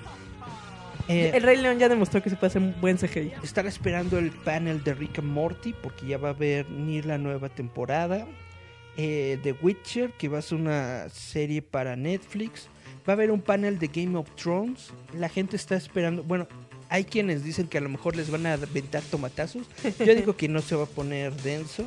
Eh, 1.07 1.31
el 1.33 1.43
Rey 1.43 1.57
León 1.57 1.79
ya 1.79 1.89
demostró 1.89 2.21
que 2.21 2.29
se 2.29 2.35
puede 2.35 2.47
hacer 2.49 2.61
un 2.61 2.75
buen 2.81 2.97
CGI. 2.97 3.31
Estar 3.43 3.65
esperando 3.65 4.17
el 4.19 4.31
panel 4.31 4.83
de 4.83 4.93
Rick 4.93 5.19
and 5.19 5.27
Morty 5.29 5.73
porque 5.81 6.05
ya 6.07 6.17
va 6.17 6.29
a 6.29 6.33
venir 6.33 7.05
la 7.05 7.17
nueva 7.17 7.47
temporada. 7.49 8.25
Eh, 8.97 9.39
The 9.41 9.53
Witcher, 9.61 10.11
que 10.11 10.29
va 10.29 10.39
a 10.39 10.41
ser 10.41 10.59
una 10.59 11.09
serie 11.09 11.61
para 11.61 11.95
Netflix. 11.95 12.67
Va 13.07 13.13
a 13.13 13.15
haber 13.15 13.31
un 13.31 13.41
panel 13.41 13.79
de 13.79 13.87
Game 13.87 14.17
of 14.17 14.29
Thrones. 14.35 14.91
La 15.13 15.29
gente 15.29 15.55
está 15.55 15.75
esperando. 15.75 16.23
Bueno, 16.23 16.47
hay 16.89 17.05
quienes 17.05 17.43
dicen 17.43 17.67
que 17.67 17.79
a 17.79 17.81
lo 17.81 17.89
mejor 17.89 18.15
les 18.15 18.29
van 18.29 18.45
a 18.45 18.53
aventar 18.53 19.01
tomatazos. 19.03 19.67
Yo 19.99 20.15
digo 20.15 20.37
que 20.37 20.47
no 20.47 20.61
se 20.61 20.75
va 20.75 20.83
a 20.83 20.87
poner 20.87 21.33
denso. 21.41 21.85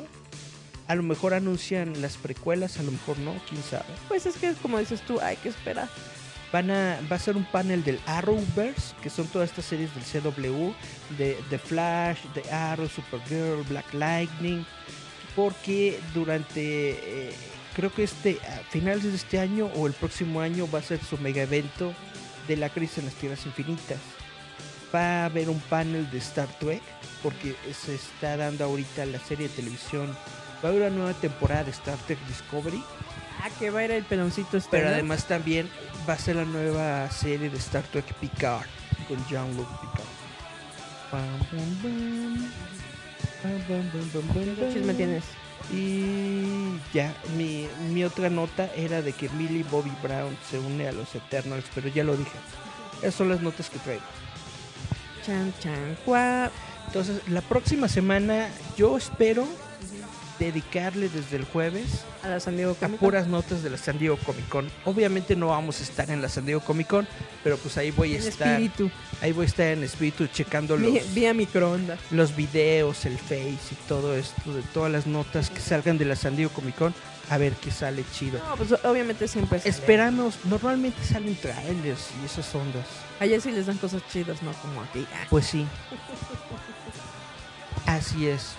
A 0.87 0.95
lo 0.95 1.03
mejor 1.03 1.33
anuncian 1.33 2.01
las 2.01 2.17
precuelas, 2.17 2.77
a 2.79 2.83
lo 2.83 2.91
mejor 2.91 3.17
no, 3.19 3.33
quién 3.49 3.61
sabe. 3.63 3.85
Pues 4.07 4.25
es 4.25 4.37
que, 4.37 4.53
como 4.53 4.79
dices 4.79 5.01
tú, 5.01 5.19
hay 5.19 5.35
que 5.37 5.49
esperar. 5.49 5.89
Van 6.51 6.71
a, 6.71 6.99
va 7.11 7.17
a 7.17 7.19
ser 7.19 7.35
un 7.35 7.43
panel 7.45 7.83
del 7.83 7.99
Arrowverse, 8.05 8.95
que 9.01 9.09
son 9.09 9.27
todas 9.27 9.49
estas 9.49 9.65
series 9.65 9.89
del 9.93 10.03
CW, 10.03 10.71
de, 11.17 11.37
de 11.49 11.57
Flash, 11.57 12.19
de 12.33 12.49
Arrow, 12.51 12.87
Supergirl, 12.87 13.63
Black 13.67 13.93
Lightning, 13.93 14.65
porque 15.37 15.99
durante, 16.15 17.29
eh, 17.29 17.33
creo 17.75 17.93
que 17.93 18.03
este, 18.03 18.39
a 18.41 18.63
finales 18.71 19.03
de 19.03 19.15
este 19.15 19.39
año 19.39 19.67
o 19.75 19.85
el 19.85 19.93
próximo 19.93 20.41
año 20.41 20.67
va 20.73 20.79
a 20.79 20.81
ser 20.81 20.99
su 20.99 21.15
mega 21.19 21.43
evento 21.43 21.93
de 22.47 22.57
la 22.57 22.69
crisis 22.69 22.97
en 22.97 23.05
las 23.05 23.13
tierras 23.13 23.45
infinitas. 23.45 23.99
Va 24.93 25.21
a 25.21 25.25
haber 25.25 25.49
un 25.49 25.59
panel 25.59 26.09
de 26.09 26.17
Star 26.17 26.47
Trek, 26.59 26.81
porque 27.21 27.55
se 27.71 27.93
está 27.93 28.35
dando 28.35 28.65
ahorita 28.65 29.05
la 29.05 29.19
serie 29.19 29.47
de 29.47 29.53
televisión. 29.53 30.07
Va 30.63 30.69
a 30.69 30.71
haber 30.71 30.81
una 30.81 30.89
nueva 30.89 31.13
temporada 31.13 31.65
de 31.65 31.71
Star 31.71 31.97
Trek 32.07 32.17
Discovery. 32.27 32.83
Ah, 33.43 33.51
que 33.59 33.69
va 33.69 33.81
a 33.81 33.83
ir 33.85 33.91
el 33.91 34.05
peloncito 34.05 34.57
este. 34.57 34.71
Pero 34.71 34.85
¿no? 34.85 34.93
además 34.93 35.27
también 35.27 35.69
va 36.09 36.13
a 36.13 36.17
ser 36.17 36.37
la 36.37 36.45
nueva 36.45 37.11
serie 37.11 37.51
de 37.51 37.57
Star 37.57 37.83
Trek 37.83 38.11
Picard 38.15 38.65
con 39.07 39.23
Jean-Luc 39.27 39.69
Picard. 39.81 40.07
¿Qué 43.67 44.69
chisme 44.73 44.87
pam. 44.87 44.97
tienes? 44.97 45.23
Y 45.71 46.79
ya, 46.93 47.13
mi, 47.35 47.67
mi 47.91 48.03
otra 48.03 48.29
nota 48.29 48.69
era 48.75 49.01
de 49.01 49.11
que 49.13 49.29
Millie 49.29 49.63
Bobby 49.63 49.91
Brown 50.01 50.37
se 50.49 50.59
une 50.59 50.87
a 50.87 50.91
los 50.91 51.13
Eternals, 51.15 51.65
pero 51.75 51.89
ya 51.89 52.03
lo 52.03 52.15
dije. 52.15 52.37
Esas 52.99 53.15
son 53.15 53.29
las 53.29 53.41
notas 53.41 53.69
que 53.69 53.79
traigo. 53.79 54.03
Chan, 55.25 55.53
chan, 55.59 55.97
cuá. 56.05 56.49
Entonces, 56.87 57.21
la 57.27 57.41
próxima 57.41 57.87
semana 57.89 58.49
yo 58.77 58.97
espero 58.97 59.45
dedicarle 60.39 61.09
desde 61.09 61.37
el 61.37 61.45
jueves 61.45 62.03
A 62.23 62.29
la 62.29 62.39
San 62.39 62.55
Diego 62.57 62.71
a 62.71 62.75
Comic 62.75 62.99
Con. 62.99 63.09
puras 63.09 63.27
notas 63.27 63.63
de 63.63 63.69
la 63.69 63.77
San 63.77 63.97
Diego 63.99 64.17
Comic 64.17 64.47
Con. 64.49 64.69
Obviamente 64.85 65.35
no 65.35 65.47
vamos 65.47 65.79
a 65.79 65.83
estar 65.83 66.09
en 66.11 66.21
la 66.21 66.29
San 66.29 66.45
Diego 66.45 66.61
Comic 66.61 66.87
Con, 66.87 67.07
pero 67.43 67.57
pues 67.57 67.77
ahí 67.77 67.91
voy 67.91 68.15
a 68.15 68.19
En 68.19 68.27
estar. 68.27 68.49
espíritu. 68.61 68.91
Ahí 69.21 69.31
voy 69.31 69.45
a 69.45 69.47
estar 69.47 69.67
en 69.67 69.83
espíritu 69.83 70.27
checando 70.27 70.77
los, 70.77 71.13
Vía, 71.13 71.33
microondas. 71.33 71.99
los 72.11 72.35
videos, 72.35 73.05
el 73.05 73.17
Face 73.17 73.57
y 73.71 73.75
todo 73.87 74.15
esto, 74.15 74.53
de 74.53 74.61
todas 74.61 74.91
las 74.91 75.07
notas 75.07 75.49
que 75.49 75.59
salgan 75.59 75.97
de 75.97 76.05
la 76.05 76.15
San 76.15 76.35
Diego 76.35 76.51
Comic 76.51 76.75
Con, 76.75 76.93
a 77.29 77.37
ver 77.37 77.53
qué 77.53 77.71
sale 77.71 78.03
chido. 78.13 78.39
No, 78.47 78.55
pues 78.55 78.71
obviamente 78.83 79.27
siempre 79.27 79.59
sale. 79.59 79.69
Esperamos, 79.71 80.35
normalmente 80.45 81.03
salen 81.03 81.35
trailers 81.35 82.09
y 82.21 82.25
esas 82.25 82.53
ondas. 82.55 82.85
Allá 83.19 83.39
sí 83.41 83.51
les 83.51 83.65
dan 83.65 83.77
cosas 83.77 84.01
chidas, 84.11 84.41
no 84.43 84.53
como 84.53 84.81
aquí. 84.83 85.05
Pues 85.29 85.47
sí. 85.47 85.65
Así 87.85 88.27
es. 88.27 88.51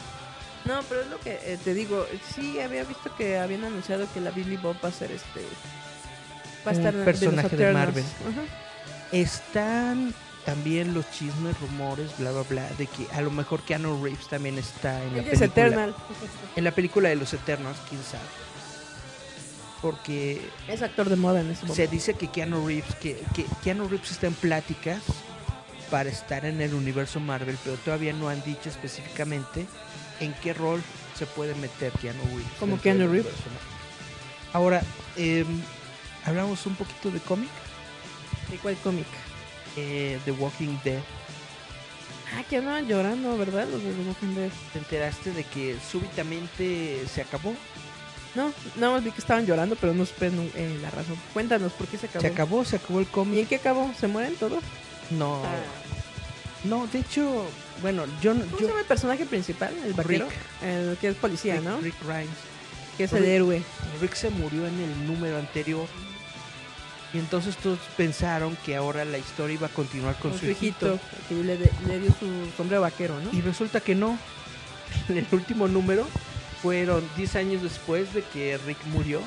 No, 0.69 0.82
pero 0.89 1.01
es 1.01 1.07
lo 1.09 1.19
que 1.19 1.32
eh, 1.45 1.59
te 1.65 1.74
digo. 1.74 2.07
Sí, 2.35 2.61
había 2.61 2.85
visto 2.85 3.15
que 3.16 3.39
habían 3.39 3.65
anunciado 3.65 4.07
que 4.12 4.20
la 4.20 4.31
Billy 4.31 4.57
Bob 4.59 4.77
va 4.85 4.90
a 4.90 4.93
ser 4.93 5.11
este. 5.11 5.40
Va 6.66 6.70
a 6.70 6.74
Un 6.74 6.77
estar 6.78 6.93
de 6.93 6.99
los 6.99 7.05
personaje 7.05 7.57
de. 7.57 7.73
Marvel. 7.73 8.05
Ajá. 8.05 8.43
Están 9.12 10.15
también 10.45 10.95
los 10.95 11.11
chismes, 11.11 11.59
rumores, 11.61 12.11
bla, 12.19 12.31
bla, 12.32 12.43
bla, 12.49 12.69
de 12.78 12.86
que 12.86 13.07
a 13.12 13.20
lo 13.23 13.31
mejor 13.31 13.62
Keanu 13.62 14.03
Reeves 14.05 14.28
también 14.28 14.59
está 14.59 15.03
en 15.03 15.16
la 15.16 15.23
Ella 15.23 15.32
es 15.32 15.39
película. 15.40 15.66
Eternal. 15.66 15.95
En 16.57 16.65
la 16.65 16.70
película 16.73 17.09
de 17.09 17.16
los 17.16 17.32
Eternos, 17.35 17.77
quién 17.89 18.03
sabe. 18.03 18.24
Porque 19.81 20.40
Es 20.66 20.82
actor 20.82 21.09
de 21.09 21.16
moda 21.16 21.40
en 21.40 21.51
ese 21.51 21.62
momento. 21.62 21.74
se 21.74 21.86
dice 21.86 22.15
que 22.15 22.28
Keanu 22.28 22.66
Reeves, 22.66 22.95
que, 22.97 23.23
que 23.35 23.47
Keanu 23.62 23.89
Reeves 23.89 24.11
está 24.11 24.27
en 24.27 24.35
pláticas 24.35 25.01
para 25.90 26.11
estar 26.11 26.45
en 26.45 26.61
el 26.61 26.74
universo 26.74 27.20
Marvel, 27.20 27.57
pero 27.65 27.77
todavía 27.77 28.12
no 28.12 28.28
han 28.28 28.43
dicho 28.43 28.69
específicamente 28.69 29.66
en 30.20 30.32
qué 30.35 30.53
rol 30.55 30.82
se 31.19 31.27
puede 31.27 31.55
meter 31.57 31.93
Keanu 31.93 32.23
Reeves. 32.24 32.47
Como 32.61 32.81
Keanu 32.81 33.09
Reeves. 33.11 33.32
Ahora, 34.53 34.82
em, 35.16 35.47
hablamos 36.24 36.65
un 36.66 36.74
poquito 36.74 37.11
de 37.11 37.20
cómic, 37.20 37.51
¿De 38.51 38.57
cuál 38.59 38.77
cómic? 38.77 39.07
eh, 39.77 40.19
The 40.24 40.32
Walking 40.32 40.78
Dead. 40.85 41.01
Ah, 42.36 42.43
que 42.49 42.57
andaban 42.59 42.86
llorando, 42.86 43.36
¿verdad? 43.39 43.66
Los 43.70 43.82
de 43.82 43.93
The 43.93 44.03
Walking 44.09 44.35
Dead. 44.35 44.51
¿Te 44.73 44.78
enteraste 44.78 45.32
de 45.32 45.45
que 45.45 45.77
súbitamente 45.90 47.05
se 47.12 47.23
acabó? 47.23 47.55
No, 48.35 48.53
nada 48.77 48.93
más 48.95 49.05
vi 49.05 49.11
que 49.11 49.20
estaban 49.20 49.47
llorando, 49.47 49.77
pero 49.77 49.95
no 49.95 50.05
supe 50.07 50.27
eh, 50.55 50.78
la 50.82 50.90
razón. 50.90 51.16
Cuéntanos, 51.32 51.73
¿por 51.73 51.86
qué 51.89 51.97
se 51.99 52.07
acabó? 52.07 52.20
Se 52.23 52.27
acabó, 52.28 52.65
se 52.65 52.77
acabó 52.77 52.99
el 53.01 53.07
¿Y 53.07 53.09
cómic. 53.09 53.39
en 53.40 53.47
qué 53.47 53.57
acabó? 53.57 53.90
¿Se 53.99 54.07
mueren 54.07 54.35
todos? 54.36 54.62
No, 55.11 55.43
Ah. 55.45 55.49
No, 56.64 56.86
de 56.89 57.01
hecho, 57.01 57.47
bueno, 57.82 58.05
yo, 58.20 58.32
¿Cómo 58.35 58.44
yo 58.52 58.59
se 58.59 58.66
llama 58.66 58.80
el 58.80 58.86
personaje 58.86 59.26
principal? 59.26 59.72
El 59.85 59.94
vaquero. 59.94 60.26
Rick. 60.28 60.39
El 60.68 60.97
que 60.98 61.09
es 61.09 61.16
policía, 61.16 61.55
Rick, 61.56 61.64
¿no? 61.64 61.80
Rick 61.80 61.94
Grimes. 62.05 62.28
Que 62.97 63.05
es 63.05 63.12
el 63.12 63.24
héroe. 63.24 63.62
Rick 64.01 64.14
se 64.14 64.30
murió 64.30 64.66
en 64.66 64.78
el 64.80 65.06
número 65.06 65.39
anterior. 65.39 65.86
Y 67.14 67.18
entonces 67.18 67.56
todos 67.56 67.78
pensaron 67.97 68.56
que 68.66 68.76
ahora 68.76 69.05
la 69.05 69.16
historia 69.18 69.55
iba 69.55 69.66
a 69.68 69.70
continuar 69.70 70.16
con, 70.18 70.32
Con 70.32 70.40
su 70.40 70.47
hijito. 70.47 70.98
que 71.28 71.35
le, 71.36 71.56
de- 71.56 71.70
le 71.86 72.01
dio 72.01 72.10
su 72.18 72.51
sombrero 72.56 72.82
vaquero, 72.82 73.18
¿no? 73.20 73.30
Y 73.32 73.40
resulta 73.40 73.80
que 73.80 73.94
no. 73.94 74.18
En 75.09 75.16
el 75.18 75.26
último 75.32 75.68
número 75.68 76.06
fueron 76.62 77.02
10 77.16 77.36
años 77.36 77.62
después 77.62 78.12
de 78.12 78.22
que 78.22 78.59
Rick 78.66 78.78
murió 78.86 79.22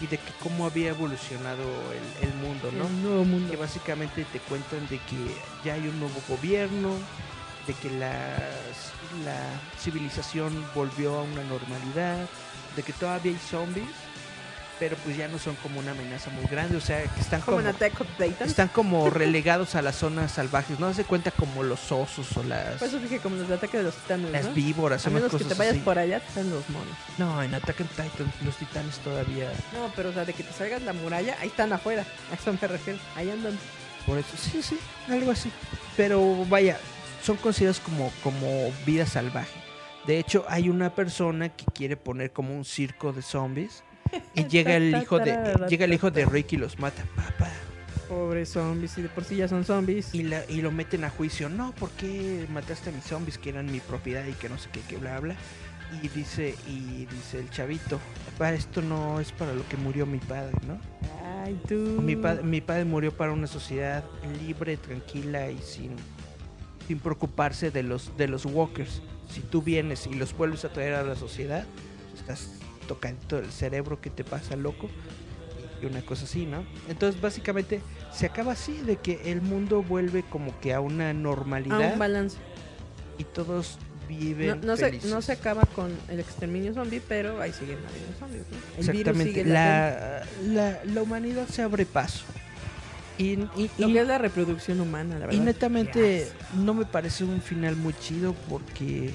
y 0.00 0.06
de 0.06 0.18
que 0.18 0.32
cómo 0.42 0.66
había 0.66 0.90
evolucionado 0.90 1.62
el, 1.92 2.28
el 2.28 2.34
mundo, 2.36 2.70
¿no? 2.72 2.86
El 2.86 3.02
nuevo 3.02 3.24
mundo. 3.24 3.50
Que 3.50 3.56
básicamente 3.56 4.24
te 4.26 4.40
cuentan 4.40 4.86
de 4.88 4.98
que 4.98 5.16
ya 5.64 5.74
hay 5.74 5.88
un 5.88 5.98
nuevo 5.98 6.20
gobierno, 6.28 6.90
de 7.66 7.74
que 7.74 7.90
las- 7.90 8.92
la 9.24 9.38
civilización 9.80 10.64
volvió 10.74 11.16
a 11.18 11.22
una 11.22 11.42
normalidad, 11.44 12.28
de 12.76 12.82
que 12.82 12.92
todavía 12.92 13.32
hay 13.32 13.38
zombies, 13.38 13.88
pero 14.78 14.96
pues 15.04 15.16
ya 15.16 15.28
no 15.28 15.38
son 15.38 15.54
como 15.56 15.80
una 15.80 15.92
amenaza 15.92 16.30
muy 16.30 16.44
grande, 16.46 16.76
o 16.76 16.80
sea, 16.80 17.02
que 17.02 17.20
están 17.20 17.40
Como 17.40 17.58
como, 17.58 17.68
están 18.44 18.68
como 18.68 19.08
relegados 19.10 19.74
a 19.74 19.82
las 19.82 19.96
zonas 19.96 20.32
salvajes, 20.32 20.78
no 20.78 20.92
se 20.92 21.04
cuenta 21.04 21.30
como 21.30 21.62
los 21.62 21.90
osos 21.92 22.36
o 22.36 22.42
las, 22.42 22.78
Por 22.78 22.88
eso 22.88 22.98
dije 22.98 23.18
como 23.18 23.36
los 23.36 23.48
de 23.48 23.54
ataque 23.54 23.78
de 23.78 23.84
los 23.84 23.94
titanes, 23.94 24.30
las 24.30 24.46
¿no? 24.46 24.52
víboras, 24.52 25.06
A 25.06 25.10
menos 25.10 25.30
que 25.30 25.38
cosas 25.38 25.48
te 25.48 25.54
vayas 25.54 25.74
así. 25.74 25.82
por 25.82 25.98
allá, 25.98 26.20
te 26.20 26.26
están 26.28 26.50
los 26.50 26.68
monos. 26.68 26.94
No, 27.18 27.42
en 27.42 27.54
Attack 27.54 27.80
on 27.80 27.88
Titan 27.88 28.32
los 28.44 28.56
titanes 28.56 28.98
todavía, 28.98 29.50
No, 29.72 29.90
pero 29.96 30.10
o 30.10 30.12
sea, 30.12 30.24
de 30.24 30.32
que 30.34 30.42
te 30.42 30.52
salgas 30.52 30.82
la 30.82 30.92
muralla, 30.92 31.36
ahí 31.40 31.48
están 31.48 31.72
afuera. 31.72 32.04
A 32.30 32.34
eso 32.34 32.52
me 32.52 32.68
refiero. 32.68 32.98
Ahí 33.14 33.30
andan. 33.30 33.58
por 34.06 34.18
eso, 34.18 34.36
sí, 34.36 34.62
sí, 34.62 34.78
algo 35.08 35.30
así. 35.30 35.50
Pero 35.96 36.44
vaya, 36.46 36.78
son 37.22 37.36
considerados 37.38 37.80
como, 37.80 38.12
como 38.22 38.70
vida 38.84 39.06
salvaje. 39.06 39.58
De 40.06 40.18
hecho, 40.20 40.44
hay 40.48 40.68
una 40.68 40.94
persona 40.94 41.48
que 41.48 41.64
quiere 41.64 41.96
poner 41.96 42.30
como 42.30 42.54
un 42.54 42.64
circo 42.64 43.12
de 43.12 43.22
zombies 43.22 43.82
y 44.34 44.44
llega 44.46 44.76
el 44.76 44.96
hijo 44.96 45.18
de 45.18 45.66
llega 45.68 45.84
el 45.84 45.92
hijo 45.92 46.10
de 46.10 46.24
Rick 46.26 46.52
y 46.52 46.56
los 46.56 46.78
mata, 46.78 47.04
papá. 47.14 47.50
Pobres 48.08 48.50
zombies, 48.50 48.96
y 48.98 49.02
de 49.02 49.08
por 49.08 49.24
sí 49.24 49.36
ya 49.36 49.48
son 49.48 49.64
zombies. 49.64 50.14
Y, 50.14 50.22
la- 50.22 50.44
y 50.48 50.60
lo 50.60 50.70
meten 50.70 51.02
a 51.04 51.10
juicio. 51.10 51.48
No, 51.48 51.72
¿por 51.72 51.90
qué 51.90 52.46
mataste 52.52 52.90
a 52.90 52.92
mis 52.92 53.04
zombies 53.04 53.36
que 53.36 53.48
eran 53.50 53.66
mi 53.70 53.80
propiedad 53.80 54.24
y 54.26 54.32
que 54.34 54.48
no 54.48 54.58
sé 54.58 54.68
qué, 54.72 54.80
que 54.82 54.96
bla, 54.96 55.18
bla? 55.18 55.34
Y 56.02 56.08
dice, 56.08 56.54
y 56.68 57.06
dice 57.06 57.38
el 57.40 57.50
chavito, 57.50 57.98
"Papá, 58.32 58.52
esto 58.52 58.80
no 58.82 59.18
es 59.20 59.32
para 59.32 59.54
lo 59.54 59.66
que 59.68 59.76
murió 59.76 60.06
mi 60.06 60.18
padre, 60.18 60.54
¿no? 60.66 60.78
Ay, 61.44 61.60
tú. 61.68 61.74
Mi, 61.74 62.14
pa- 62.16 62.34
mi 62.42 62.60
padre 62.60 62.84
murió 62.84 63.12
para 63.16 63.32
una 63.32 63.46
sociedad 63.48 64.04
libre, 64.44 64.76
tranquila 64.76 65.50
y 65.50 65.58
sin, 65.58 65.92
sin 66.86 66.98
preocuparse 67.00 67.70
de 67.72 67.82
los, 67.82 68.16
de 68.16 68.28
los 68.28 68.44
walkers. 68.46 69.00
Si 69.30 69.40
tú 69.40 69.62
vienes 69.62 70.06
y 70.06 70.14
los 70.14 70.36
vuelves 70.36 70.64
a 70.64 70.72
traer 70.72 70.94
a 70.94 71.02
la 71.02 71.16
sociedad, 71.16 71.64
estás 72.16 72.50
tocando 72.86 73.38
el 73.38 73.50
cerebro 73.50 74.00
que 74.00 74.10
te 74.10 74.24
pasa 74.24 74.56
loco 74.56 74.88
y 75.82 75.86
una 75.86 76.00
cosa 76.02 76.24
así, 76.24 76.46
¿no? 76.46 76.64
Entonces 76.88 77.20
básicamente 77.20 77.80
se 78.12 78.26
acaba 78.26 78.52
así 78.52 78.78
de 78.78 78.96
que 78.96 79.30
el 79.30 79.42
mundo 79.42 79.82
vuelve 79.82 80.22
como 80.22 80.58
que 80.60 80.72
a 80.72 80.80
una 80.80 81.10
A 81.10 81.12
normalidad 81.12 81.92
un 81.92 81.98
balance. 81.98 82.36
y 83.18 83.24
todos 83.24 83.78
viven 84.08 84.60
no, 84.64 84.76
se, 84.76 84.84
felices. 84.86 85.10
no 85.10 85.20
se 85.20 85.32
acaba 85.32 85.62
con 85.74 85.90
el 86.08 86.20
exterminio 86.20 86.72
zombie, 86.72 87.02
pero 87.06 87.40
ahí 87.42 87.52
siguen 87.52 87.78
habiendo 87.88 88.18
zombies. 88.18 88.42
¿no? 88.50 88.56
El 88.56 88.62
virus 88.76 88.88
Exactamente. 88.88 89.32
sigue 89.32 89.44
latente. 89.44 90.52
La, 90.54 90.70
la, 90.70 90.84
la 90.84 91.02
humanidad 91.02 91.46
se 91.48 91.62
abre 91.62 91.84
paso. 91.86 92.24
Y, 93.18 93.32
y- 93.32 93.70
Lo 93.78 93.88
y- 93.88 93.92
que 93.94 94.00
es 94.02 94.06
la 94.06 94.18
reproducción 94.18 94.80
humana, 94.80 95.18
la 95.18 95.26
verdad. 95.26 95.40
Y 95.40 95.44
netamente 95.44 96.18
Yes. 96.20 96.32
no 96.54 96.72
me 96.74 96.84
parece 96.84 97.24
un 97.24 97.40
final 97.42 97.74
muy 97.74 97.94
chido 97.94 98.34
porque 98.48 99.12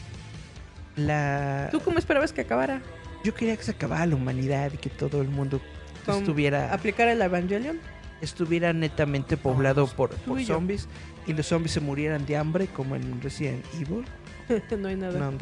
la 0.95 1.69
¿Tú 1.71 1.79
cómo 1.79 1.97
esperabas 1.99 2.33
que 2.33 2.41
acabara? 2.41 2.81
Yo 3.23 3.33
quería 3.33 3.55
que 3.57 3.63
se 3.63 3.71
acabara 3.71 4.05
la 4.05 4.15
humanidad 4.15 4.71
y 4.73 4.77
que 4.77 4.89
todo 4.89 5.21
el 5.21 5.29
mundo 5.29 5.61
¿Con 6.05 6.19
estuviera 6.19 6.73
¿Aplicar 6.73 7.07
el 7.07 7.21
Evangelion? 7.21 7.79
estuviera 8.21 8.71
netamente 8.71 9.35
poblado 9.37 9.87
por, 9.87 10.11
por 10.11 10.39
y 10.39 10.45
yo. 10.45 10.55
zombies 10.55 10.87
y 11.25 11.33
los 11.33 11.47
zombies 11.47 11.71
se 11.71 11.79
murieran 11.79 12.25
de 12.25 12.37
hambre 12.37 12.67
como 12.67 12.95
en 12.95 13.21
Resident 13.21 13.63
Evil. 13.79 14.05
no 14.77 14.87
hay 14.87 14.95
nada. 14.95 15.19
No. 15.19 15.37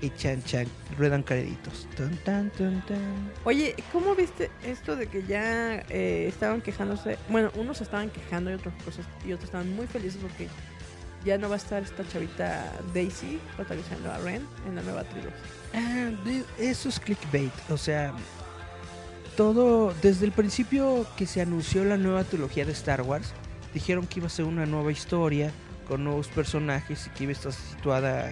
Y 0.00 0.10
chan 0.10 0.42
chan, 0.44 0.66
ruedan 0.96 1.24
créditos. 1.24 1.88
Tan, 1.96 2.50
tan. 2.50 2.84
Oye, 3.44 3.74
¿cómo 3.92 4.14
viste 4.14 4.48
esto 4.64 4.94
de 4.94 5.08
que 5.08 5.24
ya 5.24 5.80
eh, 5.88 6.26
estaban 6.28 6.60
quejándose? 6.60 7.18
Bueno, 7.28 7.50
unos 7.56 7.80
estaban 7.80 8.08
quejando 8.10 8.50
y 8.50 8.54
otras 8.54 8.74
cosas, 8.84 9.04
y 9.26 9.32
otros 9.32 9.46
estaban 9.46 9.74
muy 9.74 9.88
felices 9.88 10.20
porque 10.22 10.46
ya 11.24 11.38
no 11.38 11.48
va 11.48 11.54
a 11.54 11.58
estar 11.58 11.82
esta 11.82 12.06
chavita 12.06 12.72
Daisy 12.94 13.40
protagonizando 13.56 14.10
a 14.10 14.18
Ren 14.18 14.46
en 14.66 14.76
la 14.76 14.82
nueva 14.82 15.04
trilogía. 15.04 15.32
Ah, 15.74 16.10
eso 16.58 16.88
es 16.88 17.00
clickbait. 17.00 17.52
O 17.70 17.76
sea, 17.76 18.12
todo 19.36 19.94
desde 20.02 20.26
el 20.26 20.32
principio 20.32 21.06
que 21.16 21.26
se 21.26 21.40
anunció 21.40 21.84
la 21.84 21.96
nueva 21.96 22.24
trilogía 22.24 22.64
de 22.64 22.72
Star 22.72 23.02
Wars, 23.02 23.32
dijeron 23.74 24.06
que 24.06 24.20
iba 24.20 24.26
a 24.26 24.30
ser 24.30 24.44
una 24.44 24.66
nueva 24.66 24.92
historia 24.92 25.52
con 25.86 26.04
nuevos 26.04 26.28
personajes 26.28 27.06
y 27.06 27.10
que 27.10 27.24
iba 27.24 27.30
a 27.30 27.36
estar 27.36 27.52
situada 27.52 28.30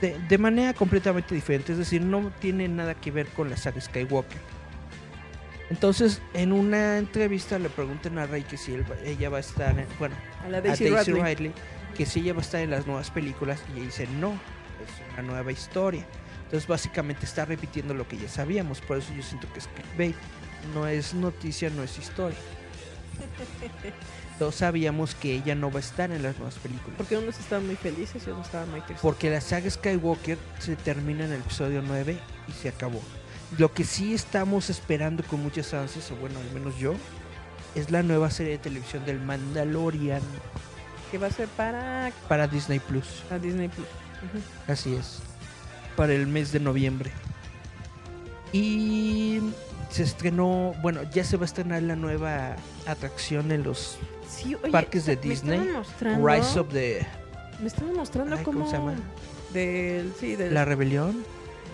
de, 0.00 0.18
de 0.18 0.38
manera 0.38 0.74
completamente 0.74 1.34
diferente. 1.34 1.72
Es 1.72 1.78
decir, 1.78 2.02
no 2.02 2.30
tiene 2.40 2.68
nada 2.68 2.94
que 2.94 3.10
ver 3.10 3.26
con 3.28 3.50
la 3.50 3.56
saga 3.56 3.80
Skywalker. 3.80 4.55
Entonces, 5.70 6.20
en 6.32 6.52
una 6.52 6.98
entrevista 6.98 7.58
le 7.58 7.68
preguntan 7.68 8.18
a 8.18 8.26
Rey 8.26 8.42
que 8.44 8.56
si 8.56 8.74
él 8.74 8.84
ella 9.04 9.30
va 9.30 9.38
a 9.38 9.40
estar, 9.40 9.76
en- 9.78 9.86
bueno, 9.98 10.14
A 10.44 10.48
la 10.48 10.58
a 10.58 10.60
Daisy, 10.60 10.88
Daisy 10.88 11.12
Ridley. 11.12 11.34
Ridley, 11.34 11.52
que 11.96 12.06
si 12.06 12.20
ella 12.20 12.34
va 12.34 12.38
a 12.38 12.42
estar 12.42 12.60
en 12.60 12.70
las 12.70 12.86
nuevas 12.86 13.10
películas 13.10 13.60
y 13.70 13.78
ella 13.78 13.86
dice 13.86 14.06
no, 14.20 14.32
es 14.32 15.12
una 15.14 15.22
nueva 15.22 15.50
historia. 15.52 16.06
Entonces 16.44 16.68
básicamente 16.68 17.24
está 17.24 17.44
repitiendo 17.44 17.94
lo 17.94 18.06
que 18.06 18.16
ya 18.16 18.28
sabíamos, 18.28 18.80
por 18.80 18.98
eso 18.98 19.12
yo 19.14 19.22
siento 19.22 19.52
que 19.52 19.58
es 19.58 19.68
clickbait. 19.68 20.14
No 20.74 20.86
es 20.86 21.14
noticia, 21.14 21.68
no 21.70 21.82
es 21.82 21.98
historia. 21.98 22.38
Todos 24.38 24.54
sabíamos 24.56 25.14
que 25.14 25.32
ella 25.34 25.54
no 25.54 25.70
va 25.70 25.78
a 25.78 25.80
estar 25.80 26.10
en 26.12 26.22
las 26.22 26.36
nuevas 26.36 26.56
películas. 26.56 26.94
Porque 26.98 27.16
unos 27.16 27.38
estaban 27.40 27.66
muy 27.66 27.76
felices 27.76 28.22
y 28.26 28.30
otros 28.30 28.46
estaban 28.46 28.70
muy 28.70 28.80
tristes. 28.80 29.00
Porque 29.00 29.30
la 29.30 29.40
saga 29.40 29.70
Skywalker 29.70 30.36
se 30.58 30.76
termina 30.76 31.24
en 31.24 31.32
el 31.32 31.40
episodio 31.40 31.82
9 31.84 32.18
y 32.46 32.52
se 32.52 32.68
acabó. 32.68 33.00
Lo 33.58 33.72
que 33.72 33.84
sí 33.84 34.12
estamos 34.14 34.70
esperando 34.70 35.22
con 35.24 35.42
muchas 35.42 35.72
ansias, 35.72 36.10
o 36.10 36.16
bueno, 36.16 36.38
al 36.40 36.50
menos 36.52 36.76
yo, 36.78 36.94
es 37.74 37.90
la 37.90 38.02
nueva 38.02 38.30
serie 38.30 38.52
de 38.52 38.58
televisión 38.58 39.04
del 39.04 39.20
Mandalorian 39.20 40.22
Que 41.10 41.18
va 41.18 41.26
a 41.28 41.30
ser 41.30 41.46
para 41.48 42.10
para 42.28 42.48
Disney 42.48 42.80
Plus. 42.80 43.22
a 43.30 43.38
Disney 43.38 43.68
Plus. 43.68 43.86
Así 44.66 44.94
es. 44.94 45.20
Para 45.94 46.12
el 46.14 46.26
mes 46.26 46.52
de 46.52 46.60
noviembre. 46.60 47.12
Y 48.52 49.40
se 49.90 50.02
estrenó, 50.02 50.74
bueno, 50.82 51.02
ya 51.12 51.22
se 51.24 51.36
va 51.36 51.42
a 51.42 51.46
estrenar 51.46 51.82
la 51.82 51.96
nueva 51.96 52.56
atracción 52.86 53.52
en 53.52 53.62
los 53.62 53.98
Sí, 54.28 54.56
oye, 54.56 54.72
parques 54.72 55.06
de 55.06 55.16
Disney. 55.16 55.60
Rise 56.00 56.58
of 56.58 56.72
the 56.72 57.06
Me 57.60 57.68
estaban 57.68 57.94
mostrando 57.94 58.36
Ay, 58.36 58.44
cómo... 58.44 58.60
¿cómo 58.60 58.70
se 58.70 58.76
llama? 58.76 58.94
Del, 59.52 60.12
sí, 60.18 60.34
del... 60.36 60.52
la 60.52 60.64
rebelión. 60.64 61.24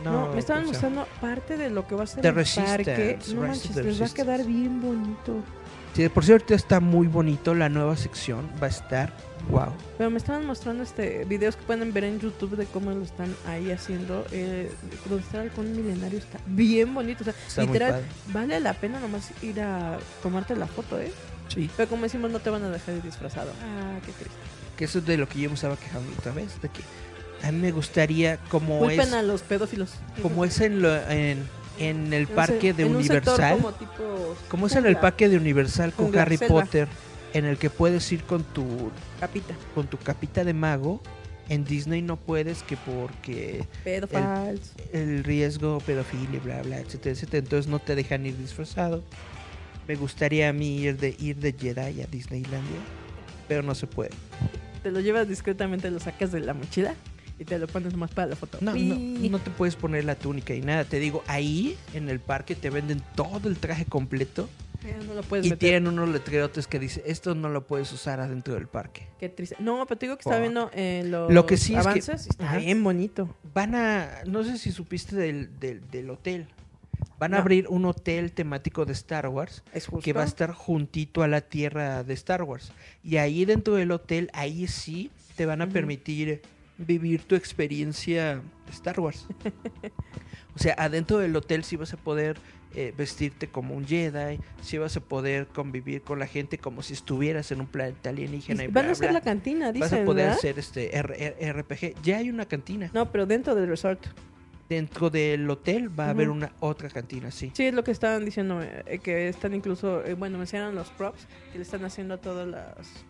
No, 0.05 0.33
me 0.33 0.39
estaban 0.39 0.67
mostrando 0.67 1.07
parte 1.21 1.57
de 1.57 1.71
lo 1.71 1.87
que 1.87 1.95
va 1.95 2.05
a 2.05 2.07
ser 2.07 2.23
The 2.23 2.29
el 2.29 2.35
parque. 2.35 3.17
Resistance, 3.17 3.35
No 3.35 3.41
manches, 3.43 3.77
les 3.77 4.03
va 4.03 4.07
a 4.07 4.15
quedar 4.15 4.45
bien 4.45 4.81
bonito. 4.81 5.43
Sí, 5.95 6.09
por 6.09 6.25
cierto 6.25 6.55
está 6.55 6.81
muy 6.81 7.07
bonito 7.07 7.55
la 7.55 7.69
nueva 7.69 7.97
sección, 7.97 8.49
va 8.63 8.67
a 8.67 8.71
estar 8.71 9.13
wow. 9.51 9.73
Pero 9.99 10.11
me 10.11 10.17
estaban 10.17 10.47
mostrando 10.47 10.83
este 10.83 11.27
videos 11.27 11.57
que 11.57 11.63
pueden 11.65 11.93
ver 11.93 12.05
en 12.05 12.19
YouTube 12.19 12.57
de 12.57 12.65
cómo 12.65 12.93
lo 12.93 13.03
están 13.03 13.35
ahí 13.47 13.71
haciendo. 13.71 14.25
Eh, 14.33 14.73
donde 15.05 15.23
está 15.23 15.43
el 15.43 15.51
halcón 15.51 15.71
milenario 15.77 16.19
está 16.19 16.39
bien 16.47 16.95
bonito. 16.95 17.23
O 17.23 17.25
sea, 17.25 17.35
Está 17.47 17.63
literal, 17.63 18.03
vale 18.33 18.59
la 18.61 18.73
pena 18.73 19.01
nomás 19.01 19.33
ir 19.43 19.61
a 19.61 19.99
tomarte 20.23 20.57
la 20.57 20.67
foto, 20.67 20.99
¿eh? 20.99 21.13
Sí, 21.49 21.71
Pero 21.77 21.91
como 21.91 22.05
decimos, 22.05 22.31
no 22.31 22.39
te 22.39 22.49
van 22.49 22.65
a 22.65 22.71
dejar 22.71 23.03
disfrazado. 23.03 23.53
Ah, 23.63 23.99
qué 24.07 24.13
triste. 24.13 24.35
que 24.79 24.85
eso 24.87 25.01
es 25.01 25.05
de 25.07 25.19
lo 25.19 25.29
que 25.29 25.41
yo 25.41 25.51
me 25.51 25.55
estaba 25.57 25.77
quejando 25.77 26.11
otra 26.19 26.33
vez, 26.33 26.59
de 26.63 26.71
que 26.71 26.81
a 27.43 27.51
mí 27.53 27.59
me 27.59 27.73
gustaría 27.73 28.37
como 28.49 28.79
Muy 28.81 28.95
es 28.99 29.13
a 29.13 29.23
los 29.23 29.43
pedófilos. 29.43 29.91
como 30.23 30.45
es 30.45 30.61
en 30.61 30.81
lo- 30.83 31.09
en, 31.11 31.47
en 31.79 32.13
el 32.13 32.27
parque 32.29 32.73
de 32.73 32.85
en 32.85 32.97
un 32.97 33.03
sector 33.03 33.35
Universal. 33.35 33.57
como 33.57 33.73
tipo 33.73 34.37
Como 34.49 34.67
es 34.67 34.77
en 34.77 34.87
el 34.87 34.97
parque 34.97 35.29
de 35.29 35.37
Universal 35.37 35.93
con 35.93 36.17
Harry 36.19 36.37
selva. 36.37 36.63
Potter, 36.63 36.89
en 37.35 37.45
el 37.45 37.59
que 37.59 37.71
puedes 37.71 38.11
ir 38.13 38.23
con 38.25 38.45
tu 38.45 38.91
Capita. 39.19 39.55
con 39.75 39.87
tu 39.87 39.97
capita 39.99 40.45
de 40.45 40.53
mago, 40.55 41.01
en 41.49 41.65
Disney 41.65 42.01
no 42.03 42.17
puedes 42.17 42.63
que 42.63 42.77
porque 42.77 43.67
Pedófilos. 43.85 44.73
el 44.93 45.25
riesgo 45.25 45.79
pedofilia, 45.81 46.39
bla 46.41 46.63
bla, 46.63 46.79
etcétera, 46.79 47.15
etcétera, 47.15 47.39
entonces 47.39 47.69
no 47.71 47.79
te 47.79 47.95
dejan 47.95 48.25
ir 48.27 48.37
disfrazado. 48.37 49.03
Me 49.89 49.97
gustaría 49.97 50.49
a 50.49 50.53
mí 50.53 50.77
ir 50.79 50.97
de 50.97 51.17
ir 51.19 51.37
de 51.37 51.53
Jedi 51.53 52.03
a 52.03 52.07
Disneylandia, 52.07 52.79
pero 53.49 53.63
no 53.63 53.75
se 53.75 53.87
puede. 53.89 54.11
Te 54.85 54.91
lo 54.93 55.01
llevas 55.01 55.29
discretamente, 55.29 55.91
lo 55.91 55.99
sacas 56.01 56.31
de 56.33 56.41
la 56.41 56.55
mochila 56.55 56.95
y 57.39 57.45
te 57.45 57.59
lo 57.59 57.67
pones 57.67 57.95
más 57.95 58.11
para 58.13 58.29
la 58.29 58.37
foto. 58.37 58.59
No, 58.61 58.75
no, 58.75 58.95
no 58.97 59.39
te 59.39 59.51
puedes 59.51 59.77
poner 59.77 60.05
la 60.05 60.15
túnica 60.15 60.55
y 60.55 60.61
nada. 60.61 60.85
Te 60.85 60.99
digo, 60.99 61.23
ahí 61.27 61.77
en 61.95 62.09
el 62.09 62.21
parque 62.21 62.55
te 62.55 62.71
venden 62.71 63.03
todo 63.17 63.49
el 63.49 63.59
traje 63.59 63.85
completo 63.85 64.49
no 65.07 65.15
lo 65.15 65.23
puedes 65.23 65.47
y 65.47 65.51
meter. 65.51 65.59
tienen 65.61 65.87
unos 65.87 66.09
letrerotes 66.09 66.67
que 66.67 66.79
dice 66.79 67.03
esto 67.07 67.35
no 67.35 67.49
lo 67.49 67.67
puedes 67.67 67.93
usar 67.93 68.21
adentro 68.21 68.55
del 68.55 68.67
parque. 68.67 69.07
Qué 69.21 69.29
triste. 69.29 69.57
No, 69.61 69.85
pero 69.87 69.99
te 69.99 70.07
digo 70.07 70.17
que 70.17 70.23
estaba 70.23 70.41
viendo 70.41 70.71
eh, 70.75 71.05
los 71.07 71.33
Lo 71.33 71.47
que 71.47 71.57
sí 71.57 71.75
es 71.75 71.83
que- 71.83 71.89
avances 71.89 72.27
y 72.27 72.31
está 72.31 72.45
Ajá. 72.47 72.57
bien 72.59 72.83
bonito. 72.83 73.35
Van 73.55 73.75
a, 73.75 74.09
no 74.27 74.43
sé 74.45 74.59
si 74.59 74.73
supiste 74.73 75.15
del, 75.17 75.59
del, 75.61 75.89
del 75.91 76.11
hotel. 76.11 76.47
Van 77.19 77.35
a 77.35 77.39
abrir 77.39 77.69
un 77.69 77.85
hotel 77.85 78.33
temático 78.33 78.85
de 78.85 78.93
Star 78.93 79.29
Wars 79.29 79.63
Es 79.73 79.87
que 80.03 80.13
va 80.13 80.23
a 80.23 80.27
estar 80.27 80.53
juntito 80.53 81.23
a 81.23 81.29
la 81.29 81.41
tierra 81.41 82.03
de 82.03 82.15
Star 82.15 82.43
Wars. 82.43 82.73
Y 83.05 83.17
ahí 83.19 83.45
dentro 83.45 83.75
del 83.77 83.93
hotel, 83.93 84.31
ahí 84.33 84.67
sí 84.67 85.11
te 85.37 85.47
van 85.47 85.63
a 85.63 85.69
permitir 85.69 86.43
vivir 86.87 87.23
tu 87.23 87.35
experiencia 87.35 88.37
de 88.37 88.71
Star 88.71 89.01
Wars. 89.01 89.27
o 90.55 90.59
sea, 90.59 90.75
adentro 90.79 91.19
del 91.19 91.35
hotel 91.37 91.65
sí 91.65 91.77
vas 91.77 91.93
a 91.93 91.97
poder 91.97 92.37
eh, 92.75 92.93
vestirte 92.97 93.49
como 93.49 93.75
un 93.75 93.87
Jedi, 93.87 94.39
sí 94.63 94.79
vas 94.79 94.97
a 94.97 95.01
poder 95.01 95.47
convivir 95.47 96.03
con 96.03 96.19
la 96.19 96.27
gente 96.27 96.59
como 96.59 96.83
si 96.83 96.95
estuvieras 96.95 97.51
en 97.53 97.61
un 97.61 97.67
planeta 97.67 98.11
alienígena. 98.11 98.63
Y 98.63 98.67
y 98.67 98.69
van 98.69 98.85
bla, 98.85 98.91
a 98.91 98.93
hacer 98.93 99.13
la 99.13 99.21
cantina, 99.21 99.73
dicen, 99.73 99.81
Vas 99.81 99.93
a 99.93 100.05
poder 100.05 100.25
¿verdad? 100.25 100.39
hacer 100.39 100.59
este 100.59 100.97
R- 100.97 101.17
R- 101.39 101.53
RPG. 101.53 102.03
Ya 102.03 102.19
hay 102.19 102.31
una 102.31 102.47
cantina. 102.47 102.91
No, 102.95 103.11
pero 103.11 103.27
dentro 103.27 103.55
del 103.55 103.69
resort. 103.69 104.05
Dentro 104.69 105.11
del 105.11 105.51
hotel 105.51 105.91
va 105.99 106.07
a 106.07 106.11
haber 106.11 106.31
una 106.31 106.51
otra 106.61 106.89
cantina, 106.89 107.31
sí. 107.31 107.51
Sí, 107.53 107.65
es 107.67 107.75
lo 107.75 107.85
que 107.85 107.91
estaban 107.91 108.25
diciendo, 108.25 108.63
eh, 108.63 109.01
que 109.03 109.29
están 109.29 109.53
incluso, 109.53 110.03
eh, 110.03 110.15
bueno, 110.15 110.39
me 110.39 110.45
enseñaron 110.45 110.75
los 110.75 110.89
props 110.91 111.27
que 111.53 111.59
le 111.59 111.63
están 111.63 111.85
haciendo 111.85 112.15
a 112.15 112.17
todas 112.19 112.49
las, 112.49 113.05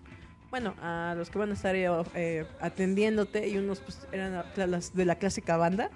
bueno, 0.53 0.75
a 0.83 1.15
los 1.17 1.31
que 1.31 1.39
van 1.39 1.51
a 1.51 1.55
estar 1.55 1.75
eh, 1.75 1.89
eh, 2.15 2.45
atendiéndote 2.61 3.49
y 3.49 3.57
unos 3.57 3.81
pues 3.81 4.07
eran 4.13 4.45
la- 4.55 4.67
las 4.67 4.95
de 4.95 5.05
la 5.07 5.17
clásica 5.17 5.57
banda. 5.57 5.91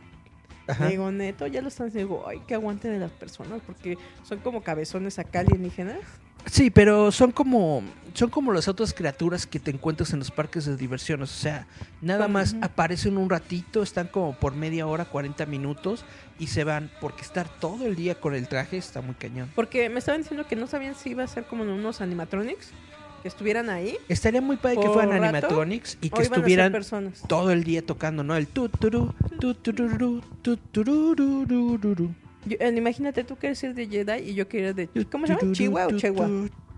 Ajá. 0.67 0.89
Digo, 0.89 1.13
neto, 1.13 1.47
ya 1.47 1.61
lo 1.63 1.69
están 1.69 1.87
diciendo, 1.89 2.25
ay, 2.27 2.41
que 2.49 2.55
aguante 2.55 2.89
de 2.89 2.99
las 2.99 3.13
personas, 3.13 3.61
porque 3.65 3.97
son 4.25 4.39
como 4.41 4.63
cabezones 4.63 5.19
acá 5.21 5.41
alienígenas. 5.41 5.99
Sí, 6.47 6.71
pero 6.71 7.13
son 7.13 7.33
como 7.33 7.83
son 8.15 8.31
como 8.31 8.51
las 8.53 8.67
otras 8.67 8.95
criaturas 8.95 9.47
que 9.47 9.61
te 9.61 9.71
encuentras 9.71 10.13
en 10.15 10.21
los 10.21 10.31
parques 10.31 10.65
de 10.65 10.75
diversiones, 10.77 11.31
o 11.31 11.37
sea, 11.39 11.67
nada 12.01 12.27
más 12.29 12.57
aparecen 12.63 13.19
un 13.19 13.29
ratito, 13.29 13.83
están 13.83 14.07
como 14.07 14.33
por 14.35 14.55
media 14.55 14.87
hora, 14.87 15.05
40 15.05 15.45
minutos 15.45 16.05
y 16.39 16.47
se 16.47 16.65
van 16.65 16.91
porque 17.01 17.21
estar 17.23 17.47
todo 17.61 17.85
el 17.87 17.95
día 17.95 18.15
con 18.15 18.35
el 18.35 18.49
traje 18.49 18.79
está 18.79 19.03
muy 19.03 19.15
cañón. 19.17 19.51
Porque 19.55 19.91
me 19.91 19.99
estaban 19.99 20.23
diciendo 20.23 20.47
que 20.49 20.57
no 20.57 20.67
sabían 20.67 20.95
si 20.95 21.11
iba 21.11 21.25
a 21.25 21.29
ser 21.29 21.45
como 21.45 21.63
unos 21.65 22.01
animatronics 22.01 22.71
que 23.27 23.31
estuvieran 23.31 23.69
ahí. 23.71 23.99
Estaría 24.09 24.41
muy 24.41 24.57
padre 24.57 24.77
que 24.77 24.89
fueran 24.89 25.11
rato, 25.11 25.25
animatronics 25.25 25.99
y 26.01 26.11
que 26.11 26.23
estuvieran 26.23 26.73
todo 27.27 27.51
el 27.51 27.65
día 27.65 27.85
tocando, 27.85 28.23
¿no? 28.23 28.37
El 28.37 28.47
tu 28.47 28.69
turú, 28.69 29.13
tu 29.41 29.53
tururú, 29.55 30.23
tu. 30.39 32.11
Yo- 32.47 32.57
imagínate, 32.69 33.25
tú 33.25 33.35
quieres 33.35 33.61
ir 33.65 33.75
de 33.75 33.89
Jedi 33.89 34.31
y 34.31 34.35
yo 34.35 34.47
quiero 34.47 34.69
ir 34.69 34.75
de... 34.77 35.05
¿Cómo 35.07 35.27
se 35.27 35.35
llama? 35.35 35.53
¿Chihuahua 35.53 35.87
o 35.93 35.99
Chehua? 35.99 36.29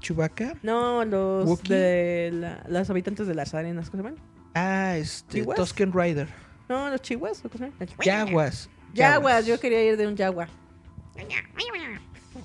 ¿Chewbacca? 0.01 0.55
No, 0.63 1.05
los 1.05 1.47
¿Wookiee? 1.47 1.77
de 1.77 2.31
la- 2.33 2.65
las 2.67 2.89
habitantes 2.89 3.27
de 3.27 3.35
las 3.35 3.53
arenas, 3.53 3.91
¿cómo 3.91 4.03
se 4.05 4.09
llaman? 4.09 4.23
Ah, 4.55 4.97
este, 4.97 5.41
¿Chihuas? 5.41 5.57
Tusken 5.59 5.93
Rider. 5.93 6.29
No, 6.71 6.89
los 6.89 7.03
chihuahuas, 7.03 7.45
¿o 7.45 7.51
¿cómo 7.51 7.67
se 7.67 7.71
llaman? 7.71 7.89
Yaguas. 8.03 8.71
Yaguas, 8.95 9.45
yo 9.45 9.61
quería 9.61 9.85
ir 9.85 9.99
de 9.99 10.07
un 10.07 10.17
yagua, 10.17 10.49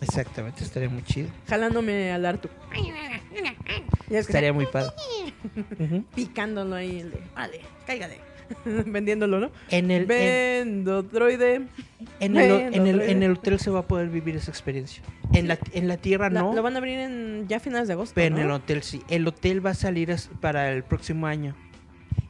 Exactamente, 0.01 0.63
estaría 0.63 0.89
muy 0.89 1.03
chido. 1.03 1.29
jalándome 1.47 2.11
al 2.11 2.25
Artu. 2.25 2.49
Y 4.09 4.15
es 4.15 4.27
que 4.27 4.31
Estaría 4.31 4.53
muy 4.53 4.65
padre. 4.67 4.91
Picándolo 6.15 6.75
ahí, 6.75 6.99
el 6.99 7.11
de, 7.11 7.19
vale, 7.35 7.61
cáigale. 7.85 8.19
Vendiéndolo, 8.65 9.39
¿no? 9.39 9.51
En 9.69 9.89
el, 9.89 10.01
en, 10.03 10.07
Vendo 10.07 11.01
droide. 11.03 11.61
en 12.19 12.37
el, 12.37 12.49
Vendo 12.51 12.55
en, 12.77 12.87
el, 12.87 12.95
droide. 12.97 13.11
en 13.11 13.23
el 13.23 13.31
hotel 13.31 13.59
se 13.59 13.69
va 13.71 13.79
a 13.79 13.87
poder 13.87 14.09
vivir 14.09 14.35
esa 14.35 14.51
experiencia. 14.51 15.01
En 15.33 15.47
la, 15.47 15.57
en 15.71 15.87
la 15.87 15.97
tierra 15.97 16.29
La- 16.29 16.41
no, 16.41 16.53
Lo 16.53 16.61
van 16.61 16.75
a 16.75 16.77
abrir 16.79 16.99
en 16.99 17.45
ya 17.47 17.59
finales 17.59 17.87
de 17.87 17.93
agosto, 17.93 18.13
pero 18.15 18.35
en 18.35 18.41
el 18.41 18.47
¿no? 18.49 18.55
hotel 18.55 18.83
sí. 18.83 19.01
El 19.09 19.27
hotel 19.27 19.65
va 19.65 19.71
a 19.71 19.75
salir 19.75 20.11
as- 20.11 20.29
para 20.41 20.71
el 20.71 20.83
próximo 20.83 21.25
año. 21.25 21.55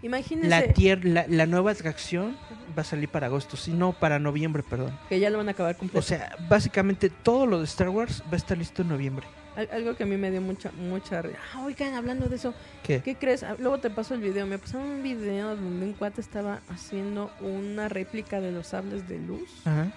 Imagínense 0.04 0.50
La, 0.50 0.64
tier- 0.68 1.04
la, 1.04 1.26
la 1.28 1.46
nueva 1.46 1.72
atracción 1.72 2.38
va 2.78 2.82
a 2.82 2.86
salir 2.86 3.10
para 3.10 3.28
agosto, 3.28 3.58
sí, 3.58 3.72
no, 3.72 3.94
para 3.94 4.20
noviembre, 4.20 4.64
perdón. 4.64 4.98
que 5.10 5.20
ya 5.20 5.30
lo 5.30 5.38
van 5.38 5.48
a 5.48 5.52
acabar 5.52 5.78
completo. 5.78 6.00
O 6.00 6.02
sea, 6.02 6.36
básicamente 6.50 7.10
todo 7.10 7.46
lo 7.46 7.60
de 7.60 7.66
Star 7.66 7.90
Wars 7.90 8.22
va 8.28 8.34
a 8.34 8.38
estar 8.38 8.58
listo 8.58 8.82
en 8.82 8.90
noviembre. 8.90 9.26
Al- 9.56 9.70
Algo 9.72 9.96
que 9.96 10.04
a 10.04 10.06
mí 10.06 10.18
me 10.18 10.32
dio 10.32 10.42
mucha, 10.42 10.72
mucha... 10.72 11.22
ri- 11.22 11.36
Ah, 11.54 11.64
oigan, 11.64 11.94
hablando 11.94 12.28
de 12.28 12.36
eso, 12.38 12.54
¿Qué? 12.84 13.02
¿qué 13.02 13.16
crees? 13.16 13.44
Ah, 13.44 13.56
Luego 13.60 13.78
te 13.80 13.90
paso 13.90 14.14
el 14.16 14.22
video. 14.22 14.48
Me 14.48 14.58
pasaron 14.58 14.88
un 14.88 15.04
video 15.04 15.56
donde 15.56 15.86
un 15.86 15.94
cuate 15.94 16.22
estaba 16.22 16.62
haciendo 16.70 17.32
una 17.42 17.88
réplica 17.90 18.42
de 18.42 18.52
los 18.52 18.68
sables 18.68 19.08
de 19.08 19.20
luz. 19.20 19.50
Ajá. 19.66 19.92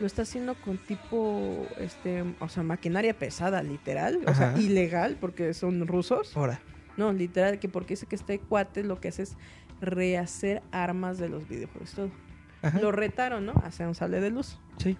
Lo 0.00 0.06
está 0.06 0.22
haciendo 0.22 0.54
con 0.54 0.78
tipo, 0.78 1.66
este, 1.78 2.24
o 2.40 2.48
sea, 2.48 2.62
maquinaria 2.62 3.12
pesada, 3.18 3.62
literal. 3.62 4.20
O 4.26 4.34
sea, 4.34 4.54
ilegal 4.58 5.16
porque 5.20 5.52
son 5.54 5.86
rusos. 5.86 6.36
Ahora. 6.36 6.60
No, 6.96 7.12
literal, 7.12 7.58
que 7.58 7.68
porque 7.68 7.94
dice 7.94 8.06
que 8.06 8.16
este 8.16 8.38
cuate 8.38 8.82
lo 8.82 9.00
que 9.00 9.08
hace 9.08 9.22
es 9.22 9.36
rehacer 9.80 10.62
armas 10.72 11.18
de 11.18 11.28
los 11.28 11.48
videojuegos. 11.48 11.92
Todo. 11.92 12.10
Ajá. 12.62 12.78
Lo 12.80 12.92
retaron, 12.92 13.46
¿no? 13.46 13.52
Hacer 13.64 13.86
un 13.86 13.94
sable 13.94 14.20
de 14.20 14.30
luz. 14.30 14.58
Sí. 14.78 14.96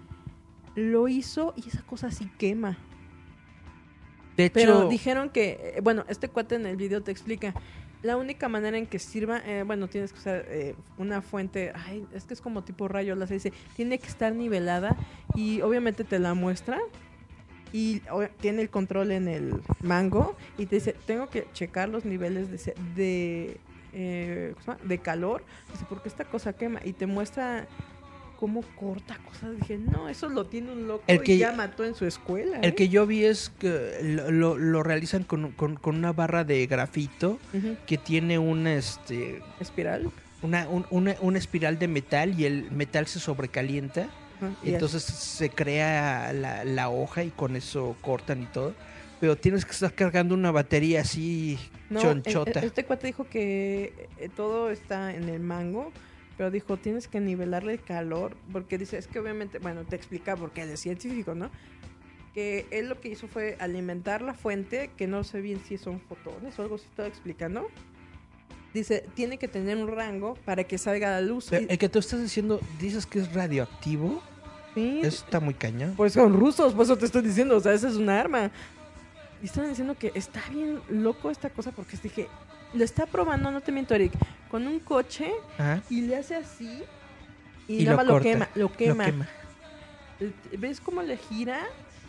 Lo 0.75 1.07
hizo 1.07 1.53
y 1.57 1.67
esa 1.67 1.81
cosa 1.83 2.11
sí 2.11 2.29
quema. 2.37 2.77
De 4.37 4.45
hecho, 4.45 4.53
Pero 4.53 4.89
dijeron 4.89 5.29
que, 5.29 5.73
eh, 5.75 5.79
bueno, 5.83 6.05
este 6.07 6.29
cuate 6.29 6.55
en 6.55 6.65
el 6.65 6.75
video 6.77 7.01
te 7.01 7.11
explica, 7.11 7.53
la 8.01 8.17
única 8.17 8.49
manera 8.49 8.77
en 8.77 8.87
que 8.87 8.97
sirva, 8.97 9.41
eh, 9.45 9.63
bueno, 9.65 9.87
tienes 9.87 10.11
que 10.13 10.19
usar 10.19 10.45
eh, 10.47 10.73
una 10.97 11.21
fuente, 11.21 11.71
ay, 11.75 12.05
es 12.13 12.23
que 12.25 12.33
es 12.33 12.41
como 12.41 12.63
tipo 12.63 12.87
rayo 12.87 13.15
láser, 13.15 13.37
dice, 13.37 13.53
tiene 13.75 13.99
que 13.99 14.07
estar 14.07 14.33
nivelada 14.33 14.95
y 15.35 15.61
obviamente 15.61 16.03
te 16.03 16.17
la 16.17 16.33
muestra 16.33 16.79
y 17.73 18.01
o- 18.11 18.27
tiene 18.39 18.61
el 18.63 18.69
control 18.69 19.11
en 19.11 19.27
el 19.27 19.61
mango 19.81 20.35
y 20.57 20.65
te 20.65 20.75
dice, 20.77 20.95
tengo 21.05 21.29
que 21.29 21.47
checar 21.53 21.89
los 21.89 22.03
niveles 22.05 22.49
de, 22.49 22.73
de, 22.95 23.57
eh, 23.93 24.55
de 24.83 24.97
calor, 24.97 25.43
dice, 25.71 25.85
porque 25.87 26.09
esta 26.09 26.25
cosa 26.25 26.53
quema 26.53 26.79
y 26.83 26.93
te 26.93 27.05
muestra 27.05 27.67
cómo 28.41 28.61
corta 28.75 29.17
cosas. 29.23 29.55
Dije, 29.59 29.77
no, 29.77 30.09
eso 30.09 30.27
lo 30.27 30.47
tiene 30.47 30.71
un 30.71 30.87
loco 30.87 31.03
El 31.05 31.21
que- 31.21 31.35
y 31.35 31.37
ya 31.37 31.51
mató 31.51 31.85
en 31.85 31.93
su 31.93 32.05
escuela. 32.07 32.57
el 32.57 32.71
¿eh?". 32.71 32.75
que 32.75 32.89
yo 32.89 33.05
vi 33.05 33.23
es 33.23 33.51
que 33.59 33.99
lo, 34.01 34.31
lo- 34.31 34.57
lo 34.57 34.81
realizan 34.81 35.23
con, 35.23 35.51
con- 35.51 35.75
con 35.75 35.95
una 35.95 36.11
barra 36.11 36.43
de 36.43 36.65
grafito 36.65 37.37
que 37.85 37.97
tiene 37.99 38.39
una, 38.39 38.73
este, 38.73 39.43
Espiral. 39.59 40.09
una, 40.41 40.67
un- 40.67 40.87
una, 40.89 41.15
una 41.21 41.37
espiral 41.37 41.77
de 41.77 41.87
metal 41.87 42.37
y 42.39 42.45
el 42.45 42.71
metal 42.71 43.05
se 43.05 43.19
sobrecalienta. 43.19 44.09
Y 44.63 44.69
y 44.69 44.73
entonces 44.73 45.03
se 45.03 45.51
crea 45.51 46.33
la, 46.33 46.63
la 46.65 46.89
hoja 46.89 47.23
y 47.23 47.29
con 47.29 47.55
eso 47.55 47.95
cortan 48.01 48.41
y 48.41 48.45
todo. 48.47 48.73
Pero 49.19 49.35
tienes 49.37 49.65
que 49.65 49.71
estar 49.71 49.93
cargando 49.93 50.33
una 50.33 50.49
batería 50.49 51.01
así 51.01 51.59
No, 51.91 52.01
chonchota. 52.01 52.59
e- 52.59 52.63
e- 52.63 52.65
Este 52.65 52.85
cuate 52.85 53.05
dijo 53.05 53.27
que 53.29 53.93
eh, 54.17 54.29
todo 54.35 54.71
está 54.71 55.13
en 55.13 55.29
el 55.29 55.39
mango, 55.41 55.91
pero 56.41 56.49
dijo, 56.49 56.75
tienes 56.77 57.07
que 57.07 57.19
nivelarle 57.19 57.73
el 57.73 57.83
calor, 57.83 58.35
porque 58.51 58.79
dice, 58.79 58.97
es 58.97 59.05
que 59.05 59.19
obviamente, 59.19 59.59
bueno, 59.59 59.83
te 59.83 59.95
explica 59.95 60.35
porque 60.35 60.63
él 60.63 60.71
es 60.71 60.79
científico, 60.79 61.35
¿no? 61.35 61.51
Que 62.33 62.65
él 62.71 62.89
lo 62.89 62.99
que 62.99 63.09
hizo 63.09 63.27
fue 63.27 63.57
alimentar 63.59 64.23
la 64.23 64.33
fuente, 64.33 64.89
que 64.97 65.05
no 65.05 65.23
sé 65.23 65.39
bien 65.39 65.61
si 65.63 65.77
son 65.77 65.99
fotones 65.99 66.57
o 66.57 66.63
algo 66.63 66.75
así, 66.77 66.85
estaba 66.89 67.07
explicando. 67.07 67.67
Dice, 68.73 69.05
tiene 69.13 69.37
que 69.37 69.47
tener 69.47 69.77
un 69.77 69.87
rango 69.87 70.33
para 70.43 70.63
que 70.63 70.79
salga 70.79 71.11
la 71.11 71.21
luz. 71.21 71.45
Pero 71.51 71.67
Y- 71.67 71.73
el 71.73 71.77
que 71.77 71.89
tú 71.89 71.99
estás 71.99 72.19
diciendo, 72.19 72.59
dices 72.79 73.05
que 73.05 73.19
es 73.19 73.31
radioactivo. 73.35 74.23
sí, 74.73 75.01
Eso 75.03 75.23
está 75.25 75.39
muy 75.39 75.53
cañón. 75.53 75.93
Pues 75.95 76.13
son 76.13 76.33
rusos, 76.33 76.73
por 76.73 76.85
eso 76.85 76.97
te 76.97 77.05
estoy 77.05 77.21
diciendo, 77.21 77.55
o 77.55 77.59
sea, 77.59 77.73
esa 77.73 77.87
es 77.87 77.97
una 77.97 78.19
arma. 78.19 78.49
Y 79.43 79.45
estaban 79.45 79.69
diciendo 79.69 79.93
que 79.95 80.11
está 80.15 80.41
bien 80.49 80.79
loco 80.89 81.29
esta 81.29 81.51
cosa 81.51 81.71
porque 81.71 81.97
dije, 82.01 82.27
lo 82.73 82.83
está 82.83 83.05
probando, 83.05 83.51
no 83.51 83.61
te 83.61 83.71
miento, 83.71 83.93
Eric, 83.95 84.13
con 84.49 84.67
un 84.67 84.79
coche 84.79 85.31
Ajá. 85.57 85.81
y 85.89 86.01
le 86.01 86.15
hace 86.17 86.35
así 86.35 86.83
y, 87.67 87.81
Y 87.81 87.83
nada 87.85 87.91
lo 87.91 87.97
más 87.97 88.07
lo 88.07 88.21
quema, 88.21 88.49
lo 88.55 88.71
quema. 88.71 89.05
Lo 89.07 89.11
quema. 89.11 89.29
El- 90.19 90.59
¿Ves 90.59 90.79
cómo 90.81 91.01
le 91.01 91.17
gira 91.17 91.59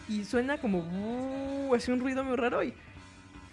y 0.09 0.25
suena 0.25 0.59
como 0.59 0.79
"Uh", 0.81 1.75
hace 1.75 1.93
un 1.93 2.01
ruido 2.01 2.23
muy 2.25 2.37
raro 2.37 2.63
y 2.63 2.75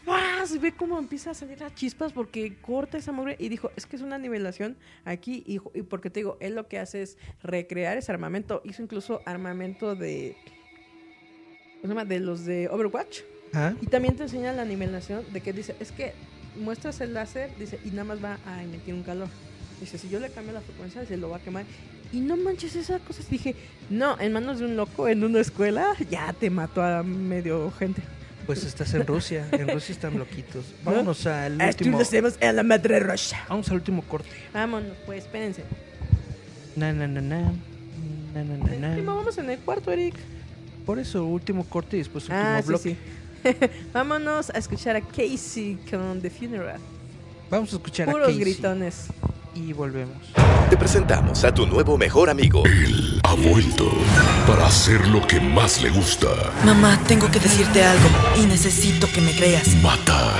¡guau! 0.05 0.45
se 0.47 0.57
ve 0.59 0.71
cómo 0.71 0.97
empieza 0.99 1.31
a 1.31 1.33
salir 1.33 1.59
las 1.61 1.73
chispas 1.75 2.11
porque 2.13 2.55
corta 2.61 2.97
esa 2.97 3.11
mugre 3.11 3.35
y 3.39 3.49
dijo, 3.49 3.71
es 3.75 3.85
que 3.85 3.95
es 3.95 4.01
una 4.01 4.17
nivelación 4.17 4.75
aquí 5.05 5.43
y, 5.45 5.59
y 5.77 5.81
porque 5.83 6.09
te 6.09 6.19
digo, 6.21 6.37
él 6.41 6.55
lo 6.55 6.67
que 6.67 6.79
hace 6.79 7.01
es 7.03 7.17
recrear 7.43 7.97
ese 7.97 8.11
armamento, 8.11 8.61
hizo 8.65 8.81
incluso 8.81 9.21
armamento 9.25 9.95
de 9.95 10.35
¿cómo 11.81 11.81
se 11.83 11.87
llama? 11.89 12.05
de 12.05 12.19
los 12.19 12.45
de 12.45 12.67
Overwatch 12.69 13.19
y 13.81 13.87
también 13.87 14.15
te 14.15 14.23
enseña 14.23 14.51
la 14.53 14.63
nivelación 14.65 15.23
de 15.33 15.41
que 15.41 15.53
dice, 15.53 15.75
es 15.79 15.91
que 15.91 16.13
muestras 16.57 17.01
el 17.01 17.13
láser, 17.13 17.49
dice, 17.59 17.79
y 17.85 17.89
nada 17.89 18.03
más 18.05 18.23
va 18.23 18.37
a 18.45 18.63
emitir 18.63 18.93
un 18.93 19.03
calor. 19.03 19.27
Dice, 19.79 19.97
si 19.97 20.09
yo 20.09 20.19
le 20.19 20.29
cambio 20.29 20.53
la 20.53 20.61
frecuencia, 20.61 21.05
se 21.05 21.17
lo 21.17 21.29
va 21.29 21.37
a 21.37 21.39
quemar. 21.39 21.65
Y 22.11 22.19
no 22.21 22.35
manches 22.37 22.75
esas 22.75 23.01
cosas. 23.01 23.29
Dije, 23.29 23.55
no, 23.89 24.19
en 24.19 24.33
manos 24.33 24.59
de 24.59 24.65
un 24.65 24.75
loco 24.75 25.07
en 25.07 25.23
una 25.23 25.39
escuela, 25.39 25.93
ya 26.09 26.33
te 26.33 26.49
mató 26.49 26.81
a 26.83 27.03
medio 27.03 27.71
gente. 27.71 28.01
Pues 28.45 28.63
estás 28.63 28.91
en 28.95 29.05
Rusia. 29.05 29.47
En 29.51 29.67
Rusia 29.69 29.93
están 29.93 30.17
loquitos. 30.17 30.65
Vámonos 30.83 31.27
al 31.27 31.53
último. 31.61 31.99
En 32.41 32.55
la 32.55 32.63
madre 32.63 32.99
rocha. 32.99 33.45
Vamos 33.47 33.69
al 33.69 33.75
último 33.75 34.01
corte. 34.01 34.29
Vámonos, 34.51 34.97
pues, 35.05 35.23
espérense. 35.25 35.63
Na, 36.75 36.91
na, 36.91 37.07
na, 37.07 37.21
na. 37.21 37.41
Na, 38.33 38.43
na, 38.43 38.57
na, 38.57 38.75
na. 38.75 38.93
Primo, 38.93 39.15
vamos 39.15 39.37
en 39.37 39.51
el 39.51 39.59
cuarto, 39.59 39.91
Eric. 39.91 40.15
Por 40.85 40.97
eso, 40.97 41.25
último 41.25 41.63
corte 41.65 41.97
y 41.97 41.99
después 41.99 42.23
último 42.23 42.39
Ah, 42.41 42.59
sí, 42.61 42.67
bloque. 42.67 42.89
sí. 42.89 42.97
Vámonos 43.93 44.49
a 44.49 44.57
escuchar 44.57 44.95
a 44.95 45.01
Casey 45.01 45.77
con 45.89 46.21
The 46.21 46.29
Funeral. 46.29 46.79
Vamos 47.49 47.73
a 47.73 47.75
escuchar 47.77 48.09
a 48.09 48.13
Casey. 48.13 48.21
Puros 48.21 48.39
gritones. 48.39 49.05
Y 49.55 49.73
volvemos. 49.73 50.15
Te 50.69 50.77
presentamos 50.77 51.43
a 51.43 51.53
tu 51.53 51.65
nuevo 51.65 51.97
mejor 51.97 52.29
amigo. 52.29 52.63
Él 52.65 53.19
ha 53.23 53.33
vuelto 53.33 53.91
para 54.47 54.67
hacer 54.67 55.05
lo 55.07 55.25
que 55.25 55.39
más 55.39 55.81
le 55.81 55.89
gusta. 55.89 56.27
Mamá, 56.63 56.99
tengo 57.07 57.29
que 57.31 57.39
decirte 57.39 57.83
algo 57.83 58.07
y 58.37 58.45
necesito 58.45 59.07
que 59.11 59.21
me 59.21 59.31
creas. 59.31 59.67
Matar. 59.81 60.35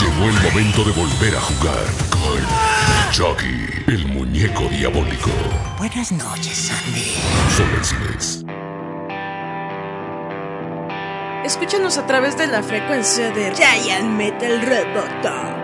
Llegó 0.00 0.24
el 0.30 0.42
momento 0.42 0.84
de 0.84 0.92
volver 0.92 1.36
a 1.36 1.40
jugar 1.40 1.84
con 2.08 2.40
Chucky, 3.12 3.92
el 3.92 4.06
muñeco 4.06 4.68
diabólico. 4.70 5.30
Buenas 5.78 6.10
noches, 6.12 6.56
Sandy. 6.56 7.14
Solo 7.54 7.76
en 7.76 7.84
cines. 7.84 8.44
Escúchanos 11.50 11.98
a 11.98 12.06
través 12.06 12.38
de 12.38 12.46
la 12.46 12.62
frecuencia 12.62 13.32
de 13.32 13.52
Giant 13.52 14.06
Metal 14.06 14.62
Roboto. 14.62 15.59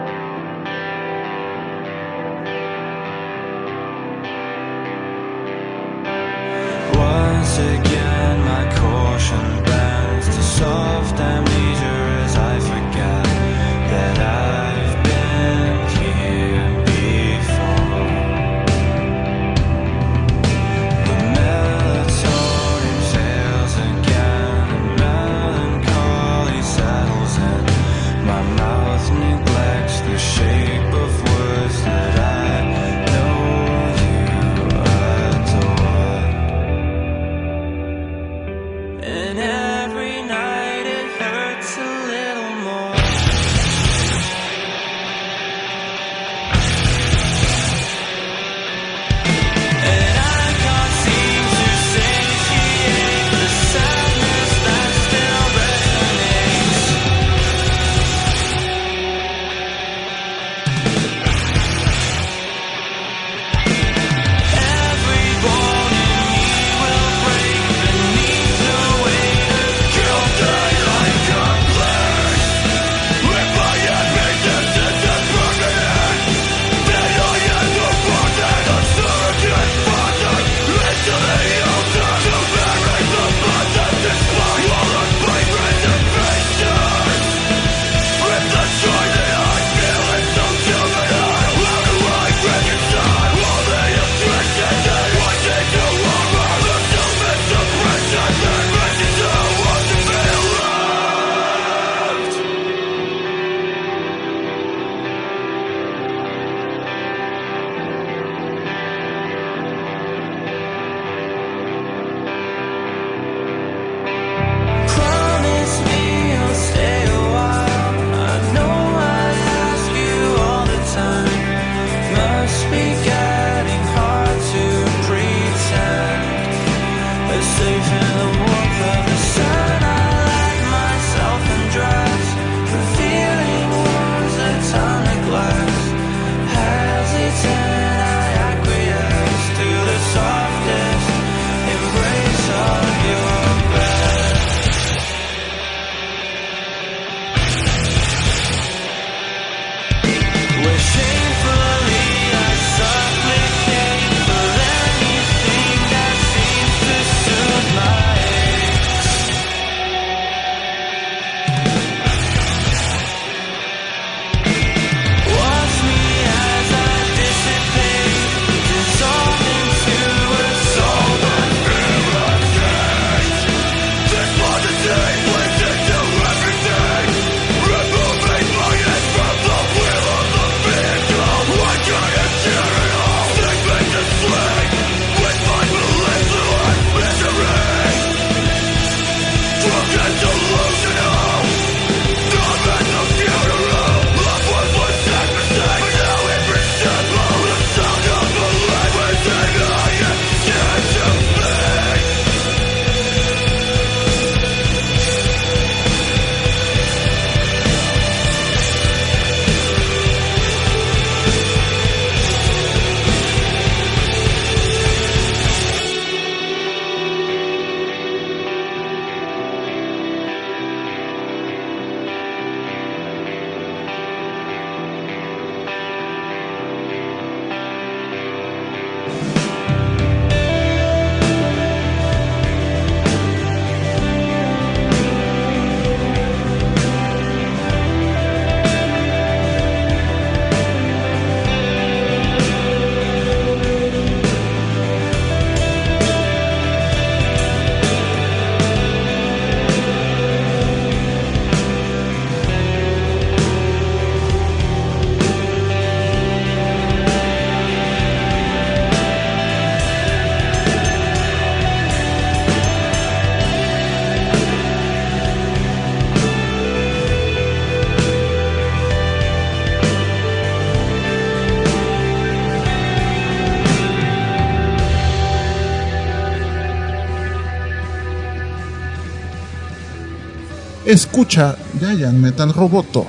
Escucha 280.97 281.55
Giant 281.79 282.17
Metal 282.17 282.51
Roboto. 282.55 283.07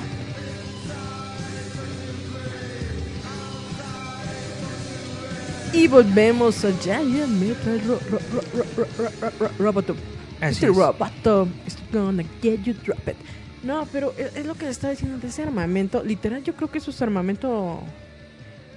Y 5.72 5.88
volvemos 5.88 6.66
a 6.66 6.72
Giant 6.82 7.28
Metal 7.28 7.80
Roboto. 9.58 9.96
Así 10.38 10.52
este 10.52 10.66
es. 10.66 10.76
Roboto, 10.76 11.48
it's 11.66 11.78
gonna 11.90 12.24
get 12.42 12.62
you, 12.64 12.74
drop 12.74 13.08
it. 13.08 13.16
No, 13.62 13.88
pero 13.90 14.12
e-, 14.18 14.38
es 14.38 14.44
lo 14.44 14.54
que 14.54 14.66
le 14.66 14.70
está 14.70 14.90
diciendo 14.90 15.16
de 15.16 15.28
ese 15.28 15.44
armamento. 15.44 16.04
Literal, 16.04 16.44
yo 16.44 16.54
creo 16.54 16.70
que 16.70 16.76
eso 16.76 16.90
es 16.90 17.00
armamento 17.00 17.80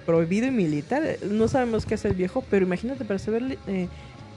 prohibido 0.06 0.48
y 0.48 0.52
militar. 0.52 1.18
No 1.30 1.50
sabemos 1.50 1.86
qué 1.86 1.96
es 1.96 2.06
el 2.06 2.14
viejo, 2.14 2.46
pero 2.50 2.66
imagínate 2.66 3.04
para 3.04 3.20
saber 3.20 3.58
eh, 3.68 3.90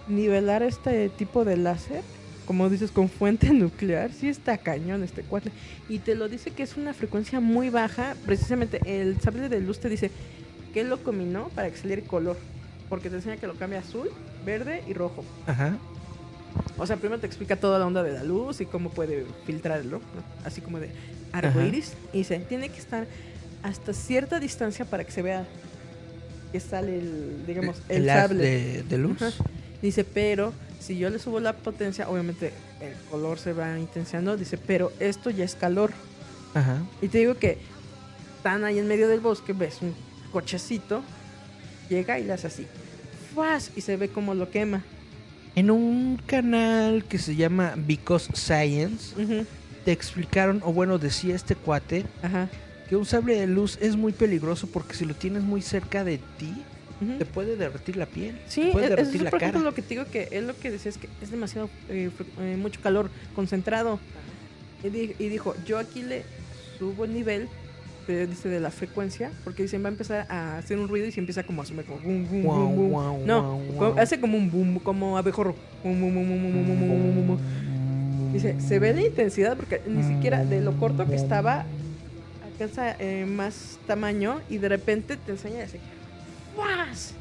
nivelar 0.09 0.65
este 0.65 1.11
tipo 1.11 1.45
de 1.45 1.59
láser 1.59 2.03
como 2.47 2.69
dices, 2.71 2.91
con 2.91 3.09
fuente 3.09 3.51
nuclear, 3.53 4.13
sí 4.13 4.29
está 4.29 4.59
cañón 4.59 5.03
este 5.03 5.23
cuate. 5.23 5.51
Y 5.89 5.99
te 5.99 6.15
lo 6.15 6.29
dice 6.29 6.51
que 6.51 6.63
es 6.63 6.77
una 6.77 6.95
frecuencia 6.95 7.41
muy 7.41 7.71
baja. 7.71 8.15
Precisamente 8.27 8.81
el 8.87 9.21
sable 9.21 9.49
de 9.49 9.61
luz 9.61 9.79
te 9.81 9.89
dice 9.89 10.11
que 10.73 10.85
lo 10.85 11.03
combinó 11.03 11.49
para 11.55 11.71
que 11.71 11.77
saliera 11.77 12.03
color. 12.03 12.37
Porque 12.89 13.09
te 13.11 13.17
enseña 13.17 13.37
que 13.39 13.47
lo 13.47 13.55
cambia 13.55 13.79
azul, 13.81 14.11
verde 14.45 14.83
y 14.89 14.93
rojo. 14.93 15.25
Ajá. 15.47 15.77
O 16.79 16.87
sea, 16.87 16.97
primero 16.97 17.21
te 17.21 17.27
explica 17.27 17.57
toda 17.57 17.79
la 17.79 17.87
onda 17.87 18.03
de 18.03 18.13
la 18.13 18.23
luz 18.23 18.61
y 18.61 18.67
cómo 18.67 18.91
puede 18.91 19.25
filtrarlo, 19.47 19.99
¿no? 19.99 20.23
así 20.47 20.61
como 20.61 20.79
de 20.79 20.91
arcoiris. 21.33 21.95
Y 22.13 22.19
dice, 22.19 22.39
tiene 22.41 22.69
que 22.69 22.79
estar 22.79 23.07
hasta 23.63 23.93
cierta 23.93 24.39
distancia 24.39 24.85
para 24.85 25.03
que 25.05 25.11
se 25.11 25.23
vea 25.23 25.47
que 26.53 26.61
sale 26.61 26.99
el, 26.99 27.45
digamos, 27.47 27.81
el, 27.89 28.07
sable. 28.07 28.45
de- 28.45 28.83
de 28.85 28.99
luz. 28.99 29.21
Ajá. 29.21 29.33
Dice, 29.83 30.05
pero 30.05 30.53
si 30.85 30.99
yo 30.99 31.09
le 31.09 31.19
subo 31.19 31.41
la 31.41 31.55
potencia, 31.55 32.09
obviamente 32.09 32.53
el 32.81 32.95
color 33.11 33.39
se 33.39 33.53
va 33.53 33.79
intensiando. 33.79 34.37
Dice, 34.37 34.59
pero 34.59 34.93
esto 35.01 35.31
ya 35.31 35.45
es 35.45 35.55
calor. 35.55 35.93
Ajá. 36.53 36.83
Y 37.01 37.09
te 37.09 37.19
digo 37.19 37.35
que 37.37 37.59
están 38.37 38.65
ahí 38.65 38.79
en 38.79 38.87
medio 38.87 39.09
del 39.09 39.21
bosque, 39.21 39.53
ves 39.53 39.79
un 39.81 39.95
cochecito, 40.33 41.03
llega 41.89 42.19
y 42.19 42.25
le 42.25 42.33
hace 42.33 42.49
así. 42.49 42.67
¡fuas! 43.35 43.73
Y 43.77 43.81
se 43.81 43.97
ve 43.97 44.09
como 44.09 44.35
lo 44.35 44.51
quema. 44.51 44.83
En 45.57 45.71
un 45.71 46.21
canal 46.27 47.05
que 47.05 47.19
se 47.19 47.37
llama 47.37 47.75
Because 47.77 48.31
Science, 48.35 49.15
te 49.85 49.93
explicaron, 49.93 50.61
o 50.65 50.73
bueno, 50.73 50.99
decía 50.99 51.35
este 51.35 51.55
cuate, 51.55 52.05
que 52.89 52.97
un 52.97 53.07
sable 53.07 53.37
de 53.39 53.47
luz 53.47 53.79
es 53.81 53.97
muy 53.97 54.13
peligroso 54.13 54.67
porque 54.67 54.95
si 54.95 55.05
lo 55.05 55.15
tienes 55.15 55.43
muy 55.43 55.63
cerca 55.63 56.05
de 56.05 56.19
ti, 56.39 56.55
te 57.19 57.25
puede 57.27 57.57
derretir 57.57 57.97
la 57.97 58.07
piel. 58.07 58.39
Sí, 58.49 58.71
puede 58.73 58.89
derretir 58.89 59.09
eso 59.09 59.17
es, 59.17 59.23
la 59.25 59.31
por 59.31 59.43
ejemplo, 59.43 59.63
lo 59.63 59.75
que 59.75 59.83
te 59.83 59.89
digo 59.91 60.05
que 60.07 60.29
es 60.31 60.43
lo 60.43 60.57
que 60.57 60.71
decías 60.71 60.97
es 60.97 61.01
que 61.01 61.09
es 61.21 61.31
demasiado 61.31 61.69
mucho 62.59 62.81
calor 62.81 63.11
concentrado. 63.35 63.99
Y, 64.83 64.89
dijo, 65.29 65.55
yo 65.67 65.79
aquí 65.79 66.03
le 66.03 66.25
subo 66.79 67.05
el 67.05 67.15
nivel 67.15 67.49
dice 68.07 68.51
de 68.51 68.61
la 68.61 68.71
frecuencia, 68.71 69.33
porque 69.45 69.63
dice 69.63 69.79
va 69.79 69.89
a 69.89 69.93
empezar 69.93 70.27
a 70.29 70.59
hacer 70.59 70.79
un 70.79 70.89
ruido 70.89 71.07
y 71.07 71.13
se 71.13 71.21
empieza 71.21 71.43
como 71.43 71.63
a 71.63 71.65
como 71.65 71.99
boom, 72.03 73.25
no, 73.25 73.61
hace 73.97 74.21
como 74.21 74.37
un 74.37 74.51
boom, 74.51 74.79
como 74.79 75.17
abejorro. 75.17 75.55
Dice, 78.33 78.61
se 78.61 78.79
ve 78.79 78.93
la 78.93 79.01
intensidad 79.07 79.57
porque 79.57 79.81
ni 79.87 80.03
siquiera 80.03 80.45
de 80.45 80.61
lo 80.61 80.77
corto 80.77 81.07
que 81.07 81.15
estaba 81.15 81.65
alcanza 82.45 82.97
más 83.27 83.79
tamaño 83.87 84.41
y 84.51 84.59
de 84.59 84.69
repente 84.69 85.17
te 85.17 85.33
enseña 85.33 85.65
así. 85.65 85.79
¡Fuas! 86.55 87.15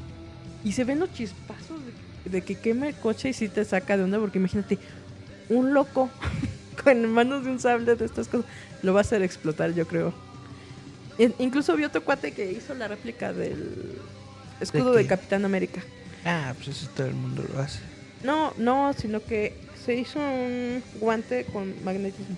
Y 0.64 0.72
se 0.72 0.84
ven 0.84 1.00
los 1.00 1.12
chispazos 1.12 1.80
de, 2.24 2.30
de 2.30 2.42
que 2.42 2.54
quema 2.56 2.88
el 2.88 2.94
coche 2.94 3.28
y 3.30 3.32
sí 3.32 3.48
te 3.48 3.64
saca 3.64 3.96
de 3.96 4.04
onda 4.04 4.18
porque 4.18 4.38
imagínate, 4.38 4.78
un 5.48 5.74
loco 5.74 6.10
con 6.84 7.06
manos 7.12 7.44
de 7.44 7.50
un 7.50 7.60
sable 7.60 7.94
de 7.96 8.04
estas 8.04 8.28
cosas 8.28 8.46
lo 8.82 8.92
va 8.92 9.00
a 9.00 9.02
hacer 9.02 9.22
explotar, 9.22 9.72
yo 9.74 9.86
creo. 9.86 10.12
In- 11.18 11.34
incluso 11.38 11.76
vi 11.76 11.84
otro 11.84 12.02
cuate 12.02 12.32
que 12.32 12.50
hizo 12.52 12.74
la 12.74 12.88
réplica 12.88 13.32
del 13.32 13.98
escudo 14.60 14.92
¿De? 14.92 15.06
Capitán 15.06 15.44
América. 15.44 15.82
Ah, 16.24 16.54
pues 16.56 16.68
eso 16.68 16.88
todo 16.96 17.06
el 17.06 17.14
mundo 17.14 17.44
lo 17.52 17.60
hace. 17.60 17.80
No, 18.22 18.52
no, 18.56 18.92
sino 18.94 19.22
que 19.22 19.54
se 19.84 19.94
hizo 19.94 20.18
un 20.18 20.82
guante 21.00 21.44
con 21.52 21.74
magnetismo 21.84 22.36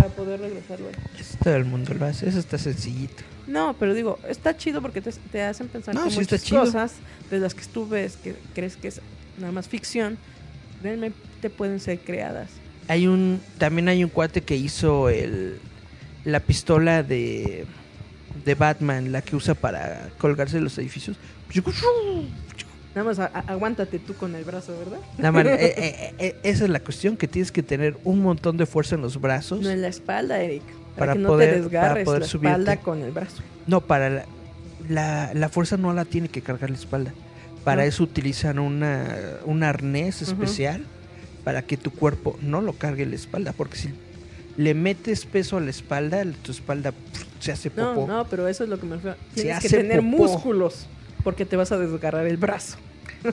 para 0.00 0.14
poder 0.14 0.40
regresarlo. 0.40 0.88
Eso 1.18 1.36
todo 1.42 1.56
el 1.56 1.64
mundo 1.64 1.94
lo 1.94 2.06
hace, 2.06 2.28
eso 2.28 2.38
está 2.38 2.58
sencillito. 2.58 3.22
No, 3.46 3.74
pero 3.78 3.94
digo, 3.94 4.18
está 4.28 4.56
chido 4.56 4.80
porque 4.80 5.00
te, 5.00 5.12
te 5.12 5.42
hacen 5.42 5.68
pensar 5.68 5.94
No, 5.94 6.04
que 6.04 6.10
sí 6.10 6.18
muchas 6.18 6.48
cosas 6.48 6.92
de 7.30 7.38
las 7.38 7.54
que 7.54 7.64
tú 7.66 7.88
ves 7.88 8.16
que 8.16 8.36
crees 8.54 8.76
que 8.76 8.88
es 8.88 9.00
nada 9.38 9.52
más 9.52 9.68
ficción, 9.68 10.18
realmente 10.82 11.50
pueden 11.50 11.80
ser 11.80 11.98
creadas. 12.00 12.48
Hay 12.88 13.06
un, 13.06 13.40
también 13.58 13.88
hay 13.88 14.02
un 14.04 14.10
cuate 14.10 14.42
que 14.42 14.56
hizo 14.56 15.08
el, 15.08 15.58
la 16.24 16.40
pistola 16.40 17.02
de, 17.02 17.66
de 18.44 18.54
Batman, 18.54 19.12
la 19.12 19.22
que 19.22 19.36
usa 19.36 19.54
para 19.54 20.10
colgarse 20.18 20.56
de 20.56 20.62
los 20.62 20.76
edificios. 20.78 21.16
Nada 22.94 23.04
más 23.08 23.18
aguántate 23.46 23.98
tú 24.00 24.14
con 24.14 24.34
el 24.34 24.42
brazo, 24.44 24.76
¿verdad? 24.78 24.98
La 25.18 25.30
man- 25.30 25.46
eh, 25.48 25.54
eh, 25.60 26.14
eh, 26.18 26.36
esa 26.42 26.64
es 26.64 26.70
la 26.70 26.80
cuestión, 26.80 27.16
que 27.16 27.28
tienes 27.28 27.52
que 27.52 27.62
tener 27.62 27.96
un 28.04 28.20
montón 28.20 28.56
de 28.56 28.66
fuerza 28.66 28.96
en 28.96 29.02
los 29.02 29.20
brazos. 29.20 29.60
No 29.60 29.70
en 29.70 29.80
la 29.82 29.88
espalda, 29.88 30.40
Eric. 30.40 30.62
Para 30.96 30.96
Para, 30.96 31.12
que 31.12 31.18
no 31.20 31.28
poder- 31.28 31.68
para 31.70 32.04
poder 32.04 32.20
la 32.20 32.26
espalda 32.26 32.26
subirte. 32.26 32.78
con 32.78 33.02
el 33.02 33.12
brazo. 33.12 33.42
No, 33.68 33.80
para 33.80 34.10
la, 34.10 34.24
la, 34.88 35.30
la 35.34 35.48
fuerza 35.48 35.76
no 35.76 35.92
la 35.94 36.04
tiene 36.04 36.28
que 36.28 36.42
cargar 36.42 36.70
la 36.70 36.76
espalda. 36.76 37.12
Para 37.64 37.82
No. 37.82 37.88
eso 37.88 38.02
utilizan 38.02 38.58
una, 38.58 39.06
un 39.44 39.62
arnés 39.62 40.22
especial 40.22 40.84
para 41.44 41.62
que 41.62 41.76
tu 41.76 41.90
cuerpo 41.92 42.36
no 42.42 42.60
lo 42.60 42.72
cargue 42.72 43.06
la 43.06 43.14
espalda. 43.14 43.52
Porque 43.56 43.76
si 43.76 43.90
le 44.56 44.74
metes 44.74 45.26
peso 45.26 45.58
a 45.58 45.60
la 45.60 45.70
espalda, 45.70 46.24
tu 46.42 46.50
espalda 46.50 46.92
se 47.38 47.52
hace 47.52 47.70
No, 47.76 47.94
popó. 47.94 48.06
no, 48.08 48.24
pero 48.28 48.48
eso 48.48 48.64
es 48.64 48.70
lo 48.70 48.80
que 48.80 48.86
me 48.86 48.96
refiero. 48.96 49.16
Se 49.34 49.42
Tienes 49.42 49.62
que 49.62 49.68
tener 49.68 49.98
popó. 50.00 50.08
músculos 50.08 50.86
porque 51.24 51.44
te 51.44 51.56
vas 51.56 51.72
a 51.72 51.78
desgarrar 51.78 52.26
el 52.26 52.36
brazo. 52.36 52.78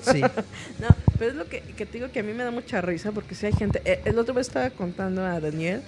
Sí. 0.02 0.22
no, 0.80 0.88
pero 1.18 1.32
es 1.32 1.38
lo 1.38 1.48
que, 1.48 1.62
que 1.62 1.86
te 1.86 1.94
digo 2.00 2.12
que 2.12 2.20
a 2.20 2.24
mí 2.24 2.34
me 2.34 2.44
da 2.44 2.52
mucha 2.52 2.82
risa 2.82 3.12
porque 3.12 3.36
si 3.36 3.46
hay 3.46 3.54
gente. 3.54 3.82
eh, 3.86 4.02
el 4.06 4.18
otro 4.20 4.34
vez 4.34 4.48
estaba 4.48 4.70
contando 4.70 5.26
a 5.26 5.40
Daniel 5.40 5.82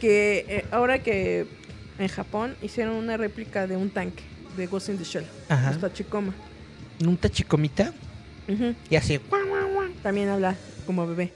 que 0.00 0.44
eh, 0.48 0.64
ahora 0.72 0.98
que 1.00 1.46
en 1.98 2.08
Japón 2.08 2.56
hicieron 2.62 2.96
una 2.96 3.16
réplica 3.16 3.66
de 3.66 3.76
un 3.76 3.90
tanque 3.90 4.24
de 4.56 4.66
Ghost 4.66 4.88
in 4.88 4.98
the 4.98 5.04
Shell, 5.04 5.24
Ajá. 5.48 5.92
Chikoma. 5.92 6.34
Un 7.04 7.16
tachicomita 7.16 7.92
y 8.90 8.96
así. 8.96 9.20
También 10.02 10.28
habla 10.28 10.56
como 10.86 11.06
bebé. 11.06 11.32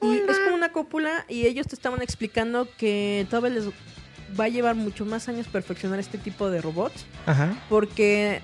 Y 0.00 0.18
es 0.18 0.38
como 0.44 0.54
una 0.54 0.70
cúpula 0.72 1.24
y 1.28 1.46
ellos 1.46 1.66
te 1.66 1.74
estaban 1.74 2.02
explicando 2.02 2.68
que 2.76 3.26
todavía 3.30 3.58
les 3.60 3.68
va 4.38 4.44
a 4.44 4.48
llevar 4.48 4.74
mucho 4.74 5.04
más 5.06 5.28
años 5.28 5.46
perfeccionar 5.46 5.98
este 5.98 6.18
tipo 6.18 6.50
de 6.50 6.60
robots. 6.60 7.06
Ajá. 7.26 7.56
Porque 7.68 8.40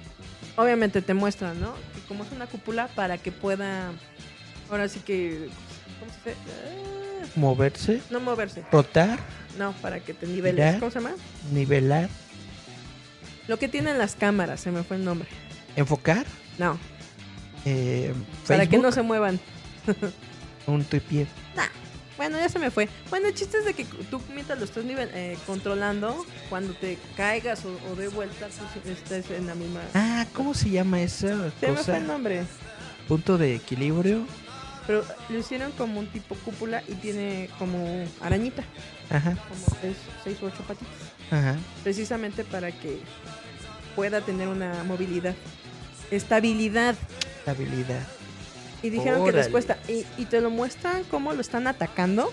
obviamente 0.57 1.03
te 1.03 1.15
muestran, 1.15 1.61
¿no? 1.61 1.75
Que 1.95 2.01
como 2.09 2.25
es 2.25 2.33
una 2.33 2.47
cúpula 2.47 2.89
para 2.89 3.19
que 3.19 3.33
pueda, 3.33 3.93
ahora 4.71 4.89
sí 4.89 5.01
que, 5.01 5.49
¿cómo 5.99 6.13
se 6.13 6.31
dice? 6.31 6.37
Ah, 7.23 7.27
Moverse, 7.37 8.01
no 8.11 8.19
moverse. 8.21 8.65
rotar, 8.73 9.19
No, 9.59 9.73
para 9.83 10.01
que 10.01 10.15
te 10.15 10.27
niveles. 10.27 10.77
¿Cómo 10.79 10.91
se 10.91 11.01
llama? 11.01 11.15
nivelar, 11.53 12.09
Lo 13.49 13.59
que 13.59 13.69
tienen 13.69 13.99
las 13.99 14.15
cámaras, 14.17 14.61
se 14.61 14.71
me 14.71 14.83
fue 14.83 14.97
el 14.97 15.05
nombre. 15.05 15.29
enfocar. 15.77 16.27
No, 16.59 16.79
eh, 17.65 18.13
para 18.47 18.67
que 18.67 18.79
no 18.79 18.91
se 18.93 19.03
muevan. 19.03 19.39
un 20.67 20.85
tripié. 20.85 21.27
Bueno, 22.21 22.37
ya 22.37 22.51
se 22.51 22.59
me 22.59 22.71
fue. 22.71 22.87
Bueno, 23.09 23.29
el 23.29 23.35
chiste 23.35 23.57
es 23.57 23.65
de 23.65 23.73
que 23.73 23.87
tú 24.11 24.21
mientras 24.35 24.59
lo 24.59 24.67
estás 24.67 24.85
nivel, 24.85 25.11
eh, 25.15 25.39
controlando, 25.47 26.27
cuando 26.51 26.75
te 26.75 26.99
caigas 27.17 27.65
o, 27.65 27.71
o 27.91 27.97
de 27.97 28.09
vuelta, 28.09 28.47
pues 28.75 28.99
estés 28.99 29.31
en 29.31 29.47
la 29.47 29.55
misma... 29.55 29.81
Ah, 29.95 30.27
¿cómo 30.35 30.53
se 30.53 30.69
llama 30.69 31.01
esa 31.01 31.29
se 31.29 31.35
me 31.35 31.51
fue 31.51 31.75
cosa? 31.77 31.97
el 31.97 32.07
nombre. 32.07 32.45
Punto 33.09 33.39
de 33.39 33.55
equilibrio. 33.55 34.27
Pero 34.87 35.03
lo 35.31 35.39
hicieron 35.39 35.73
como 35.73 35.99
un 35.99 36.09
tipo 36.09 36.35
cúpula 36.35 36.83
y 36.87 36.93
tiene 36.97 37.49
como 37.59 38.05
arañita. 38.21 38.65
Aja. 39.09 39.35
Como 39.49 39.79
seis, 39.81 39.97
seis 40.23 40.43
u 40.43 40.45
ocho 40.45 40.63
patitas. 40.69 40.93
Ajá. 41.31 41.57
Precisamente 41.83 42.45
para 42.45 42.71
que 42.71 43.01
pueda 43.97 44.21
tener 44.21 44.49
una 44.49 44.85
movilidad. 44.85 45.35
Estabilidad. 46.11 46.97
Habilidad. 47.47 48.07
Y 48.83 48.91
dijeron 48.91 49.21
que 49.25 49.31
cuesta. 49.51 49.79
Y, 49.89 50.05
y 50.17 50.25
te 50.27 50.41
lo 50.41 50.51
muestran 50.51 51.05
cómo 51.05 51.33
lo 51.33 51.41
están 51.41 51.67
atacando. 51.67 52.33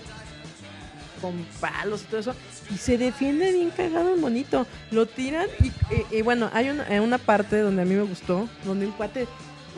Con 1.20 1.44
palos 1.60 2.02
y 2.02 2.04
todo 2.06 2.20
eso. 2.20 2.34
Y 2.72 2.78
se 2.78 2.96
defiende 2.96 3.52
bien 3.52 3.70
cagado 3.70 4.14
el 4.14 4.20
monito. 4.20 4.66
Lo 4.90 5.06
tiran 5.06 5.46
y, 5.60 5.66
y- 5.94 6.18
y 6.18 6.22
bueno, 6.22 6.48
hay 6.52 6.70
una, 6.70 6.86
eh, 6.94 7.00
una 7.00 7.18
parte 7.18 7.58
donde 7.60 7.82
a 7.82 7.84
mí 7.84 7.94
me 7.94 8.02
gustó. 8.04 8.48
Donde 8.64 8.86
un 8.86 8.92
cuate 8.92 9.26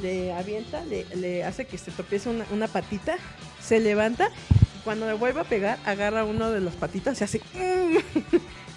le 0.03 0.33
avienta, 0.33 0.85
le, 0.85 1.07
le 1.17 1.45
hace 1.45 1.67
que 1.67 1.79
se 1.79 1.91
tropiece 1.91 2.29
una, 2.29 2.45
una 2.53 2.69
patita. 2.69 3.17
Se 3.63 3.81
levanta. 3.81 4.29
Y 4.77 4.83
cuando 4.85 5.07
le 5.07 5.15
vuelve 5.15 5.41
a 5.41 5.45
pegar, 5.45 5.79
agarra 5.87 6.25
uno 6.25 6.51
de 6.51 6.61
las 6.61 6.75
patitas 6.75 7.21
y 7.21 7.25
hace... 7.25 7.41
"Mm". 7.55 7.97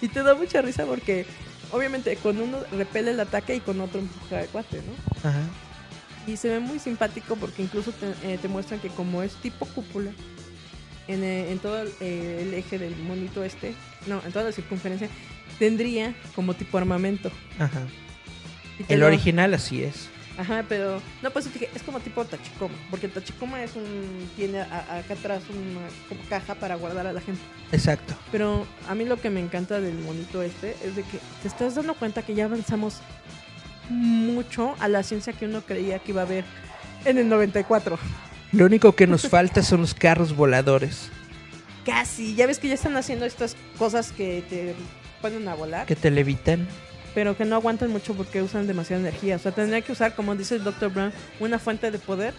y 0.00 0.08
te 0.08 0.22
da 0.22 0.34
mucha 0.34 0.62
risa 0.62 0.84
porque... 0.86 1.26
Obviamente 1.72 2.14
con 2.16 2.40
uno 2.40 2.58
repele 2.70 3.10
el 3.10 3.18
ataque 3.20 3.56
y 3.56 3.60
con 3.60 3.80
otro 3.80 3.98
empuja 3.98 4.38
al 4.38 4.46
cuate, 4.48 4.76
¿no? 4.76 5.28
Ajá. 5.28 5.40
Y 6.26 6.36
se 6.36 6.48
ve 6.48 6.60
muy 6.60 6.78
simpático 6.78 7.36
porque 7.36 7.62
incluso 7.62 7.92
te, 7.92 8.06
eh, 8.34 8.38
te 8.40 8.48
muestran 8.48 8.80
que 8.80 8.88
como 8.88 9.22
es 9.22 9.34
tipo 9.36 9.66
cúpula, 9.66 10.10
en, 11.06 11.22
eh, 11.22 11.50
en 11.52 11.58
todo 11.58 11.82
el, 11.82 11.88
eh, 12.00 12.40
el 12.46 12.54
eje 12.54 12.78
del 12.78 12.96
monito 12.96 13.44
este, 13.44 13.74
no, 14.06 14.22
en 14.24 14.32
toda 14.32 14.46
la 14.46 14.52
circunferencia, 14.52 15.08
tendría 15.58 16.14
como 16.34 16.54
tipo 16.54 16.78
armamento. 16.78 17.30
Ajá. 17.58 17.82
Y 18.88 18.92
El 18.92 19.00
lo- 19.00 19.06
original 19.06 19.52
así 19.54 19.82
es. 19.84 20.08
Ajá, 20.36 20.64
pero 20.68 21.00
no, 21.22 21.30
pues 21.30 21.52
dije, 21.52 21.68
es 21.76 21.82
como 21.84 22.00
tipo 22.00 22.24
Tachikoma, 22.24 22.74
porque 22.90 23.06
Tachikoma 23.06 23.62
es 23.62 23.76
un 23.76 24.28
tiene 24.34 24.62
a- 24.62 24.96
acá 24.98 25.14
atrás 25.14 25.42
una 25.50 25.86
como 26.08 26.28
caja 26.28 26.56
para 26.56 26.74
guardar 26.74 27.06
a 27.06 27.12
la 27.12 27.20
gente. 27.20 27.40
Exacto. 27.70 28.14
Pero 28.32 28.66
a 28.88 28.94
mí 28.96 29.04
lo 29.04 29.20
que 29.20 29.30
me 29.30 29.38
encanta 29.40 29.78
del 29.80 29.96
monito 30.00 30.42
este 30.42 30.74
es 30.82 30.96
de 30.96 31.02
que 31.02 31.18
te 31.42 31.46
estás 31.48 31.76
dando 31.76 31.94
cuenta 31.94 32.22
que 32.22 32.34
ya 32.34 32.46
avanzamos 32.46 32.96
mucho 33.90 34.74
a 34.80 34.88
la 34.88 35.02
ciencia 35.02 35.32
que 35.32 35.46
uno 35.46 35.62
creía 35.62 35.98
que 35.98 36.12
iba 36.12 36.22
a 36.22 36.24
haber 36.24 36.44
en 37.04 37.18
el 37.18 37.28
94. 37.28 37.98
Lo 38.52 38.66
único 38.66 38.92
que 38.92 39.06
nos 39.06 39.28
falta 39.28 39.62
son 39.62 39.80
los 39.80 39.94
carros 39.94 40.36
voladores 40.36 41.10
Casi, 41.84 42.34
ya 42.34 42.46
ves 42.46 42.58
que 42.58 42.68
ya 42.68 42.74
están 42.74 42.96
haciendo 42.96 43.26
estas 43.26 43.56
cosas 43.78 44.12
que 44.12 44.42
te 44.48 44.74
ponen 45.20 45.46
a 45.48 45.54
volar, 45.54 45.86
que 45.86 45.96
te 45.96 46.10
levitan. 46.10 46.66
pero 47.14 47.36
que 47.36 47.44
no 47.44 47.56
aguantan 47.56 47.90
mucho 47.90 48.14
porque 48.14 48.42
usan 48.42 48.66
demasiada 48.66 49.02
energía. 49.02 49.36
O 49.36 49.38
sea, 49.38 49.52
tendría 49.52 49.82
que 49.82 49.92
usar, 49.92 50.14
como 50.14 50.34
dice 50.34 50.54
el 50.56 50.64
Dr. 50.64 50.90
Brown, 50.90 51.12
una 51.40 51.58
fuente 51.58 51.90
de 51.90 51.98
poder 51.98 52.32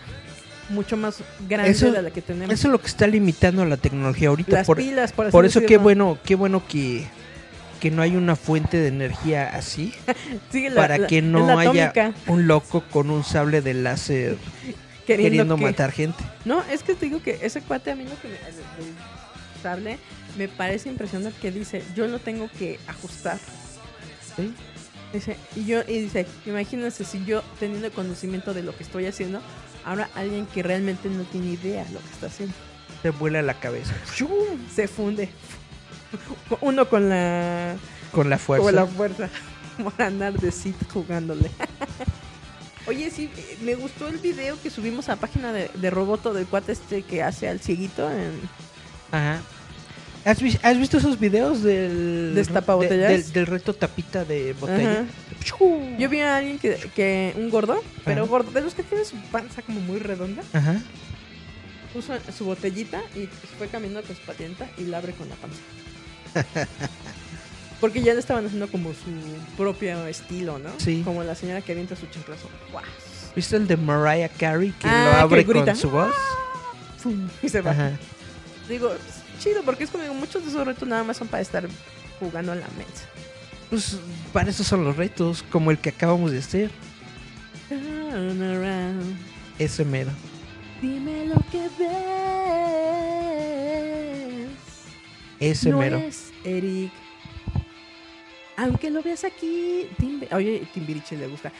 mucho 0.69 0.97
más 0.97 1.17
grande 1.47 1.71
Eso- 1.71 1.91
de 1.91 2.01
la 2.01 2.09
que 2.09 2.21
tenemos. 2.23 2.51
Eso 2.53 2.67
es 2.69 2.71
lo 2.71 2.79
que 2.81 2.87
está 2.87 3.05
limitando 3.05 3.61
a 3.61 3.65
la 3.65 3.77
tecnología 3.77 4.29
ahorita. 4.29 4.51
Las 4.51 4.65
por, 4.67 4.77
pilas, 4.77 5.11
por 5.11 5.27
así 5.27 5.31
por 5.31 5.45
eso 5.45 5.61
qué 5.61 5.77
bueno, 5.77 6.17
qué 6.25 6.33
bueno 6.33 6.65
que, 6.67 7.05
que 7.79 7.91
no 7.91 8.01
hay 8.01 8.15
una 8.15 8.35
fuente 8.35 8.77
de 8.77 8.87
energía 8.87 9.49
así 9.55 9.93
Sí, 10.51 10.69
la- 10.69 10.75
para 10.75 10.97
la- 10.97 11.07
que 11.07 11.21
no 11.21 11.57
haya 11.59 11.89
atómica. 11.89 12.13
un 12.27 12.47
loco 12.47 12.83
con 12.91 13.09
un 13.09 13.23
sable 13.23 13.61
de 13.61 13.73
láser 13.73 14.37
Queriendo 15.05 15.29
queriendo, 15.45 15.55
que- 15.57 15.61
matar 15.63 15.91
gente. 15.91 16.23
No, 16.45 16.63
es 16.63 16.81
que 16.81 16.95
te 16.95 17.05
digo 17.05 17.21
que 17.21 17.37
ese 17.43 17.61
cuate 17.61 17.91
a 17.91 17.95
mí 17.95 18.05
lo 18.05 18.19
que 18.19 18.27
me, 18.27 18.33
el- 18.35 18.85
el 18.87 19.61
sable 19.61 19.97
me 20.37 20.47
parece 20.47 20.89
impresionante 20.89 21.37
que 21.39 21.51
dice, 21.51 21.83
yo 21.95 22.07
lo 22.07 22.17
tengo 22.19 22.49
que 22.57 22.79
ajustar. 22.87 23.37
¿Sí? 24.35 24.51
Dice, 25.13 25.37
y 25.55 25.65
yo 25.65 25.81
y 25.87 25.99
dice, 26.01 26.25
imagínense 26.45 27.05
si 27.05 27.23
yo 27.23 27.41
teniendo 27.59 27.89
conocimiento 27.91 28.53
de 28.53 28.63
lo 28.63 28.75
que 28.75 28.83
estoy 28.83 29.05
haciendo, 29.05 29.41
ahora 29.85 30.09
alguien 30.15 30.45
que 30.47 30.61
realmente 30.63 31.07
no 31.09 31.23
tiene 31.23 31.51
idea 31.51 31.85
lo 31.93 31.99
que 31.99 32.09
está 32.11 32.25
haciendo. 32.27 32.55
Te 33.03 33.11
vuela 33.11 33.41
la 33.43 33.53
cabeza 33.59 33.93
Se 34.75 34.87
funde. 34.87 35.29
Uno 36.61 36.87
con 36.89 37.09
la 37.09 37.75
con 38.11 38.29
la 38.29 38.37
fuerza. 38.37 38.65
con 38.65 38.75
la 38.75 38.85
fuerza 38.85 39.29
por 39.83 40.01
andar 40.01 40.33
de 40.33 40.51
Sith 40.51 40.89
jugándole. 40.91 41.49
Oye, 42.87 43.09
sí, 43.09 43.29
me 43.63 43.73
gustó 43.75 44.07
el 44.07 44.17
video 44.17 44.61
que 44.61 44.69
subimos 44.69 45.09
a 45.09 45.13
la 45.13 45.21
página 45.21 45.51
de, 45.51 45.71
de 45.73 45.89
Roboto 45.89 46.33
del 46.33 46.45
cuate 46.45 46.71
este 46.73 47.01
que 47.01 47.23
hace 47.23 47.49
al 47.49 47.59
cieguito 47.59 48.09
en, 48.11 48.31
Ajá. 49.11 49.41
¿Has, 50.23 50.41
vis- 50.41 50.59
has 50.63 50.77
visto 50.77 50.97
esos 50.97 51.19
videos 51.19 51.61
del 51.63 52.33
de- 52.35 52.97
del, 52.97 53.33
del 53.33 53.45
reto 53.47 53.73
tapita 53.73 54.23
de 54.25 54.53
botella? 54.53 55.01
Ajá. 55.01 55.05
Yo 55.99 56.09
vi 56.09 56.19
a 56.21 56.37
alguien 56.37 56.57
que, 56.59 56.75
que 56.95 57.33
un 57.37 57.49
gordo, 57.49 57.83
pero 58.03 58.23
Ajá. 58.23 58.29
gordo, 58.29 58.51
de 58.51 58.61
los 58.61 58.73
que 58.73 58.83
tiene 58.83 59.03
su 59.05 59.15
panza 59.31 59.61
como 59.63 59.79
muy 59.81 59.99
redonda, 59.99 60.41
Ajá. 60.53 60.79
puso 61.93 62.13
su 62.35 62.45
botellita 62.45 63.01
y 63.15 63.27
fue 63.57 63.67
caminando 63.67 64.03
con 64.03 64.15
su 64.15 64.21
patienta 64.23 64.67
y 64.77 64.83
la 64.85 64.97
abre 64.99 65.13
con 65.13 65.27
la 65.29 65.35
panza. 65.35 65.59
Porque 67.81 68.01
ya 68.01 68.13
le 68.13 68.19
estaban 68.19 68.45
haciendo 68.45 68.67
como 68.69 68.89
su 68.91 69.11
propio 69.57 70.05
estilo, 70.07 70.59
¿no? 70.59 70.69
Sí. 70.77 71.01
Como 71.03 71.23
la 71.23 71.35
señora 71.35 71.61
que 71.61 71.71
avienta 71.73 71.95
su 71.95 72.05
chimplazo. 72.07 72.49
¡Guau! 72.71 72.83
¿Viste 73.35 73.57
el 73.57 73.67
de 73.67 73.75
Mariah 73.77 74.29
Carey 74.29 74.71
que 74.71 74.87
Ah, 74.87 75.05
lo 75.05 75.11
que 75.11 75.35
abre 75.35 75.43
grita. 75.43 75.65
con 75.65 75.75
su 75.75 75.89
voz? 75.89 76.13
¡Fum! 76.97 77.27
Y 77.43 77.49
se 77.49 77.61
va. 77.61 77.71
Ajá. 77.71 77.91
Digo, 78.69 78.91
chido, 79.39 79.61
porque 79.63 79.83
es 79.83 79.89
como 79.91 80.11
muchos 80.13 80.43
de 80.43 80.49
esos 80.49 80.65
retos 80.65 80.87
nada 80.87 81.03
más 81.03 81.17
son 81.17 81.27
para 81.27 81.41
estar 81.41 81.67
jugando 82.19 82.53
a 82.53 82.55
la 82.55 82.67
mesa. 82.77 83.05
Pues 83.69 83.97
para 84.31 84.49
eso 84.49 84.63
son 84.63 84.83
los 84.85 84.95
retos, 84.95 85.43
como 85.51 85.69
el 85.69 85.77
que 85.77 85.89
acabamos 85.89 86.31
de 86.31 86.39
hacer. 86.39 86.71
Turn 87.67 88.41
around. 88.41 89.17
Ese 89.59 89.83
mero. 89.83 90.11
Dime 90.81 91.25
lo 91.25 91.35
que 91.51 91.59
ves. 91.77 92.04
Ese 95.51 95.69
no 95.69 95.79
mero. 95.79 95.97
es 95.97 96.31
Eric. 96.43 96.91
Aunque 98.57 98.89
lo 98.89 99.01
veas 99.03 99.23
aquí. 99.23 99.87
Timbe- 99.99 100.31
Oye, 100.33 100.65
Timbiriche 100.73 101.17
le 101.17 101.27
gusta. 101.27 101.51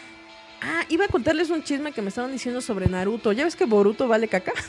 Ah, 0.62 0.84
iba 0.90 1.06
a 1.06 1.08
contarles 1.08 1.50
un 1.50 1.64
chisme 1.64 1.92
que 1.92 2.02
me 2.02 2.10
estaban 2.10 2.32
diciendo 2.32 2.62
sobre 2.62 2.88
Naruto. 2.88 3.32
¿Ya 3.34 3.44
ves 3.44 3.56
que 3.56 3.66
Boruto 3.66 4.08
vale 4.08 4.28
caca? 4.28 4.54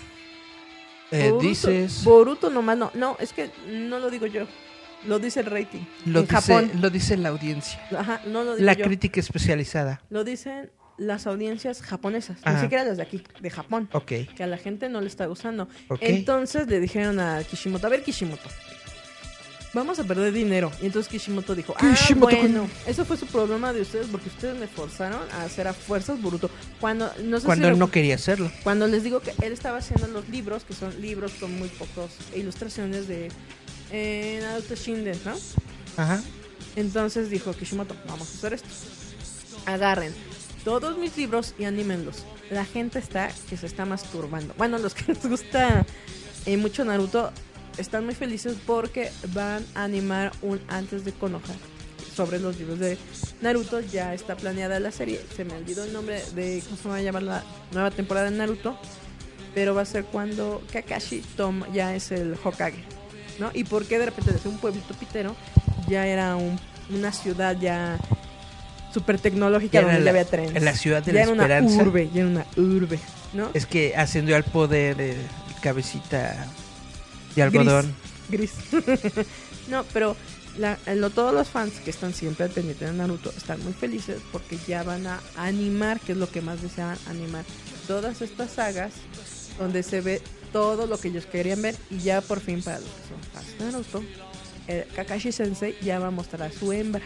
Eh, 1.13 1.31
Boruto- 1.31 1.41
dices. 1.41 2.03
Boruto 2.03 2.51
nomás 2.51 2.77
no. 2.77 2.91
No, 2.95 3.17
es 3.21 3.33
que 3.33 3.49
no 3.69 4.01
lo 4.01 4.11
digo 4.11 4.27
yo. 4.27 4.45
Lo 5.07 5.21
dice 5.21 5.39
el 5.39 5.47
rating. 5.47 5.83
Lo 6.05 6.19
en 6.21 6.27
dice, 6.27 6.35
Japón. 6.35 6.71
lo 6.81 6.91
dice 6.91 7.17
la 7.17 7.29
audiencia. 7.29 7.81
Ajá, 7.97 8.21
no 8.27 8.43
lo 8.43 8.57
digo 8.57 8.67
La 8.67 8.73
yo. 8.73 8.85
crítica 8.87 9.21
especializada. 9.21 10.03
Lo 10.11 10.25
dicen 10.25 10.69
las 10.99 11.29
audiencias 11.29 11.81
japonesas. 11.81 12.39
Ni 12.45 12.51
Ajá. 12.51 12.61
siquiera 12.63 12.83
las 12.83 12.97
de 12.97 13.05
aquí, 13.05 13.23
de 13.41 13.51
Japón. 13.51 13.89
Ok. 13.93 14.13
Que 14.35 14.43
a 14.43 14.49
la 14.49 14.59
gente 14.59 14.89
no 14.89 15.01
le 15.01 15.07
está 15.07 15.27
gustando. 15.27 15.69
Entonces 16.01 16.67
le 16.67 16.81
dijeron 16.81 17.21
a 17.21 17.41
Kishimoto, 17.45 17.87
a 17.87 17.91
ver 17.91 18.03
Kishimoto, 18.03 18.49
vamos 19.75 19.99
a 19.99 20.05
perder 20.05 20.33
dinero. 20.33 20.71
Y 20.81 20.87
entonces 20.87 21.11
Kishimoto 21.11 21.55
dijo, 21.55 21.75
ah, 21.77 21.81
Kishimoto 21.81 22.37
bueno, 22.37 22.69
eso 22.87 23.05
fue 23.05 23.17
su 23.17 23.27
problema 23.27 23.73
de 23.73 23.83
ustedes 23.83 24.07
porque 24.07 24.29
ustedes 24.29 24.59
me 24.59 24.67
forzaron 24.67 25.21
a 25.33 25.45
hacer 25.45 25.69
a 25.69 25.73
fuerzas 25.73 26.21
Boruto. 26.21 26.51
Cuando, 26.81 27.11
no 27.23 27.37
sé 27.37 27.43
si 27.43 27.47
Cuando 27.47 27.69
él 27.69 27.79
no 27.79 27.91
quería 27.91 28.15
hacerlo. 28.15 28.51
Cuando 28.63 28.87
les 28.87 29.03
digo 29.05 29.21
que 29.21 29.33
él 29.43 29.53
estaba 29.53 29.79
haciendo 29.79 30.09
los 30.09 30.29
libros, 30.29 30.65
que 30.65 30.75
son 30.75 31.01
libros 31.01 31.33
con 31.41 31.57
muy 31.59 31.69
pocos 31.69 32.11
ilustraciones 32.35 33.09
de 33.09 33.29
eh, 33.91 34.41
Naruto 34.43 34.75
Shinden, 34.75 35.19
¿no? 35.25 35.35
Ajá. 35.97 36.23
Entonces 36.77 37.31
dijo 37.31 37.53
Kishimoto, 37.55 37.97
vamos 38.07 38.29
a 38.31 38.37
hacer 38.37 38.53
esto. 38.55 38.69
Agarren 39.67 40.15
todos 40.65 40.99
mis 40.99 41.17
libros 41.17 41.55
y 41.59 41.65
anímenlos. 41.65 42.25
La 42.51 42.65
gente 42.65 42.99
está 42.99 43.31
que 43.49 43.57
se 43.57 43.67
está 43.67 43.85
masturbando. 43.85 44.53
Bueno, 44.59 44.79
los 44.79 44.95
que 44.95 45.13
les 45.13 45.27
gusta 45.27 45.87
eh, 46.45 46.57
mucho 46.57 46.85
Naruto 46.85 47.33
están 47.79 48.05
muy 48.05 48.15
felices 48.15 48.57
porque 48.67 49.11
van 49.35 49.65
a 49.75 49.85
animar 49.85 50.33
un 50.43 50.61
antes 50.69 51.05
de 51.05 51.13
Konoha 51.13 51.43
sobre 52.15 52.39
los 52.39 52.59
libros 52.59 52.79
de 52.79 52.97
Naruto. 53.43 53.81
Ya 53.81 54.15
está 54.15 54.37
planeada 54.37 54.81
la 54.81 54.91
serie. 54.91 55.21
Se 55.37 55.45
me 55.45 55.55
olvidó 55.55 55.85
el 55.85 55.93
nombre 55.93 56.23
de 56.35 56.63
cómo 56.65 56.77
se 56.77 56.89
va 56.89 56.97
a 56.97 57.03
llamar 57.03 57.23
la 57.23 57.45
nueva 57.73 57.91
temporada 57.91 58.31
de 58.31 58.37
Naruto. 58.37 58.79
Pero 59.55 59.75
va 59.75 59.83
a 59.83 59.87
ser 59.87 60.05
cuando 60.05 60.63
Kakashi 60.73 61.23
toma, 61.37 61.67
ya 61.73 61.95
es 61.95 62.11
el 62.13 62.37
Hokage. 62.43 62.85
¿no? 63.39 63.51
Y 63.55 63.65
por 63.65 63.85
qué 63.87 63.99
de 63.99 64.07
repente 64.07 64.33
de 64.33 64.39
ser 64.39 64.49
un 64.49 64.59
pueblito 64.59 64.95
pitero 64.95 65.35
ya 65.89 66.07
era 66.07 66.37
un- 66.37 66.59
una 66.91 67.13
ciudad 67.13 67.57
ya 67.61 67.99
súper 68.95 69.19
tecnológica 69.19 69.83
donde 69.83 70.01
la- 70.01 70.11
había 70.11 70.25
trenes. 70.25 70.57
en 70.57 70.65
la 70.65 70.75
ciudad 70.75 71.03
de 71.03 71.13
ya 71.13 71.19
la 71.19 71.23
era 71.25 71.33
esperanza. 71.33 71.75
una 71.75 71.83
urbe, 71.83 72.11
ya 72.15 72.21
era 72.23 72.31
una 72.31 72.47
urbe, 72.57 72.99
¿no? 73.35 73.51
Es 73.53 73.67
que 73.67 73.95
ascendió 73.95 74.37
al 74.37 74.45
poder 74.45 74.97
de 74.97 75.17
cabecita 75.61 76.47
de 77.37 77.43
algodón. 77.43 77.95
Gris. 78.29 78.53
no, 79.69 79.85
pero 79.93 80.17
la- 80.59 80.79
lo- 80.95 81.11
todos 81.11 81.33
los 81.33 81.49
fans 81.49 81.75
que 81.85 81.91
están 81.91 82.13
siempre 82.15 82.45
al 82.47 82.51
pendiente 82.51 82.85
de 82.87 82.93
Naruto 82.93 83.31
están 83.37 83.63
muy 83.63 83.73
felices 83.73 84.19
porque 84.33 84.59
ya 84.67 84.83
van 84.83 85.07
a 85.07 85.21
animar, 85.37 86.01
que 86.01 86.13
es 86.13 86.19
lo 86.19 86.29
que 86.31 86.41
más 86.41 86.63
deseaban, 86.63 86.99
animar 87.07 87.45
todas 87.87 88.21
estas 88.23 88.51
sagas 88.53 88.93
donde 89.59 89.83
se 89.83 90.01
ve 90.01 90.21
todo 90.53 90.87
lo 90.87 90.99
que 90.99 91.09
ellos 91.09 91.27
querían 91.27 91.63
ver 91.63 91.77
y 91.91 91.99
ya 91.99 92.21
por 92.21 92.41
fin 92.41 92.63
para 92.63 92.79
los 92.81 92.89
que 92.89 93.09
son 93.09 93.23
fans 93.33 93.59
de 93.59 93.65
Naruto, 93.65 94.03
el 94.67 94.87
Kakashi 94.95 95.31
Sensei 95.33 95.77
ya 95.83 95.99
va 95.99 96.09
a 96.09 96.11
mostrar 96.11 96.43
a 96.43 96.53
su 96.53 96.73
hembra. 96.73 97.03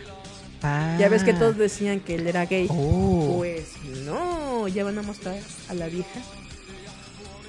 Ah. 0.62 0.96
Ya 1.00 1.08
ves 1.08 1.22
que 1.24 1.32
todos 1.32 1.56
decían 1.56 2.00
que 2.00 2.16
él 2.16 2.26
era 2.26 2.44
gay. 2.46 2.66
Oh. 2.70 3.36
Pues 3.38 3.68
no, 4.04 4.68
ya 4.68 4.84
van 4.84 4.98
a 4.98 5.02
mostrar 5.02 5.38
a 5.68 5.74
la 5.74 5.86
vieja 5.86 6.20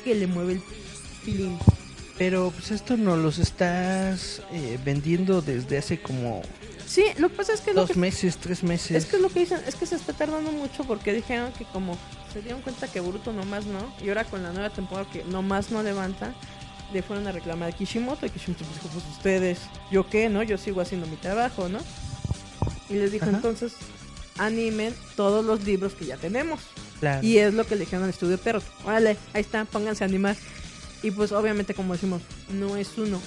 que 0.03 0.15
le 0.15 0.27
mueve 0.27 0.53
el 0.53 0.61
pilín. 1.25 1.57
Pero 2.21 2.51
pues 2.51 2.69
esto 2.69 2.97
no 2.97 3.17
los 3.17 3.39
estás 3.39 4.43
eh, 4.51 4.77
vendiendo 4.85 5.41
desde 5.41 5.79
hace 5.79 5.99
como 5.99 6.43
Sí, 6.85 7.03
lo 7.17 7.29
que 7.29 7.35
pasa 7.35 7.53
es 7.53 7.61
que 7.61 7.73
dos 7.73 7.89
que, 7.89 7.97
meses, 7.97 8.37
tres 8.37 8.61
meses. 8.61 8.91
es 8.91 9.05
que 9.09 9.17
lo 9.17 9.29
que 9.29 9.39
dicen 9.39 9.59
es 9.65 9.73
que 9.73 9.87
se 9.87 9.95
está 9.95 10.13
tardando 10.13 10.51
mucho 10.51 10.83
porque 10.83 11.13
dijeron 11.13 11.51
que 11.53 11.65
como 11.65 11.97
se 12.31 12.43
dieron 12.43 12.61
cuenta 12.61 12.87
que 12.87 12.99
Boruto 12.99 13.33
nomás 13.33 13.65
no 13.65 13.91
y 14.03 14.09
ahora 14.09 14.23
con 14.25 14.43
la 14.43 14.53
nueva 14.53 14.69
temporada 14.69 15.09
que 15.11 15.23
nomás 15.23 15.71
no 15.71 15.81
levanta 15.81 16.35
le 16.93 17.01
fueron 17.01 17.25
a 17.25 17.31
reclamar 17.31 17.69
a 17.69 17.71
Kishimoto 17.75 18.27
y 18.27 18.29
Kishimoto 18.29 18.65
dijo 18.71 18.87
pues 18.93 19.03
ustedes 19.17 19.57
yo 19.91 20.07
qué 20.07 20.29
no 20.29 20.43
yo 20.43 20.59
sigo 20.59 20.79
haciendo 20.79 21.07
mi 21.07 21.15
trabajo 21.15 21.69
no 21.69 21.79
y 22.87 22.93
les 22.97 23.11
dijo 23.13 23.25
Ajá. 23.25 23.37
entonces 23.37 23.73
animen 24.37 24.93
todos 25.15 25.43
los 25.43 25.63
libros 25.63 25.95
que 25.95 26.05
ya 26.05 26.17
tenemos 26.17 26.59
Claro. 26.99 27.25
y 27.25 27.39
es 27.39 27.51
lo 27.55 27.65
que 27.65 27.73
le 27.73 27.79
dijeron 27.85 28.03
al 28.03 28.11
estudio 28.11 28.37
Perro 28.37 28.61
órale 28.85 29.17
ahí 29.33 29.41
está 29.41 29.65
pónganse 29.65 30.03
a 30.03 30.07
animar 30.07 30.35
y 31.03 31.11
pues 31.11 31.31
obviamente 31.31 31.73
como 31.73 31.93
decimos 31.93 32.21
no 32.49 32.77
es 32.77 32.97
uno 32.97 33.19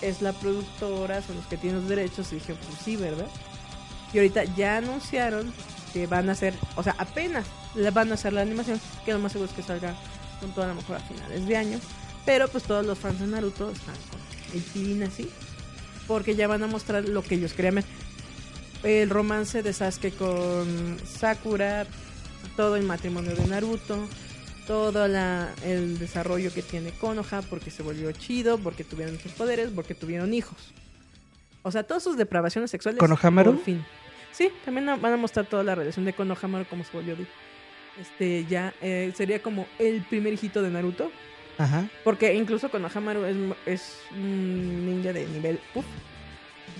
es 0.00 0.22
la 0.22 0.32
productora 0.32 1.22
son 1.22 1.36
los 1.36 1.46
que 1.46 1.56
tienen 1.56 1.80
los 1.80 1.88
derechos 1.88 2.32
y 2.32 2.36
dije 2.36 2.54
pues 2.54 2.82
sí 2.84 2.96
verdad 2.96 3.28
y 4.12 4.18
ahorita 4.18 4.44
ya 4.56 4.78
anunciaron 4.78 5.52
que 5.92 6.06
van 6.06 6.28
a 6.28 6.32
hacer, 6.32 6.54
o 6.76 6.82
sea, 6.82 6.94
apenas 6.98 7.46
van 7.92 8.10
a 8.10 8.14
hacer 8.14 8.32
la 8.32 8.42
animación, 8.42 8.80
que 9.04 9.12
lo 9.12 9.18
más 9.18 9.32
seguro 9.32 9.50
es 9.50 9.56
que 9.56 9.62
salga 9.62 9.94
con 10.40 10.52
toda 10.52 10.68
la 10.68 10.74
mejor 10.74 10.96
a 10.96 11.00
finales 11.00 11.46
de 11.46 11.56
año. 11.56 11.78
Pero 12.24 12.48
pues 12.48 12.64
todos 12.64 12.84
los 12.84 12.98
fans 12.98 13.20
de 13.20 13.26
Naruto 13.26 13.70
están 13.70 13.94
con 14.10 14.20
el 14.52 15.02
así, 15.02 15.30
porque 16.06 16.34
ya 16.34 16.46
van 16.46 16.62
a 16.62 16.66
mostrar 16.66 17.08
lo 17.08 17.22
que 17.22 17.36
ellos 17.36 17.52
querían 17.52 17.76
ver. 17.76 17.84
El 18.82 19.10
romance 19.10 19.62
de 19.62 19.72
Sasuke 19.72 20.14
con 20.16 20.98
Sakura, 21.04 21.86
todo 22.56 22.76
el 22.76 22.84
matrimonio 22.84 23.34
de 23.34 23.46
Naruto, 23.46 24.06
todo 24.68 25.08
la, 25.08 25.48
el 25.64 25.98
desarrollo 25.98 26.52
que 26.52 26.60
tiene 26.60 26.90
Konoha, 26.90 27.40
porque 27.48 27.70
se 27.70 27.82
volvió 27.82 28.12
chido, 28.12 28.58
porque 28.58 28.84
tuvieron 28.84 29.18
sus 29.18 29.32
poderes, 29.32 29.70
porque 29.74 29.94
tuvieron 29.94 30.34
hijos. 30.34 30.74
O 31.62 31.70
sea, 31.72 31.84
todas 31.84 32.02
sus 32.02 32.18
depravaciones 32.18 32.70
sexuales. 32.70 33.00
¿Konohamaru? 33.00 33.54
Por 33.54 33.64
fin. 33.64 33.84
Sí, 34.30 34.50
también 34.66 34.86
van 34.86 35.12
a 35.12 35.16
mostrar 35.16 35.46
toda 35.46 35.64
la 35.64 35.74
relación 35.74 36.04
de 36.04 36.12
Konohamaru, 36.12 36.66
cómo 36.66 36.84
se 36.84 36.92
volvió. 36.92 37.16
Este, 37.98 38.44
ya 38.44 38.74
eh, 38.82 39.10
sería 39.16 39.42
como 39.42 39.66
el 39.78 40.02
primer 40.02 40.34
hijito 40.34 40.60
de 40.60 40.68
Naruto. 40.68 41.10
Ajá. 41.56 41.88
Porque 42.04 42.34
incluso 42.34 42.70
Konohamaru 42.70 43.24
es, 43.24 43.36
es 43.64 43.98
un 44.12 44.86
ninja 44.86 45.14
de 45.14 45.26
nivel 45.28 45.58
uf. 45.74 45.86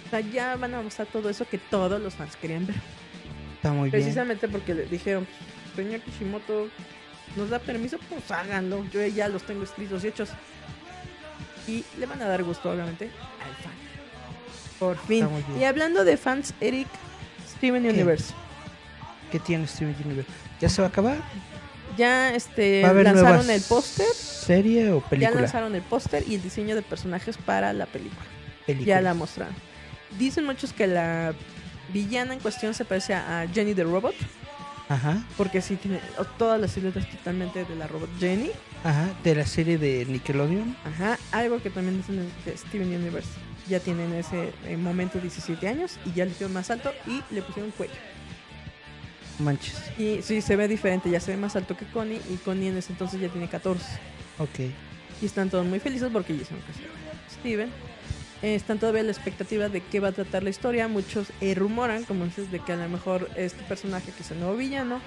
O 0.06 0.10
sea, 0.10 0.20
ya 0.20 0.56
van 0.56 0.74
a 0.74 0.82
mostrar 0.82 1.09
todo 1.09 1.31
eso 1.31 1.47
que 1.48 1.56
todos 1.56 2.01
los 2.02 2.15
fans 2.15 2.36
querían 2.36 2.66
ver. 2.66 2.77
Está 3.56 3.73
muy 3.73 3.90
bien. 3.90 3.93
Precisamente 3.93 4.47
porque 4.47 4.74
le 4.74 4.85
dijeron, 4.85 5.27
señor 5.74 6.01
Kishimoto, 6.01 6.69
¿nos 7.37 7.51
da 7.51 7.59
permiso? 7.59 7.99
Pues 8.09 8.31
háganlo. 8.31 8.85
Yo 8.93 9.05
ya 9.07 9.29
los 9.29 9.43
tengo 9.45 9.65
escritos 9.65 10.05
y 10.05 10.09
hechos. 10.09 10.31
Y 11.67 11.85
le 11.99 12.07
van 12.07 12.23
a 12.23 12.29
dar 12.29 12.43
gusto, 12.45 12.71
obviamente, 12.71 13.05
al 13.07 13.55
fan. 13.63 13.73
Por 14.79 14.97
fin. 14.97 15.29
Y 15.59 15.65
hablando 15.65 16.05
de 16.05 16.17
fans, 16.17 16.55
Eric, 16.61 16.89
Steven 17.57 17.83
¿Qué? 17.83 17.91
Universe. 17.91 18.33
¿Qué 19.31 19.39
tiene 19.39 19.67
Steven 19.67 19.95
Universe? 20.05 20.31
¿Ya 20.61 20.69
se 20.69 20.81
va 20.81 20.87
a 20.89 20.91
acabar? 20.91 21.19
Ya 21.97 22.33
este, 22.35 22.83
¿Va 22.83 22.89
a 22.89 22.91
haber 22.93 23.05
lanzaron 23.07 23.51
el 23.51 23.61
póster. 23.61 24.07
¿Serie 24.15 24.91
o 24.93 25.03
Ya 25.03 25.09
película? 25.09 25.41
lanzaron 25.43 25.75
el 25.75 25.83
póster 25.83 26.25
y 26.27 26.37
el 26.37 26.43
diseño 26.43 26.75
de 26.75 26.83
personajes 26.83 27.37
para 27.37 27.73
la 27.73 27.87
película. 27.87 28.23
Película. 28.67 28.87
Ya 28.87 29.01
la 29.01 29.15
mostraron. 29.15 29.55
Dicen 30.19 30.45
muchos 30.45 30.73
que 30.73 30.87
la 30.87 31.35
villana 31.93 32.35
en 32.35 32.41
cuestión 32.41 32.73
se 32.73 32.85
parece 32.85 33.15
a 33.15 33.47
Jenny 33.53 33.75
the 33.75 33.83
Robot. 33.85 34.15
Ajá. 34.89 35.23
Porque 35.36 35.60
sí 35.60 35.77
tiene 35.77 36.01
todas 36.39 36.60
las 36.60 36.73
siluetas 36.73 37.09
totalmente 37.10 37.65
de 37.65 37.77
la 37.77 37.86
robot 37.86 38.09
Jenny. 38.19 38.51
Ajá. 38.85 39.09
De 39.23 39.35
la 39.35 39.47
serie 39.47 39.78
de 39.78 40.06
Nickelodeon. 40.06 40.77
Ajá. 40.85 41.19
Algo 41.32 41.62
que 41.62 41.70
también 41.70 41.98
dicen 41.98 42.20
es 42.20 42.44
que 42.44 42.56
Steven 42.56 42.89
Universe 42.89 43.28
ya 43.69 43.81
tiene 43.81 44.05
en 44.05 44.15
ese 44.15 44.52
eh, 44.65 44.77
momento 44.77 45.19
17 45.19 45.69
años 45.69 45.98
y 46.06 46.12
ya 46.12 46.24
le 46.24 46.31
hicieron 46.31 46.55
más 46.55 46.70
alto 46.70 46.93
y 47.06 47.23
le 47.35 47.43
pusieron 47.43 47.70
cuello. 47.73 47.94
Manches. 49.39 49.77
Y 49.98 50.23
sí, 50.23 50.40
se 50.40 50.56
ve 50.56 50.66
diferente, 50.66 51.10
ya 51.10 51.20
se 51.20 51.32
ve 51.32 51.36
más 51.36 51.55
alto 51.55 51.77
que 51.77 51.85
Connie 51.86 52.20
y 52.31 52.36
Connie 52.36 52.69
en 52.69 52.77
ese 52.78 52.93
entonces 52.93 53.20
ya 53.20 53.28
tiene 53.28 53.48
14. 53.48 53.85
Ok. 54.39 54.60
Y 55.20 55.27
están 55.27 55.51
todos 55.51 55.66
muy 55.66 55.81
felices 55.81 56.09
porque 56.12 56.32
ya 56.32 56.40
que 56.40 56.44
sea 56.44 56.59
Steven. 57.39 57.70
Están 58.43 58.78
todavía 58.78 59.01
a 59.01 59.05
la 59.05 59.12
expectativa 59.12 59.69
de 59.69 59.81
qué 59.81 59.98
va 59.98 60.09
a 60.09 60.12
tratar 60.12 60.43
la 60.44 60.51
historia. 60.51 60.86
Muchos 60.86 61.32
eh, 61.40 61.55
rumoran, 61.55 62.05
como 62.05 62.24
dices, 62.24 62.51
de 62.52 62.60
que 62.60 62.73
a 62.73 62.77
lo 62.77 62.89
mejor 62.89 63.28
este 63.35 63.62
personaje 63.65 64.12
que 64.12 64.23
es 64.23 64.31
el 64.31 64.39
nuevo 64.39 64.56
villano 64.56 65.01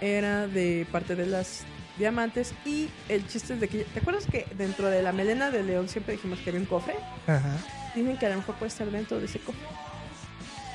era 0.00 0.48
de 0.48 0.86
parte 0.90 1.14
de 1.14 1.26
las 1.26 1.64
diamantes. 1.96 2.54
Y 2.64 2.88
el 3.08 3.26
chiste 3.28 3.54
es 3.54 3.60
de 3.60 3.68
que, 3.68 3.84
¿te 3.84 4.00
acuerdas 4.00 4.26
que 4.26 4.46
dentro 4.56 4.90
de 4.90 5.02
la 5.02 5.12
melena 5.12 5.50
de 5.50 5.62
león 5.62 5.88
siempre 5.88 6.14
dijimos 6.14 6.40
que 6.40 6.50
había 6.50 6.60
un 6.60 6.66
cofre? 6.66 6.94
Ajá. 7.28 7.56
Dicen 7.94 8.18
que 8.18 8.26
a 8.26 8.30
lo 8.30 8.36
mejor 8.36 8.56
puede 8.56 8.68
estar 8.68 8.90
dentro 8.90 9.20
de 9.20 9.26
ese 9.26 9.38
cofre. 9.38 9.62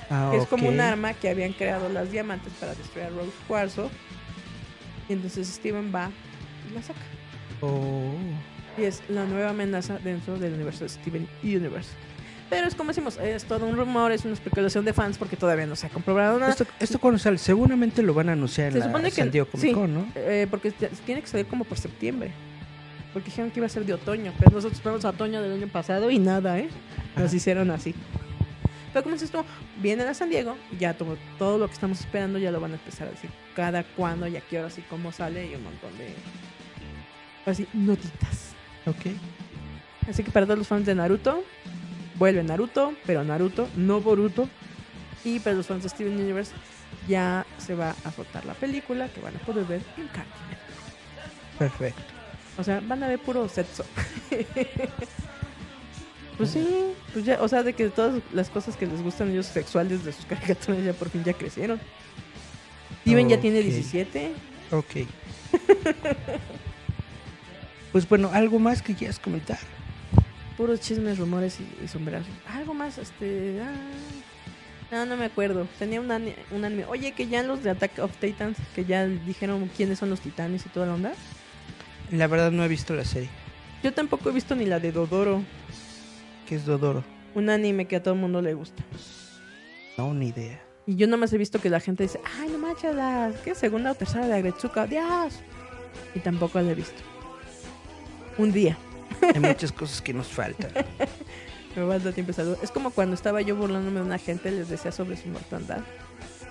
Ah, 0.09 0.29
que 0.31 0.37
es 0.37 0.47
como 0.47 0.69
un 0.69 0.79
arma 0.79 1.13
que 1.13 1.29
habían 1.29 1.51
creado 1.51 1.89
las 1.89 2.09
diamantes 2.09 2.53
para 2.53 2.73
destruir 2.73 3.07
a 3.07 3.09
Rose 3.09 3.31
Cuarzo. 3.49 3.91
Y 5.09 5.13
entonces 5.13 5.47
Steven 5.47 5.93
va 5.93 6.09
y 6.69 6.73
la 6.73 6.81
saca. 6.81 6.99
Oh. 7.59 8.13
Y 8.77 8.83
es 8.83 9.01
la 9.09 9.25
nueva 9.25 9.49
amenaza 9.49 9.97
dentro 10.03 10.37
del 10.37 10.53
universo 10.53 10.83
de 10.83 10.89
Steven 10.89 11.27
Universe. 11.43 11.89
Pero 12.49 12.67
es 12.67 12.75
como 12.75 12.89
decimos, 12.89 13.17
es 13.17 13.43
todo 13.43 13.65
un 13.65 13.75
rumor, 13.75 14.11
es 14.11 14.23
una 14.23 14.33
especulación 14.33 14.85
de 14.85 14.93
fans 14.93 15.17
porque 15.17 15.35
todavía 15.35 15.65
no 15.65 15.75
se 15.75 15.87
ha 15.87 15.89
comprobado 15.89 16.39
nada. 16.39 16.51
Esto, 16.51 16.65
esto 16.79 16.99
cuando 16.99 17.19
sale, 17.19 17.37
seguramente 17.37 18.01
lo 18.01 18.13
van 18.13 18.29
a 18.29 18.33
anunciar 18.33 18.67
en 18.67 18.73
Se 18.73 18.79
la 18.79 18.85
supone 18.85 19.09
que 19.09 19.15
San 19.15 19.31
Diego 19.31 19.47
Comic 19.47 19.67
sí, 19.67 19.73
Con, 19.73 19.93
¿no? 19.93 20.07
eh, 20.15 20.47
porque 20.49 20.71
tiene 20.71 21.21
que 21.21 21.27
salir 21.27 21.45
como 21.47 21.65
por 21.65 21.77
septiembre. 21.77 22.31
Porque 23.11 23.25
dijeron 23.29 23.51
que 23.51 23.59
iba 23.59 23.65
a 23.65 23.69
ser 23.69 23.85
de 23.85 23.93
otoño, 23.93 24.31
pero 24.39 24.51
nosotros 24.51 24.77
esperamos 24.77 25.03
a 25.03 25.09
otoño 25.09 25.41
del 25.41 25.53
año 25.53 25.67
pasado 25.67 26.09
y 26.09 26.19
nada, 26.19 26.57
¿eh? 26.59 26.69
Nos 27.17 27.33
hicieron 27.33 27.69
así. 27.71 27.95
Pero 28.93 29.03
como 29.03 29.15
dices 29.15 29.31
tú, 29.31 29.43
vienen 29.81 30.07
a 30.07 30.13
San 30.13 30.29
Diego, 30.29 30.55
ya 30.79 30.93
todo, 30.93 31.17
todo 31.37 31.57
lo 31.57 31.67
que 31.67 31.73
estamos 31.73 31.99
esperando 31.99 32.39
ya 32.39 32.51
lo 32.51 32.61
van 32.61 32.71
a 32.71 32.75
empezar 32.75 33.07
a 33.07 33.11
decir 33.11 33.29
cada 33.55 33.83
cuándo 33.83 34.27
y 34.27 34.37
a 34.37 34.41
qué 34.41 34.59
horas 34.59 34.77
y 34.77 34.81
cómo 34.83 35.11
sale 35.11 35.47
y 35.47 35.55
un 35.55 35.63
montón 35.63 35.97
de 35.97 36.13
así 37.45 37.67
notitas. 37.73 38.46
Ok. 38.87 39.11
Así 40.09 40.23
que 40.23 40.31
para 40.31 40.45
todos 40.45 40.59
los 40.59 40.67
fans 40.67 40.85
de 40.85 40.95
Naruto, 40.95 41.43
vuelve 42.15 42.43
Naruto, 42.43 42.93
pero 43.05 43.23
Naruto, 43.23 43.67
no 43.75 44.01
Boruto. 44.01 44.49
Y 45.25 45.39
para 45.39 45.55
los 45.55 45.67
fans 45.67 45.83
de 45.83 45.89
Steven 45.89 46.17
Universe, 46.17 46.51
ya 47.07 47.45
se 47.57 47.75
va 47.75 47.95
a 48.03 48.11
soltar 48.11 48.45
la 48.45 48.53
película 48.53 49.09
que 49.09 49.19
van 49.19 49.35
a 49.35 49.39
poder 49.39 49.65
ver 49.65 49.81
en 49.97 50.07
Cartoon. 50.07 50.47
Perfecto. 51.59 52.01
O 52.57 52.63
sea, 52.63 52.81
van 52.85 53.03
a 53.03 53.07
ver 53.07 53.19
puro 53.19 53.47
sexo. 53.49 53.85
pues 56.37 56.49
sí, 56.49 56.67
pues 57.13 57.25
ya, 57.25 57.41
o 57.41 57.47
sea, 57.47 57.63
de 57.63 57.73
que 57.73 57.89
todas 57.89 58.21
las 58.33 58.49
cosas 58.49 58.75
que 58.77 58.87
les 58.87 59.01
gustan 59.01 59.29
a 59.29 59.31
ellos 59.31 59.47
sexuales 59.47 60.05
de 60.05 60.13
sus 60.13 60.25
caricaturas 60.25 60.83
ya 60.83 60.93
por 60.93 61.09
fin 61.09 61.23
ya 61.23 61.33
crecieron. 61.33 61.79
Steven 63.01 63.29
ya 63.29 63.39
tiene 63.39 63.59
Ok. 63.59 63.65
17. 63.65 64.31
Ok. 64.69 65.07
Pues 67.91 68.07
bueno, 68.07 68.29
¿algo 68.33 68.59
más 68.59 68.81
que 68.81 68.93
quieras 68.95 69.19
comentar? 69.19 69.59
Puros 70.57 70.79
chismes, 70.81 71.17
rumores 71.19 71.59
y, 71.59 71.83
y 71.83 71.87
sombrerazos. 71.87 72.31
Algo 72.51 72.73
más, 72.73 72.97
este. 72.97 73.59
ah, 73.61 73.71
no, 74.91 75.05
no 75.05 75.17
me 75.17 75.25
acuerdo. 75.25 75.67
Tenía 75.77 76.01
un, 76.01 76.11
ani- 76.11 76.33
un 76.51 76.65
anime. 76.65 76.85
Oye, 76.85 77.11
que 77.11 77.27
ya 77.27 77.43
los 77.43 77.63
de 77.63 77.69
Attack 77.71 77.99
of 77.99 78.15
Titans, 78.17 78.57
que 78.73 78.85
ya 78.85 79.05
dijeron 79.05 79.69
quiénes 79.77 79.99
son 79.99 80.09
los 80.09 80.19
titanes 80.21 80.65
y 80.65 80.69
toda 80.69 80.87
la 80.87 80.93
onda. 80.95 81.13
La 82.11 82.27
verdad 82.27 82.51
no 82.51 82.63
he 82.63 82.67
visto 82.67 82.95
la 82.95 83.05
serie. 83.05 83.29
Yo 83.83 83.93
tampoco 83.93 84.29
he 84.29 84.33
visto 84.33 84.55
ni 84.55 84.65
la 84.65 84.79
de 84.79 84.91
Dodoro, 84.91 85.43
¿Qué 86.47 86.55
es 86.55 86.65
Dodoro? 86.65 87.03
un 87.35 87.49
anime 87.49 87.85
que 87.85 87.97
a 87.97 88.01
todo 88.03 88.15
el 88.15 88.19
mundo 88.19 88.41
le 88.41 88.53
gusta. 88.55 88.81
No, 89.97 90.13
ni 90.13 90.29
idea. 90.29 90.59
Y 90.87 90.95
yo 90.95 91.05
nomás 91.07 91.31
he 91.33 91.37
visto 91.37 91.59
que 91.59 91.69
la 91.69 91.79
gente 91.81 92.03
dice, 92.03 92.19
ay, 92.39 92.49
no 92.49 92.57
manches, 92.57 92.95
la 92.95 93.31
¿qué? 93.43 93.53
segunda 93.53 93.91
o 93.91 93.95
tercera 93.95 94.25
de 94.25 94.33
Agretsuka, 94.33 94.87
Dios. 94.87 95.35
Y 96.15 96.19
tampoco 96.19 96.59
la 96.61 96.71
he 96.71 96.75
visto. 96.75 97.01
Un 98.37 98.51
día. 98.51 98.77
Hay 99.33 99.39
muchas 99.39 99.71
cosas 99.71 100.01
que 100.01 100.13
nos 100.13 100.27
faltan. 100.27 100.71
Me 101.75 101.85
falta 101.85 102.11
tiempo 102.11 102.29
de 102.29 102.33
salud. 102.33 102.57
Es 102.61 102.71
como 102.71 102.91
cuando 102.91 103.13
estaba 103.15 103.41
yo 103.41 103.55
burlándome 103.55 103.99
de 103.99 104.05
una 104.05 104.17
gente, 104.17 104.51
les 104.51 104.69
decía 104.69 104.91
sobre 104.91 105.15
su 105.17 105.27
mortandad. 105.29 105.79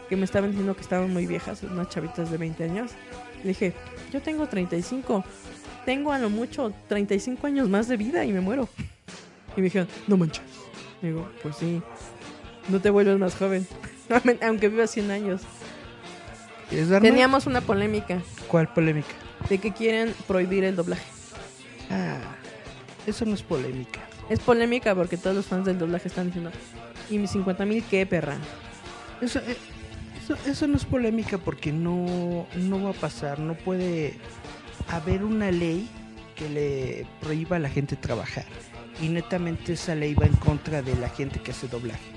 Que 0.09 0.15
me 0.15 0.25
estaban 0.25 0.51
diciendo 0.51 0.77
que 0.77 0.83
estaban 0.83 1.13
muy 1.13 1.27
viejas, 1.27 1.65
unas 1.65 1.89
chavitas 1.89 2.31
de 2.31 2.37
20 2.39 2.63
años. 2.63 2.93
Le 3.43 3.49
dije, 3.49 3.73
yo 4.13 4.23
tengo 4.23 4.47
35. 4.47 5.25
Tengo 5.85 6.13
a 6.13 6.19
lo 6.19 6.31
mucho 6.31 6.73
35 6.89 7.45
años 7.49 7.69
más 7.69 7.89
de 7.89 7.97
vida 7.97 8.25
y 8.25 8.33
me 8.33 8.41
muero. 8.41 8.69
Y 9.57 9.61
me 9.61 9.65
dijeron, 9.65 9.89
no 10.07 10.17
manches. 10.17 10.45
Digo, 11.03 11.29
pues 11.43 11.57
sí. 11.57 11.83
No 12.69 12.81
te 12.81 12.91
vuelves 12.91 13.19
más 13.19 13.35
joven. 13.35 13.67
Aunque 14.43 14.69
vivas 14.69 14.93
100 14.93 15.11
años. 15.11 15.43
Teníamos 17.01 17.47
una 17.47 17.61
polémica 17.61 18.23
¿Cuál 18.49 18.73
polémica? 18.73 19.09
de 19.49 19.59
que 19.59 19.73
quieren 19.73 20.15
prohibir 20.29 20.63
el 20.65 20.77
doblaje. 20.77 21.16
Ah, 21.91 22.19
eso 23.07 23.25
no 23.25 23.35
es 23.35 23.43
polémica. 23.43 24.01
Es 24.29 24.41
polémica 24.41 24.95
porque 24.95 25.17
todos 25.17 25.37
los 25.37 25.47
fans 25.47 25.67
del 25.67 25.79
doblaje 25.79 26.09
están 26.09 26.27
diciendo, 26.27 26.51
¿y 27.11 27.19
mis 27.19 27.31
50 27.31 27.65
mil 27.65 27.85
qué, 27.85 28.05
perra? 28.07 28.37
Eso, 29.21 29.39
eh, 29.41 29.57
eso, 30.23 30.37
eso 30.47 30.67
no 30.67 30.77
es 30.77 30.85
polémica 30.85 31.39
porque 31.39 31.73
no, 31.73 32.47
no 32.57 32.83
va 32.83 32.91
a 32.91 32.95
pasar. 32.95 33.39
No 33.39 33.55
puede 33.55 34.15
haber 34.89 35.25
una 35.25 35.51
ley 35.51 35.89
que 36.35 36.49
le 36.49 37.07
prohíba 37.21 37.57
a 37.57 37.61
la 37.61 37.69
gente 37.69 37.97
trabajar. 37.97 38.47
Y 39.01 39.09
netamente 39.09 39.75
esa 39.75 39.95
ley 39.95 40.15
va 40.15 40.27
en 40.27 40.37
contra 40.37 40.83
de 40.83 40.97
la 40.97 41.09
gente 41.09 41.41
que 41.41 41.53
hace 41.53 41.69
doblaje. 41.69 42.11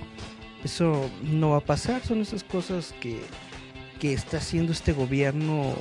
Eso 0.63 1.09
no 1.23 1.51
va 1.51 1.57
a 1.57 1.61
pasar. 1.61 2.01
Son 2.03 2.21
esas 2.21 2.43
cosas 2.43 2.93
que, 2.99 3.21
que 3.99 4.13
está 4.13 4.37
haciendo 4.37 4.71
este 4.71 4.93
gobierno 4.93 5.73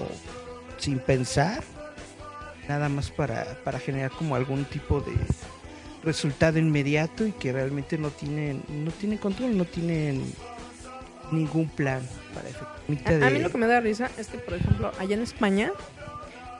sin 0.76 0.98
pensar. 0.98 1.62
Nada 2.68 2.88
más 2.88 3.10
para, 3.10 3.44
para 3.64 3.78
generar 3.78 4.10
como 4.10 4.36
algún 4.36 4.64
tipo 4.66 5.00
de 5.00 5.14
resultado 6.04 6.58
inmediato 6.58 7.26
y 7.26 7.32
que 7.32 7.52
realmente 7.52 7.96
no 7.98 8.10
tienen, 8.10 8.62
no 8.68 8.90
tienen 8.90 9.18
control, 9.18 9.56
no 9.56 9.64
tienen 9.64 10.22
ningún 11.32 11.68
plan 11.68 12.00
para 12.34 12.48
efectivamente 12.48 13.24
A, 13.24 13.28
a 13.28 13.30
mí 13.30 13.38
lo 13.40 13.50
que 13.50 13.58
me 13.58 13.66
da 13.66 13.80
risa 13.80 14.10
es 14.18 14.28
que, 14.28 14.38
por 14.38 14.54
ejemplo, 14.54 14.92
allá 14.98 15.14
en 15.14 15.22
España 15.22 15.72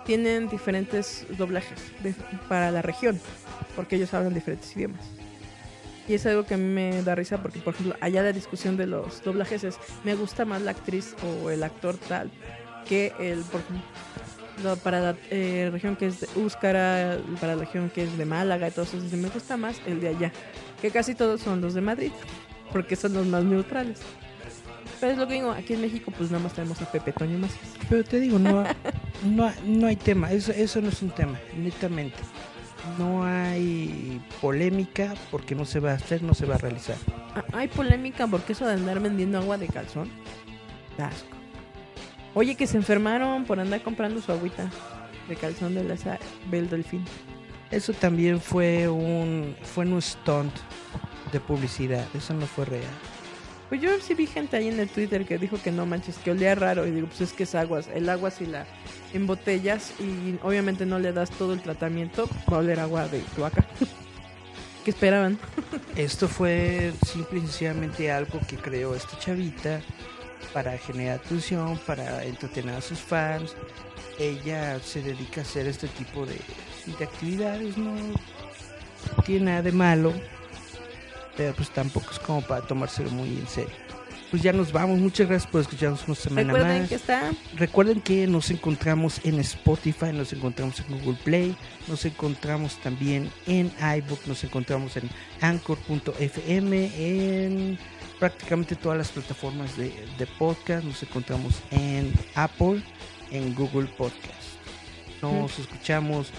tienen 0.05 0.48
diferentes 0.48 1.26
doblajes 1.36 1.78
de- 2.02 2.14
para 2.48 2.70
la 2.70 2.80
región, 2.82 3.20
porque 3.76 3.97
ellos 3.97 4.12
hablan 4.14 4.35
diferentes 4.35 4.74
idiomas. 4.74 5.02
Y 6.09 6.14
es 6.14 6.24
algo 6.24 6.44
que 6.47 6.55
a 6.55 6.56
mí 6.56 6.64
me 6.64 7.02
da 7.02 7.14
risa 7.14 7.36
porque, 7.43 7.59
por 7.60 7.74
ejemplo, 7.74 7.94
allá 8.01 8.22
la 8.22 8.32
discusión 8.32 8.78
de 8.78 8.86
los 8.86 9.22
doblajes 9.22 9.62
es, 9.64 9.76
me 10.05 10.14
gusta 10.14 10.47
más 10.47 10.62
la 10.62 10.70
actriz 10.70 11.14
o 11.22 11.51
el 11.51 11.62
actor 11.62 11.97
tal 11.98 12.30
que 12.86 13.12
el, 13.18 13.40
por 13.43 13.60
ejemplo, 13.60 13.82
para 14.82 15.01
la 15.01 15.16
eh, 15.30 15.68
región 15.72 15.97
que 15.97 16.06
es 16.06 16.20
de 16.20 16.28
Úscara, 16.36 17.18
para 17.40 17.55
la 17.55 17.60
región 17.64 17.90
que 17.90 18.05
es 18.05 18.18
de 18.18 18.24
Málaga 18.24 18.68
y 18.68 18.70
todo 18.70 18.85
eso, 18.85 18.97
me 19.16 19.28
gusta 19.28 19.56
más 19.56 19.80
el 19.86 20.01
de 20.01 20.09
allá, 20.09 20.32
que 20.80 20.90
casi 20.90 21.14
todos 21.14 21.40
son 21.40 21.60
los 21.60 21.74
de 21.74 21.80
Madrid, 21.80 22.12
porque 22.72 22.97
son 22.97 23.14
los 23.14 23.26
más 23.26 23.44
neutrales. 23.44 24.01
Pero 25.01 25.12
es 25.12 25.18
lo 25.18 25.28
que 25.28 25.35
digo, 25.35 25.51
aquí 25.52 25.74
en 25.74 25.80
México 25.82 26.12
pues 26.16 26.30
nada 26.30 26.43
más 26.43 26.55
tenemos 26.55 26.80
a 26.82 26.90
Pepe 26.90 27.12
Toño 27.12 27.39
más. 27.39 27.52
Pero 27.89 28.02
te 28.05 28.18
digo, 28.18 28.39
no, 28.39 28.64
no, 29.24 29.52
no 29.64 29.86
hay 29.86 29.97
tema, 29.97 30.32
eso, 30.32 30.52
eso 30.52 30.80
no 30.80 30.89
es 30.89 31.01
un 31.02 31.10
tema, 31.10 31.39
netamente. 31.56 32.18
No 32.98 33.24
hay 33.24 34.20
polémica 34.40 35.14
porque 35.30 35.55
no 35.55 35.64
se 35.64 35.78
va 35.78 35.93
a 35.93 35.94
hacer, 35.94 36.22
no 36.22 36.35
se 36.35 36.47
va 36.47 36.55
a 36.56 36.59
realizar. 36.59 36.97
Ah, 37.35 37.44
Hay 37.52 37.68
polémica 37.68 38.26
porque 38.26 38.52
eso 38.55 38.66
de 38.66 38.74
andar 38.74 38.98
vendiendo 39.01 39.39
agua 39.39 39.59
de 39.59 39.68
calzón. 39.68 40.10
asco. 40.98 41.38
Oye, 42.34 42.55
que 42.55 42.66
se 42.66 42.76
enfermaron 42.76 43.44
por 43.44 43.59
andar 43.59 43.82
comprando 43.82 44.20
su 44.20 44.32
agüita 44.32 44.70
de 45.28 45.36
calzón 45.36 45.74
de 45.74 45.84
la 45.84 45.96
Bel 46.50 46.68
Delfín. 46.68 47.05
Eso 47.70 47.92
también 47.92 48.40
fue 48.40 48.88
un, 48.88 49.55
fue 49.62 49.84
un 49.86 50.00
stunt 50.00 50.52
de 51.32 51.40
publicidad, 51.40 52.06
eso 52.14 52.32
no 52.34 52.46
fue 52.46 52.64
real. 52.64 52.90
Pues 53.68 53.82
yo 53.82 53.90
sí 54.00 54.14
vi 54.14 54.26
gente 54.26 54.56
ahí 54.56 54.68
en 54.68 54.80
el 54.80 54.88
Twitter 54.88 55.26
que 55.26 55.36
dijo 55.36 55.60
que 55.62 55.70
no 55.70 55.84
manches, 55.84 56.16
que 56.16 56.30
olía 56.30 56.55
raro. 56.55 56.86
Y 56.86 56.90
digo, 56.90 57.06
pues 57.06 57.20
es 57.20 57.32
que 57.34 57.42
es 57.42 57.55
aguas. 57.55 57.88
El 57.94 58.09
agua 58.09 58.30
si 58.30 58.46
la 58.46 58.66
embotellas 59.12 59.92
y 60.00 60.38
obviamente 60.42 60.86
no 60.86 60.98
le 60.98 61.12
das 61.12 61.30
todo 61.30 61.52
el 61.52 61.60
tratamiento, 61.60 62.28
va 62.50 62.56
a 62.56 62.60
oler 62.60 62.80
agua 62.80 63.09
de 63.09 63.20
cloaca. 63.34 63.66
¿Qué 64.84 64.90
esperaban? 64.90 65.38
Esto 65.96 66.28
fue 66.28 66.92
simple 67.06 67.40
y 67.40 67.42
sencillamente 67.42 68.10
algo 68.10 68.40
que 68.48 68.56
creó 68.56 68.94
esta 68.94 69.18
chavita 69.18 69.82
para 70.52 70.77
generar 70.78 71.20
atención, 71.20 71.78
para 71.86 72.24
entretener 72.24 72.74
a 72.74 72.81
sus 72.81 72.98
fans. 72.98 73.55
Ella 74.19 74.81
se 74.81 75.02
dedica 75.02 75.40
a 75.40 75.44
hacer 75.44 75.66
este 75.66 75.89
tipo 75.89 76.27
de, 76.27 76.39
de 76.98 77.05
actividades, 77.05 77.77
no 77.77 77.94
tiene 79.24 79.47
nada 79.47 79.62
de 79.62 79.73
malo, 79.73 80.12
pero 81.36 81.55
pues 81.55 81.70
tampoco 81.70 82.10
es 82.10 82.19
como 82.19 82.43
para 82.43 82.66
tomárselo 82.66 83.10
muy 83.10 83.28
en 83.28 83.47
serio. 83.47 83.74
Pues 84.31 84.43
ya 84.43 84.52
nos 84.52 84.73
vamos, 84.73 84.98
muchas 84.98 85.27
gracias 85.27 85.51
por 85.51 85.62
escucharnos 85.62 86.06
una 86.06 86.15
semana 86.15 86.52
Recuerden 86.52 86.81
más. 86.81 86.89
que 86.90 86.94
está 86.97 87.32
Recuerden 87.56 88.01
que 88.02 88.27
nos 88.27 88.51
encontramos 88.51 89.20
en 89.24 89.40
Spotify, 89.40 90.12
nos 90.12 90.35
encontramos 90.35 90.81
en 90.81 90.98
Google 90.98 91.19
Play, 91.24 91.56
nos 91.86 92.05
encontramos 92.05 92.77
también 92.82 93.31
en 93.47 93.73
iBook, 93.81 94.27
nos 94.27 94.44
encontramos 94.44 94.98
en 94.98 95.09
Anchor.fm, 95.40 96.93
en 96.98 97.78
prácticamente 98.19 98.77
todas 98.77 98.99
las 98.99 99.11
plataformas 99.11 99.77
de, 99.77 99.93
de 100.19 100.27
podcast, 100.39 100.85
nos 100.85 101.03
encontramos 101.03 101.62
en 101.70 102.12
Apple, 102.35 102.82
en 103.31 103.55
Google 103.55 103.89
Podcast. 103.97 104.32
Nos 105.23 105.59
escuchamos 105.59 106.31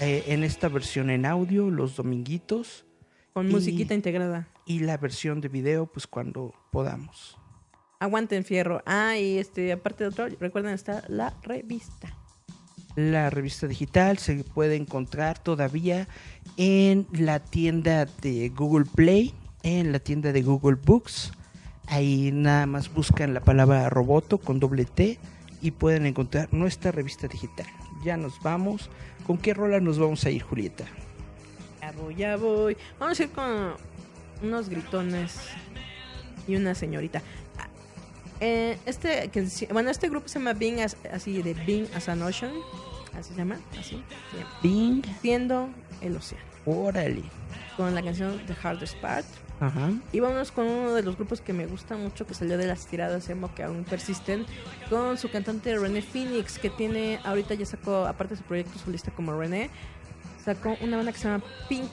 eh, 0.00 0.24
en 0.28 0.44
esta 0.44 0.68
versión 0.68 1.10
en 1.10 1.26
audio 1.26 1.70
los 1.70 1.96
dominguitos. 1.96 2.84
con 3.32 3.48
y- 3.48 3.52
musiquita 3.52 3.94
integrada. 3.94 4.48
Y 4.66 4.80
la 4.80 4.98
versión 4.98 5.40
de 5.40 5.48
video, 5.48 5.86
pues 5.86 6.06
cuando 6.06 6.52
podamos. 6.70 7.38
Aguanten 8.00 8.44
fierro. 8.44 8.82
Ah, 8.84 9.16
y 9.16 9.38
este, 9.38 9.72
aparte 9.72 10.04
de 10.04 10.10
otro, 10.10 10.28
recuerden 10.38 10.74
está 10.74 11.02
la 11.08 11.34
revista. 11.42 12.14
La 12.96 13.30
revista 13.30 13.66
digital 13.66 14.18
se 14.18 14.44
puede 14.44 14.76
encontrar 14.76 15.38
todavía 15.38 16.06
en 16.56 17.06
la 17.12 17.38
tienda 17.38 18.04
de 18.04 18.48
Google 18.50 18.84
Play, 18.94 19.32
en 19.62 19.92
la 19.92 19.98
tienda 19.98 20.32
de 20.32 20.42
Google 20.42 20.76
Books. 20.76 21.32
Ahí 21.86 22.30
nada 22.32 22.66
más 22.66 22.92
buscan 22.92 23.34
la 23.34 23.40
palabra 23.40 23.88
roboto 23.88 24.38
con 24.38 24.60
doble 24.60 24.84
T 24.84 25.18
y 25.62 25.70
pueden 25.70 26.06
encontrar 26.06 26.52
nuestra 26.52 26.92
revista 26.92 27.28
digital. 27.28 27.66
Ya 28.04 28.16
nos 28.16 28.40
vamos. 28.42 28.90
¿Con 29.26 29.38
qué 29.38 29.54
rola 29.54 29.80
nos 29.80 29.98
vamos 29.98 30.24
a 30.24 30.30
ir, 30.30 30.42
Julieta? 30.42 30.84
Ya 31.80 31.92
voy, 31.92 32.14
ya 32.14 32.36
voy. 32.36 32.76
Vamos 32.98 33.18
a 33.18 33.22
ir 33.22 33.30
con 33.30 33.72
unos 34.42 34.68
gritones 34.68 35.38
y 36.46 36.56
una 36.56 36.74
señorita. 36.74 37.22
Ah, 37.58 37.68
eh, 38.40 38.78
este, 38.86 39.30
bueno, 39.72 39.90
este 39.90 40.08
grupo 40.08 40.28
se 40.28 40.38
llama 40.38 40.52
Being 40.52 40.80
as, 40.80 40.96
así 41.12 41.42
de 41.42 41.54
Being 41.54 41.86
as 41.94 42.08
an 42.08 42.22
Ocean. 42.22 42.52
Así 43.18 43.30
se 43.32 43.38
llama, 43.38 43.58
así. 43.78 44.02
se 44.30 44.38
llama. 44.38 44.50
Bing. 44.62 45.02
Siendo 45.20 45.68
el 46.00 46.16
océano. 46.16 46.44
Órale. 46.66 47.22
Con 47.76 47.94
la 47.94 48.02
canción 48.02 48.40
The 48.46 48.54
Hardest 48.62 48.96
Part. 48.98 49.26
Ajá. 49.60 49.90
Y 50.12 50.20
vámonos 50.20 50.52
con 50.52 50.66
uno 50.66 50.94
de 50.94 51.02
los 51.02 51.16
grupos 51.16 51.40
que 51.40 51.52
me 51.52 51.66
gusta 51.66 51.96
mucho, 51.96 52.26
que 52.26 52.34
salió 52.34 52.56
de 52.58 52.66
las 52.66 52.86
tiradas 52.86 53.28
emo 53.28 53.52
que 53.54 53.64
aún 53.64 53.84
persisten, 53.84 54.46
con 54.88 55.18
su 55.18 55.30
cantante 55.30 55.76
René 55.76 56.02
Phoenix, 56.02 56.58
que 56.58 56.70
tiene, 56.70 57.20
ahorita 57.24 57.54
ya 57.54 57.66
sacó, 57.66 58.06
aparte 58.06 58.34
de 58.34 58.38
su 58.38 58.44
proyecto 58.44 58.78
solista 58.78 59.10
como 59.10 59.38
René, 59.38 59.70
sacó 60.44 60.76
una 60.80 60.96
banda 60.96 61.12
que 61.12 61.18
se 61.18 61.28
llama 61.28 61.44
Pink 61.68 61.90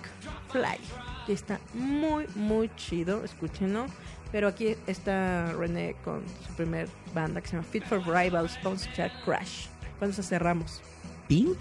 Fly, 0.52 0.78
que 1.26 1.34
está 1.34 1.60
muy, 1.74 2.26
muy 2.36 2.70
chido, 2.76 3.24
escúchenlo. 3.24 3.88
Pero 4.32 4.50
aquí 4.50 4.76
está 4.86 5.54
René 5.54 5.96
con 6.04 6.22
su 6.46 6.54
primer 6.56 6.90
banda 7.14 7.40
que 7.40 7.48
se 7.48 7.56
llama 7.56 7.68
Fit 7.72 7.86
for 7.86 8.00
Rivals, 8.06 8.60
vamos 8.64 8.82
a 8.82 8.84
escuchar 8.84 9.12
Crash. 9.24 9.68
Cuando 9.98 10.22
cerramos. 10.22 10.82
Pink. 11.28 11.60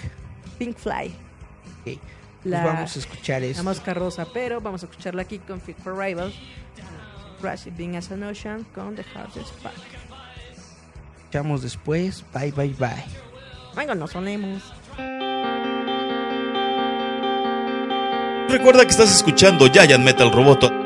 Pink 0.58 0.76
Fly. 0.76 1.14
Pues 2.44 2.62
vamos 2.62 2.94
a 2.94 2.98
escuchar 2.98 3.40
La 3.40 3.46
esto. 3.48 3.64
mosca 3.64 3.94
rosa, 3.94 4.26
pero 4.32 4.60
vamos 4.60 4.82
a 4.82 4.86
escucharla 4.86 5.22
aquí 5.22 5.38
con 5.38 5.60
Fit 5.60 5.78
for 5.78 5.96
Rivals. 5.98 6.34
Crash 7.40 7.66
Being 7.76 7.96
as 7.96 8.10
an 8.12 8.22
Ocean 8.22 8.64
con 8.74 8.94
The 8.94 9.04
Hardest 9.14 9.52
Part. 9.62 9.74
Escuchamos 11.18 11.62
después. 11.62 12.24
Bye, 12.32 12.52
bye, 12.52 12.74
bye. 12.78 13.04
Venga, 13.76 13.94
nos 13.94 14.12
sonemos. 14.12 14.62
Recuerda 18.48 18.84
que 18.84 18.90
estás 18.90 19.10
escuchando 19.14 19.66
Giant 19.72 20.04
Metal 20.04 20.30
Roboto. 20.30 20.83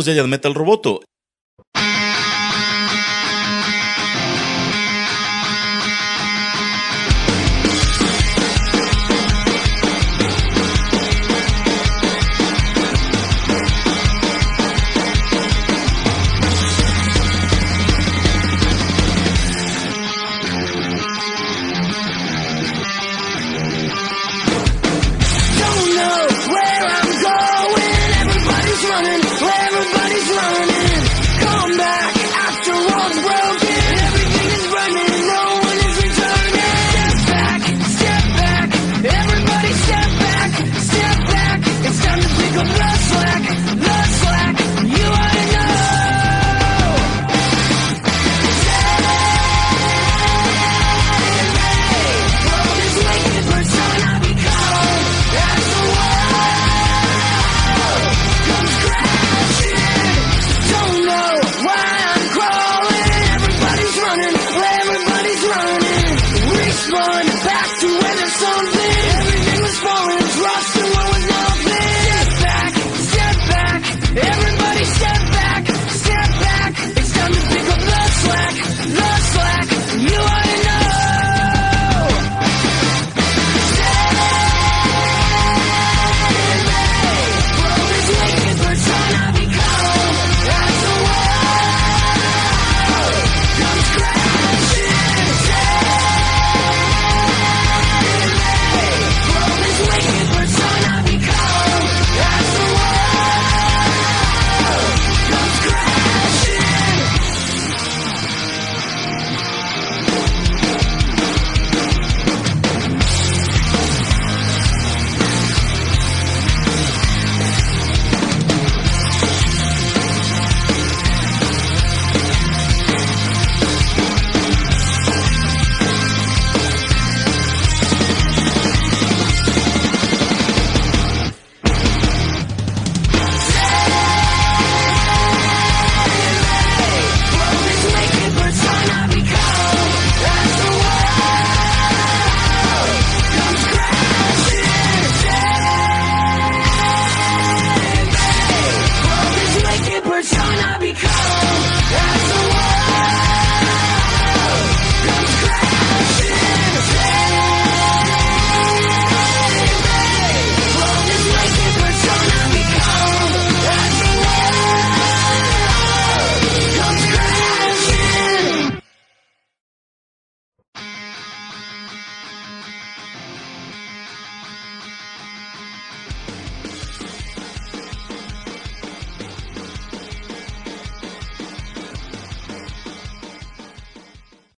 Es 0.00 0.06
Giant 0.06 0.28
Metal 0.28 0.54
Roboto 0.54 1.00